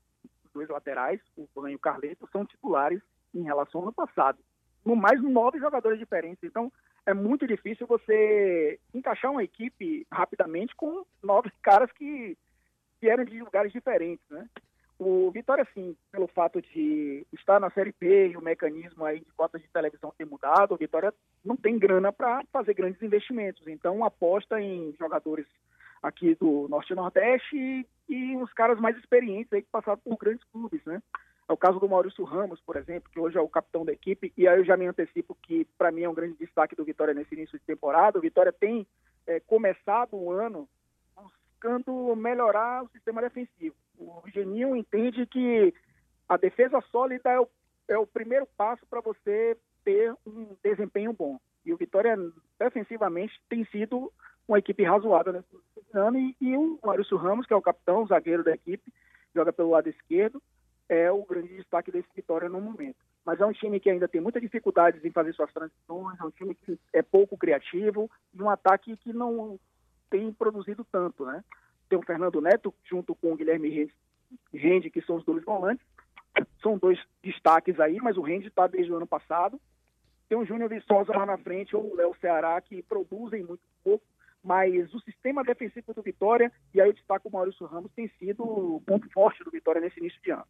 dois 0.55 0.68
laterais, 0.68 1.20
o 1.36 1.46
Flamengo 1.53 1.74
e 1.74 1.76
o 1.76 1.80
Carleto, 1.80 2.28
são 2.32 2.46
titulares 2.46 3.00
em 3.34 3.42
relação 3.42 3.80
ao 3.80 3.86
ano 3.86 3.94
passado. 3.94 4.38
No 4.84 4.96
mais, 4.96 5.22
nove 5.22 5.59
jogadores 5.59 5.98
diferentes. 5.98 6.42
Então, 6.42 6.72
é 7.07 7.14
muito 7.14 7.46
difícil 7.46 7.86
você 7.86 8.78
encaixar 8.94 9.30
uma 9.30 9.44
equipe 9.44 10.07
rapidamente 10.11 10.74
com 10.74 11.05
nove 11.22 11.50
caras 11.62 11.90
que 11.92 12.36
vieram 13.00 13.24
de 13.24 13.40
lugares 13.40 13.72
diferentes, 13.72 14.24
né? 14.30 14.48
O 15.05 15.32
Vitória, 15.32 15.66
sim, 15.74 15.96
pelo 16.12 16.28
fato 16.28 16.62
de 16.62 17.26
estar 17.32 17.59
na 17.59 17.68
Série 17.70 17.92
B 17.98 18.28
e 18.28 18.36
o 18.36 18.40
mecanismo 18.40 19.05
aí 19.05 19.18
de 19.18 19.32
cotas 19.32 19.61
de 19.61 19.66
televisão 19.68 20.14
ter 20.16 20.24
mudado, 20.24 20.74
o 20.74 20.76
Vitória 20.76 21.12
não 21.44 21.57
tem 21.57 21.76
grana 21.76 22.12
para 22.12 22.44
fazer 22.53 22.72
grandes 22.72 23.03
investimentos. 23.03 23.66
Então, 23.66 24.05
aposta 24.05 24.61
em 24.61 24.94
jogadores 24.96 25.44
aqui 26.00 26.36
do 26.36 26.68
Norte 26.68 26.92
e 26.92 26.96
Nordeste 26.96 27.57
e, 27.57 27.86
e 28.09 28.36
uns 28.36 28.53
caras 28.53 28.78
mais 28.78 28.96
experientes 28.96 29.53
aí 29.53 29.62
que 29.62 29.70
passaram 29.72 29.98
por 29.98 30.16
grandes 30.16 30.44
clubes, 30.53 30.80
né? 30.84 31.03
É 31.48 31.53
o 31.53 31.57
caso 31.57 31.80
do 31.80 31.88
Maurício 31.88 32.22
Ramos, 32.22 32.61
por 32.61 32.76
exemplo, 32.76 33.11
que 33.11 33.18
hoje 33.18 33.36
é 33.36 33.40
o 33.40 33.48
capitão 33.48 33.84
da 33.84 33.92
equipe, 33.92 34.32
e 34.36 34.46
aí 34.46 34.57
eu 34.57 34.64
já 34.64 34.76
me 34.76 34.86
antecipo 34.86 35.36
que, 35.42 35.64
para 35.76 35.90
mim, 35.90 36.03
é 36.03 36.09
um 36.09 36.14
grande 36.14 36.36
destaque 36.38 36.76
do 36.76 36.84
Vitória 36.84 37.12
nesse 37.12 37.34
início 37.34 37.59
de 37.59 37.64
temporada. 37.64 38.18
O 38.18 38.22
Vitória 38.22 38.53
tem 38.53 38.86
é, 39.26 39.40
começado 39.40 40.14
o 40.14 40.30
ano 40.30 40.68
buscando 41.62 42.16
melhorar 42.16 42.82
o 42.82 42.88
sistema 42.88 43.22
defensivo. 43.22 43.76
O 43.96 44.22
Geninho 44.32 44.74
entende 44.74 45.24
que 45.26 45.72
a 46.28 46.36
defesa 46.36 46.80
sólida 46.90 47.30
é 47.30 47.38
o, 47.38 47.48
é 47.88 47.98
o 47.98 48.06
primeiro 48.06 48.46
passo 48.56 48.84
para 48.86 49.00
você 49.00 49.56
ter 49.84 50.12
um 50.26 50.56
desempenho 50.62 51.12
bom. 51.12 51.38
E 51.64 51.72
o 51.72 51.76
Vitória, 51.76 52.16
defensivamente, 52.58 53.40
tem 53.48 53.64
sido 53.66 54.12
uma 54.48 54.58
equipe 54.58 54.82
razoável 54.82 55.32
nesse 55.32 55.46
ano. 55.94 56.18
E, 56.18 56.36
e 56.40 56.56
o 56.56 56.78
Maurício 56.82 57.16
Ramos, 57.16 57.46
que 57.46 57.52
é 57.52 57.56
o 57.56 57.62
capitão, 57.62 58.02
o 58.02 58.06
zagueiro 58.06 58.42
da 58.42 58.52
equipe, 58.52 58.92
joga 59.34 59.52
pelo 59.52 59.70
lado 59.70 59.88
esquerdo, 59.88 60.42
é 60.88 61.10
o 61.12 61.24
grande 61.24 61.56
destaque 61.56 61.92
desse 61.92 62.08
Vitória 62.14 62.48
no 62.48 62.60
momento. 62.60 62.96
Mas 63.24 63.40
é 63.40 63.46
um 63.46 63.52
time 63.52 63.78
que 63.78 63.88
ainda 63.88 64.08
tem 64.08 64.20
muitas 64.20 64.42
dificuldades 64.42 65.04
em 65.04 65.12
fazer 65.12 65.32
suas 65.32 65.52
transições, 65.52 66.18
é 66.18 66.24
um 66.24 66.30
time 66.30 66.56
que 66.56 66.76
é 66.92 67.02
pouco 67.02 67.38
criativo 67.38 68.10
e 68.34 68.42
um 68.42 68.50
ataque 68.50 68.96
que 68.96 69.12
não 69.12 69.60
tem 70.12 70.30
produzido 70.30 70.86
tanto, 70.92 71.24
né? 71.24 71.42
Tem 71.88 71.98
o 71.98 72.04
Fernando 72.04 72.38
Neto 72.42 72.74
junto 72.84 73.14
com 73.14 73.32
o 73.32 73.36
Guilherme 73.36 73.90
Rende, 74.52 74.90
que 74.90 75.00
são 75.00 75.16
os 75.16 75.24
dois 75.24 75.42
volantes. 75.42 75.84
São 76.62 76.76
dois 76.76 77.02
destaques 77.22 77.80
aí, 77.80 77.96
mas 77.96 78.18
o 78.18 78.22
Rende 78.22 78.48
está 78.48 78.66
desde 78.66 78.92
o 78.92 78.96
ano 78.96 79.06
passado. 79.06 79.58
Tem 80.28 80.36
o 80.36 80.44
Júnior 80.44 80.68
Viçosa 80.68 81.16
lá 81.16 81.24
na 81.24 81.38
frente, 81.38 81.74
ou 81.74 81.92
o 81.92 81.96
Léo 81.96 82.14
Ceará, 82.20 82.60
que 82.60 82.82
produzem 82.82 83.42
muito 83.42 83.62
pouco, 83.82 84.04
mas 84.44 84.92
o 84.92 85.00
sistema 85.00 85.42
defensivo 85.42 85.94
do 85.94 86.02
Vitória, 86.02 86.52
e 86.74 86.80
aí 86.80 86.88
eu 86.88 86.92
destaco 86.92 87.28
o 87.28 87.32
Maurício 87.32 87.66
Ramos, 87.66 87.90
tem 87.92 88.08
sido 88.18 88.42
o 88.42 88.82
ponto 88.82 89.10
forte 89.10 89.42
do 89.42 89.50
Vitória 89.50 89.80
nesse 89.80 89.98
início 89.98 90.20
de 90.22 90.30
ano. 90.30 90.46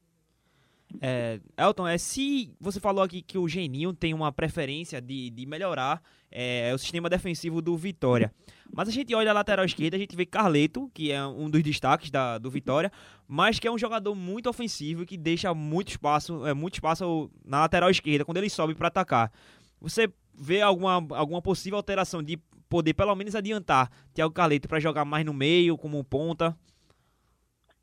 É, 1.00 1.40
Elton, 1.56 1.86
é, 1.86 1.98
se 1.98 2.54
você 2.60 2.78
falou 2.78 3.02
aqui 3.02 3.22
que 3.22 3.38
o 3.38 3.48
Geninho 3.48 3.92
tem 3.92 4.12
uma 4.14 4.30
preferência 4.32 5.00
de, 5.00 5.30
de 5.30 5.46
melhorar 5.46 6.02
é, 6.30 6.72
o 6.74 6.78
sistema 6.78 7.08
defensivo 7.08 7.60
do 7.60 7.76
Vitória, 7.76 8.32
mas 8.74 8.88
a 8.88 8.92
gente 8.92 9.14
olha 9.14 9.30
a 9.30 9.34
lateral 9.34 9.64
esquerda, 9.64 9.96
a 9.96 10.00
gente 10.00 10.16
vê 10.16 10.24
Carleto, 10.24 10.90
que 10.94 11.10
é 11.12 11.24
um 11.24 11.50
dos 11.50 11.62
destaques 11.62 12.10
da, 12.10 12.38
do 12.38 12.50
Vitória, 12.50 12.90
mas 13.26 13.58
que 13.58 13.66
é 13.66 13.70
um 13.70 13.78
jogador 13.78 14.14
muito 14.14 14.48
ofensivo 14.48 15.04
que 15.04 15.16
deixa 15.16 15.52
muito 15.54 15.90
espaço, 15.90 16.46
é, 16.46 16.54
muito 16.54 16.74
espaço 16.74 17.30
na 17.44 17.60
lateral 17.60 17.90
esquerda 17.90 18.24
quando 18.24 18.38
ele 18.38 18.50
sobe 18.50 18.74
para 18.74 18.88
atacar. 18.88 19.32
Você 19.80 20.08
vê 20.34 20.62
alguma, 20.62 20.94
alguma 21.16 21.42
possível 21.42 21.76
alteração 21.76 22.22
de 22.22 22.38
poder 22.68 22.94
pelo 22.94 23.14
menos 23.14 23.34
adiantar 23.34 23.90
Thiago 24.14 24.32
Carleto 24.32 24.66
para 24.66 24.80
jogar 24.80 25.04
mais 25.04 25.26
no 25.26 25.34
meio, 25.34 25.76
como 25.76 26.02
ponta? 26.02 26.56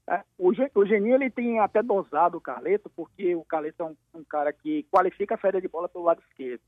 É, 0.10 0.24
o, 0.40 0.86
Geninho 0.86 1.14
ele 1.14 1.30
tem 1.30 1.60
até 1.60 1.84
dosado 1.84 2.36
o 2.36 2.42
Carleto, 2.42 2.90
porque 2.96 3.36
o 3.36 3.46
Carleto 3.46 3.84
é 3.84 3.86
um, 3.86 3.96
um, 4.16 4.24
cara 4.24 4.52
que 4.52 4.82
qualifica 4.92 5.36
a 5.36 5.38
saída 5.38 5.62
de 5.62 5.68
bola 5.68 5.88
pelo 5.88 6.06
lado 6.06 6.20
esquerdo. 6.28 6.62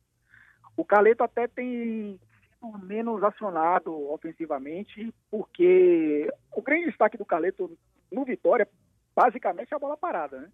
O 0.77 0.85
Carleto 0.85 1.23
até 1.23 1.47
tem 1.47 2.19
sido 2.53 2.77
menos 2.85 3.23
acionado 3.23 3.91
ofensivamente, 4.11 5.11
porque 5.31 6.31
o 6.55 6.61
grande 6.61 6.85
destaque 6.85 7.17
do 7.17 7.25
Carleto 7.25 7.75
no 8.11 8.23
Vitória, 8.23 8.69
basicamente, 9.15 9.73
é 9.73 9.75
a 9.75 9.79
bola 9.79 9.97
parada, 9.97 10.39
né? 10.41 10.51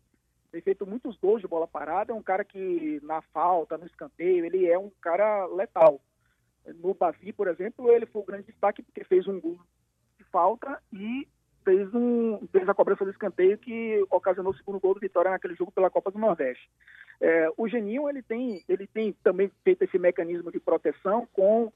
Tem 0.49 0.61
feito 0.61 0.87
muitos 0.87 1.17
gols 1.17 1.41
de 1.41 1.47
bola 1.47 1.67
parada, 1.67 2.13
é 2.13 2.15
um 2.15 2.23
cara 2.23 2.45
que 2.45 3.01
na 3.03 3.21
falta, 3.33 3.77
no 3.77 3.85
escanteio, 3.85 4.45
ele 4.45 4.65
é 4.65 4.79
um 4.79 4.89
cara 5.01 5.45
letal. 5.47 5.99
No 6.81 6.93
Bavi, 6.93 7.33
por 7.33 7.49
exemplo, 7.49 7.91
ele 7.91 8.05
foi 8.05 8.21
o 8.21 8.25
grande 8.25 8.45
destaque 8.45 8.81
porque 8.81 9.03
fez 9.03 9.27
um 9.27 9.41
gol 9.41 9.59
de 10.17 10.23
falta 10.23 10.81
e 10.93 11.27
fez, 11.67 11.93
um, 11.93 12.47
fez 12.49 12.69
a 12.69 12.73
cobrança 12.73 13.03
do 13.03 13.11
escanteio 13.11 13.57
que 13.57 14.01
ocasionou 14.09 14.53
o 14.53 14.55
segundo 14.55 14.79
gol 14.79 14.93
do 14.93 15.01
Vitória 15.01 15.29
naquele 15.29 15.53
jogo 15.53 15.69
pela 15.69 15.89
Copa 15.89 16.09
do 16.09 16.17
Nordeste. 16.17 16.69
É, 17.19 17.49
o 17.57 17.67
Geninho 17.67 18.07
ele 18.07 18.21
tem, 18.21 18.63
ele 18.69 18.87
tem 18.87 19.11
também 19.21 19.51
feito 19.65 19.81
esse 19.81 19.99
mecanismo 19.99 20.49
de 20.49 20.61
proteção 20.61 21.27
com 21.33 21.73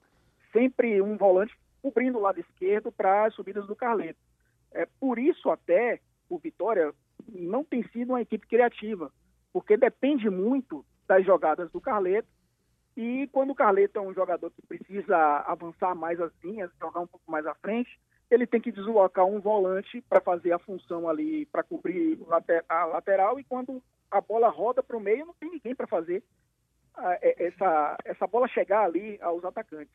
sempre 0.53 1.01
um 1.01 1.17
volante 1.17 1.53
cobrindo 1.81 2.17
o 2.17 2.21
lado 2.21 2.39
esquerdo 2.39 2.89
para 2.89 3.25
as 3.25 3.33
subidas 3.33 3.67
do 3.67 3.75
Carleto. 3.75 4.19
É, 4.71 4.87
por 4.97 5.19
isso 5.19 5.49
até 5.49 5.99
o 6.29 6.37
Vitória 6.37 6.93
não 7.27 7.61
tem 7.61 7.83
sido 7.89 8.11
uma 8.11 8.21
equipe 8.21 8.47
criativa, 8.47 9.11
porque 9.51 9.75
depende 9.75 10.29
muito 10.29 10.85
das 11.05 11.25
jogadas 11.25 11.69
do 11.69 11.81
Carleto 11.81 12.29
e 12.95 13.27
quando 13.33 13.49
o 13.49 13.55
Carleto 13.55 13.99
é 13.99 14.01
um 14.01 14.13
jogador 14.13 14.51
que 14.51 14.61
precisa 14.61 15.17
avançar 15.45 15.93
mais 15.95 16.21
as 16.21 16.31
linhas, 16.41 16.71
jogar 16.79 17.01
um 17.01 17.07
pouco 17.07 17.29
mais 17.29 17.45
à 17.45 17.53
frente, 17.55 17.99
ele 18.31 18.47
tem 18.47 18.61
que 18.61 18.71
deslocar 18.71 19.25
um 19.25 19.39
volante 19.39 20.01
para 20.09 20.21
fazer 20.21 20.53
a 20.53 20.59
função 20.59 21.09
ali, 21.09 21.45
para 21.47 21.63
cobrir 21.63 22.17
a 22.69 22.85
lateral, 22.85 23.39
e 23.39 23.43
quando 23.43 23.83
a 24.09 24.21
bola 24.21 24.49
roda 24.49 24.81
para 24.81 24.95
o 24.95 25.01
meio, 25.01 25.25
não 25.25 25.33
tem 25.33 25.51
ninguém 25.51 25.75
para 25.75 25.85
fazer 25.85 26.23
essa, 27.21 27.97
essa 28.05 28.27
bola 28.27 28.47
chegar 28.47 28.83
ali 28.83 29.17
aos 29.21 29.43
atacantes. 29.43 29.93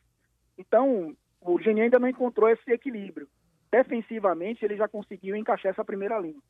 Então, 0.57 1.15
o 1.41 1.59
Geni 1.59 1.81
ainda 1.81 1.99
não 1.99 2.07
encontrou 2.07 2.49
esse 2.49 2.71
equilíbrio. 2.71 3.27
Defensivamente, 3.71 4.63
ele 4.63 4.77
já 4.77 4.87
conseguiu 4.87 5.35
encaixar 5.35 5.71
essa 5.71 5.85
primeira 5.85 6.19
linha. 6.19 6.41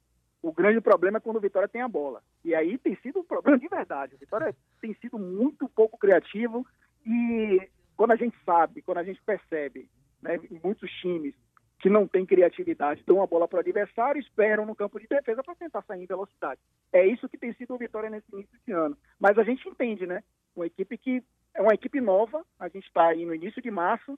O 0.41 0.51
grande 0.51 0.79
problema 0.79 1.17
é 1.17 1.21
quando 1.21 1.37
o 1.37 1.41
Vitória 1.41 1.67
tem 1.67 1.81
a 1.81 1.87
bola. 1.87 2.21
E 2.43 2.53
aí 2.53 2.77
tem 2.77 2.95
sido 2.97 3.19
um 3.19 3.23
problema 3.23 3.57
de 3.57 3.67
verdade. 3.67 4.15
O 4.15 4.19
Vitória 4.19 4.55
tem 4.81 4.93
sido 4.95 5.17
muito 5.17 5.67
pouco 5.69 5.97
criativo 5.97 6.65
e 7.05 7.67
quando 7.95 8.11
a 8.11 8.15
gente 8.15 8.37
sabe, 8.45 8.81
quando 8.81 8.99
a 8.99 9.03
gente 9.03 9.21
percebe, 9.23 9.89
né, 10.21 10.39
muitos 10.63 10.89
times 11.01 11.33
que 11.79 11.89
não 11.89 12.07
têm 12.07 12.25
criatividade, 12.25 13.03
dão 13.05 13.21
a 13.21 13.27
bola 13.27 13.47
para 13.47 13.57
o 13.57 13.59
adversário, 13.59 14.19
esperam 14.19 14.65
no 14.65 14.75
campo 14.75 14.99
de 14.99 15.07
defesa 15.07 15.43
para 15.43 15.55
tentar 15.55 15.83
sair 15.83 16.03
em 16.03 16.07
velocidade. 16.07 16.59
É 16.91 17.05
isso 17.05 17.29
que 17.29 17.37
tem 17.37 17.53
sido 17.53 17.75
o 17.75 17.77
Vitória 17.77 18.09
nesse 18.09 18.25
início 18.33 18.57
de 18.65 18.71
ano. 18.71 18.97
Mas 19.19 19.37
a 19.37 19.43
gente 19.43 19.67
entende, 19.67 20.07
né? 20.07 20.23
Uma 20.55 20.65
equipe 20.65 20.97
que 20.97 21.23
é 21.53 21.61
uma 21.61 21.73
equipe 21.73 21.99
nova, 22.01 22.45
a 22.59 22.67
gente 22.67 22.87
está 22.87 23.07
aí 23.07 23.25
no 23.25 23.33
início 23.33 23.61
de 23.61 23.71
março, 23.71 24.17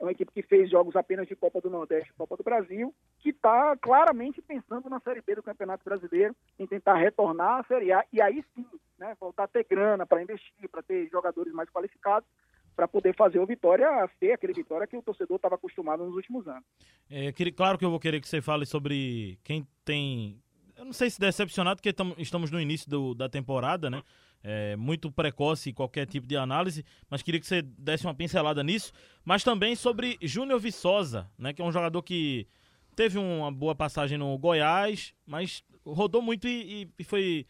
é 0.00 0.04
uma 0.04 0.12
equipe 0.12 0.32
que 0.32 0.42
fez 0.42 0.70
jogos 0.70 0.96
apenas 0.96 1.26
de 1.26 1.36
Copa 1.36 1.60
do 1.60 1.70
Nordeste 1.70 2.10
e 2.10 2.14
Copa 2.14 2.36
do 2.36 2.42
Brasil, 2.42 2.94
que 3.20 3.30
está 3.30 3.76
claramente 3.76 4.42
pensando 4.42 4.88
na 4.90 5.00
Série 5.00 5.22
B 5.22 5.36
do 5.36 5.42
Campeonato 5.42 5.84
Brasileiro, 5.84 6.34
em 6.58 6.66
tentar 6.66 6.94
retornar 6.94 7.60
à 7.60 7.64
Série 7.64 7.92
A, 7.92 8.04
e 8.12 8.20
aí 8.20 8.44
sim, 8.54 8.66
né, 8.98 9.16
voltar 9.20 9.44
a 9.44 9.48
ter 9.48 9.64
grana 9.64 10.04
para 10.04 10.22
investir, 10.22 10.68
para 10.68 10.82
ter 10.82 11.08
jogadores 11.08 11.52
mais 11.52 11.70
qualificados, 11.70 12.28
para 12.74 12.88
poder 12.88 13.14
fazer 13.14 13.38
o 13.38 13.46
Vitória 13.46 13.86
ser 14.18 14.32
aquele 14.32 14.52
Vitória 14.52 14.86
que 14.86 14.96
o 14.96 15.02
torcedor 15.02 15.36
estava 15.36 15.54
acostumado 15.54 16.04
nos 16.04 16.14
últimos 16.14 16.46
anos. 16.46 16.64
É, 17.10 17.32
claro 17.52 17.78
que 17.78 17.84
eu 17.84 17.90
vou 17.90 18.00
querer 18.00 18.20
que 18.20 18.28
você 18.28 18.40
fale 18.40 18.66
sobre 18.66 19.38
quem 19.44 19.66
tem. 19.84 20.40
Eu 20.76 20.84
não 20.84 20.92
sei 20.92 21.08
se 21.08 21.20
decepcionado, 21.20 21.80
porque 21.80 21.94
estamos 22.18 22.50
no 22.50 22.60
início 22.60 22.90
do, 22.90 23.14
da 23.14 23.28
temporada, 23.28 23.88
né? 23.88 24.02
É, 24.42 24.76
muito 24.76 25.10
precoce 25.10 25.72
qualquer 25.72 26.06
tipo 26.06 26.26
de 26.26 26.36
análise, 26.36 26.84
mas 27.08 27.22
queria 27.22 27.40
que 27.40 27.46
você 27.46 27.62
desse 27.62 28.04
uma 28.06 28.14
pincelada 28.14 28.62
nisso. 28.62 28.92
Mas 29.24 29.42
também 29.42 29.74
sobre 29.74 30.18
Júnior 30.20 30.60
Viçosa, 30.60 31.30
né? 31.38 31.52
Que 31.52 31.62
é 31.62 31.64
um 31.64 31.72
jogador 31.72 32.02
que 32.02 32.46
teve 32.94 33.18
uma 33.18 33.50
boa 33.50 33.74
passagem 33.74 34.18
no 34.18 34.36
Goiás, 34.36 35.14
mas 35.26 35.64
rodou 35.84 36.20
muito 36.20 36.46
e, 36.46 36.88
e 36.98 37.04
foi 37.04 37.46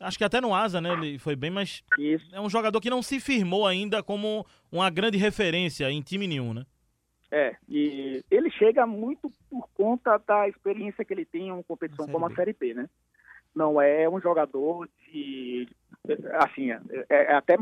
Acho 0.00 0.18
que 0.18 0.24
até 0.24 0.40
no 0.40 0.54
Asa, 0.54 0.80
né? 0.80 0.92
Ele 0.92 1.18
foi 1.18 1.36
bem, 1.36 1.50
mas 1.50 1.82
Isso. 1.98 2.34
é 2.34 2.40
um 2.40 2.50
jogador 2.50 2.80
que 2.80 2.90
não 2.90 3.02
se 3.02 3.20
firmou 3.20 3.66
ainda 3.66 4.02
como 4.02 4.46
uma 4.70 4.90
grande 4.90 5.18
referência 5.18 5.90
em 5.90 6.00
time 6.02 6.26
nenhum, 6.26 6.54
né? 6.54 6.64
É, 7.30 7.56
e 7.68 8.22
ele 8.30 8.50
chega 8.50 8.86
muito 8.86 9.30
por 9.50 9.68
conta 9.74 10.18
da 10.18 10.48
experiência 10.48 11.04
que 11.04 11.12
ele 11.12 11.24
tem 11.24 11.48
em 11.48 11.52
uma 11.52 11.64
competição 11.64 12.06
como 12.06 12.26
a 12.26 12.34
Série 12.34 12.52
B, 12.52 12.74
né? 12.74 12.88
Não 13.54 13.80
é 13.80 14.08
um 14.08 14.20
jogador 14.20 14.88
de. 15.06 15.68
Assim, 16.34 16.70
é, 16.70 16.80
é 17.08 17.34
até, 17.34 17.56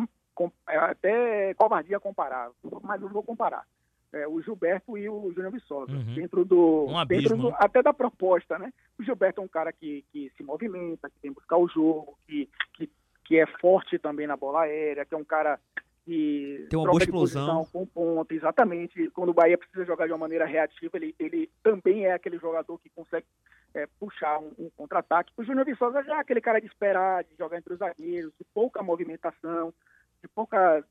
é 0.68 0.76
até 0.76 1.54
covardia 1.54 2.00
comparar, 2.00 2.50
mas 2.82 3.00
eu 3.00 3.08
vou 3.08 3.22
comparar 3.22 3.64
é, 4.12 4.28
o 4.28 4.40
Gilberto 4.42 4.96
e 4.96 5.08
o 5.08 5.32
Júnior 5.32 5.52
Viçosa. 5.52 5.92
Uhum. 5.92 6.14
Dentro 6.14 6.44
do. 6.44 6.86
Um 6.86 6.98
abismo, 6.98 7.22
dentro 7.22 7.36
do, 7.38 7.50
né? 7.50 7.56
Até 7.58 7.82
da 7.82 7.92
proposta, 7.92 8.58
né? 8.58 8.72
O 8.98 9.02
Gilberto 9.02 9.40
é 9.40 9.44
um 9.44 9.48
cara 9.48 9.72
que, 9.72 10.04
que 10.12 10.30
se 10.36 10.42
movimenta, 10.42 11.08
que 11.08 11.18
tem 11.20 11.30
que 11.30 11.40
buscar 11.40 11.56
o 11.56 11.68
jogo, 11.68 12.18
que, 12.26 12.48
que, 12.74 12.90
que 13.24 13.38
é 13.38 13.46
forte 13.46 13.98
também 13.98 14.26
na 14.26 14.36
bola 14.36 14.62
aérea, 14.62 15.04
que 15.04 15.14
é 15.14 15.18
um 15.18 15.24
cara 15.24 15.58
que 16.04 16.66
tem 16.68 16.78
uma 16.78 16.90
boa 16.90 17.02
explosão 17.02 17.64
com 17.72 17.86
ponto, 17.86 18.32
exatamente. 18.32 19.08
Quando 19.10 19.30
o 19.30 19.34
Bahia 19.34 19.56
precisa 19.56 19.84
jogar 19.84 20.06
de 20.06 20.12
uma 20.12 20.18
maneira 20.18 20.44
reativa, 20.44 20.96
ele, 20.96 21.14
ele 21.18 21.50
também 21.62 22.06
é 22.06 22.12
aquele 22.12 22.38
jogador 22.38 22.78
que 22.78 22.90
consegue 22.90 23.26
é, 23.74 23.86
puxar 23.98 24.38
um, 24.38 24.52
um 24.58 24.70
contra-ataque. 24.76 25.32
O 25.36 25.44
Júnior 25.44 25.64
Viçosa 25.64 26.02
já 26.02 26.16
é 26.16 26.20
aquele 26.20 26.40
cara 26.40 26.60
de 26.60 26.66
esperar, 26.66 27.24
de 27.24 27.34
jogar 27.38 27.58
entre 27.58 27.72
os 27.72 27.78
zagueiros, 27.78 28.32
de 28.38 28.44
pouca 28.52 28.82
movimentação, 28.82 29.72
de 30.20 30.28
pouca 30.28 30.84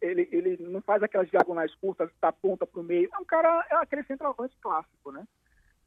ele, 0.00 0.28
ele 0.30 0.56
não 0.60 0.80
faz 0.80 1.02
aquelas 1.02 1.28
diagonais 1.30 1.74
curtas 1.76 2.10
da 2.20 2.32
ponta 2.32 2.66
para 2.66 2.80
o 2.80 2.84
meio. 2.84 3.08
É 3.12 3.18
um 3.18 3.24
cara, 3.24 3.66
é 3.70 3.76
aquele 3.76 4.02
centroavante 4.04 4.56
clássico, 4.60 5.12
né? 5.12 5.26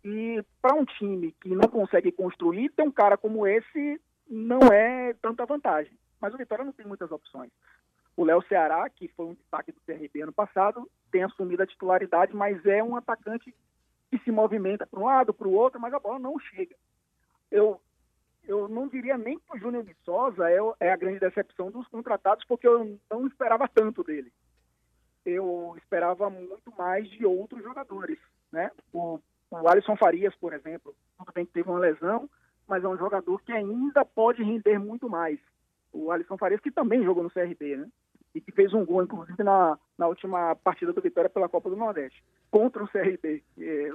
E 0.03 0.43
para 0.61 0.75
um 0.75 0.85
time 0.85 1.31
que 1.41 1.49
não 1.49 1.69
consegue 1.69 2.11
construir, 2.11 2.69
ter 2.69 2.83
um 2.83 2.91
cara 2.91 3.17
como 3.17 3.47
esse 3.47 4.01
não 4.29 4.59
é 4.71 5.13
tanta 5.21 5.45
vantagem. 5.45 5.97
Mas 6.19 6.33
o 6.33 6.37
Vitória 6.37 6.65
não 6.65 6.73
tem 6.73 6.85
muitas 6.85 7.11
opções. 7.11 7.51
O 8.15 8.23
Léo 8.23 8.41
Ceará, 8.43 8.87
que 8.89 9.07
foi 9.09 9.25
um 9.27 9.33
destaque 9.33 9.71
do 9.71 9.81
CRB 9.81 10.21
ano 10.21 10.33
passado, 10.33 10.89
tem 11.11 11.23
assumido 11.23 11.63
a 11.63 11.67
titularidade, 11.67 12.35
mas 12.35 12.63
é 12.65 12.83
um 12.83 12.95
atacante 12.95 13.53
que 14.09 14.19
se 14.19 14.31
movimenta 14.31 14.85
para 14.85 14.99
um 14.99 15.05
lado, 15.05 15.33
para 15.33 15.47
o 15.47 15.53
outro, 15.53 15.79
mas 15.79 15.93
a 15.93 15.99
bola 15.99 16.19
não 16.19 16.37
chega. 16.37 16.75
Eu, 17.49 17.81
eu 18.47 18.67
não 18.67 18.87
diria 18.87 19.17
nem 19.17 19.39
que 19.39 19.55
o 19.55 19.59
Júnior 19.59 19.83
Viçosa 19.83 20.49
é, 20.49 20.57
é 20.79 20.91
a 20.91 20.97
grande 20.97 21.19
decepção 21.19 21.71
dos 21.71 21.87
contratados, 21.87 22.45
porque 22.45 22.67
eu 22.67 22.99
não 23.09 23.27
esperava 23.27 23.67
tanto 23.67 24.03
dele. 24.03 24.31
Eu 25.25 25.73
esperava 25.77 26.29
muito 26.29 26.71
mais 26.77 27.09
de 27.09 27.25
outros 27.25 27.63
jogadores, 27.63 28.19
né? 28.51 28.69
O, 28.91 29.19
o 29.49 29.67
Alisson 29.69 29.95
Farias, 29.95 30.35
por 30.35 30.53
exemplo, 30.53 30.93
tudo 31.17 31.31
bem 31.33 31.45
que 31.45 31.53
teve 31.53 31.69
uma 31.69 31.79
lesão, 31.79 32.29
mas 32.67 32.83
é 32.83 32.87
um 32.87 32.97
jogador 32.97 33.41
que 33.41 33.53
ainda 33.53 34.03
pode 34.03 34.43
render 34.43 34.77
muito 34.77 35.09
mais. 35.09 35.39
O 35.93 36.11
Alisson 36.11 36.37
Farias, 36.37 36.59
que 36.59 36.71
também 36.71 37.03
jogou 37.03 37.23
no 37.23 37.31
CRB, 37.31 37.77
né? 37.77 37.87
E 38.35 38.41
que 38.41 38.51
fez 38.51 38.73
um 38.73 38.83
gol, 38.83 39.03
inclusive, 39.03 39.41
na, 39.43 39.77
na 39.97 40.07
última 40.07 40.55
partida 40.55 40.91
do 40.91 41.01
Vitória 41.01 41.29
pela 41.29 41.47
Copa 41.47 41.69
do 41.69 41.75
Nordeste, 41.75 42.21
contra 42.51 42.83
o 42.83 42.87
CRB, 42.87 43.43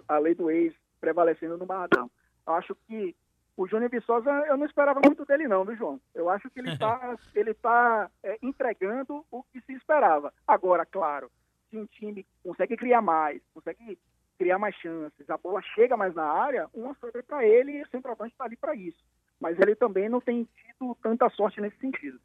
a 0.07 0.19
lei 0.19 0.35
do 0.35 0.51
ex 0.51 0.73
prevalecendo 1.01 1.59
no 1.59 1.67
Barradão. 1.67 2.11
Acho 2.47 2.75
que 2.87 3.15
o 3.59 3.67
Júnior 3.67 3.91
Viçosa, 3.91 4.31
eu 4.47 4.57
não 4.57 4.65
esperava 4.65 5.01
muito 5.05 5.25
dele 5.25 5.49
não, 5.49 5.65
viu, 5.65 5.77
João? 5.77 6.01
Eu 6.15 6.31
acho 6.31 6.49
que 6.49 6.61
ele 6.61 6.71
está 6.71 7.17
ele 7.35 7.53
tá, 7.55 8.09
é, 8.23 8.39
entregando 8.41 9.27
o 9.33 9.43
que 9.43 9.61
se 9.63 9.73
esperava. 9.73 10.33
Agora, 10.47 10.87
claro, 10.87 11.29
se 11.69 11.77
um 11.77 11.85
time 11.85 12.25
consegue 12.45 12.77
criar 12.77 13.03
mais, 13.03 13.43
consegue 13.53 13.99
criar 14.39 14.61
mais 14.61 14.77
chances, 14.77 15.29
a 15.29 15.37
bola 15.37 15.61
chega 15.75 15.97
mais 15.97 16.15
na 16.15 16.23
área, 16.23 16.69
uma 16.73 16.95
sobra 17.01 17.21
para 17.25 17.45
ele 17.45 17.73
e 17.73 17.83
o 17.83 17.89
centroavante 17.89 18.31
está 18.31 18.45
ali 18.45 18.57
para 18.57 18.77
isso. 18.77 19.05
Mas 19.41 19.59
ele 19.59 19.75
também 19.75 20.09
não 20.09 20.21
tem 20.21 20.47
tido 20.55 20.97
tanta 21.03 21.29
sorte 21.31 21.61
nesse 21.61 21.79
sentido. 21.79 22.21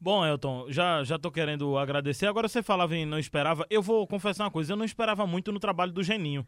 Bom, 0.00 0.24
Elton, 0.24 0.66
já 0.70 1.04
já 1.04 1.18
tô 1.18 1.30
querendo 1.30 1.76
agradecer. 1.76 2.26
Agora 2.26 2.48
você 2.48 2.62
falava 2.62 2.94
em 2.94 3.04
não 3.04 3.18
esperava. 3.18 3.66
Eu 3.68 3.82
vou 3.82 4.06
confessar 4.06 4.44
uma 4.44 4.50
coisa, 4.50 4.72
eu 4.72 4.76
não 4.76 4.84
esperava 4.84 5.26
muito 5.26 5.52
no 5.52 5.60
trabalho 5.60 5.92
do 5.92 6.02
Geninho. 6.02 6.46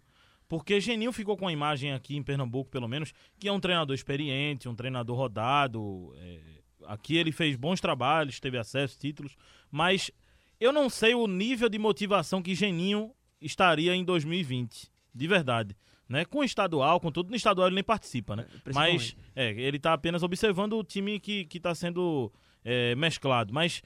Porque 0.49 0.80
Geninho 0.80 1.12
ficou 1.12 1.36
com 1.36 1.46
a 1.46 1.53
imagem 1.53 1.92
aqui 1.92 2.16
em 2.16 2.22
Pernambuco, 2.22 2.70
pelo 2.70 2.88
menos, 2.88 3.12
que 3.38 3.49
é 3.49 3.53
um 3.53 3.61
treinador 3.61 3.94
experiente, 3.94 4.68
um 4.68 4.74
treinador 4.74 5.16
rodado. 5.16 6.14
É, 6.16 6.40
aqui 6.86 7.16
ele 7.16 7.30
fez 7.30 7.55
bons 7.55 7.80
trabalhos, 7.80 8.40
teve 8.40 8.57
acesso, 8.57 8.99
títulos, 8.99 9.36
mas 9.70 10.11
eu 10.59 10.72
não 10.72 10.88
sei 10.88 11.14
o 11.14 11.26
nível 11.26 11.68
de 11.68 11.78
motivação 11.78 12.42
que 12.42 12.55
Geninho 12.55 13.12
estaria 13.40 13.94
em 13.94 14.05
2020, 14.05 14.90
de 15.14 15.26
verdade. 15.28 15.76
Né? 16.09 16.24
Com 16.24 16.38
o 16.38 16.44
estadual, 16.44 16.99
com 16.99 17.12
tudo, 17.12 17.28
no 17.28 17.36
estadual 17.36 17.68
ele 17.68 17.74
nem 17.74 17.84
participa, 17.84 18.34
né? 18.34 18.46
Mas 18.72 19.14
é, 19.36 19.51
ele 19.51 19.76
está 19.76 19.92
apenas 19.92 20.22
observando 20.22 20.72
o 20.72 20.82
time 20.82 21.20
que 21.20 21.46
está 21.53 21.74
sendo 21.74 22.32
é, 22.64 22.94
mesclado, 22.94 23.53
mas 23.53 23.82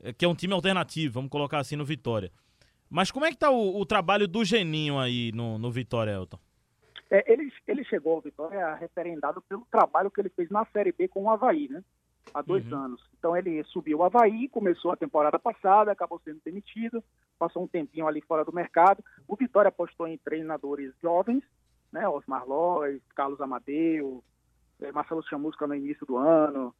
é, 0.00 0.12
que 0.12 0.24
é 0.24 0.28
um 0.28 0.34
time 0.34 0.52
alternativo, 0.52 1.14
vamos 1.14 1.30
colocar 1.30 1.60
assim 1.60 1.76
no 1.76 1.84
Vitória. 1.84 2.32
Mas 2.94 3.10
como 3.10 3.26
é 3.26 3.30
que 3.30 3.36
tá 3.36 3.50
o, 3.50 3.80
o 3.80 3.84
trabalho 3.84 4.28
do 4.28 4.44
Geninho 4.44 5.00
aí 5.00 5.32
no, 5.32 5.58
no 5.58 5.68
Vitória, 5.68 6.12
Elton? 6.12 6.38
É, 7.10 7.32
ele, 7.32 7.52
ele 7.66 7.82
chegou 7.82 8.14
ao 8.14 8.20
Vitória 8.20 8.72
referendado 8.76 9.42
pelo 9.42 9.66
trabalho 9.68 10.12
que 10.12 10.20
ele 10.20 10.28
fez 10.28 10.48
na 10.48 10.64
Série 10.66 10.92
B 10.92 11.08
com 11.08 11.24
o 11.24 11.28
Havaí, 11.28 11.68
né? 11.68 11.82
Há 12.32 12.40
dois 12.40 12.64
uhum. 12.70 12.78
anos. 12.78 13.04
Então 13.18 13.36
ele 13.36 13.64
subiu 13.64 13.98
o 13.98 14.04
Havaí, 14.04 14.48
começou 14.48 14.92
a 14.92 14.96
temporada 14.96 15.40
passada, 15.40 15.90
acabou 15.90 16.20
sendo 16.24 16.40
demitido, 16.44 17.02
passou 17.36 17.64
um 17.64 17.66
tempinho 17.66 18.06
ali 18.06 18.20
fora 18.20 18.44
do 18.44 18.54
mercado. 18.54 19.04
O 19.26 19.34
Vitória 19.34 19.70
apostou 19.70 20.06
em 20.06 20.16
treinadores 20.16 20.94
jovens, 21.02 21.42
né? 21.90 22.08
Osmar 22.08 22.46
Lois, 22.46 23.02
Carlos 23.16 23.40
Amadeu, 23.40 24.22
eh, 24.80 24.92
Marcelo 24.92 25.26
Chamusca 25.28 25.66
no 25.66 25.74
início 25.74 26.06
do 26.06 26.16
ano, 26.16 26.72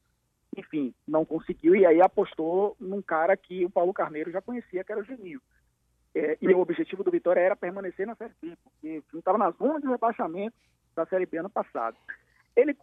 enfim, 0.56 0.94
não 1.08 1.24
conseguiu 1.24 1.74
e 1.74 1.84
aí 1.84 2.00
apostou 2.00 2.76
num 2.78 3.02
cara 3.02 3.36
que 3.36 3.64
o 3.64 3.70
Paulo 3.70 3.92
Carneiro 3.92 4.30
já 4.30 4.40
conhecia, 4.40 4.84
que 4.84 4.92
era 4.92 5.00
o 5.00 5.04
Geninho. 5.04 5.40
É, 6.14 6.38
e 6.40 6.48
o 6.48 6.60
objetivo 6.60 7.02
do 7.02 7.10
Vitória 7.10 7.40
era 7.40 7.56
permanecer 7.56 8.06
na 8.06 8.14
Série 8.14 8.34
B, 8.40 8.56
porque 8.62 9.02
o 9.12 9.18
estava 9.18 9.36
na 9.36 9.50
zona 9.50 9.80
de 9.80 9.86
rebaixamento 9.86 10.54
da 10.94 11.04
Série 11.06 11.26
B 11.26 11.38
ano 11.38 11.50
passado. 11.50 11.96
Ele, 12.54 12.76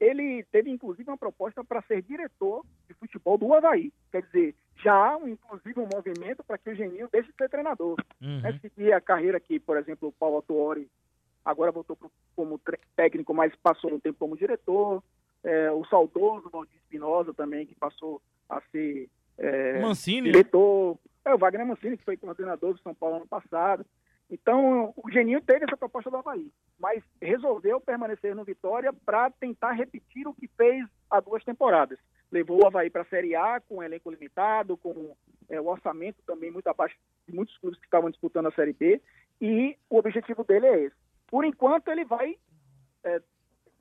ele 0.00 0.42
teve, 0.50 0.68
inclusive, 0.68 1.08
uma 1.08 1.16
proposta 1.16 1.62
para 1.62 1.80
ser 1.82 2.02
diretor 2.02 2.66
de 2.88 2.94
futebol 2.94 3.38
do 3.38 3.54
Havaí. 3.54 3.92
Quer 4.10 4.22
dizer, 4.22 4.54
já 4.82 4.92
há, 4.92 5.16
um, 5.16 5.28
inclusive, 5.28 5.78
um 5.78 5.88
movimento 5.92 6.42
para 6.42 6.58
que 6.58 6.70
o 6.70 6.74
Geninho 6.74 7.08
deixe 7.12 7.30
de 7.30 7.36
ser 7.36 7.48
treinador. 7.48 7.96
Uhum. 8.20 8.44
É, 8.44 8.58
seguir 8.58 8.92
a 8.92 9.00
carreira 9.00 9.38
que, 9.38 9.60
por 9.60 9.76
exemplo, 9.76 10.08
o 10.08 10.12
Paulo 10.12 10.38
Atuori 10.38 10.90
agora 11.44 11.70
voltou 11.70 11.94
pro, 11.94 12.10
como 12.34 12.60
técnico, 12.96 13.32
mas 13.32 13.54
passou 13.62 13.94
um 13.94 14.00
tempo 14.00 14.18
como 14.18 14.36
diretor 14.36 15.02
é, 15.44 15.70
o 15.70 15.84
saudoso 15.86 16.48
Valdir 16.50 16.76
Espinosa 16.76 17.34
também, 17.34 17.66
que 17.66 17.74
passou 17.74 18.20
a 18.48 18.60
ser 18.70 19.08
é, 19.38 19.80
Mancini. 19.80 20.30
diretor. 20.30 20.98
É, 21.24 21.34
o 21.34 21.38
Wagner 21.38 21.66
Mancini, 21.66 21.96
que 21.96 22.04
foi 22.04 22.16
coordenador 22.16 22.74
do 22.74 22.80
São 22.80 22.94
Paulo 22.94 23.16
ano 23.16 23.26
passado. 23.26 23.86
Então, 24.30 24.94
o 24.96 25.10
Geninho 25.10 25.42
teve 25.42 25.64
essa 25.64 25.76
proposta 25.76 26.10
do 26.10 26.16
Havaí, 26.16 26.50
mas 26.78 27.04
resolveu 27.20 27.80
permanecer 27.80 28.34
no 28.34 28.44
Vitória 28.44 28.92
para 29.04 29.30
tentar 29.30 29.72
repetir 29.72 30.26
o 30.26 30.32
que 30.32 30.48
fez 30.48 30.86
há 31.10 31.20
duas 31.20 31.44
temporadas. 31.44 31.98
Levou 32.30 32.62
o 32.62 32.66
Havaí 32.66 32.88
para 32.88 33.02
a 33.02 33.06
Série 33.06 33.36
A 33.36 33.60
com 33.60 33.76
um 33.76 33.82
elenco 33.82 34.10
limitado, 34.10 34.76
com 34.78 35.14
é, 35.50 35.60
o 35.60 35.66
orçamento 35.66 36.22
também 36.26 36.50
muito 36.50 36.66
abaixo 36.66 36.96
de 37.28 37.34
muitos 37.34 37.56
clubes 37.58 37.78
que 37.78 37.84
estavam 37.84 38.10
disputando 38.10 38.46
a 38.46 38.52
Série 38.52 38.72
B, 38.72 39.02
e 39.38 39.76
o 39.90 39.98
objetivo 39.98 40.44
dele 40.44 40.66
é 40.66 40.80
esse. 40.84 40.96
Por 41.26 41.44
enquanto, 41.44 41.88
ele 41.88 42.04
vai 42.04 42.38
é, 43.04 43.20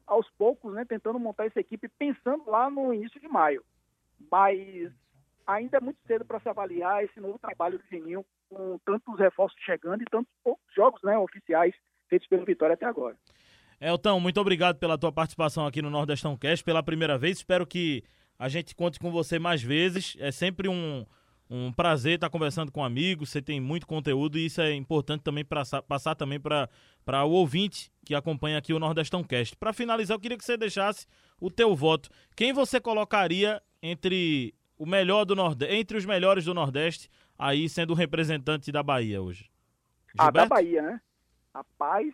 aos 0.06 0.30
poucos, 0.32 0.74
né, 0.74 0.84
tentando 0.84 1.18
montar 1.18 1.46
essa 1.46 1.62
equipe 1.62 1.88
pensando 1.88 2.44
lá 2.50 2.70
no 2.70 2.94
início 2.94 3.22
de 3.22 3.28
maio. 3.30 3.64
Mas 4.30 4.92
ainda 5.54 5.78
é 5.78 5.82
muito 5.82 6.00
cedo 6.08 6.26
para 6.26 6.40
se 6.40 6.50
avaliar 6.50 7.04
esse 7.04 7.20
novo 7.20 7.38
trabalho 7.40 7.78
do 7.78 7.86
Geninho 7.90 8.26
com 8.50 8.80
tantos 8.86 9.20
reforços 9.20 9.60
chegando 9.64 10.02
e 10.02 10.06
tantos 10.06 10.32
poucos 10.44 10.66
jogos 10.76 11.02
né, 11.04 11.18
oficiais 11.18 11.74
feitos 12.10 12.28
pelo 12.28 12.46
Vitória 12.46 12.74
até 12.74 12.86
agora. 12.86 13.16
Elton, 13.80 14.20
muito 14.20 14.40
obrigado 14.40 14.78
pela 14.78 14.98
tua 14.98 15.12
participação 15.12 15.66
aqui 15.66 15.82
no 15.82 15.90
Nordestão 15.90 16.38
Cast 16.38 16.64
pela 16.64 16.84
primeira 16.84 17.18
vez. 17.18 17.38
Espero 17.38 17.66
que 17.66 18.04
a 18.38 18.48
gente 18.48 18.76
conte 18.76 19.00
com 19.00 19.12
você 19.12 19.40
mais 19.40 19.62
vezes. 19.62 20.16
É 20.20 20.32
sempre 20.32 20.68
um, 20.68 21.06
um 21.50 21.72
prazer 21.72 22.16
estar 22.16 22.30
conversando 22.30 22.72
com 22.72 22.84
amigos, 22.84 23.30
você 23.30 23.42
tem 23.42 23.60
muito 23.60 23.88
conteúdo 23.88 24.38
e 24.38 24.46
isso 24.46 24.62
é 24.62 24.74
importante 24.74 25.22
também 25.22 25.44
pra, 25.44 25.64
passar 25.88 26.16
também 26.16 26.40
para 26.40 27.26
o 27.26 27.32
ouvinte 27.32 27.92
que 28.06 28.16
acompanha 28.16 28.58
aqui 28.58 28.74
o 28.74 28.80
Nordestão 28.80 29.24
Cast. 29.24 29.56
Para 29.58 29.74
finalizar, 29.74 30.16
eu 30.16 30.20
queria 30.20 30.38
que 30.38 30.46
você 30.46 30.56
deixasse 30.56 31.08
o 31.40 31.50
teu 31.50 31.76
voto. 31.76 32.10
Quem 32.36 32.54
você 32.54 32.80
colocaria 32.80 33.62
entre 33.82 34.54
o 34.82 34.86
melhor 34.88 35.26
do 35.26 35.36
Nordeste, 35.36 35.76
entre 35.76 35.96
os 35.96 36.08
melhores 36.08 36.46
do 36.46 36.56
Nordeste, 36.56 37.08
aí 37.38 37.70
sendo 37.70 37.92
o 37.92 37.96
representante 37.96 38.72
da 38.72 38.82
Bahia 38.82 39.22
hoje? 39.22 39.48
Gilberto? 40.08 40.18
Ah, 40.18 40.32
da 40.32 40.46
Bahia, 40.48 40.82
né? 40.82 41.02
Rapaz, 41.54 42.12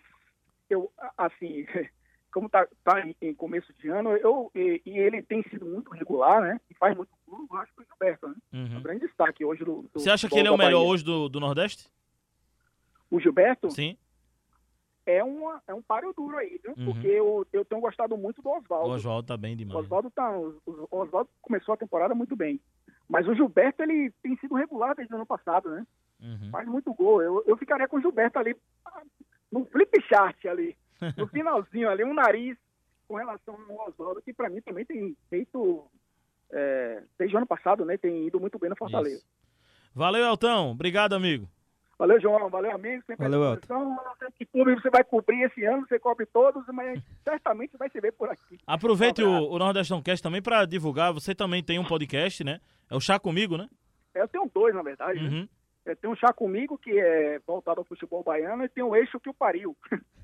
eu, 0.70 0.92
assim, 1.18 1.66
como 2.30 2.50
tá, 2.50 2.68
tá 2.84 3.02
em 3.22 3.34
começo 3.34 3.72
de 3.80 3.88
ano, 3.88 4.12
eu, 4.18 4.52
e, 4.54 4.82
e, 4.86 5.00
ele 5.00 5.24
tem 5.24 5.42
sido 5.44 5.66
muito 5.66 5.92
regular, 5.92 6.42
né? 6.42 6.60
E 6.70 6.74
faz 6.76 6.94
muito 6.94 7.10
gol, 7.26 7.48
eu 7.50 7.58
acho 7.58 7.74
que 7.74 7.84
o 7.84 7.86
Gilberto, 7.86 8.28
né? 8.28 8.36
Uhum. 8.52 8.78
Um 8.80 8.82
grande 8.82 9.08
destaque 9.08 9.46
hoje 9.46 9.64
do. 9.64 9.84
do 9.84 10.02
Você 10.02 10.10
acha 10.10 10.28
que 10.28 10.38
ele 10.38 10.50
é 10.50 10.52
o 10.52 10.58
melhor 10.58 10.84
hoje 10.84 11.06
do, 11.06 11.30
do 11.30 11.40
Nordeste? 11.40 11.90
O 13.10 13.18
Gilberto? 13.18 13.72
Sim. 13.72 13.98
É, 15.08 15.24
uma, 15.24 15.62
é 15.66 15.74
um 15.74 15.82
páreo 15.82 16.14
duro 16.14 16.38
aí, 16.38 16.60
viu? 16.62 16.74
Uhum. 16.78 16.86
Porque 16.86 17.08
eu, 17.08 17.48
eu 17.54 17.64
tenho 17.64 17.80
gostado 17.80 18.18
muito 18.18 18.42
do 18.42 18.50
Oswaldo. 18.50 18.90
O 18.90 18.92
Oswaldo 18.92 19.28
tá 19.28 19.38
bem 19.38 19.56
demais. 19.56 19.80
O 19.80 19.80
Oswaldo 19.80 20.12
tá, 20.12 20.30
Oswaldo 20.92 21.30
começou 21.42 21.74
a 21.74 21.78
temporada 21.78 22.14
muito 22.14 22.36
bem. 22.36 22.60
Mas 23.08 23.26
o 23.26 23.34
Gilberto, 23.34 23.82
ele 23.82 24.12
tem 24.22 24.36
sido 24.38 24.56
regular 24.56 24.94
desde 24.96 25.14
o 25.14 25.16
ano 25.16 25.26
passado, 25.26 25.70
né? 25.70 25.88
Uhum. 26.22 26.50
Faz 26.52 26.68
muito 26.68 26.94
gol. 26.94 27.22
Eu, 27.22 27.42
eu 27.48 27.56
ficaria 27.56 27.88
com 27.88 27.98
o 27.98 28.02
Gilberto 28.02 28.38
ali 28.38 28.54
no 29.50 29.64
flip 29.66 30.02
chart 30.10 30.46
ali 30.46 30.76
no 31.16 31.28
finalzinho 31.30 31.90
ali, 31.90 32.04
um 32.04 32.14
nariz 32.14 32.58
com 33.08 33.16
relação 33.16 33.58
ao 33.70 33.88
Oswaldo, 33.88 34.22
que 34.22 34.34
para 34.34 34.50
mim 34.50 34.62
também 34.62 34.86
tem 34.86 35.16
feito, 35.30 35.90
é, 36.52 37.02
desde 37.18 37.36
o 37.36 37.38
ano 37.38 37.48
passado, 37.48 37.86
né, 37.86 37.98
tem 37.98 38.28
ido 38.28 38.40
muito 38.40 38.60
bem 38.60 38.70
no 38.70 38.76
Fortaleza. 38.76 39.18
Isso. 39.18 39.26
Valeu, 39.96 40.26
Eltão. 40.26 40.72
Obrigado, 40.72 41.14
amigo. 41.14 41.48
Valeu, 41.98 42.20
João. 42.20 42.50
Valeu, 42.50 42.72
amigo. 42.72 43.04
Sempre 43.06 43.28
Valeu, 43.28 43.54
Elton. 43.54 43.98
Sei 44.20 44.28
que 44.38 44.46
clube 44.46 44.76
você 44.76 44.90
vai 44.90 45.04
cobrir 45.04 45.44
esse 45.44 45.64
ano, 45.66 45.88
você 45.88 45.98
cobre 46.00 46.26
todos, 46.26 46.64
mas 46.68 47.02
certamente 47.24 47.76
vai 47.78 47.90
se 47.90 48.00
ver 48.00 48.12
por 48.14 48.30
aqui. 48.30 48.60
Aproveite 48.68 49.24
um 49.24 49.40
o, 49.40 49.54
o 49.54 49.60
Nordestão 49.60 50.02
Cast 50.02 50.22
também 50.22 50.42
para 50.42 50.66
divulgar. 50.66 51.12
Você 51.14 51.34
também 51.34 51.64
tem 51.64 51.80
um 51.80 51.86
podcast, 51.86 52.44
né? 52.44 52.60
É 52.90 52.96
o 52.96 53.02
Chá 53.02 53.20
Comigo, 53.20 53.58
né? 53.58 53.68
É, 54.14 54.22
eu 54.22 54.28
tenho 54.28 54.50
dois, 54.54 54.76
na 54.76 54.84
verdade. 54.84 55.20
Né? 55.20 55.30
Uhum. 55.30 55.42
Né? 55.42 55.48
É, 55.86 55.96
tem 55.96 56.10
um 56.10 56.16
Chá 56.16 56.32
Comigo, 56.34 56.78
que 56.78 57.00
é 57.00 57.40
voltado 57.48 57.80
ao 57.80 57.86
futebol 57.86 58.24
baiano, 58.24 58.64
e 58.64 58.70
tem 58.70 58.84
o 58.84 58.96
Eixo 58.96 59.20
que 59.20 59.30
o 59.30 59.34
Pariu. 59.34 59.76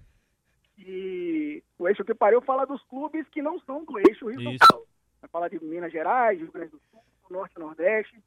E 0.77 1.63
o 1.77 1.87
eixo 1.87 2.03
que 2.03 2.13
pariu 2.13 2.41
fala 2.41 2.65
dos 2.65 2.81
clubes 2.83 3.27
que 3.29 3.41
não 3.41 3.59
são 3.59 3.85
do 3.85 3.99
eixo 3.99 4.27
Rio 4.27 4.41
São 4.41 4.67
Paulo. 4.67 4.87
Vai 5.21 5.29
falar 5.29 5.47
de 5.47 5.63
Minas 5.63 5.91
Gerais, 5.91 6.39
Rio 6.39 6.51
Grande 6.51 6.71
do 6.71 6.81
Sul, 6.91 6.99
Norte 7.29 7.53
e 7.55 7.59
Nordeste, 7.59 8.21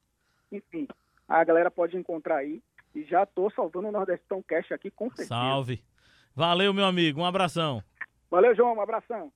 enfim. 0.50 0.86
A 1.28 1.42
galera 1.44 1.70
pode 1.70 1.96
encontrar 1.96 2.36
aí. 2.36 2.62
E 2.96 3.04
já 3.04 3.24
estou 3.24 3.50
salvando 3.50 3.88
o 3.88 3.92
Nordestão 3.92 4.42
Cash 4.42 4.72
aqui 4.72 4.90
com 4.90 5.08
certeza. 5.08 5.28
Salve. 5.28 5.84
Valeu, 6.34 6.72
meu 6.72 6.86
amigo. 6.86 7.20
Um 7.20 7.26
abração. 7.26 7.82
Valeu, 8.30 8.56
João. 8.56 8.74
Um 8.74 8.80
abração. 8.80 9.30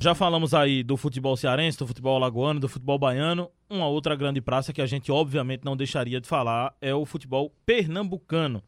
Já 0.00 0.12
falamos 0.12 0.52
aí 0.52 0.82
do 0.82 0.96
futebol 0.96 1.36
cearense, 1.36 1.78
do 1.78 1.86
futebol 1.86 2.16
alagoano, 2.16 2.58
do 2.58 2.68
futebol 2.68 2.98
baiano. 2.98 3.52
Uma 3.68 3.86
outra 3.86 4.16
grande 4.16 4.40
praça 4.40 4.72
que 4.72 4.82
a 4.82 4.86
gente 4.86 5.12
obviamente 5.12 5.64
não 5.64 5.76
deixaria 5.76 6.20
de 6.20 6.26
falar 6.26 6.74
é 6.80 6.92
o 6.92 7.06
futebol 7.06 7.54
pernambucano 7.64 8.64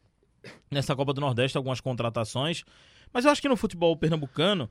nessa 0.71 0.95
Copa 0.95 1.11
do 1.11 1.19
Nordeste 1.19 1.57
algumas 1.57 1.81
contratações, 1.81 2.63
mas 3.11 3.25
eu 3.25 3.31
acho 3.31 3.41
que 3.41 3.49
no 3.49 3.57
futebol 3.57 3.97
pernambucano 3.97 4.69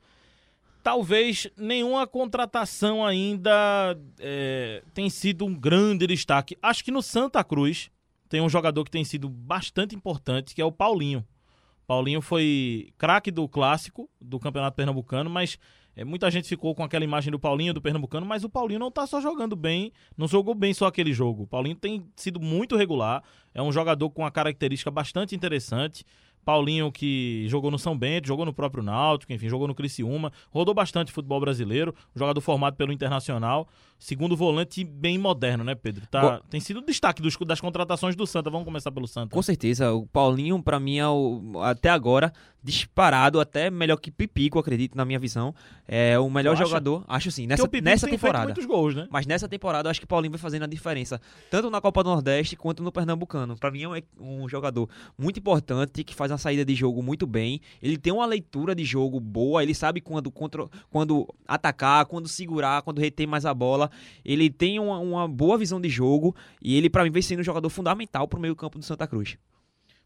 talvez 0.83 1.49
nenhuma 1.57 2.07
contratação 2.07 3.05
ainda 3.05 3.97
é, 4.19 4.83
tem 4.93 5.09
sido 5.09 5.45
um 5.45 5.55
grande 5.55 6.07
destaque. 6.07 6.57
Acho 6.61 6.85
que 6.85 6.91
no 6.91 7.03
Santa 7.03 7.43
Cruz 7.45 7.91
tem 8.29 8.41
um 8.41 8.49
jogador 8.49 8.85
que 8.85 8.91
tem 8.91 9.05
sido 9.05 9.29
bastante 9.29 9.95
importante, 9.95 10.55
que 10.55 10.61
é 10.61 10.65
o 10.65 10.73
Paulinho. 10.73 11.25
Paulinho 11.87 12.21
foi 12.21 12.93
craque 12.97 13.31
do 13.31 13.47
clássico 13.49 14.09
do 14.21 14.39
Campeonato 14.39 14.77
Pernambucano, 14.77 15.29
mas 15.29 15.59
é, 15.95 16.05
muita 16.05 16.31
gente 16.31 16.49
ficou 16.49 16.75
com 16.75 16.83
aquela 16.83 17.05
imagem 17.05 17.31
do 17.31 17.39
Paulinho, 17.39 17.75
do 17.75 17.83
Pernambucano, 17.83 18.25
mas 18.25 18.45
o 18.45 18.49
Paulinho 18.49 18.81
não 18.81 18.91
tá 18.91 19.07
só 19.07 19.21
jogando 19.21 19.55
bem, 19.55 19.93
não 20.17 20.27
jogou 20.27 20.55
bem 20.55 20.73
só 20.73 20.87
aquele 20.87 21.13
jogo. 21.13 21.43
O 21.43 21.47
Paulinho 21.47 21.77
tem 21.77 22.07
sido 22.17 22.41
muito 22.41 22.77
regular, 22.77 23.23
é 23.53 23.63
um 23.63 23.71
jogador 23.71 24.09
com 24.11 24.23
uma 24.23 24.31
característica 24.31 24.91
bastante 24.91 25.35
interessante. 25.35 26.05
Paulinho 26.45 26.91
que 26.91 27.47
jogou 27.49 27.71
no 27.71 27.79
São 27.79 27.97
Bento, 27.97 28.27
jogou 28.27 28.45
no 28.45 28.53
próprio 28.53 28.83
Náutico, 28.83 29.33
enfim, 29.33 29.49
jogou 29.49 29.69
no 29.69 29.75
Criciúma, 29.75 30.33
rodou 30.51 30.75
bastante 30.75 31.13
futebol 31.13 31.41
brasileiro, 31.41 31.95
jogador 32.15 32.41
formado 32.41 32.77
pelo 32.77 32.93
Internacional, 32.93 33.69
segundo 33.99 34.37
volante 34.37 34.83
bem 34.83 35.17
moderno, 35.17 35.63
né, 35.63 35.75
Pedro? 35.75 36.07
Tá, 36.09 36.41
tem 36.51 36.61
sido 36.61 36.81
o 36.81 36.85
destaque 36.85 37.23
dos, 37.23 37.37
das 37.47 37.61
contratações 37.61 38.17
do 38.17 38.27
Santa. 38.27 38.51
Vamos 38.51 38.65
começar 38.65 38.91
pelo 38.91 39.07
Santa. 39.07 39.33
Com 39.33 39.43
certeza, 39.43 39.93
o 39.93 40.07
Paulinho 40.07 40.61
para 40.61 40.81
mim 40.81 40.99
é 40.99 41.09
o, 41.09 41.61
até 41.63 41.89
agora 41.89 42.33
disparado, 42.63 43.41
até 43.41 43.71
melhor 43.71 43.97
que 43.97 44.11
Pipico, 44.11 44.59
acredito 44.59 44.97
na 44.97 45.05
minha 45.05 45.19
visão. 45.19 45.55
É 45.87 46.19
o 46.19 46.29
melhor 46.29 46.57
jogador, 46.57 47.05
acho 47.09 47.31
sim, 47.31 47.47
nessa, 47.47 47.69
nessa 47.83 48.09
temporada. 48.09 48.47
muitos 48.47 48.65
gols, 48.67 48.95
né? 48.95 49.07
Mas 49.11 49.27
nessa 49.27 49.49
temporada 49.49 49.89
eu 49.89 49.91
acho 49.91 50.01
que 50.01 50.07
Paulinho 50.07 50.33
vai 50.33 50.39
fazendo 50.39 50.65
a 50.65 50.67
diferença, 50.67 51.21
tanto 51.51 51.71
na 51.71 51.81
Copa 51.81 52.03
do 52.03 52.11
Nordeste 52.11 52.57
quanto 52.57 52.83
no 52.83 52.91
Pernambucano. 52.91 53.57
Para 53.57 53.71
mim 53.71 53.85
é 53.85 53.89
um, 53.89 54.43
um 54.45 54.49
jogador 54.49 54.89
muito 55.19 55.39
importante 55.39 56.03
que 56.05 56.15
faz 56.15 56.32
uma 56.33 56.39
saída 56.39 56.65
de 56.65 56.75
jogo 56.75 57.03
muito 57.03 57.27
bem. 57.27 57.61
Ele 57.81 57.97
tem 57.97 58.13
uma 58.13 58.27
leitura 58.27 58.75
de 58.75 58.85
jogo 58.85 59.21
boa, 59.21 59.63
ele 59.63 59.75
sabe 59.75 60.01
quando, 60.01 60.31
contra, 60.31 60.67
quando 60.91 61.27
atacar, 61.47 62.07
quando 62.07 62.29
segurar, 62.29 62.83
quando 62.83 63.01
reter 63.01 63.27
mais 63.27 63.47
a 63.47 63.55
bola. 63.55 63.91
Ele 64.25 64.51
tem 64.51 64.79
uma, 64.79 64.99
uma 64.99 65.29
boa 65.29 65.57
visão 65.59 65.81
de 65.81 65.89
jogo 65.89 66.35
e 66.61 66.77
ele, 66.77 66.91
para 66.91 67.05
mim, 67.05 67.11
vem 67.11 67.23
sendo 67.23 67.41
um 67.41 67.45
jogador 67.45 67.69
fundamental 67.69 68.27
para 68.27 68.39
o 68.39 68.43
meio-campo 68.43 68.79
do 68.79 68.85
Santa 68.85 69.07
Cruz. 69.07 69.37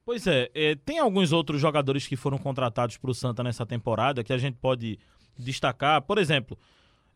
Pois 0.05 0.25
é, 0.27 0.49
é, 0.55 0.77
tem 0.77 1.01
alguns 1.01 1.33
outros 1.33 1.61
jogadores 1.61 2.07
que 2.07 2.15
foram 2.15 2.39
contratados 2.39 2.97
para 2.97 3.11
o 3.11 3.15
Santa 3.15 3.43
nessa 3.43 3.67
temporada 3.67 4.23
que 4.23 4.33
a 4.33 4.39
gente 4.39 4.57
pode 4.57 4.99
destacar. 5.37 6.01
Por 6.03 6.19
exemplo, 6.19 6.57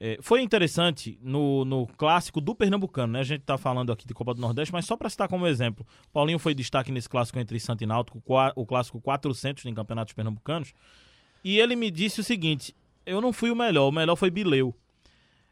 é, 0.03 0.17
foi 0.23 0.41
interessante 0.41 1.19
no, 1.23 1.63
no 1.67 1.87
clássico 1.87 2.41
do 2.41 2.55
Pernambucano, 2.55 3.13
né? 3.13 3.21
A 3.21 3.23
gente 3.23 3.43
está 3.43 3.59
falando 3.59 3.93
aqui 3.93 4.07
de 4.07 4.15
Copa 4.15 4.33
do 4.33 4.41
Nordeste, 4.41 4.73
mas 4.73 4.87
só 4.87 4.97
para 4.97 5.11
citar 5.11 5.29
como 5.29 5.47
exemplo, 5.47 5.87
Paulinho 6.11 6.39
foi 6.39 6.55
destaque 6.55 6.91
nesse 6.91 7.07
clássico 7.07 7.39
entre 7.39 7.61
Santa 7.61 7.85
e 7.85 7.87
Náutico, 7.87 8.23
o 8.57 8.65
clássico 8.67 8.99
400 8.99 9.67
em 9.67 9.75
campeonatos 9.75 10.15
pernambucanos. 10.15 10.73
E 11.45 11.61
ele 11.61 11.77
me 11.77 11.91
disse 11.91 12.19
o 12.21 12.25
seguinte: 12.25 12.75
eu 13.05 13.21
não 13.21 13.31
fui 13.31 13.51
o 13.51 13.57
melhor, 13.57 13.89
o 13.89 13.93
melhor 13.93 14.17
foi 14.17 14.31
Bileu. 14.31 14.75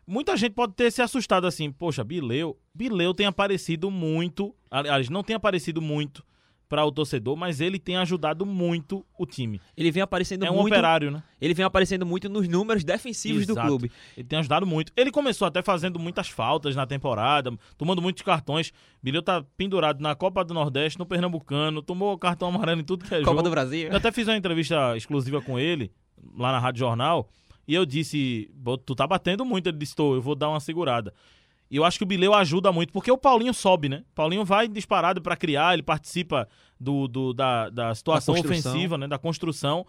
Muita 0.07 0.35
gente 0.35 0.53
pode 0.53 0.73
ter 0.73 0.91
se 0.91 1.03
assustado 1.03 1.47
assim, 1.47 1.71
poxa, 1.71 2.03
Bileu, 2.03 2.59
Bileu 2.73 3.13
tem 3.13 3.27
aparecido 3.27 3.91
muito, 3.91 4.55
aliás, 4.71 5.11
não 5.11 5.23
tem 5.23 5.37
aparecido 5.37 5.83
muito 5.83 6.25
para 6.69 6.85
o 6.85 6.93
torcedor, 6.93 7.37
mas 7.37 7.61
ele 7.61 7.79
tem 7.79 7.97
ajudado 7.97 8.45
muito 8.45 9.05
o 9.19 9.25
time. 9.25 9.61
Ele 9.77 9.91
vem 9.91 10.03
aparecendo 10.03 10.41
muito. 10.41 10.55
É 10.55 10.57
um 10.57 10.67
operário, 10.67 11.11
né? 11.11 11.23
Ele 11.41 11.55
vem 11.55 11.65
aparecendo 11.65 12.05
muito 12.05 12.29
nos 12.29 12.47
números 12.47 12.85
defensivos 12.85 13.43
Exato. 13.43 13.61
do 13.61 13.67
clube. 13.67 13.93
Ele 14.17 14.27
tem 14.27 14.39
ajudado 14.39 14.67
muito. 14.67 14.93
Ele 14.97 15.11
começou 15.11 15.49
até 15.49 15.63
fazendo 15.63 15.99
muitas 15.99 16.29
faltas 16.29 16.77
na 16.77 16.87
temporada, 16.87 17.51
tomando 17.77 18.03
muitos 18.03 18.23
cartões. 18.23 18.73
Bileu 19.03 19.23
tá 19.23 19.43
pendurado 19.57 20.01
na 20.01 20.15
Copa 20.15 20.45
do 20.45 20.53
Nordeste, 20.53 20.99
no 20.99 21.07
Pernambucano, 21.07 21.81
tomou 21.81 22.17
cartão 22.19 22.49
amarelo 22.49 22.81
em 22.81 22.85
tudo 22.85 23.05
que 23.05 23.15
é 23.15 23.19
Copa 23.21 23.31
jogo. 23.31 23.43
do 23.43 23.51
Brasil. 23.51 23.89
Eu 23.89 23.97
até 23.97 24.13
fiz 24.13 24.29
uma 24.29 24.37
entrevista 24.37 24.97
exclusiva 24.97 25.41
com 25.41 25.59
ele 25.59 25.91
lá 26.37 26.53
na 26.53 26.59
Rádio 26.59 26.81
Jornal. 26.81 27.31
E 27.67 27.75
eu 27.75 27.85
disse, 27.85 28.51
tu 28.87 28.95
tá 28.95 29.07
batendo 29.07 29.45
muito. 29.45 29.69
Ele 29.69 29.77
disse, 29.77 29.95
tô, 29.95 30.15
eu 30.15 30.23
vou 30.23 30.35
dar 30.35 30.49
uma 30.49 30.61
segurada. 30.61 31.13
E 31.71 31.77
eu 31.77 31.85
acho 31.85 31.99
que 31.99 32.05
o 32.05 32.07
Bileu 32.07 32.35
ajuda 32.35 32.73
muito, 32.73 32.93
porque 32.93 33.11
o 33.11 33.19
Paulinho 33.19 33.53
sobe, 33.53 33.89
né? 33.89 34.03
O 34.11 34.15
Paulinho 34.15 34.45
vai 34.45 34.67
disparado 34.67 35.21
para 35.21 35.37
criar, 35.37 35.75
ele 35.75 35.83
participa 35.83 36.49
do, 36.81 37.07
do 37.07 37.35
da, 37.35 37.69
da 37.69 37.95
situação 37.95 38.35
da 38.35 38.41
ofensiva, 38.41 38.97
né? 38.97 39.07
Da 39.07 39.19
construção. 39.19 39.87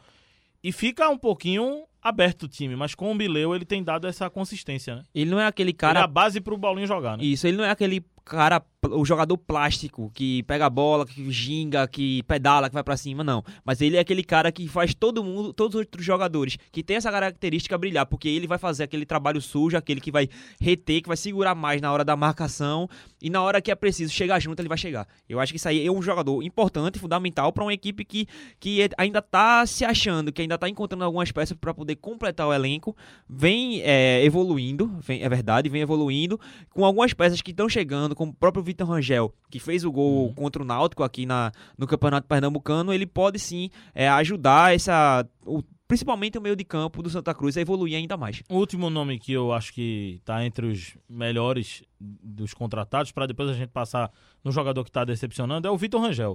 E 0.61 0.71
fica 0.71 1.09
um 1.09 1.17
pouquinho 1.17 1.85
aberto 2.01 2.43
o 2.43 2.47
time, 2.47 2.75
mas 2.75 2.95
com 2.95 3.11
o 3.11 3.15
Bileu 3.15 3.55
ele 3.55 3.65
tem 3.65 3.83
dado 3.83 4.07
essa 4.07 4.29
consistência, 4.29 4.95
né? 4.95 5.03
Ele 5.15 5.31
não 5.31 5.39
é 5.39 5.45
aquele 5.45 5.71
cara. 5.71 5.99
Ele 5.99 6.01
é 6.01 6.03
a 6.03 6.07
base 6.07 6.41
pro 6.41 6.59
Paulinho 6.59 6.87
jogar, 6.87 7.17
né? 7.17 7.23
Isso, 7.23 7.47
ele 7.47 7.57
não 7.57 7.63
é 7.63 7.71
aquele 7.71 8.03
cara, 8.29 8.61
o 8.91 9.03
jogador 9.03 9.37
plástico 9.37 10.11
que 10.13 10.43
pega 10.43 10.67
a 10.67 10.69
bola, 10.69 11.05
que 11.05 11.29
ginga, 11.31 11.87
que 11.87 12.21
pedala, 12.23 12.69
que 12.69 12.73
vai 12.73 12.83
para 12.83 12.95
cima, 12.95 13.23
não. 13.23 13.43
Mas 13.65 13.81
ele 13.81 13.97
é 13.97 13.99
aquele 13.99 14.23
cara 14.23 14.51
que 14.51 14.67
faz 14.67 14.93
todo 14.93 15.23
mundo, 15.23 15.51
todos 15.51 15.75
os 15.75 15.79
outros 15.79 16.05
jogadores 16.05 16.57
que 16.71 16.83
tem 16.83 16.95
essa 16.95 17.11
característica 17.11 17.77
brilhar, 17.77 18.05
porque 18.05 18.29
ele 18.29 18.47
vai 18.47 18.57
fazer 18.57 18.83
aquele 18.83 19.05
trabalho 19.05 19.41
sujo, 19.41 19.75
aquele 19.75 19.99
que 19.99 20.11
vai 20.11 20.29
reter, 20.61 21.01
que 21.01 21.07
vai 21.07 21.17
segurar 21.17 21.55
mais 21.55 21.81
na 21.81 21.91
hora 21.91 22.05
da 22.05 22.15
marcação 22.15 22.87
e 23.21 23.29
na 23.29 23.41
hora 23.41 23.61
que 23.61 23.71
é 23.71 23.75
preciso 23.75 24.13
chegar 24.13 24.39
junto, 24.39 24.61
ele 24.61 24.69
vai 24.69 24.77
chegar. 24.77 25.07
Eu 25.27 25.39
acho 25.39 25.51
que 25.51 25.57
isso 25.57 25.67
aí 25.67 25.85
é 25.85 25.91
um 25.91 26.01
jogador 26.01 26.43
importante, 26.43 26.99
fundamental 26.99 27.51
para 27.51 27.63
uma 27.63 27.73
equipe 27.73 28.05
que, 28.05 28.27
que 28.59 28.87
ainda 28.97 29.21
tá 29.21 29.65
se 29.65 29.83
achando, 29.83 30.31
que 30.31 30.43
ainda 30.43 30.57
tá 30.57 30.69
encontrando 30.69 31.03
algumas 31.03 31.31
peças 31.31 31.57
para 31.59 31.73
poder 31.73 31.95
completar 31.95 32.47
o 32.47 32.53
elenco, 32.53 32.95
vem 33.27 33.81
é, 33.81 34.23
evoluindo, 34.23 34.95
vem, 34.99 35.23
é 35.23 35.27
verdade, 35.27 35.67
vem 35.67 35.81
evoluindo 35.81 36.39
com 36.69 36.85
algumas 36.85 37.11
peças 37.11 37.41
que 37.41 37.51
estão 37.51 37.67
chegando 37.67 38.15
como 38.19 38.33
o 38.33 38.35
próprio 38.35 38.61
Vitor 38.61 38.85
Rangel, 38.85 39.33
que 39.49 39.61
fez 39.61 39.85
o 39.85 39.91
gol 39.93 40.25
uhum. 40.25 40.33
contra 40.33 40.61
o 40.61 40.65
Náutico 40.65 41.03
aqui 41.03 41.25
na, 41.25 41.53
no 41.77 41.87
Campeonato 41.87 42.27
Pernambucano, 42.27 42.91
ele 42.91 43.05
pode 43.05 43.39
sim 43.39 43.69
é, 43.95 44.09
ajudar 44.09 44.75
essa. 44.75 45.25
O, 45.45 45.63
principalmente 45.87 46.37
o 46.37 46.41
meio 46.41 46.53
de 46.53 46.65
campo 46.65 47.01
do 47.01 47.09
Santa 47.09 47.33
Cruz 47.33 47.55
a 47.55 47.61
evoluir 47.61 47.95
ainda 47.95 48.17
mais. 48.17 48.43
O 48.49 48.57
último 48.57 48.89
nome 48.89 49.19
que 49.19 49.31
eu 49.31 49.53
acho 49.53 49.73
que 49.73 50.17
está 50.19 50.45
entre 50.45 50.65
os 50.65 50.97
melhores 51.07 51.81
dos 51.97 52.53
contratados, 52.53 53.13
para 53.13 53.25
depois 53.25 53.51
a 53.51 53.53
gente 53.53 53.69
passar 53.69 54.11
no 54.43 54.51
jogador 54.51 54.83
que 54.83 54.89
está 54.89 55.05
decepcionando, 55.05 55.65
é 55.65 55.71
o 55.71 55.77
Vitor 55.77 56.01
Rangel. 56.01 56.33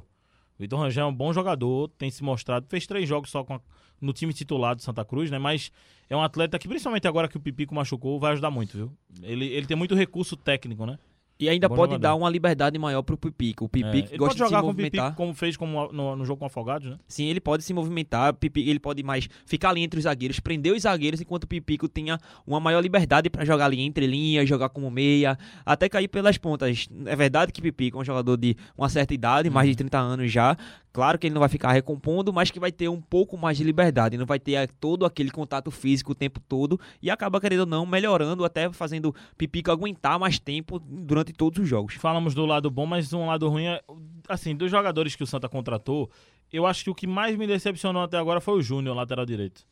O 0.58 0.62
Vitor 0.62 0.80
Rangel 0.80 1.04
é 1.04 1.08
um 1.10 1.14
bom 1.14 1.34
jogador, 1.34 1.88
tem 1.98 2.10
se 2.10 2.24
mostrado, 2.24 2.66
fez 2.66 2.86
três 2.86 3.06
jogos 3.06 3.28
só 3.28 3.44
a, 3.46 3.60
no 4.00 4.14
time 4.14 4.32
titular 4.32 4.74
do 4.74 4.80
Santa 4.80 5.04
Cruz, 5.04 5.30
né? 5.30 5.38
Mas 5.38 5.70
é 6.08 6.16
um 6.16 6.22
atleta 6.22 6.58
que, 6.58 6.66
principalmente 6.66 7.06
agora 7.06 7.28
que 7.28 7.36
o 7.36 7.40
Pipico 7.40 7.74
machucou, 7.74 8.18
vai 8.18 8.32
ajudar 8.32 8.50
muito, 8.50 8.74
viu? 8.74 8.92
Ele, 9.22 9.44
ele 9.48 9.66
tem 9.66 9.76
muito 9.76 9.94
recurso 9.94 10.34
técnico, 10.34 10.86
né? 10.86 10.98
E 11.38 11.48
ainda 11.48 11.68
Bom 11.68 11.74
pode 11.74 11.98
dar 11.98 12.14
uma 12.14 12.30
liberdade 12.30 12.78
maior 12.78 13.02
pro 13.02 13.16
Pipico. 13.16 13.64
O 13.64 13.68
Pipico 13.68 14.14
é, 14.14 14.16
gosta 14.16 14.44
de 14.44 14.48
se 14.48 14.56
movimentar. 14.56 15.06
Pipico, 15.06 15.16
como 15.16 15.34
fez 15.34 15.56
como 15.56 15.92
no, 15.92 16.14
no, 16.14 16.24
jogo 16.24 16.38
com 16.38 16.46
Afogados, 16.46 16.90
né? 16.90 16.98
Sim, 17.08 17.24
ele 17.24 17.40
pode 17.40 17.64
se 17.64 17.74
movimentar, 17.74 18.32
Pipico, 18.34 18.68
ele 18.68 18.78
pode 18.78 19.02
mais 19.02 19.28
ficar 19.44 19.70
ali 19.70 19.82
entre 19.82 19.98
os 19.98 20.04
zagueiros, 20.04 20.38
prender 20.38 20.72
os 20.72 20.82
zagueiros, 20.82 21.20
enquanto 21.20 21.44
o 21.44 21.48
Pipico 21.48 21.88
tenha 21.88 22.18
uma 22.46 22.60
maior 22.60 22.80
liberdade 22.80 23.28
para 23.28 23.44
jogar 23.44 23.66
ali 23.66 23.80
entre 23.80 24.06
linhas, 24.06 24.48
jogar 24.48 24.68
como 24.68 24.90
meia, 24.90 25.36
até 25.66 25.88
cair 25.88 26.06
pelas 26.06 26.38
pontas. 26.38 26.88
É 27.06 27.16
verdade 27.16 27.52
que 27.52 27.60
Pipico 27.60 27.98
é 27.98 28.00
um 28.00 28.04
jogador 28.04 28.36
de 28.36 28.56
uma 28.78 28.88
certa 28.88 29.12
idade, 29.12 29.50
mais 29.50 29.68
de 29.68 29.74
30 29.74 30.00
uhum. 30.00 30.08
anos 30.10 30.32
já. 30.32 30.56
Claro 30.94 31.18
que 31.18 31.26
ele 31.26 31.34
não 31.34 31.40
vai 31.40 31.48
ficar 31.48 31.72
recompondo, 31.72 32.32
mas 32.32 32.52
que 32.52 32.60
vai 32.60 32.70
ter 32.70 32.88
um 32.88 33.00
pouco 33.00 33.36
mais 33.36 33.58
de 33.58 33.64
liberdade, 33.64 34.16
não 34.16 34.24
vai 34.24 34.38
ter 34.38 34.52
eh, 34.52 34.68
todo 34.78 35.04
aquele 35.04 35.28
contato 35.28 35.68
físico 35.68 36.12
o 36.12 36.14
tempo 36.14 36.38
todo 36.38 36.78
e 37.02 37.10
acaba, 37.10 37.40
querendo 37.40 37.60
ou 37.60 37.66
não, 37.66 37.84
melhorando, 37.84 38.44
até 38.44 38.72
fazendo 38.72 39.12
Pipico 39.36 39.72
aguentar 39.72 40.20
mais 40.20 40.38
tempo 40.38 40.78
durante 40.78 41.23
todos 41.32 41.58
os 41.60 41.68
jogos 41.68 41.94
falamos 41.94 42.34
do 42.34 42.44
lado 42.44 42.70
bom, 42.70 42.86
mas 42.86 43.12
um 43.12 43.26
lado 43.26 43.48
ruim 43.48 43.66
é. 43.66 43.80
Assim, 44.28 44.54
dos 44.54 44.70
jogadores 44.70 45.14
que 45.14 45.22
o 45.22 45.26
Santa 45.26 45.48
contratou, 45.48 46.10
eu 46.52 46.66
acho 46.66 46.84
que 46.84 46.90
o 46.90 46.94
que 46.94 47.06
mais 47.06 47.36
me 47.36 47.46
decepcionou 47.46 48.02
até 48.02 48.16
agora 48.16 48.40
foi 48.40 48.54
o 48.54 48.62
Júnior, 48.62 48.96
lateral 48.96 49.26
direito. 49.26 49.66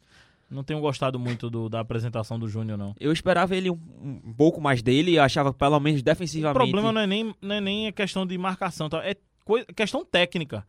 Não 0.50 0.62
tenho 0.62 0.80
gostado 0.80 1.18
muito 1.18 1.48
do, 1.48 1.68
da 1.68 1.80
apresentação 1.80 2.38
do 2.38 2.46
Júnior, 2.46 2.76
não. 2.76 2.94
Eu 3.00 3.10
esperava 3.10 3.56
ele 3.56 3.70
um, 3.70 3.78
um, 4.02 4.34
pouco 4.34 4.60
mais 4.60 4.82
dele, 4.82 5.18
achava 5.18 5.52
pelo 5.52 5.80
menos 5.80 6.02
defensivamente. 6.02 6.58
O 6.58 6.70
problema 6.70 6.92
não 6.92 7.00
é 7.00 7.06
nem, 7.06 7.34
não 7.40 7.54
é 7.54 7.60
nem 7.60 7.88
a 7.88 7.92
questão 7.92 8.26
de 8.26 8.36
marcação, 8.36 8.88
tá? 8.90 8.98
é 9.02 9.16
coisa, 9.44 9.66
questão 9.74 10.04
técnica. 10.04 10.66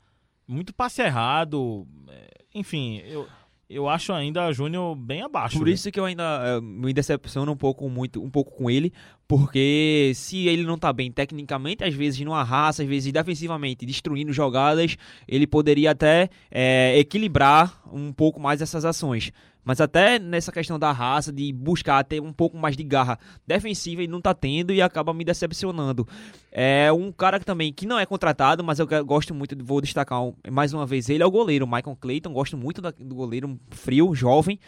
Muito 0.47 0.73
passe 0.73 1.01
errado. 1.01 1.85
É, 2.07 2.29
enfim, 2.55 3.01
eu 3.05 3.27
eu 3.73 3.89
acho 3.89 4.13
ainda 4.13 4.51
Júnior 4.51 4.95
bem 4.95 5.21
abaixo. 5.21 5.57
Por 5.57 5.67
né? 5.67 5.73
isso 5.73 5.91
que 5.91 5.99
eu 5.99 6.05
ainda 6.05 6.59
uh, 6.59 6.61
me 6.61 6.93
decepciono 6.93 7.51
um 7.51 7.57
pouco 7.57 7.89
muito, 7.89 8.23
um 8.23 8.29
pouco 8.29 8.55
com 8.55 8.69
ele, 8.69 8.93
porque 9.27 10.11
se 10.15 10.47
ele 10.47 10.63
não 10.63 10.77
tá 10.77 10.93
bem 10.93 11.11
tecnicamente, 11.11 11.83
às 11.83 11.93
vezes 11.93 12.19
numa 12.21 12.43
raça, 12.43 12.83
às 12.83 12.87
vezes 12.87 13.11
defensivamente, 13.11 13.85
destruindo 13.85 14.31
jogadas, 14.31 14.95
ele 15.27 15.47
poderia 15.47 15.91
até 15.91 16.29
é, 16.51 16.97
equilibrar 16.97 17.81
um 17.91 18.13
pouco 18.13 18.39
mais 18.39 18.61
essas 18.61 18.85
ações. 18.85 19.31
Mas 19.63 19.79
até 19.79 20.19
nessa 20.19 20.51
questão 20.51 20.77
da 20.77 20.91
raça, 20.91 21.31
de 21.31 21.51
buscar 21.53 22.03
ter 22.03 22.21
um 22.21 22.33
pouco 22.33 22.57
mais 22.57 22.75
de 22.75 22.83
garra 22.83 23.17
defensiva, 23.47 24.01
ele 24.01 24.11
não 24.11 24.21
tá 24.21 24.33
tendo 24.33 24.73
e 24.73 24.81
acaba 24.81 25.13
me 25.13 25.23
decepcionando. 25.23 26.07
É 26.51 26.91
um 26.91 27.11
cara 27.11 27.39
que 27.39 27.45
também 27.45 27.71
que 27.71 27.85
não 27.85 27.97
é 27.97 28.05
contratado, 28.05 28.63
mas 28.63 28.79
eu 28.79 28.87
gosto 29.05 29.33
muito, 29.33 29.55
vou 29.63 29.81
destacar 29.81 30.19
mais 30.51 30.73
uma 30.73 30.85
vez 30.85 31.09
ele, 31.09 31.23
é 31.23 31.25
o 31.25 31.31
goleiro, 31.31 31.65
Michael 31.65 31.97
Clayton. 31.99 32.33
Gosto 32.33 32.57
muito 32.57 32.81
do 32.81 33.15
goleiro 33.15 33.59
frio, 33.71 34.13
jovem. 34.13 34.59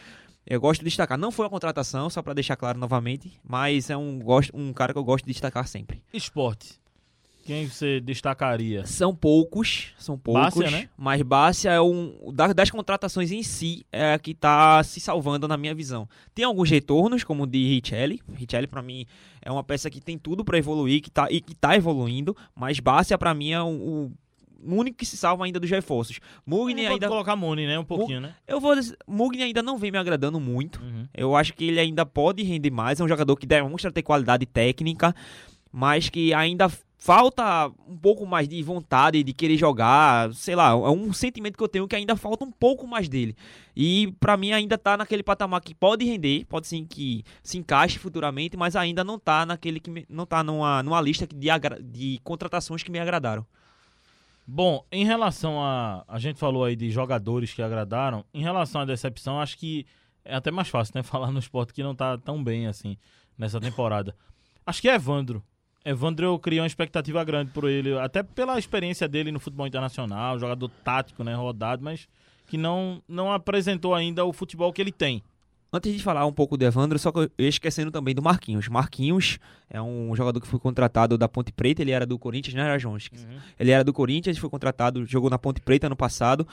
Eu 0.47 0.61
gosto 0.61 0.81
de 0.81 0.85
destacar. 0.85 1.17
Não 1.17 1.31
foi 1.31 1.45
uma 1.45 1.49
contratação, 1.49 2.09
só 2.09 2.22
para 2.22 2.34
deixar 2.34 2.55
claro 2.55 2.80
novamente, 2.80 3.34
mas 3.43 3.89
é 3.89 3.97
um, 3.97 4.19
um 4.53 4.72
cara 4.72 4.93
que 4.93 4.99
eu 4.99 5.03
gosto 5.03 5.26
de 5.26 5.31
destacar 5.31 5.67
sempre. 5.67 6.03
Esporte. 6.13 6.80
Quem 7.45 7.67
você 7.67 7.99
destacaria? 7.99 8.88
São 8.88 9.15
poucos, 9.15 9.93
são 9.99 10.17
poucos, 10.17 10.55
Bácia, 10.55 10.72
né? 10.72 10.89
mas 10.97 11.22
Bácia 11.22 11.69
é 11.69 11.80
um 11.80 12.31
das, 12.34 12.55
das 12.55 12.72
contratações 12.72 13.31
em 13.31 13.43
si 13.43 13.85
é 13.91 14.13
a 14.13 14.19
que 14.19 14.31
está 14.31 14.84
se 14.84 14.99
salvando 14.99 15.47
na 15.47 15.55
minha 15.55 15.76
visão. 15.76 16.09
Tem 16.34 16.43
alguns 16.43 16.72
retornos, 16.72 17.23
como 17.23 17.43
o 17.43 17.47
de 17.47 17.63
Richelli. 17.69 18.19
Richelli 18.34 18.65
para 18.65 18.81
mim 18.81 19.05
é 19.43 19.51
uma 19.51 19.63
peça 19.63 19.91
que 19.91 20.01
tem 20.01 20.17
tudo 20.17 20.43
para 20.43 20.57
evoluir, 20.57 21.03
que 21.03 21.11
tá 21.11 21.27
e 21.30 21.39
que 21.39 21.53
tá 21.53 21.76
evoluindo, 21.76 22.35
mas 22.55 22.80
Bácia 22.80 23.15
para 23.15 23.31
mim 23.35 23.51
é 23.51 23.61
o, 23.61 23.67
o 23.67 24.11
único 24.65 24.97
que 24.97 25.05
se 25.05 25.15
salva 25.15 25.45
ainda 25.45 25.59
dos 25.59 25.69
reforços. 25.69 26.19
Mugni 26.43 26.88
ainda 26.88 27.07
colocar 27.07 27.35
Mugni, 27.35 27.67
né, 27.67 27.77
um 27.77 27.85
pouquinho, 27.85 28.22
né? 28.22 28.34
Eu 28.47 28.59
vou 28.59 28.73
Mugni 29.07 29.43
ainda 29.43 29.61
não 29.61 29.77
vem 29.77 29.91
me 29.91 29.99
agradando 29.99 30.39
muito. 30.39 30.81
Uhum. 30.81 31.07
Eu 31.13 31.35
acho 31.35 31.53
que 31.53 31.65
ele 31.65 31.80
ainda 31.80 32.07
pode 32.07 32.41
render 32.41 32.72
mais, 32.72 32.99
é 32.99 33.03
um 33.03 33.07
jogador 33.07 33.35
que 33.35 33.45
demonstra 33.45 33.91
ter 33.91 34.01
qualidade 34.01 34.47
técnica, 34.47 35.15
mas 35.72 36.09
que 36.09 36.34
ainda 36.34 36.72
falta 37.06 37.68
um 37.88 37.95
pouco 37.95 38.26
mais 38.26 38.48
de 38.49 38.64
vontade 38.64 39.22
de 39.22 39.32
querer 39.32 39.57
jogar, 39.57 40.34
sei 40.34 40.56
lá, 40.56 40.69
é 40.72 40.90
um 40.90 41.14
sentimento 41.14 41.56
que 41.56 41.64
eu 41.64 41.68
tenho 41.68 41.88
que 41.88 41.95
ainda 41.95 42.15
falta 42.15 42.44
um 42.44 42.52
pouco 42.52 42.88
mais 42.88 43.07
dele. 43.07 43.36
E 43.76 44.11
para 44.19 44.36
mim 44.36 44.52
ainda 44.52 44.76
tá 44.76 44.98
naquele 44.98 45.22
patamar 45.22 45.61
que 45.61 45.76
pode 45.76 46.03
render, 46.03 46.45
pode 46.45 46.65
sim 46.65 46.84
que 46.84 47.23
se 47.44 47.60
encaixe 47.60 47.99
futuramente, 47.99 48.57
mas 48.57 48.76
ainda 48.76 49.03
não 49.03 49.19
tá 49.19 49.45
naquele 49.45 49.80
que 49.80 49.91
me, 49.91 50.03
não 50.10 50.26
tá 50.26 50.44
numa, 50.44 50.82
numa 50.82 50.99
lista 50.99 51.27
de, 51.27 51.48
de 51.84 52.19
contratações 52.23 52.82
que 52.82 52.90
me 52.90 52.98
agradaram. 52.98 53.45
Bom, 54.48 54.84
em 54.91 55.06
relação 55.06 55.64
a. 55.64 56.03
A 56.07 56.18
gente 56.18 56.40
falou 56.40 56.64
aí 56.64 56.76
de 56.76 56.90
jogadores 56.90 57.53
que 57.53 57.61
agradaram. 57.61 58.26
Em 58.34 58.41
relação 58.41 58.82
à 58.82 58.86
decepção, 58.86 59.40
acho 59.40 59.60
que 59.60 59.86
é 60.23 60.36
até 60.36 60.49
mais 60.49 60.69
fácil, 60.69 60.94
né? 60.95 61.03
Falar 61.06 61.32
no 61.32 61.38
esporte 61.38 61.72
que 61.72 61.84
não 61.84 61.94
tá 61.94 62.18
tão 62.18 62.44
bem 62.44 62.65
assim 62.65 62.98
nessa 63.38 63.61
temporada. 63.61 64.15
Acho 64.65 64.82
que 64.82 64.90
é 64.90 64.95
Evandro. 64.95 65.44
Evandro 65.85 66.25
eu 66.25 66.39
criei 66.39 66.59
uma 66.59 66.67
expectativa 66.67 67.23
grande 67.23 67.51
por 67.51 67.69
ele, 67.69 67.97
até 67.99 68.23
pela 68.23 68.57
experiência 68.57 69.07
dele 69.07 69.31
no 69.31 69.39
futebol 69.39 69.67
internacional, 69.67 70.39
jogador 70.39 70.67
tático, 70.83 71.23
né, 71.23 71.35
rodado, 71.35 71.83
mas 71.83 72.07
que 72.47 72.57
não, 72.57 73.01
não 73.07 73.31
apresentou 73.31 73.93
ainda 73.93 74.25
o 74.25 74.33
futebol 74.33 74.73
que 74.73 74.81
ele 74.81 74.91
tem. 74.91 75.21
Antes 75.71 75.93
de 75.93 76.01
falar 76.01 76.25
um 76.25 76.31
pouco 76.31 76.57
do 76.57 76.63
Evandro, 76.63 76.97
só 76.97 77.11
que 77.11 77.19
eu 77.19 77.29
esquecendo 77.37 77.91
também 77.91 78.15
do 78.15 78.21
Marquinhos. 78.21 78.67
Marquinhos 78.67 79.37
é 79.69 79.81
um 79.81 80.15
jogador 80.15 80.39
que 80.39 80.47
foi 80.47 80.59
contratado 80.59 81.17
da 81.17 81.27
Ponte 81.27 81.51
Preta, 81.51 81.81
ele 81.81 81.91
era 81.91 82.05
do 82.05 82.17
Corinthians, 82.17 82.55
né, 82.55 82.61
era 82.61 82.77
Jones? 82.79 83.09
Uhum. 83.13 83.37
Ele 83.59 83.71
era 83.71 83.83
do 83.83 83.93
Corinthians, 83.93 84.37
foi 84.37 84.49
contratado, 84.49 85.05
jogou 85.05 85.29
na 85.29 85.37
Ponte 85.37 85.61
Preta 85.61 85.87
ano 85.87 85.95
passado. 85.95 86.47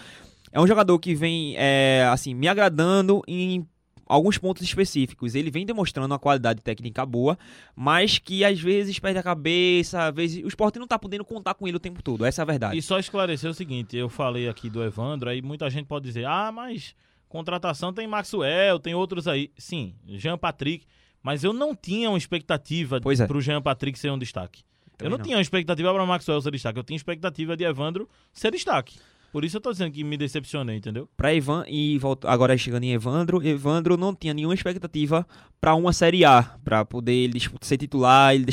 É 0.51 0.61
um 0.61 0.67
jogador 0.67 0.99
que 0.99 1.15
vem, 1.15 1.55
é, 1.57 2.07
assim, 2.13 2.35
me 2.35 2.49
agradando 2.49 3.23
em 3.27 3.67
alguns 4.13 4.37
pontos 4.37 4.63
específicos. 4.63 5.35
Ele 5.35 5.51
vem 5.51 5.65
demonstrando 5.65 6.13
uma 6.13 6.19
qualidade 6.19 6.61
técnica 6.61 7.05
boa, 7.07 7.39
mas 7.75 8.19
que 8.19 8.45
às 8.45 8.61
vezes 8.61 8.99
perde 8.99 9.19
a 9.19 9.23
cabeça, 9.23 10.09
às 10.09 10.15
vezes 10.15 10.45
o 10.45 10.49
esporte 10.49 10.79
não 10.79 10.87
tá 10.87 10.99
podendo 10.99 11.25
contar 11.25 11.55
com 11.55 11.67
ele 11.67 11.79
o 11.79 11.81
tempo 11.81 12.03
todo. 12.03 12.25
Essa 12.25 12.43
é 12.43 12.45
a 12.45 12.47
verdade. 12.47 12.77
E 12.77 12.83
só 12.83 12.99
esclarecer 12.99 13.51
o 13.51 13.55
seguinte, 13.55 13.97
eu 13.97 14.09
falei 14.09 14.49
aqui 14.49 14.69
do 14.69 14.83
Evandro, 14.85 15.31
aí 15.31 15.41
muita 15.41 15.69
gente 15.71 15.87
pode 15.87 16.05
dizer: 16.05 16.27
"Ah, 16.27 16.53
mas 16.53 16.95
contratação 17.29 17.93
tem 17.93 18.07
Maxwell, 18.07 18.79
tem 18.79 18.95
outros 18.95 19.27
aí". 19.27 19.51
Sim, 19.57 19.95
Jean 20.07 20.37
Patrick, 20.37 20.87
mas 21.23 21.43
eu 21.43 21.53
não 21.53 21.75
tinha 21.75 22.11
uma 22.11 22.19
expectativa 22.19 23.01
pois 23.01 23.19
é. 23.21 23.27
pro 23.27 23.41
Jean 23.41 23.63
Patrick 23.63 23.99
ser 23.99 24.11
um 24.11 24.19
destaque. 24.19 24.63
Também 24.99 25.07
eu 25.07 25.11
não, 25.11 25.17
não, 25.17 25.25
tinha 25.25 25.37
uma 25.37 25.43
expectativa 25.43 25.93
para 25.93 26.07
Maxwell 26.07 26.43
ser 26.43 26.51
destaque, 26.51 26.79
eu 26.79 26.85
tinha 26.85 26.97
expectativa 26.97 27.57
de 27.57 27.65
Evandro 27.65 28.09
ser 28.33 28.51
destaque. 28.51 28.97
Por 29.33 29.47
isso 29.47 29.57
eu 29.57 29.61
tô 29.63 29.73
dizendo 29.73 29.91
que 29.91 30.05
me 30.05 30.19
decepcionei, 30.19 30.77
entendeu? 30.77 31.09
Pra 31.17 31.33
Ivan, 31.33 31.65
e 31.67 31.99
volto, 31.99 32.29
agora 32.29 32.57
chegando 32.59 32.85
em 32.85 32.93
Evandro, 32.93 33.43
Evandro 33.43 33.97
não 33.97 34.15
tinha 34.15 34.35
nenhuma 34.35 34.53
expectativa 34.53 35.27
para 35.59 35.75
uma 35.75 35.91
Série 35.91 36.23
A, 36.23 36.43
para 36.63 36.85
poder 36.85 37.15
ele 37.15 37.41
ser 37.63 37.79
titular, 37.79 38.35
ele 38.35 38.53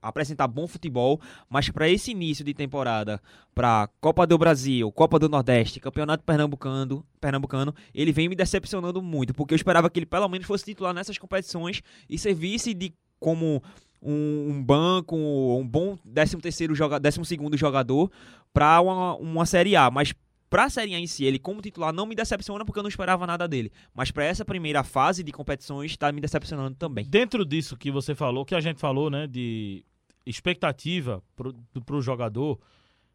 apresentar 0.00 0.48
bom 0.48 0.66
futebol, 0.66 1.20
mas 1.46 1.68
para 1.68 1.90
esse 1.90 2.10
início 2.10 2.42
de 2.42 2.54
temporada, 2.54 3.20
para 3.54 3.86
Copa 4.00 4.26
do 4.26 4.38
Brasil, 4.38 4.90
Copa 4.90 5.18
do 5.18 5.28
Nordeste, 5.28 5.78
Campeonato 5.78 6.24
Pernambucano, 6.24 7.04
Pernambucano, 7.20 7.74
ele 7.94 8.12
vem 8.12 8.30
me 8.30 8.34
decepcionando 8.34 9.02
muito, 9.02 9.34
porque 9.34 9.52
eu 9.52 9.56
esperava 9.56 9.90
que 9.90 9.98
ele 9.98 10.06
pelo 10.06 10.28
menos 10.28 10.46
fosse 10.46 10.64
titular 10.64 10.94
nessas 10.94 11.18
competições 11.18 11.82
e 12.08 12.18
servisse 12.18 12.72
de 12.72 12.94
como 13.20 13.62
um, 14.02 14.48
um 14.50 14.62
banco, 14.62 15.16
um 15.16 15.66
bom 15.66 15.96
13 15.96 16.36
terceiro 16.38 16.74
joga, 16.74 16.98
12 16.98 17.24
segundo 17.24 17.56
jogador 17.56 18.10
para 18.52 18.80
uma, 18.80 19.14
uma 19.16 19.46
Série 19.46 19.76
A, 19.76 19.90
mas 19.90 20.12
para 20.50 20.64
a 20.64 20.70
Série 20.70 20.94
A 20.94 20.98
em 20.98 21.06
si, 21.06 21.24
ele 21.24 21.38
como 21.38 21.62
titular 21.62 21.94
não 21.94 22.04
me 22.04 22.14
decepciona 22.14 22.64
porque 22.64 22.78
eu 22.78 22.82
não 22.82 22.90
esperava 22.90 23.26
nada 23.26 23.48
dele. 23.48 23.72
Mas 23.94 24.10
para 24.10 24.24
essa 24.24 24.44
primeira 24.44 24.84
fase 24.84 25.22
de 25.22 25.32
competições 25.32 25.92
está 25.92 26.12
me 26.12 26.20
decepcionando 26.20 26.76
também. 26.76 27.06
Dentro 27.06 27.44
disso 27.44 27.76
que 27.76 27.90
você 27.90 28.14
falou, 28.14 28.44
que 28.44 28.54
a 28.54 28.60
gente 28.60 28.78
falou, 28.78 29.08
né, 29.08 29.26
de 29.26 29.82
expectativa 30.26 31.22
para 31.34 31.96
o 31.96 32.02
jogador, 32.02 32.60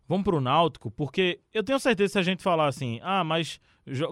vamos 0.07 0.23
para 0.23 0.35
o 0.35 0.41
Náutico, 0.41 0.89
porque 0.89 1.39
eu 1.53 1.63
tenho 1.63 1.79
certeza 1.79 2.13
se 2.13 2.19
a 2.19 2.23
gente 2.23 2.41
falar 2.41 2.67
assim, 2.67 2.99
ah, 3.03 3.23
mas 3.23 3.59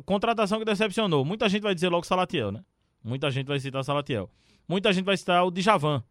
contratação 0.05 0.59
que 0.59 0.65
decepcionou, 0.65 1.25
muita 1.25 1.49
gente 1.49 1.63
vai 1.63 1.73
dizer 1.73 1.89
logo 1.89 2.05
Salatiel, 2.05 2.51
né? 2.51 2.63
Muita 3.03 3.29
gente 3.31 3.47
vai 3.47 3.59
citar 3.59 3.83
Salatiel. 3.83 4.29
Muita 4.67 4.91
gente 4.91 5.05
vai 5.05 5.15
citar 5.15 5.45
o 5.45 5.51
Djavan, 5.51 6.03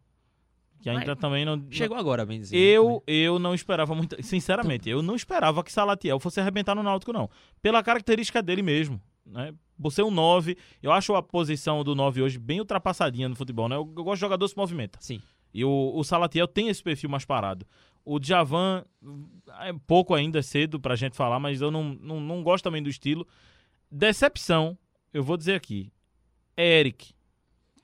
que 0.81 0.91
ainda 0.91 1.07
Mas 1.07 1.19
também 1.19 1.45
não. 1.45 1.65
Chegou 1.71 1.97
agora, 1.97 2.27
bem 2.27 2.41
dizer. 2.41 2.57
Eu, 2.57 3.03
eu 3.07 3.39
não 3.39 3.55
esperava 3.55 3.95
muito. 3.95 4.23
Sinceramente, 4.23 4.89
eu 4.89 5.03
não 5.03 5.15
esperava 5.15 5.65
que 5.65 5.73
Salatiel 5.73 6.21
fosse 6.21 6.41
arrebentar 6.41 6.75
no 6.75 6.83
Náutico, 6.83 7.13
não. 7.13 7.31
Pela 7.63 7.83
característica 7.83 8.43
dele 8.43 8.63
mesmo. 8.63 9.01
Né? 9.25 9.55
Você 9.79 10.03
é 10.03 10.05
um 10.05 10.11
9. 10.11 10.57
Eu 10.83 10.93
acho 10.93 11.15
a 11.15 11.23
posição 11.23 11.83
do 11.83 11.95
9 11.95 12.23
hoje 12.23 12.39
bem 12.39 12.61
ultrapassadinha 12.61 13.29
no 13.29 13.35
futebol, 13.35 13.69
né? 13.69 13.77
Eu, 13.77 13.91
eu 13.97 14.05
gosto 14.05 14.17
de 14.17 14.21
jogador 14.21 14.45
que 14.45 14.51
se 14.51 14.57
movimenta. 14.57 14.99
Sim. 15.01 15.23
E 15.53 15.65
o, 15.65 15.93
o 15.95 16.05
Salatiel 16.05 16.47
tem 16.47 16.69
esse 16.69 16.83
perfil 16.83 17.09
mais 17.09 17.25
parado. 17.25 17.67
O 18.05 18.19
Djavan, 18.19 18.85
é 19.61 19.73
pouco 19.87 20.13
ainda, 20.13 20.41
é 20.41 20.43
cedo 20.43 20.79
pra 20.79 20.97
gente 20.97 21.17
falar, 21.17 21.39
mas 21.39 21.63
eu 21.63 21.71
não, 21.71 21.83
não, 21.83 22.21
não 22.21 22.43
gosto 22.43 22.65
também 22.65 22.83
do 22.83 22.91
estilo. 22.91 23.27
Decepção, 23.91 24.77
eu 25.15 25.23
vou 25.23 25.37
dizer 25.39 25.55
aqui. 25.55 25.91
É 26.57 26.81
Eric 26.81 27.14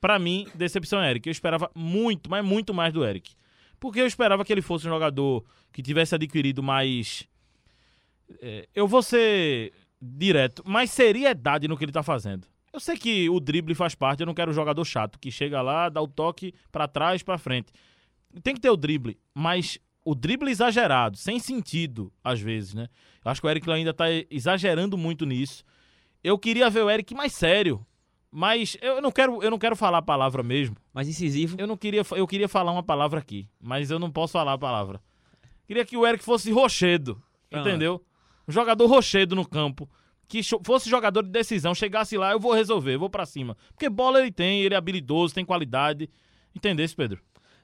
para 0.00 0.18
mim, 0.18 0.46
decepção 0.54 1.02
é 1.02 1.10
Eric. 1.10 1.28
Eu 1.28 1.32
esperava 1.32 1.70
muito, 1.74 2.30
mas 2.30 2.44
muito 2.44 2.72
mais 2.72 2.92
do 2.92 3.04
Eric. 3.04 3.34
Porque 3.78 4.00
eu 4.00 4.06
esperava 4.06 4.44
que 4.44 4.52
ele 4.52 4.62
fosse 4.62 4.86
um 4.86 4.90
jogador 4.90 5.44
que 5.72 5.82
tivesse 5.82 6.14
adquirido 6.14 6.62
mais. 6.62 7.28
É, 8.40 8.68
eu 8.74 8.86
vou 8.86 9.02
ser 9.02 9.72
direto, 10.00 10.62
mais 10.66 10.90
seriedade 10.90 11.68
no 11.68 11.76
que 11.76 11.84
ele 11.84 11.92
tá 11.92 12.02
fazendo. 12.02 12.46
Eu 12.72 12.78
sei 12.78 12.96
que 12.96 13.28
o 13.28 13.40
drible 13.40 13.74
faz 13.74 13.94
parte, 13.94 14.20
eu 14.20 14.26
não 14.26 14.34
quero 14.34 14.50
um 14.50 14.54
jogador 14.54 14.84
chato 14.84 15.18
que 15.18 15.30
chega 15.30 15.60
lá, 15.60 15.88
dá 15.88 16.00
o 16.00 16.06
toque 16.06 16.54
para 16.70 16.86
trás, 16.86 17.22
para 17.22 17.36
frente. 17.36 17.72
Tem 18.42 18.54
que 18.54 18.60
ter 18.60 18.70
o 18.70 18.76
drible, 18.76 19.18
mas 19.34 19.78
o 20.04 20.14
drible 20.14 20.50
exagerado, 20.50 21.16
sem 21.16 21.38
sentido, 21.40 22.12
às 22.22 22.40
vezes, 22.40 22.72
né? 22.74 22.88
Eu 23.24 23.30
acho 23.30 23.40
que 23.40 23.46
o 23.46 23.50
Eric 23.50 23.68
ainda 23.70 23.92
tá 23.92 24.04
exagerando 24.30 24.96
muito 24.96 25.26
nisso. 25.26 25.64
Eu 26.22 26.38
queria 26.38 26.70
ver 26.70 26.84
o 26.84 26.90
Eric 26.90 27.12
mais 27.12 27.32
sério, 27.32 27.84
mas 28.30 28.76
eu 28.80 29.02
não 29.02 29.10
quero, 29.10 29.42
eu 29.42 29.50
não 29.50 29.58
quero 29.58 29.74
falar 29.74 29.98
a 29.98 30.02
palavra 30.02 30.42
mesmo. 30.42 30.76
Mais 30.94 31.08
incisivo. 31.08 31.56
Eu 31.58 31.66
não 31.66 31.76
queria, 31.76 32.02
eu 32.12 32.26
queria 32.26 32.48
falar 32.48 32.70
uma 32.72 32.82
palavra 32.82 33.18
aqui, 33.18 33.48
mas 33.60 33.90
eu 33.90 33.98
não 33.98 34.10
posso 34.10 34.32
falar 34.32 34.52
a 34.52 34.58
palavra. 34.58 35.00
Queria 35.66 35.84
que 35.84 35.96
o 35.96 36.06
Eric 36.06 36.24
fosse 36.24 36.50
rochedo, 36.50 37.20
ah. 37.50 37.60
entendeu? 37.60 38.04
Um 38.46 38.52
jogador 38.52 38.86
rochedo 38.86 39.34
no 39.34 39.46
campo, 39.46 39.88
que 40.28 40.40
fosse 40.64 40.88
jogador 40.88 41.22
de 41.22 41.30
decisão, 41.30 41.74
chegasse 41.74 42.16
lá, 42.16 42.32
eu 42.32 42.40
vou 42.40 42.52
resolver, 42.52 42.94
eu 42.94 43.00
vou 43.00 43.10
para 43.10 43.26
cima. 43.26 43.56
Porque 43.72 43.88
bola 43.88 44.20
ele 44.20 44.30
tem, 44.30 44.62
ele 44.62 44.74
é 44.74 44.76
habilidoso, 44.76 45.34
tem 45.34 45.44
qualidade. 45.44 46.08
Entendesse, 46.54 46.94
Pedro? 46.94 47.20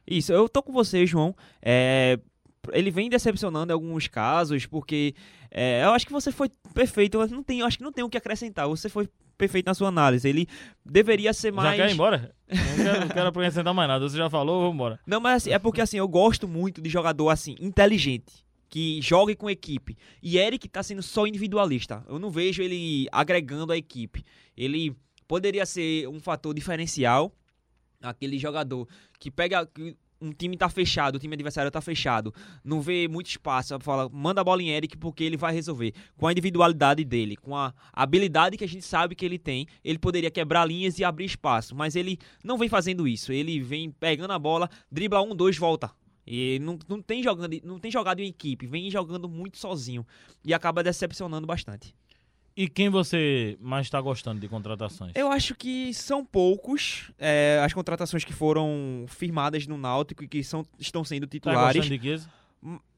Isso, 0.07 0.33
eu 0.33 0.49
tô 0.49 0.63
com 0.63 0.73
você, 0.73 1.07
João. 1.07 1.35
É, 1.61 2.19
ele 2.73 2.91
vem 2.91 3.09
decepcionando 3.09 3.73
em 3.73 3.75
alguns 3.75 4.09
casos, 4.09 4.67
porque 4.67 5.15
é, 5.51 5.85
eu 5.85 5.91
acho 5.91 6.07
que 6.07 6.13
você 6.13 6.31
foi 6.31 6.51
perfeito. 6.75 7.21
Eu 7.21 7.29
não 7.29 7.43
tenho, 7.43 7.65
acho 7.65 7.79
que 7.79 7.85
não 7.85 7.93
tem 7.93 8.05
o 8.05 8.09
que 8.09 8.17
acrescentar. 8.17 8.69
Você 8.69 8.89
foi 8.89 9.09
perfeito 9.37 9.67
na 9.67 9.75
sua 9.75 9.89
análise. 9.89 10.29
Ele 10.29 10.47
deveria 10.85 11.33
ser 11.33 11.53
mais. 11.53 11.71
Já 11.71 11.85
quer 11.85 11.91
ir 11.91 11.95
embora? 11.95 12.35
Não 12.49 12.85
quero, 12.85 13.01
não 13.01 13.09
quero 13.09 13.29
acrescentar 13.29 13.75
mais 13.75 13.89
nada. 13.89 14.09
Você 14.09 14.17
já 14.17 14.31
falou, 14.31 14.61
vamos 14.61 14.75
embora. 14.75 15.01
Não, 15.07 15.21
mas 15.21 15.43
assim, 15.43 15.51
é 15.51 15.59
porque 15.59 15.81
assim, 15.81 15.99
eu 15.99 16.09
gosto 16.09 16.47
muito 16.47 16.81
de 16.81 16.89
jogador 16.89 17.29
assim, 17.29 17.57
inteligente. 17.61 18.45
Que 18.69 19.01
jogue 19.01 19.37
com 19.37 19.49
equipe. 19.49 19.97
E 20.21 20.39
Eric 20.39 20.69
tá 20.69 20.83
sendo 20.83 21.03
só 21.03 21.27
individualista. 21.27 22.05
Eu 22.09 22.19
não 22.19 22.31
vejo 22.31 22.63
ele 22.63 23.07
agregando 23.13 23.73
a 23.73 23.77
equipe. 23.77 24.25
Ele 24.57 24.97
poderia 25.29 25.65
ser 25.65 26.09
um 26.09 26.19
fator 26.19 26.53
diferencial. 26.53 27.33
Aquele 28.03 28.39
jogador 28.39 28.89
que 29.19 29.31
pega 29.31 29.69
um 30.21 30.33
time 30.33 30.57
tá 30.57 30.69
fechado, 30.69 31.17
o 31.17 31.19
time 31.19 31.35
adversário 31.35 31.71
tá 31.71 31.81
fechado, 31.81 32.35
não 32.65 32.81
vê 32.81 33.09
muito 33.09 33.29
espaço, 33.29 33.79
fala, 33.81 34.09
manda 34.09 34.41
a 34.41 34.45
bola 34.45 34.63
em 34.63 34.71
Eric 34.71 34.97
porque 34.97 35.25
ele 35.25 35.37
vai 35.37 35.53
resolver. 35.53 35.93
Com 36.17 36.27
a 36.27 36.33
individualidade 36.33 37.05
dele, 37.05 37.37
com 37.37 37.57
a 37.57 37.73
habilidade 37.93 38.57
que 38.57 38.65
a 38.65 38.69
gente 38.69 38.85
sabe 38.85 39.15
que 39.15 39.25
ele 39.25 39.39
tem, 39.39 39.67
ele 39.85 39.99
poderia 39.99 40.31
quebrar 40.31 40.65
linhas 40.65 40.99
e 40.99 41.05
abrir 41.05 41.27
espaço, 41.27 41.75
mas 41.75 41.97
ele 41.97 42.19
não 42.43 42.59
vem 42.59 42.69
fazendo 42.69 43.07
isso. 43.07 43.33
Ele 43.33 43.61
vem 43.61 43.91
pegando 43.91 44.33
a 44.33 44.39
bola, 44.39 44.69
dribla 44.91 45.23
um, 45.23 45.35
dois, 45.35 45.57
volta. 45.57 45.91
E 46.27 46.59
não, 46.59 46.79
não, 46.89 47.01
tem 47.01 47.23
jogando, 47.23 47.57
não 47.63 47.79
tem 47.79 47.91
jogado 47.91 48.21
em 48.21 48.29
equipe, 48.29 48.67
vem 48.67 48.91
jogando 48.91 49.29
muito 49.29 49.59
sozinho 49.59 50.05
e 50.45 50.53
acaba 50.53 50.83
decepcionando 50.83 51.47
bastante. 51.47 51.95
E 52.57 52.69
quem 52.69 52.89
você 52.89 53.59
mais 53.61 53.87
está 53.87 54.01
gostando 54.01 54.41
de 54.41 54.49
contratações? 54.49 55.13
Eu 55.15 55.31
acho 55.31 55.55
que 55.55 55.93
são 55.93 56.25
poucos 56.25 57.13
é, 57.19 57.61
as 57.63 57.75
contratações 57.75 58.25
que 58.25 58.33
foram 58.33 59.05
firmadas 59.09 59.67
no 59.67 59.77
Náutico 59.77 60.25
e 60.25 60.29
que 60.29 60.43
são, 60.43 60.65
estão 60.79 61.05
sendo 61.05 61.27
titulares. 61.27 61.61
Tá 61.61 61.73
gostando 61.81 61.99
de 61.99 62.03
Chiesa? 62.03 62.31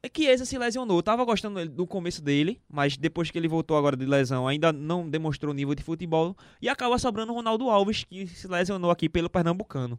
É 0.01 0.09
que 0.09 0.23
Chiesa 0.23 0.45
se 0.45 0.57
lesionou. 0.57 0.99
Eu 0.99 1.03
tava 1.03 1.25
gostando 1.25 1.69
do 1.69 1.87
começo 1.89 2.23
dele, 2.23 2.61
mas 2.71 2.97
depois 2.97 3.33
que 3.33 3.37
ele 3.37 3.49
voltou 3.49 3.77
agora 3.77 3.97
de 3.97 4.07
lesão, 4.07 4.47
ainda 4.47 4.73
não 4.73 5.11
demonstrou 5.11 5.53
nível 5.53 5.75
de 5.75 5.83
futebol. 5.83 6.37
E 6.63 6.69
acaba 6.69 6.97
sobrando 6.97 7.33
o 7.33 7.35
Ronaldo 7.35 7.69
Alves, 7.69 8.05
que 8.05 8.29
se 8.29 8.47
lesionou 8.47 8.93
aqui 8.93 9.09
pelo 9.09 9.29
Pernambucano. 9.29 9.99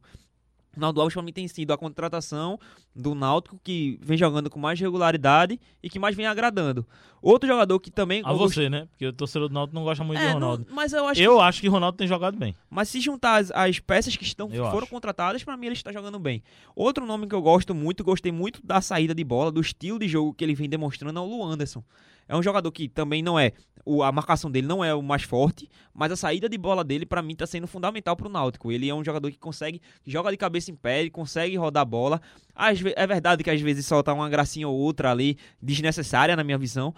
Ronaldo 0.76 1.02
Alves, 1.02 1.14
pra 1.14 1.24
mim, 1.24 1.34
tem 1.34 1.48
sido 1.48 1.74
a 1.74 1.78
contratação 1.78 2.60
do 2.96 3.16
Náutico 3.16 3.60
que 3.64 3.98
vem 4.02 4.18
jogando 4.18 4.50
com 4.50 4.60
mais 4.60 4.80
regularidade 4.80 5.60
e 5.82 5.90
que 5.90 5.98
mais 6.00 6.16
vem 6.16 6.26
agradando. 6.26 6.86
Outro 7.22 7.48
jogador 7.50 7.80
que 7.80 7.90
também. 7.92 8.22
A 8.24 8.32
você, 8.34 8.70
né? 8.70 8.88
Porque 8.92 9.08
o 9.08 9.12
torcedor 9.14 9.48
do 9.50 9.54
Náutico 9.54 9.76
não 9.76 9.84
gosta 9.84 10.04
muito 10.04 10.22
É, 10.22 10.28
de 10.28 10.34
Ronaldo. 10.34 10.66
não- 10.68 10.76
mas 10.76 10.94
eu 10.94 11.06
acho 11.08 11.22
Eu 11.22 11.42
acho 11.42 11.60
que 11.60 11.68
Ronaldo 11.68 11.98
tem 11.98 12.08
jogado 12.08 12.38
bem. 12.38 12.56
Mas 12.70 12.88
se 12.90 13.00
juntar 13.02 13.38
as, 13.42 13.52
as 13.52 13.80
peças 13.80 14.16
que 14.16 14.24
estão, 14.24 14.50
foram 14.50 14.78
acho. 14.80 14.88
contratadas, 14.88 15.44
pra 15.44 15.58
mim 15.58 15.66
ele 15.68 15.74
está 15.76 15.92
jogando 15.92 16.20
bem. 16.20 16.42
Outro 16.76 17.06
nome 17.06 17.28
que 17.28 17.36
eu 17.36 17.42
gosto 17.42 17.74
muito, 17.76 18.04
gostei 18.04 18.32
muito 18.32 18.62
da 18.66 18.80
saída 18.80 19.14
de 19.14 19.24
bola, 19.24 19.52
do 19.52 19.60
estilo 19.62 20.00
de 20.00 20.08
jogo 20.08 20.34
que 20.34 20.44
ele 20.44 20.56
vem 20.56 20.70
demonstrando 20.70 21.20
é 21.20 21.22
o 21.22 21.26
Lu 21.26 21.44
Anderson. 21.44 21.84
É 22.30 22.36
um 22.38 22.44
jogador 22.44 22.72
que 22.72 22.88
também 22.88 23.24
não 23.24 23.40
é, 23.40 23.52
o- 23.84 24.04
a 24.04 24.12
marcação 24.12 24.52
dele 24.52 24.68
não 24.68 24.84
é 24.86 24.94
o 24.94 25.02
mais 25.02 25.24
forte, 25.24 25.68
mas 25.94 26.12
a 26.12 26.16
saída 26.16 26.48
de 26.48 26.58
bola 26.60 26.84
dele 26.84 27.06
pra 27.06 27.24
mim 27.24 27.36
tá 27.36 27.48
sendo 27.48 27.66
fundamental 27.66 28.16
pro 28.16 28.30
Náutico. 28.30 28.72
Ele 28.72 28.88
é 28.88 28.94
um 28.94 29.04
jogador 29.04 29.32
que 29.32 29.38
consegue, 29.40 29.82
que 30.04 30.12
joga 30.12 30.30
de 30.30 30.38
cabeça 30.38 30.70
em 30.70 30.76
pé, 30.76 31.02
ele 31.02 31.10
consegue 31.10 31.58
rodar 31.58 31.82
a 31.82 31.86
bola. 31.86 32.22
Às 32.56 32.80
é 32.96 33.08
verdade 33.08 33.44
que 33.44 33.50
às 33.50 33.60
vezes 33.60 33.86
solta 33.88 34.14
uma 34.14 34.30
gracinha 34.30 34.68
ou 34.68 34.78
outra 34.78 35.10
ali, 35.12 35.38
desnecessária 35.60 36.36
na 36.36 36.44
minha 36.44 36.58
visão. 36.58 36.94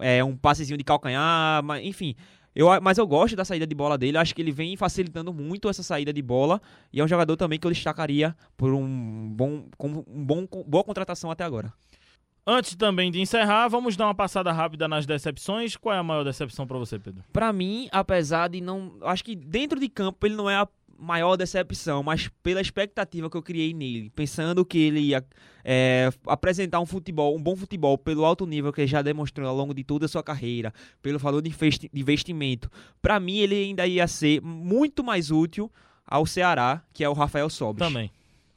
É 0.00 0.24
um 0.24 0.36
passezinho 0.36 0.76
de 0.76 0.84
calcanhar, 0.84 1.62
mas 1.62 1.84
enfim, 1.84 2.16
eu, 2.54 2.66
mas 2.80 2.98
eu 2.98 3.06
gosto 3.06 3.36
da 3.36 3.44
saída 3.44 3.66
de 3.66 3.74
bola 3.74 3.96
dele. 3.96 4.18
Acho 4.18 4.34
que 4.34 4.42
ele 4.42 4.50
vem 4.50 4.76
facilitando 4.76 5.32
muito 5.32 5.68
essa 5.68 5.82
saída 5.82 6.12
de 6.12 6.20
bola. 6.22 6.60
E 6.92 7.00
é 7.00 7.04
um 7.04 7.08
jogador 7.08 7.36
também 7.36 7.58
que 7.58 7.66
eu 7.66 7.70
destacaria 7.70 8.34
por 8.56 8.74
um 8.74 9.30
bom, 9.32 9.66
como 9.78 10.04
um 10.08 10.24
bom, 10.24 10.46
boa 10.66 10.82
contratação 10.82 11.30
até 11.30 11.44
agora. 11.44 11.72
Antes 12.46 12.74
também 12.74 13.10
de 13.10 13.20
encerrar, 13.20 13.68
vamos 13.68 13.96
dar 13.96 14.06
uma 14.06 14.14
passada 14.14 14.50
rápida 14.50 14.88
nas 14.88 15.06
decepções. 15.06 15.76
Qual 15.76 15.94
é 15.94 15.98
a 15.98 16.02
maior 16.02 16.24
decepção 16.24 16.66
pra 16.66 16.76
você, 16.76 16.98
Pedro? 16.98 17.22
Pra 17.32 17.52
mim, 17.52 17.88
apesar 17.92 18.48
de 18.48 18.60
não. 18.60 18.94
Acho 19.02 19.22
que 19.24 19.36
dentro 19.36 19.78
de 19.78 19.88
campo 19.88 20.26
ele 20.26 20.34
não 20.34 20.50
é 20.50 20.56
a 20.56 20.68
maior 20.98 21.36
decepção, 21.36 22.02
mas 22.02 22.28
pela 22.42 22.60
expectativa 22.60 23.28
que 23.28 23.36
eu 23.36 23.42
criei 23.42 23.72
nele, 23.74 24.08
pensando 24.10 24.64
que 24.64 24.78
ele 24.78 25.00
ia 25.00 25.24
é, 25.64 26.10
apresentar 26.26 26.78
um 26.80 26.86
futebol, 26.86 27.36
um 27.36 27.42
bom 27.42 27.56
futebol 27.56 27.98
pelo 27.98 28.24
alto 28.24 28.46
nível 28.46 28.72
que 28.72 28.80
ele 28.82 28.88
já 28.88 29.02
demonstrou 29.02 29.48
ao 29.48 29.56
longo 29.56 29.74
de 29.74 29.82
toda 29.82 30.06
a 30.06 30.08
sua 30.08 30.22
carreira, 30.22 30.72
pelo 31.00 31.18
valor 31.18 31.42
de 31.42 31.48
investi- 31.48 31.90
de 31.92 32.00
investimento, 32.00 32.70
pra 33.00 33.18
mim 33.18 33.38
ele 33.38 33.54
ainda 33.56 33.84
ia 33.84 34.06
ser 34.06 34.40
muito 34.42 35.02
mais 35.02 35.32
útil 35.32 35.70
ao 36.06 36.24
Ceará, 36.24 36.82
que 36.92 37.02
é 37.02 37.08
o 37.08 37.14
Rafael 37.14 37.50
Sobis. 37.50 37.78
Também. 37.84 38.08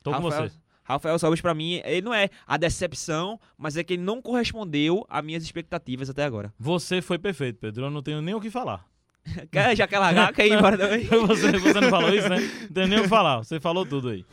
Tô 0.04 0.12
com 0.12 0.22
Rafael, 0.22 0.50
você. 0.50 0.56
Rafael 0.86 1.18
Sobis, 1.18 1.42
pra 1.42 1.56
mim, 1.56 1.82
ele 1.84 2.04
não 2.04 2.14
é 2.14 2.30
a 2.46 2.58
decepção, 2.58 3.40
mas 3.58 3.76
é 3.76 3.84
que 3.84 3.94
ele 3.94 4.04
não 4.04 4.22
correspondeu 4.22 5.04
às 5.10 5.26
minhas 5.26 5.44
expectativas 5.44 6.10
até 6.12 6.24
agora. 6.24 6.54
Você 6.60 7.02
foi 7.02 7.18
perfeito, 7.18 7.58
Pedro. 7.60 7.86
Eu 7.86 7.90
não 7.90 8.04
tenho 8.04 8.22
nem 8.22 8.36
o 8.36 8.40
que 8.40 8.52
falar. 8.52 8.86
Quer 9.52 9.76
já 9.76 9.88
quer 9.88 9.98
largar? 9.98 10.32
Quer 10.32 10.46
ir 10.46 10.54
embora 10.54 10.78
também? 10.78 11.04
Você, 11.28 11.52
você 11.58 11.82
não 11.82 11.90
falou 11.90 12.14
isso, 12.14 12.30
né? 12.30 12.38
Não 12.62 12.70
tem 12.70 12.88
nem 12.88 13.00
o 13.00 13.02
que 13.02 13.08
falar. 13.08 13.40
Você 13.40 13.60
falou 13.60 13.84
tudo 13.84 14.10
aí. 14.10 14.24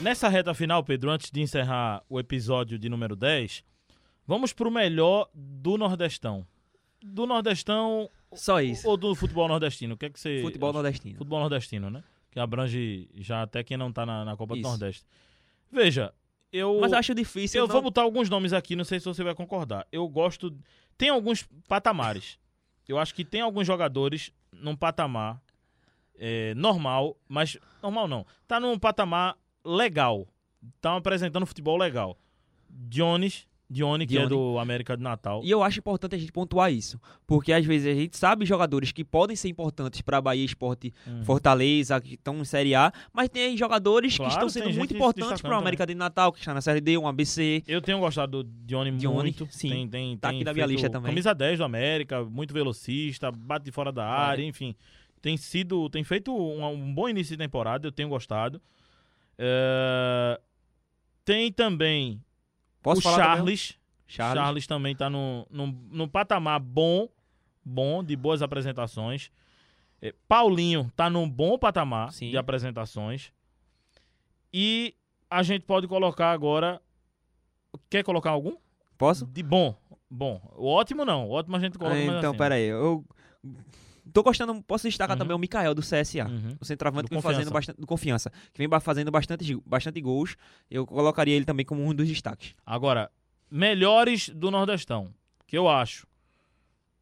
Nessa 0.00 0.28
reta 0.28 0.52
final, 0.52 0.82
Pedro, 0.82 1.12
antes 1.12 1.30
de 1.30 1.40
encerrar 1.40 2.02
o 2.08 2.18
episódio 2.18 2.76
de 2.76 2.88
número 2.88 3.14
10, 3.14 3.62
vamos 4.26 4.52
pro 4.52 4.72
melhor 4.72 5.28
do 5.32 5.78
Nordestão. 5.78 6.44
Do 7.00 7.24
Nordestão 7.26 8.10
Só 8.32 8.60
isso. 8.60 8.88
ou 8.88 8.96
do 8.96 9.14
futebol 9.14 9.46
nordestino? 9.46 9.94
O 9.94 9.96
que 9.96 10.06
é 10.06 10.10
que 10.10 10.18
você. 10.18 10.40
Futebol 10.42 10.70
acha? 10.70 10.74
nordestino. 10.74 11.18
Futebol 11.18 11.38
nordestino, 11.40 11.90
né? 11.90 12.02
Que 12.32 12.40
abrange 12.40 13.08
já 13.14 13.42
até 13.42 13.62
quem 13.62 13.76
não 13.76 13.92
tá 13.92 14.04
na, 14.04 14.24
na 14.24 14.36
Copa 14.36 14.54
Isso. 14.54 14.62
do 14.62 14.68
Nordeste. 14.68 15.04
Veja, 15.70 16.12
eu. 16.52 16.78
Mas 16.80 16.92
acho 16.92 17.14
difícil. 17.14 17.60
Eu 17.60 17.66
não- 17.68 17.72
vou 17.74 17.82
botar 17.82 18.02
alguns 18.02 18.28
nomes 18.28 18.52
aqui, 18.52 18.74
não 18.74 18.84
sei 18.84 18.98
se 18.98 19.04
você 19.06 19.22
vai 19.22 19.34
concordar. 19.34 19.86
Eu 19.92 20.08
gosto. 20.08 20.52
Tem 20.98 21.10
alguns 21.10 21.46
patamares. 21.68 22.38
Eu 22.88 22.98
acho 22.98 23.14
que 23.14 23.24
tem 23.24 23.40
alguns 23.42 23.66
jogadores 23.66 24.32
num 24.50 24.74
patamar 24.74 25.40
é, 26.18 26.54
normal, 26.54 27.16
mas. 27.28 27.58
Normal 27.82 28.08
não. 28.08 28.26
Tá 28.48 28.58
num 28.58 28.78
patamar 28.78 29.36
legal. 29.64 30.26
Tá 30.80 30.96
apresentando 30.96 31.46
futebol 31.46 31.76
legal. 31.76 32.18
Jones, 32.68 33.46
Dione, 33.72 34.06
que 34.06 34.14
é 34.16 34.26
Dione. 34.26 34.28
do 34.28 34.58
América 34.58 34.96
de 34.96 35.02
Natal. 35.02 35.40
E 35.42 35.50
eu 35.50 35.62
acho 35.62 35.78
importante 35.78 36.14
a 36.14 36.18
gente 36.18 36.30
pontuar 36.30 36.72
isso. 36.72 37.00
Porque 37.26 37.52
às 37.52 37.64
vezes 37.64 37.86
a 37.90 37.98
gente 37.98 38.16
sabe 38.16 38.44
jogadores 38.44 38.92
que 38.92 39.02
podem 39.04 39.34
ser 39.34 39.48
importantes 39.48 40.00
para 40.02 40.20
Bahia 40.20 40.44
Esporte 40.44 40.92
Uhum. 41.06 41.24
Fortaleza, 41.24 42.00
que 42.00 42.14
estão 42.14 42.36
em 42.38 42.44
Série 42.44 42.74
A, 42.74 42.92
mas 43.12 43.28
tem 43.28 43.56
jogadores 43.56 44.16
Claro, 44.16 44.30
que 44.30 44.36
estão 44.36 44.48
sendo 44.48 44.76
muito 44.76 44.94
importantes 44.94 45.40
para 45.40 45.56
o 45.56 45.58
América 45.58 45.86
de 45.86 45.94
Natal, 45.94 46.32
que 46.32 46.38
está 46.40 46.52
na 46.52 46.60
Série 46.60 46.80
D, 46.80 46.98
um 46.98 47.06
ABC. 47.08 47.62
Eu 47.66 47.80
tenho 47.80 47.98
gostado 47.98 48.42
do 48.42 48.50
Dione, 48.64 48.90
Dione, 48.92 49.16
muito. 49.16 49.48
sim. 49.50 49.68
Tem, 49.70 49.88
tem, 49.88 50.16
Tá 50.18 50.28
tem 50.28 50.38
aqui 50.38 50.44
na 50.44 50.52
minha 50.52 50.66
lista 50.66 50.90
também. 50.90 51.10
Camisa 51.10 51.34
10 51.34 51.58
do 51.58 51.64
América, 51.64 52.24
muito 52.24 52.52
velocista, 52.52 53.32
bate 53.32 53.64
de 53.64 53.72
fora 53.72 53.90
da 53.90 54.04
área, 54.06 54.44
enfim. 54.44 54.74
Tem 55.20 55.36
sido. 55.36 55.88
Tem 55.88 56.02
feito 56.04 56.34
um, 56.36 56.64
um 56.66 56.92
bom 56.94 57.08
início 57.08 57.36
de 57.36 57.42
temporada, 57.42 57.86
eu 57.86 57.92
tenho 57.92 58.08
gostado. 58.08 58.60
É, 59.38 60.40
Tem 61.24 61.50
também 61.52 62.20
Posso 62.82 63.00
o 63.00 63.02
falar? 63.02 63.16
Charles. 63.16 63.78
Charles. 64.06 64.42
Charles 64.42 64.66
também 64.66 64.94
tá 64.94 65.08
num, 65.08 65.46
num, 65.50 65.66
num 65.90 66.08
patamar 66.08 66.60
bom, 66.60 67.08
bom, 67.64 68.02
de 68.02 68.16
boas 68.16 68.42
apresentações. 68.42 69.30
É, 70.00 70.12
Paulinho 70.26 70.90
tá 70.96 71.08
num 71.08 71.28
bom 71.28 71.56
patamar 71.56 72.12
Sim. 72.12 72.30
de 72.30 72.36
apresentações. 72.36 73.32
E 74.52 74.94
a 75.30 75.42
gente 75.42 75.62
pode 75.62 75.86
colocar 75.86 76.32
agora. 76.32 76.80
Quer 77.88 78.02
colocar 78.02 78.30
algum? 78.30 78.56
Posso? 78.98 79.26
De 79.26 79.42
bom. 79.42 79.74
Bom. 80.10 80.42
O 80.56 80.66
ótimo 80.66 81.04
não. 81.04 81.28
O 81.28 81.30
ótimo 81.30 81.56
a 81.56 81.60
gente 81.60 81.78
coloca 81.78 81.96
mais 81.96 82.08
então, 82.18 82.30
assim. 82.30 82.38
pera 82.38 82.56
aí. 82.56 82.66
Eu 82.66 83.04
tô 84.12 84.22
gostando. 84.22 84.62
Posso 84.62 84.88
destacar 84.88 85.16
Uhum. 85.16 85.18
também 85.18 85.34
o 85.36 85.38
Mikael 85.38 85.74
do 85.74 85.82
CSA. 85.82 86.26
Uhum. 86.28 86.56
O 86.60 86.64
centroavante 86.64 87.08
que 87.08 87.14
vem 87.14 87.22
fazendo 87.22 87.50
bastante. 87.50 87.80
Do 87.80 87.86
confiança. 87.86 88.30
Que 88.52 88.66
vem 88.66 88.80
fazendo 88.80 89.10
bastante, 89.10 89.56
bastante 89.66 90.00
gols. 90.00 90.36
Eu 90.70 90.86
colocaria 90.86 91.34
ele 91.34 91.44
também 91.44 91.64
como 91.66 91.82
um 91.84 91.94
dos 91.94 92.08
destaques. 92.08 92.54
Agora, 92.64 93.10
melhores 93.50 94.28
do 94.28 94.50
Nordestão. 94.50 95.12
Que 95.46 95.56
eu 95.56 95.68
acho. 95.68 96.06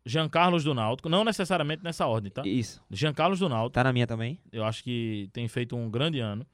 Jean 0.04 0.28
Carlos 0.28 0.64
do 0.64 0.72
Náutico. 0.74 1.08
Não 1.08 1.24
necessariamente 1.24 1.84
nessa 1.84 2.06
ordem, 2.06 2.30
tá? 2.30 2.42
Isso. 2.46 2.82
Jean 2.90 3.12
Carlos 3.12 3.38
do 3.38 3.48
Náutico. 3.48 3.70
Tá 3.74 3.84
na 3.84 3.92
minha 3.92 4.06
também. 4.06 4.40
Eu 4.50 4.64
acho 4.64 4.82
que 4.82 5.28
tem 5.32 5.46
feito 5.46 5.76
um 5.76 5.90
grande 5.90 6.20
ano. 6.20 6.46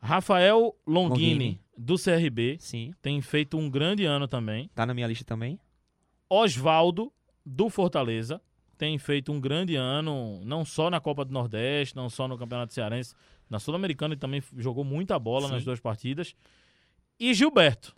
Rafael 0.00 0.74
Longini, 0.86 1.32
Longini. 1.32 1.60
do 1.78 1.96
CRB, 1.96 2.56
Sim. 2.60 2.92
tem 3.00 3.20
feito 3.22 3.56
um 3.56 3.70
grande 3.70 4.04
ano 4.04 4.28
também. 4.28 4.68
Tá 4.74 4.84
na 4.84 4.92
minha 4.92 5.06
lista 5.06 5.24
também. 5.24 5.58
Osvaldo, 6.28 7.12
do 7.44 7.70
Fortaleza, 7.70 8.40
tem 8.76 8.98
feito 8.98 9.32
um 9.32 9.40
grande 9.40 9.76
ano, 9.76 10.40
não 10.44 10.64
só 10.64 10.90
na 10.90 11.00
Copa 11.00 11.24
do 11.24 11.32
Nordeste, 11.32 11.94
não 11.96 12.08
só 12.10 12.26
no 12.28 12.36
Campeonato 12.38 12.72
Cearense, 12.74 13.14
na 13.48 13.58
Sul-Americana 13.58 14.14
ele 14.14 14.20
também 14.20 14.42
jogou 14.56 14.84
muita 14.84 15.18
bola 15.18 15.46
Sim. 15.48 15.54
nas 15.54 15.64
duas 15.64 15.80
partidas. 15.80 16.34
E 17.18 17.32
Gilberto. 17.34 17.94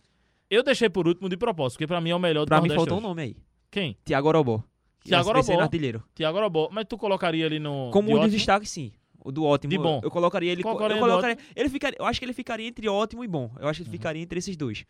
Eu 0.49 0.63
deixei 0.63 0.89
por 0.89 1.07
último 1.07 1.27
de 1.27 1.35
propósito, 1.35 1.77
porque 1.77 1.87
pra 1.87 1.99
mim 1.99 2.11
é 2.11 2.15
o 2.15 2.19
melhor 2.19 2.45
do 2.45 2.47
Pra 2.47 2.61
mim 2.61 2.67
Nordeste. 2.69 2.77
faltou 2.89 2.95
um 2.97 2.99
hoje. 2.99 3.07
nome 3.07 3.21
aí. 3.21 3.37
Quem? 3.69 3.97
Tiago 4.05 4.27
Orobó. 4.29 4.63
ser 5.03 5.15
Orobó. 5.15 5.61
artilheiro. 5.61 6.03
Tiago 6.15 6.37
Arobó. 6.37 6.69
Mas 6.71 6.85
tu 6.87 6.97
colocaria 6.97 7.45
ele 7.45 7.59
no. 7.59 7.89
Como 7.91 8.07
de 8.07 8.13
um 8.13 8.17
ótimo? 8.17 8.31
destaques, 8.31 8.69
sim. 8.69 8.91
O 9.23 9.31
do 9.31 9.43
ótimo. 9.43 9.71
De 9.71 9.77
bom. 9.77 9.99
Eu 10.03 10.09
colocaria 10.11 10.51
ele. 10.51 10.63
Colocaria 10.63 10.95
eu 10.95 10.99
ele 11.03 11.09
colocaria. 11.09 11.37
Ele 11.55 11.69
ficaria, 11.69 11.97
eu 11.99 12.05
acho 12.05 12.19
que 12.19 12.25
ele 12.25 12.33
ficaria 12.33 12.65
entre 12.67 12.87
ótimo 12.87 13.23
e 13.23 13.27
bom. 13.27 13.51
Eu 13.59 13.67
acho 13.67 13.79
que 13.81 13.83
Uhum. 13.87 13.91
ele 13.91 13.97
ficaria 13.97 14.21
entre 14.21 14.39
esses 14.39 14.55
dois. 14.55 14.85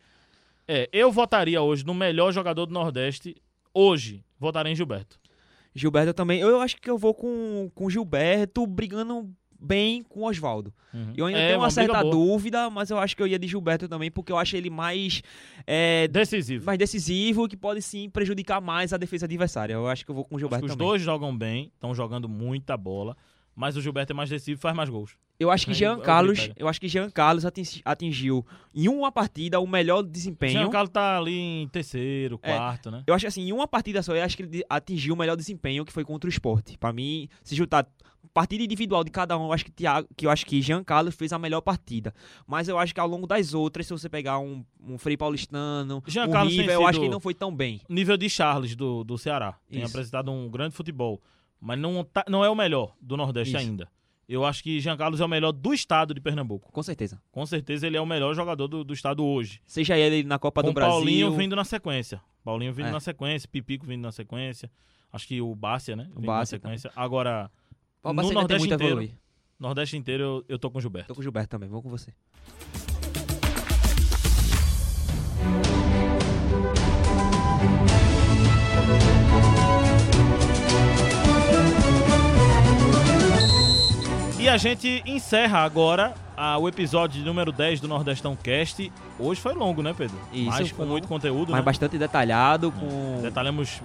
É, 0.68 0.88
eu 0.92 1.10
votaria 1.10 1.60
hoje 1.62 1.84
no 1.84 1.94
melhor 1.94 2.30
jogador 2.30 2.66
do 2.66 2.72
Nordeste. 2.72 3.34
Hoje, 3.74 4.22
votaria 4.38 4.70
em 4.70 4.76
Gilberto. 4.76 5.18
Gilberto 5.78 6.12
também. 6.12 6.40
Eu 6.40 6.60
acho 6.60 6.76
que 6.76 6.90
eu 6.90 6.98
vou 6.98 7.14
com 7.14 7.70
com 7.74 7.86
o 7.86 7.90
Gilberto 7.90 8.66
brigando 8.66 9.30
bem 9.60 10.02
com 10.04 10.20
o 10.20 10.24
Oswaldo. 10.28 10.72
Uhum. 10.94 11.12
Eu 11.16 11.26
ainda 11.26 11.38
É, 11.40 11.46
tenho 11.48 11.58
uma, 11.60 11.66
briga 11.66 11.82
certa 11.82 12.00
boa. 12.02 12.10
dúvida, 12.12 12.70
mas 12.70 12.90
eu 12.90 12.98
acho 12.98 13.16
que 13.16 13.22
eu 13.22 13.26
ia 13.26 13.38
de 13.38 13.48
Gilberto 13.48 13.88
também, 13.88 14.08
porque 14.10 14.30
eu 14.30 14.38
acho 14.38 14.56
ele 14.56 14.70
mais, 14.70 15.20
é, 15.66 16.06
Decisivo. 16.08 16.64
mais 16.64 16.78
decisivo 16.78 17.44
e 17.44 17.48
que 17.48 17.56
pode 17.56 17.82
sim 17.82 18.08
prejudicar 18.08 18.60
mais 18.60 18.92
a 18.92 18.96
defesa 18.96 19.26
adversária. 19.26 19.74
Eu 19.74 19.88
acho 19.88 20.04
que 20.04 20.10
eu 20.10 20.14
vou 20.14 20.24
com 20.24 20.34
o 20.34 20.36
Acho 20.36 20.42
Gilberto 20.42 20.64
que 20.64 20.70
os 20.70 20.76
também. 20.76 20.86
dois 20.88 21.02
jogam 21.02 21.36
bem, 21.36 21.72
estão 21.74 21.92
jogando 21.94 22.28
muita 22.28 22.76
bola. 22.76 23.16
Mas 23.54 23.76
o 23.76 23.80
Gilberto 23.82 24.12
é 24.12 24.14
mais 24.14 24.30
decisivo 24.30 24.58
e 24.58 24.62
faz 24.62 24.76
mais 24.76 24.88
gols. 24.88 25.16
Eu 25.40 25.50
acho 25.52 25.66
que 25.66 25.72
Jean 25.74 25.98
é 25.98 26.00
Carlos, 26.00 26.50
eu 26.56 26.66
acho 26.66 26.80
que 26.80 26.88
Jean 26.88 27.08
Carlos 27.10 27.44
atingi- 27.44 27.80
atingiu 27.84 28.44
em 28.74 28.88
uma 28.88 29.12
partida 29.12 29.60
o 29.60 29.66
melhor 29.68 30.02
desempenho. 30.02 30.52
Jean 30.52 30.68
Carlos 30.70 30.90
tá 30.90 31.16
ali 31.16 31.32
em 31.62 31.68
terceiro, 31.68 32.40
É. 32.42 32.56
quarto, 32.56 32.90
né? 32.90 33.04
Eu 33.06 33.14
acho 33.14 33.26
assim, 33.26 33.42
em 33.42 33.52
uma 33.52 33.68
partida 33.68 34.02
só, 34.02 34.14
eu 34.16 34.22
acho 34.24 34.36
que 34.36 34.42
ele 34.42 34.64
atingiu 34.68 35.14
o 35.14 35.16
melhor 35.16 35.36
desempenho, 35.36 35.84
que 35.84 35.92
foi 35.92 36.04
contra 36.04 36.26
o 36.26 36.30
esporte. 36.30 36.76
Pra 36.76 36.92
mim, 36.92 37.28
se 37.44 37.54
juntar 37.54 37.86
partida 38.34 38.64
individual 38.64 39.04
de 39.04 39.10
cada 39.12 39.38
um, 39.38 39.44
eu 39.46 39.52
acho 39.52 39.64
que, 39.64 39.70
Thiago, 39.70 40.08
que 40.16 40.26
eu 40.26 40.30
acho 40.30 40.44
que 40.44 40.60
Jean 40.60 40.82
Carlos 40.82 41.14
fez 41.14 41.32
a 41.32 41.38
melhor 41.38 41.60
partida. 41.60 42.12
Mas 42.44 42.66
eu 42.68 42.76
acho 42.76 42.92
que 42.92 42.98
ao 43.00 43.06
longo 43.06 43.26
das 43.26 43.54
outras, 43.54 43.86
se 43.86 43.92
você 43.92 44.08
pegar 44.08 44.40
um, 44.40 44.64
um 44.84 44.98
Frei 44.98 45.16
Paulistano, 45.16 46.02
Jean 46.08 46.26
um 46.26 46.30
Carlos 46.32 46.52
River, 46.52 46.74
eu 46.74 46.84
acho 46.86 46.98
que 46.98 47.04
ele 47.04 47.12
não 47.12 47.20
foi 47.20 47.32
tão 47.34 47.54
bem. 47.54 47.80
Nível 47.88 48.16
de 48.16 48.28
Charles 48.28 48.74
do, 48.74 49.04
do 49.04 49.16
Ceará. 49.16 49.54
Tem 49.70 49.82
Isso. 49.82 49.88
apresentado 49.92 50.32
um 50.32 50.48
grande 50.50 50.74
futebol. 50.74 51.20
Mas 51.60 51.78
não, 51.78 52.02
tá- 52.04 52.24
não 52.28 52.44
é 52.44 52.50
o 52.50 52.54
melhor 52.54 52.94
do 53.00 53.16
Nordeste 53.16 53.54
Isso. 53.56 53.64
ainda. 53.64 53.88
Eu 54.28 54.44
acho 54.44 54.62
que 54.62 54.78
Jean 54.78 54.96
Carlos 54.96 55.20
é 55.20 55.24
o 55.24 55.28
melhor 55.28 55.52
do 55.52 55.72
estado 55.72 56.12
de 56.12 56.20
Pernambuco. 56.20 56.70
Com 56.70 56.82
certeza. 56.82 57.18
Com 57.32 57.46
certeza 57.46 57.86
ele 57.86 57.96
é 57.96 58.00
o 58.00 58.04
melhor 58.04 58.34
jogador 58.34 58.68
do, 58.68 58.84
do 58.84 58.92
estado 58.92 59.24
hoje. 59.24 59.60
Seja 59.64 59.96
ele 59.96 60.22
na 60.22 60.38
Copa 60.38 60.60
Com 60.62 60.68
do 60.68 60.74
Brasil. 60.74 60.92
Paulinho 60.92 61.32
vindo 61.32 61.56
na 61.56 61.64
sequência. 61.64 62.20
Paulinho 62.44 62.72
vindo 62.74 62.88
É. 62.88 62.90
na 62.92 63.00
sequência, 63.00 63.48
Pipico 63.48 63.86
vindo 63.86 64.02
na 64.02 64.12
sequência. 64.12 64.70
Acho 65.10 65.26
que 65.26 65.40
o 65.40 65.54
Bárcia, 65.54 65.96
né? 65.96 66.10
Na 66.14 66.20
Bárcia 66.20 66.58
sequência. 66.58 66.92
Agora, 66.94 67.50
O 68.02 68.12
no 68.12 68.30
Nordeste 68.30 68.70
inteiro. 68.70 69.08
Nordeste 69.58 69.96
inteiro 69.96 70.22
eu, 70.22 70.44
eu 70.46 70.58
tô 70.58 70.70
com 70.70 70.76
o 70.78 70.80
Gilberto. 70.80 71.08
Tô 71.08 71.14
com 71.14 71.20
o 71.20 71.22
Gilberto 71.22 71.48
também, 71.48 71.68
vou 71.68 71.82
com 71.82 71.88
você. 71.88 72.12
E 84.38 84.48
a 84.48 84.56
gente 84.56 85.02
encerra 85.04 85.58
agora 85.58 86.14
ah, 86.36 86.56
o 86.58 86.68
episódio 86.68 87.24
número 87.24 87.50
10 87.50 87.80
do 87.80 87.88
Nordestão 87.88 88.36
Cast. 88.36 88.92
Hoje 89.18 89.40
foi 89.40 89.52
longo, 89.52 89.82
né, 89.82 89.92
Pedro? 89.96 90.16
Isso, 90.32 90.46
Mas 90.46 90.70
com 90.70 90.86
muito 90.86 91.08
conteúdo, 91.08 91.50
Mas 91.50 91.60
né? 91.60 91.64
bastante 91.64 91.98
detalhado, 91.98 92.70
com... 92.70 93.20
Detalhamos 93.20 93.82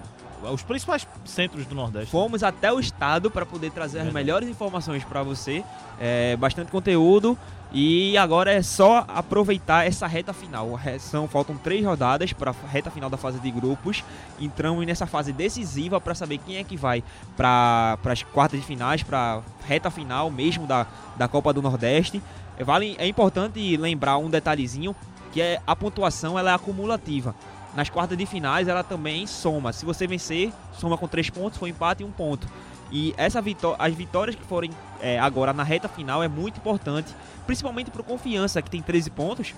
os 0.52 0.62
principais 0.62 1.06
centros 1.24 1.66
do 1.66 1.74
Nordeste. 1.74 2.10
Fomos 2.10 2.44
até 2.44 2.72
o 2.72 2.78
estado 2.78 3.30
para 3.30 3.44
poder 3.44 3.72
trazer 3.72 3.98
as 3.98 4.04
Verdade. 4.04 4.24
melhores 4.24 4.48
informações 4.48 5.02
para 5.02 5.24
você. 5.24 5.64
É, 5.98 6.36
bastante 6.36 6.70
conteúdo. 6.70 7.36
E 7.76 8.16
agora 8.16 8.52
é 8.52 8.62
só 8.62 9.04
aproveitar 9.08 9.84
essa 9.84 10.06
reta 10.06 10.32
final. 10.32 10.78
São, 11.00 11.26
faltam 11.26 11.56
três 11.56 11.84
rodadas 11.84 12.32
para 12.32 12.52
a 12.52 12.68
reta 12.68 12.88
final 12.88 13.10
da 13.10 13.16
fase 13.16 13.40
de 13.40 13.50
grupos. 13.50 14.04
Entramos 14.40 14.86
nessa 14.86 15.06
fase 15.06 15.32
decisiva 15.32 16.00
para 16.00 16.14
saber 16.14 16.38
quem 16.38 16.58
é 16.58 16.62
que 16.62 16.76
vai 16.76 17.02
para 17.36 17.98
as 18.04 18.22
quartas 18.22 18.60
de 18.60 18.64
finais, 18.64 19.02
para 19.02 19.42
reta 19.66 19.90
final 19.90 20.30
mesmo 20.30 20.68
da, 20.68 20.86
da 21.16 21.26
Copa 21.26 21.52
do 21.52 21.60
Nordeste. 21.60 22.22
É, 22.56 22.62
Vale, 22.62 22.94
é 22.96 23.08
importante 23.08 23.76
lembrar 23.76 24.18
um 24.18 24.30
detalhezinho 24.30 24.94
que 25.32 25.42
é 25.42 25.60
a 25.66 25.74
pontuação 25.74 26.38
ela 26.38 26.52
é 26.52 26.54
acumulativa. 26.54 27.34
Nas 27.74 27.90
quartas 27.90 28.16
de 28.16 28.24
finais 28.24 28.68
ela 28.68 28.84
também 28.84 29.26
soma. 29.26 29.72
Se 29.72 29.84
você 29.84 30.06
vencer, 30.06 30.52
soma 30.74 30.96
com 30.96 31.08
três 31.08 31.28
pontos, 31.28 31.58
for 31.58 31.66
empate 31.66 32.04
um 32.04 32.12
ponto. 32.12 32.46
E 32.92 33.12
essa 33.16 33.42
vitó 33.42 33.74
as 33.80 33.92
vitórias 33.92 34.36
que 34.36 34.44
forem 34.44 34.70
é, 35.04 35.18
agora 35.18 35.52
na 35.52 35.62
reta 35.62 35.88
final 35.88 36.22
é 36.22 36.28
muito 36.28 36.56
importante, 36.58 37.14
principalmente 37.46 37.90
para 37.90 38.00
o 38.00 38.04
Confiança, 38.04 38.62
que 38.62 38.70
tem 38.70 38.80
13 38.82 39.10
pontos. 39.10 39.54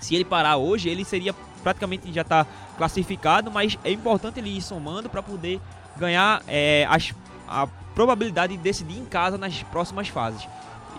Se 0.00 0.14
ele 0.14 0.24
parar 0.24 0.56
hoje, 0.56 0.88
ele 0.88 1.04
seria 1.04 1.34
praticamente 1.62 2.12
já 2.12 2.22
está 2.22 2.46
classificado, 2.76 3.50
mas 3.50 3.76
é 3.84 3.90
importante 3.90 4.38
ele 4.38 4.56
ir 4.56 4.62
somando 4.62 5.08
para 5.10 5.22
poder 5.22 5.60
ganhar 5.96 6.42
é, 6.46 6.86
as, 6.88 7.12
a 7.48 7.66
probabilidade 7.94 8.56
de 8.56 8.62
decidir 8.62 8.96
em 8.98 9.04
casa 9.04 9.36
nas 9.36 9.62
próximas 9.64 10.08
fases. 10.08 10.46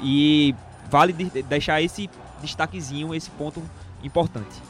E 0.02 0.54
vale 0.92 1.14
de- 1.14 1.30
de- 1.30 1.42
deixar 1.44 1.82
esse 1.82 2.10
destaquezinho, 2.42 3.16
esse 3.16 3.30
ponto 3.32 3.64
importante. 4.04 4.62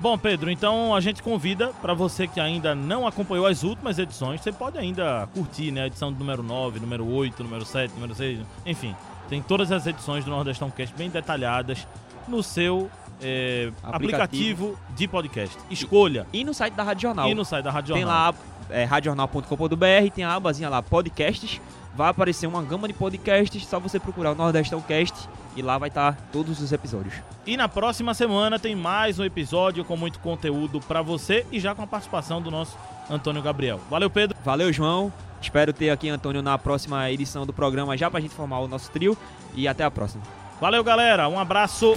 Bom, 0.00 0.16
Pedro, 0.16 0.50
então 0.50 0.94
a 0.94 1.00
gente 1.00 1.22
convida 1.22 1.74
para 1.82 1.92
você 1.92 2.26
que 2.26 2.40
ainda 2.40 2.74
não 2.74 3.06
acompanhou 3.06 3.46
as 3.46 3.62
últimas 3.62 3.98
edições, 3.98 4.40
você 4.40 4.50
pode 4.50 4.78
ainda 4.78 5.28
curtir, 5.34 5.70
né? 5.70 5.82
A 5.82 5.86
edição 5.88 6.10
do 6.10 6.18
número 6.18 6.42
9, 6.42 6.80
número 6.80 7.06
8, 7.06 7.42
número 7.44 7.66
7, 7.66 7.92
número 7.92 8.14
6, 8.14 8.40
enfim. 8.64 8.96
Tem 9.28 9.42
todas 9.42 9.70
as 9.70 9.86
edições 9.86 10.24
do 10.24 10.30
Nordestão 10.30 10.70
Cast 10.70 10.94
bem 10.96 11.10
detalhadas 11.10 11.86
no 12.26 12.42
seu 12.42 12.90
eh, 13.20 13.70
aplicativo. 13.82 14.68
Aplicativo. 14.68 14.78
de 14.96 15.06
podcast. 15.06 15.58
Escolha. 15.70 16.26
E 16.32 16.44
no 16.44 16.54
site 16.54 16.72
da 16.72 16.82
Rádio 16.82 17.02
Jornal. 17.02 17.28
E 17.28 17.34
no 17.34 17.44
site 17.44 17.64
da 17.64 17.70
Rádio 17.70 17.94
Tem 17.94 18.02
Jornal. 18.02 18.32
lá 18.32 18.38
é, 18.70 18.84
radiojornal.com.br, 18.84 20.14
tem 20.14 20.24
a 20.24 20.34
abazinha 20.34 20.70
lá, 20.70 20.82
podcasts. 20.82 21.60
Vai 21.94 22.08
aparecer 22.08 22.46
uma 22.46 22.62
gama 22.62 22.88
de 22.88 22.94
podcasts, 22.94 23.66
só 23.66 23.78
você 23.78 24.00
procurar 24.00 24.32
o 24.32 24.34
Nordestão 24.34 24.80
Cast 24.80 25.28
e 25.56 25.62
lá 25.62 25.78
vai 25.78 25.88
estar 25.88 26.16
todos 26.32 26.60
os 26.60 26.72
episódios. 26.72 27.14
E 27.46 27.56
na 27.56 27.68
próxima 27.68 28.14
semana 28.14 28.58
tem 28.58 28.74
mais 28.74 29.18
um 29.18 29.24
episódio 29.24 29.84
com 29.84 29.96
muito 29.96 30.18
conteúdo 30.20 30.80
para 30.80 31.02
você 31.02 31.46
e 31.50 31.58
já 31.58 31.74
com 31.74 31.82
a 31.82 31.86
participação 31.86 32.40
do 32.40 32.50
nosso 32.50 32.76
Antônio 33.08 33.42
Gabriel. 33.42 33.80
Valeu, 33.90 34.10
Pedro. 34.10 34.36
Valeu, 34.44 34.72
João. 34.72 35.12
Espero 35.40 35.72
ter 35.72 35.90
aqui 35.90 36.08
Antônio 36.08 36.42
na 36.42 36.58
próxima 36.58 37.10
edição 37.10 37.46
do 37.46 37.52
programa 37.52 37.96
já 37.96 38.10
pra 38.10 38.20
gente 38.20 38.34
formar 38.34 38.60
o 38.60 38.68
nosso 38.68 38.90
trio 38.90 39.16
e 39.54 39.66
até 39.66 39.84
a 39.84 39.90
próxima. 39.90 40.22
Valeu, 40.60 40.84
galera. 40.84 41.28
Um 41.28 41.38
abraço. 41.38 41.94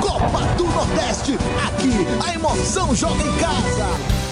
Copa 0.00 0.40
do 0.56 0.64
Nordeste, 0.64 1.34
aqui 1.66 2.28
a 2.28 2.34
emoção 2.34 2.94
joga 2.94 3.22
em 3.22 3.38
casa. 3.38 4.31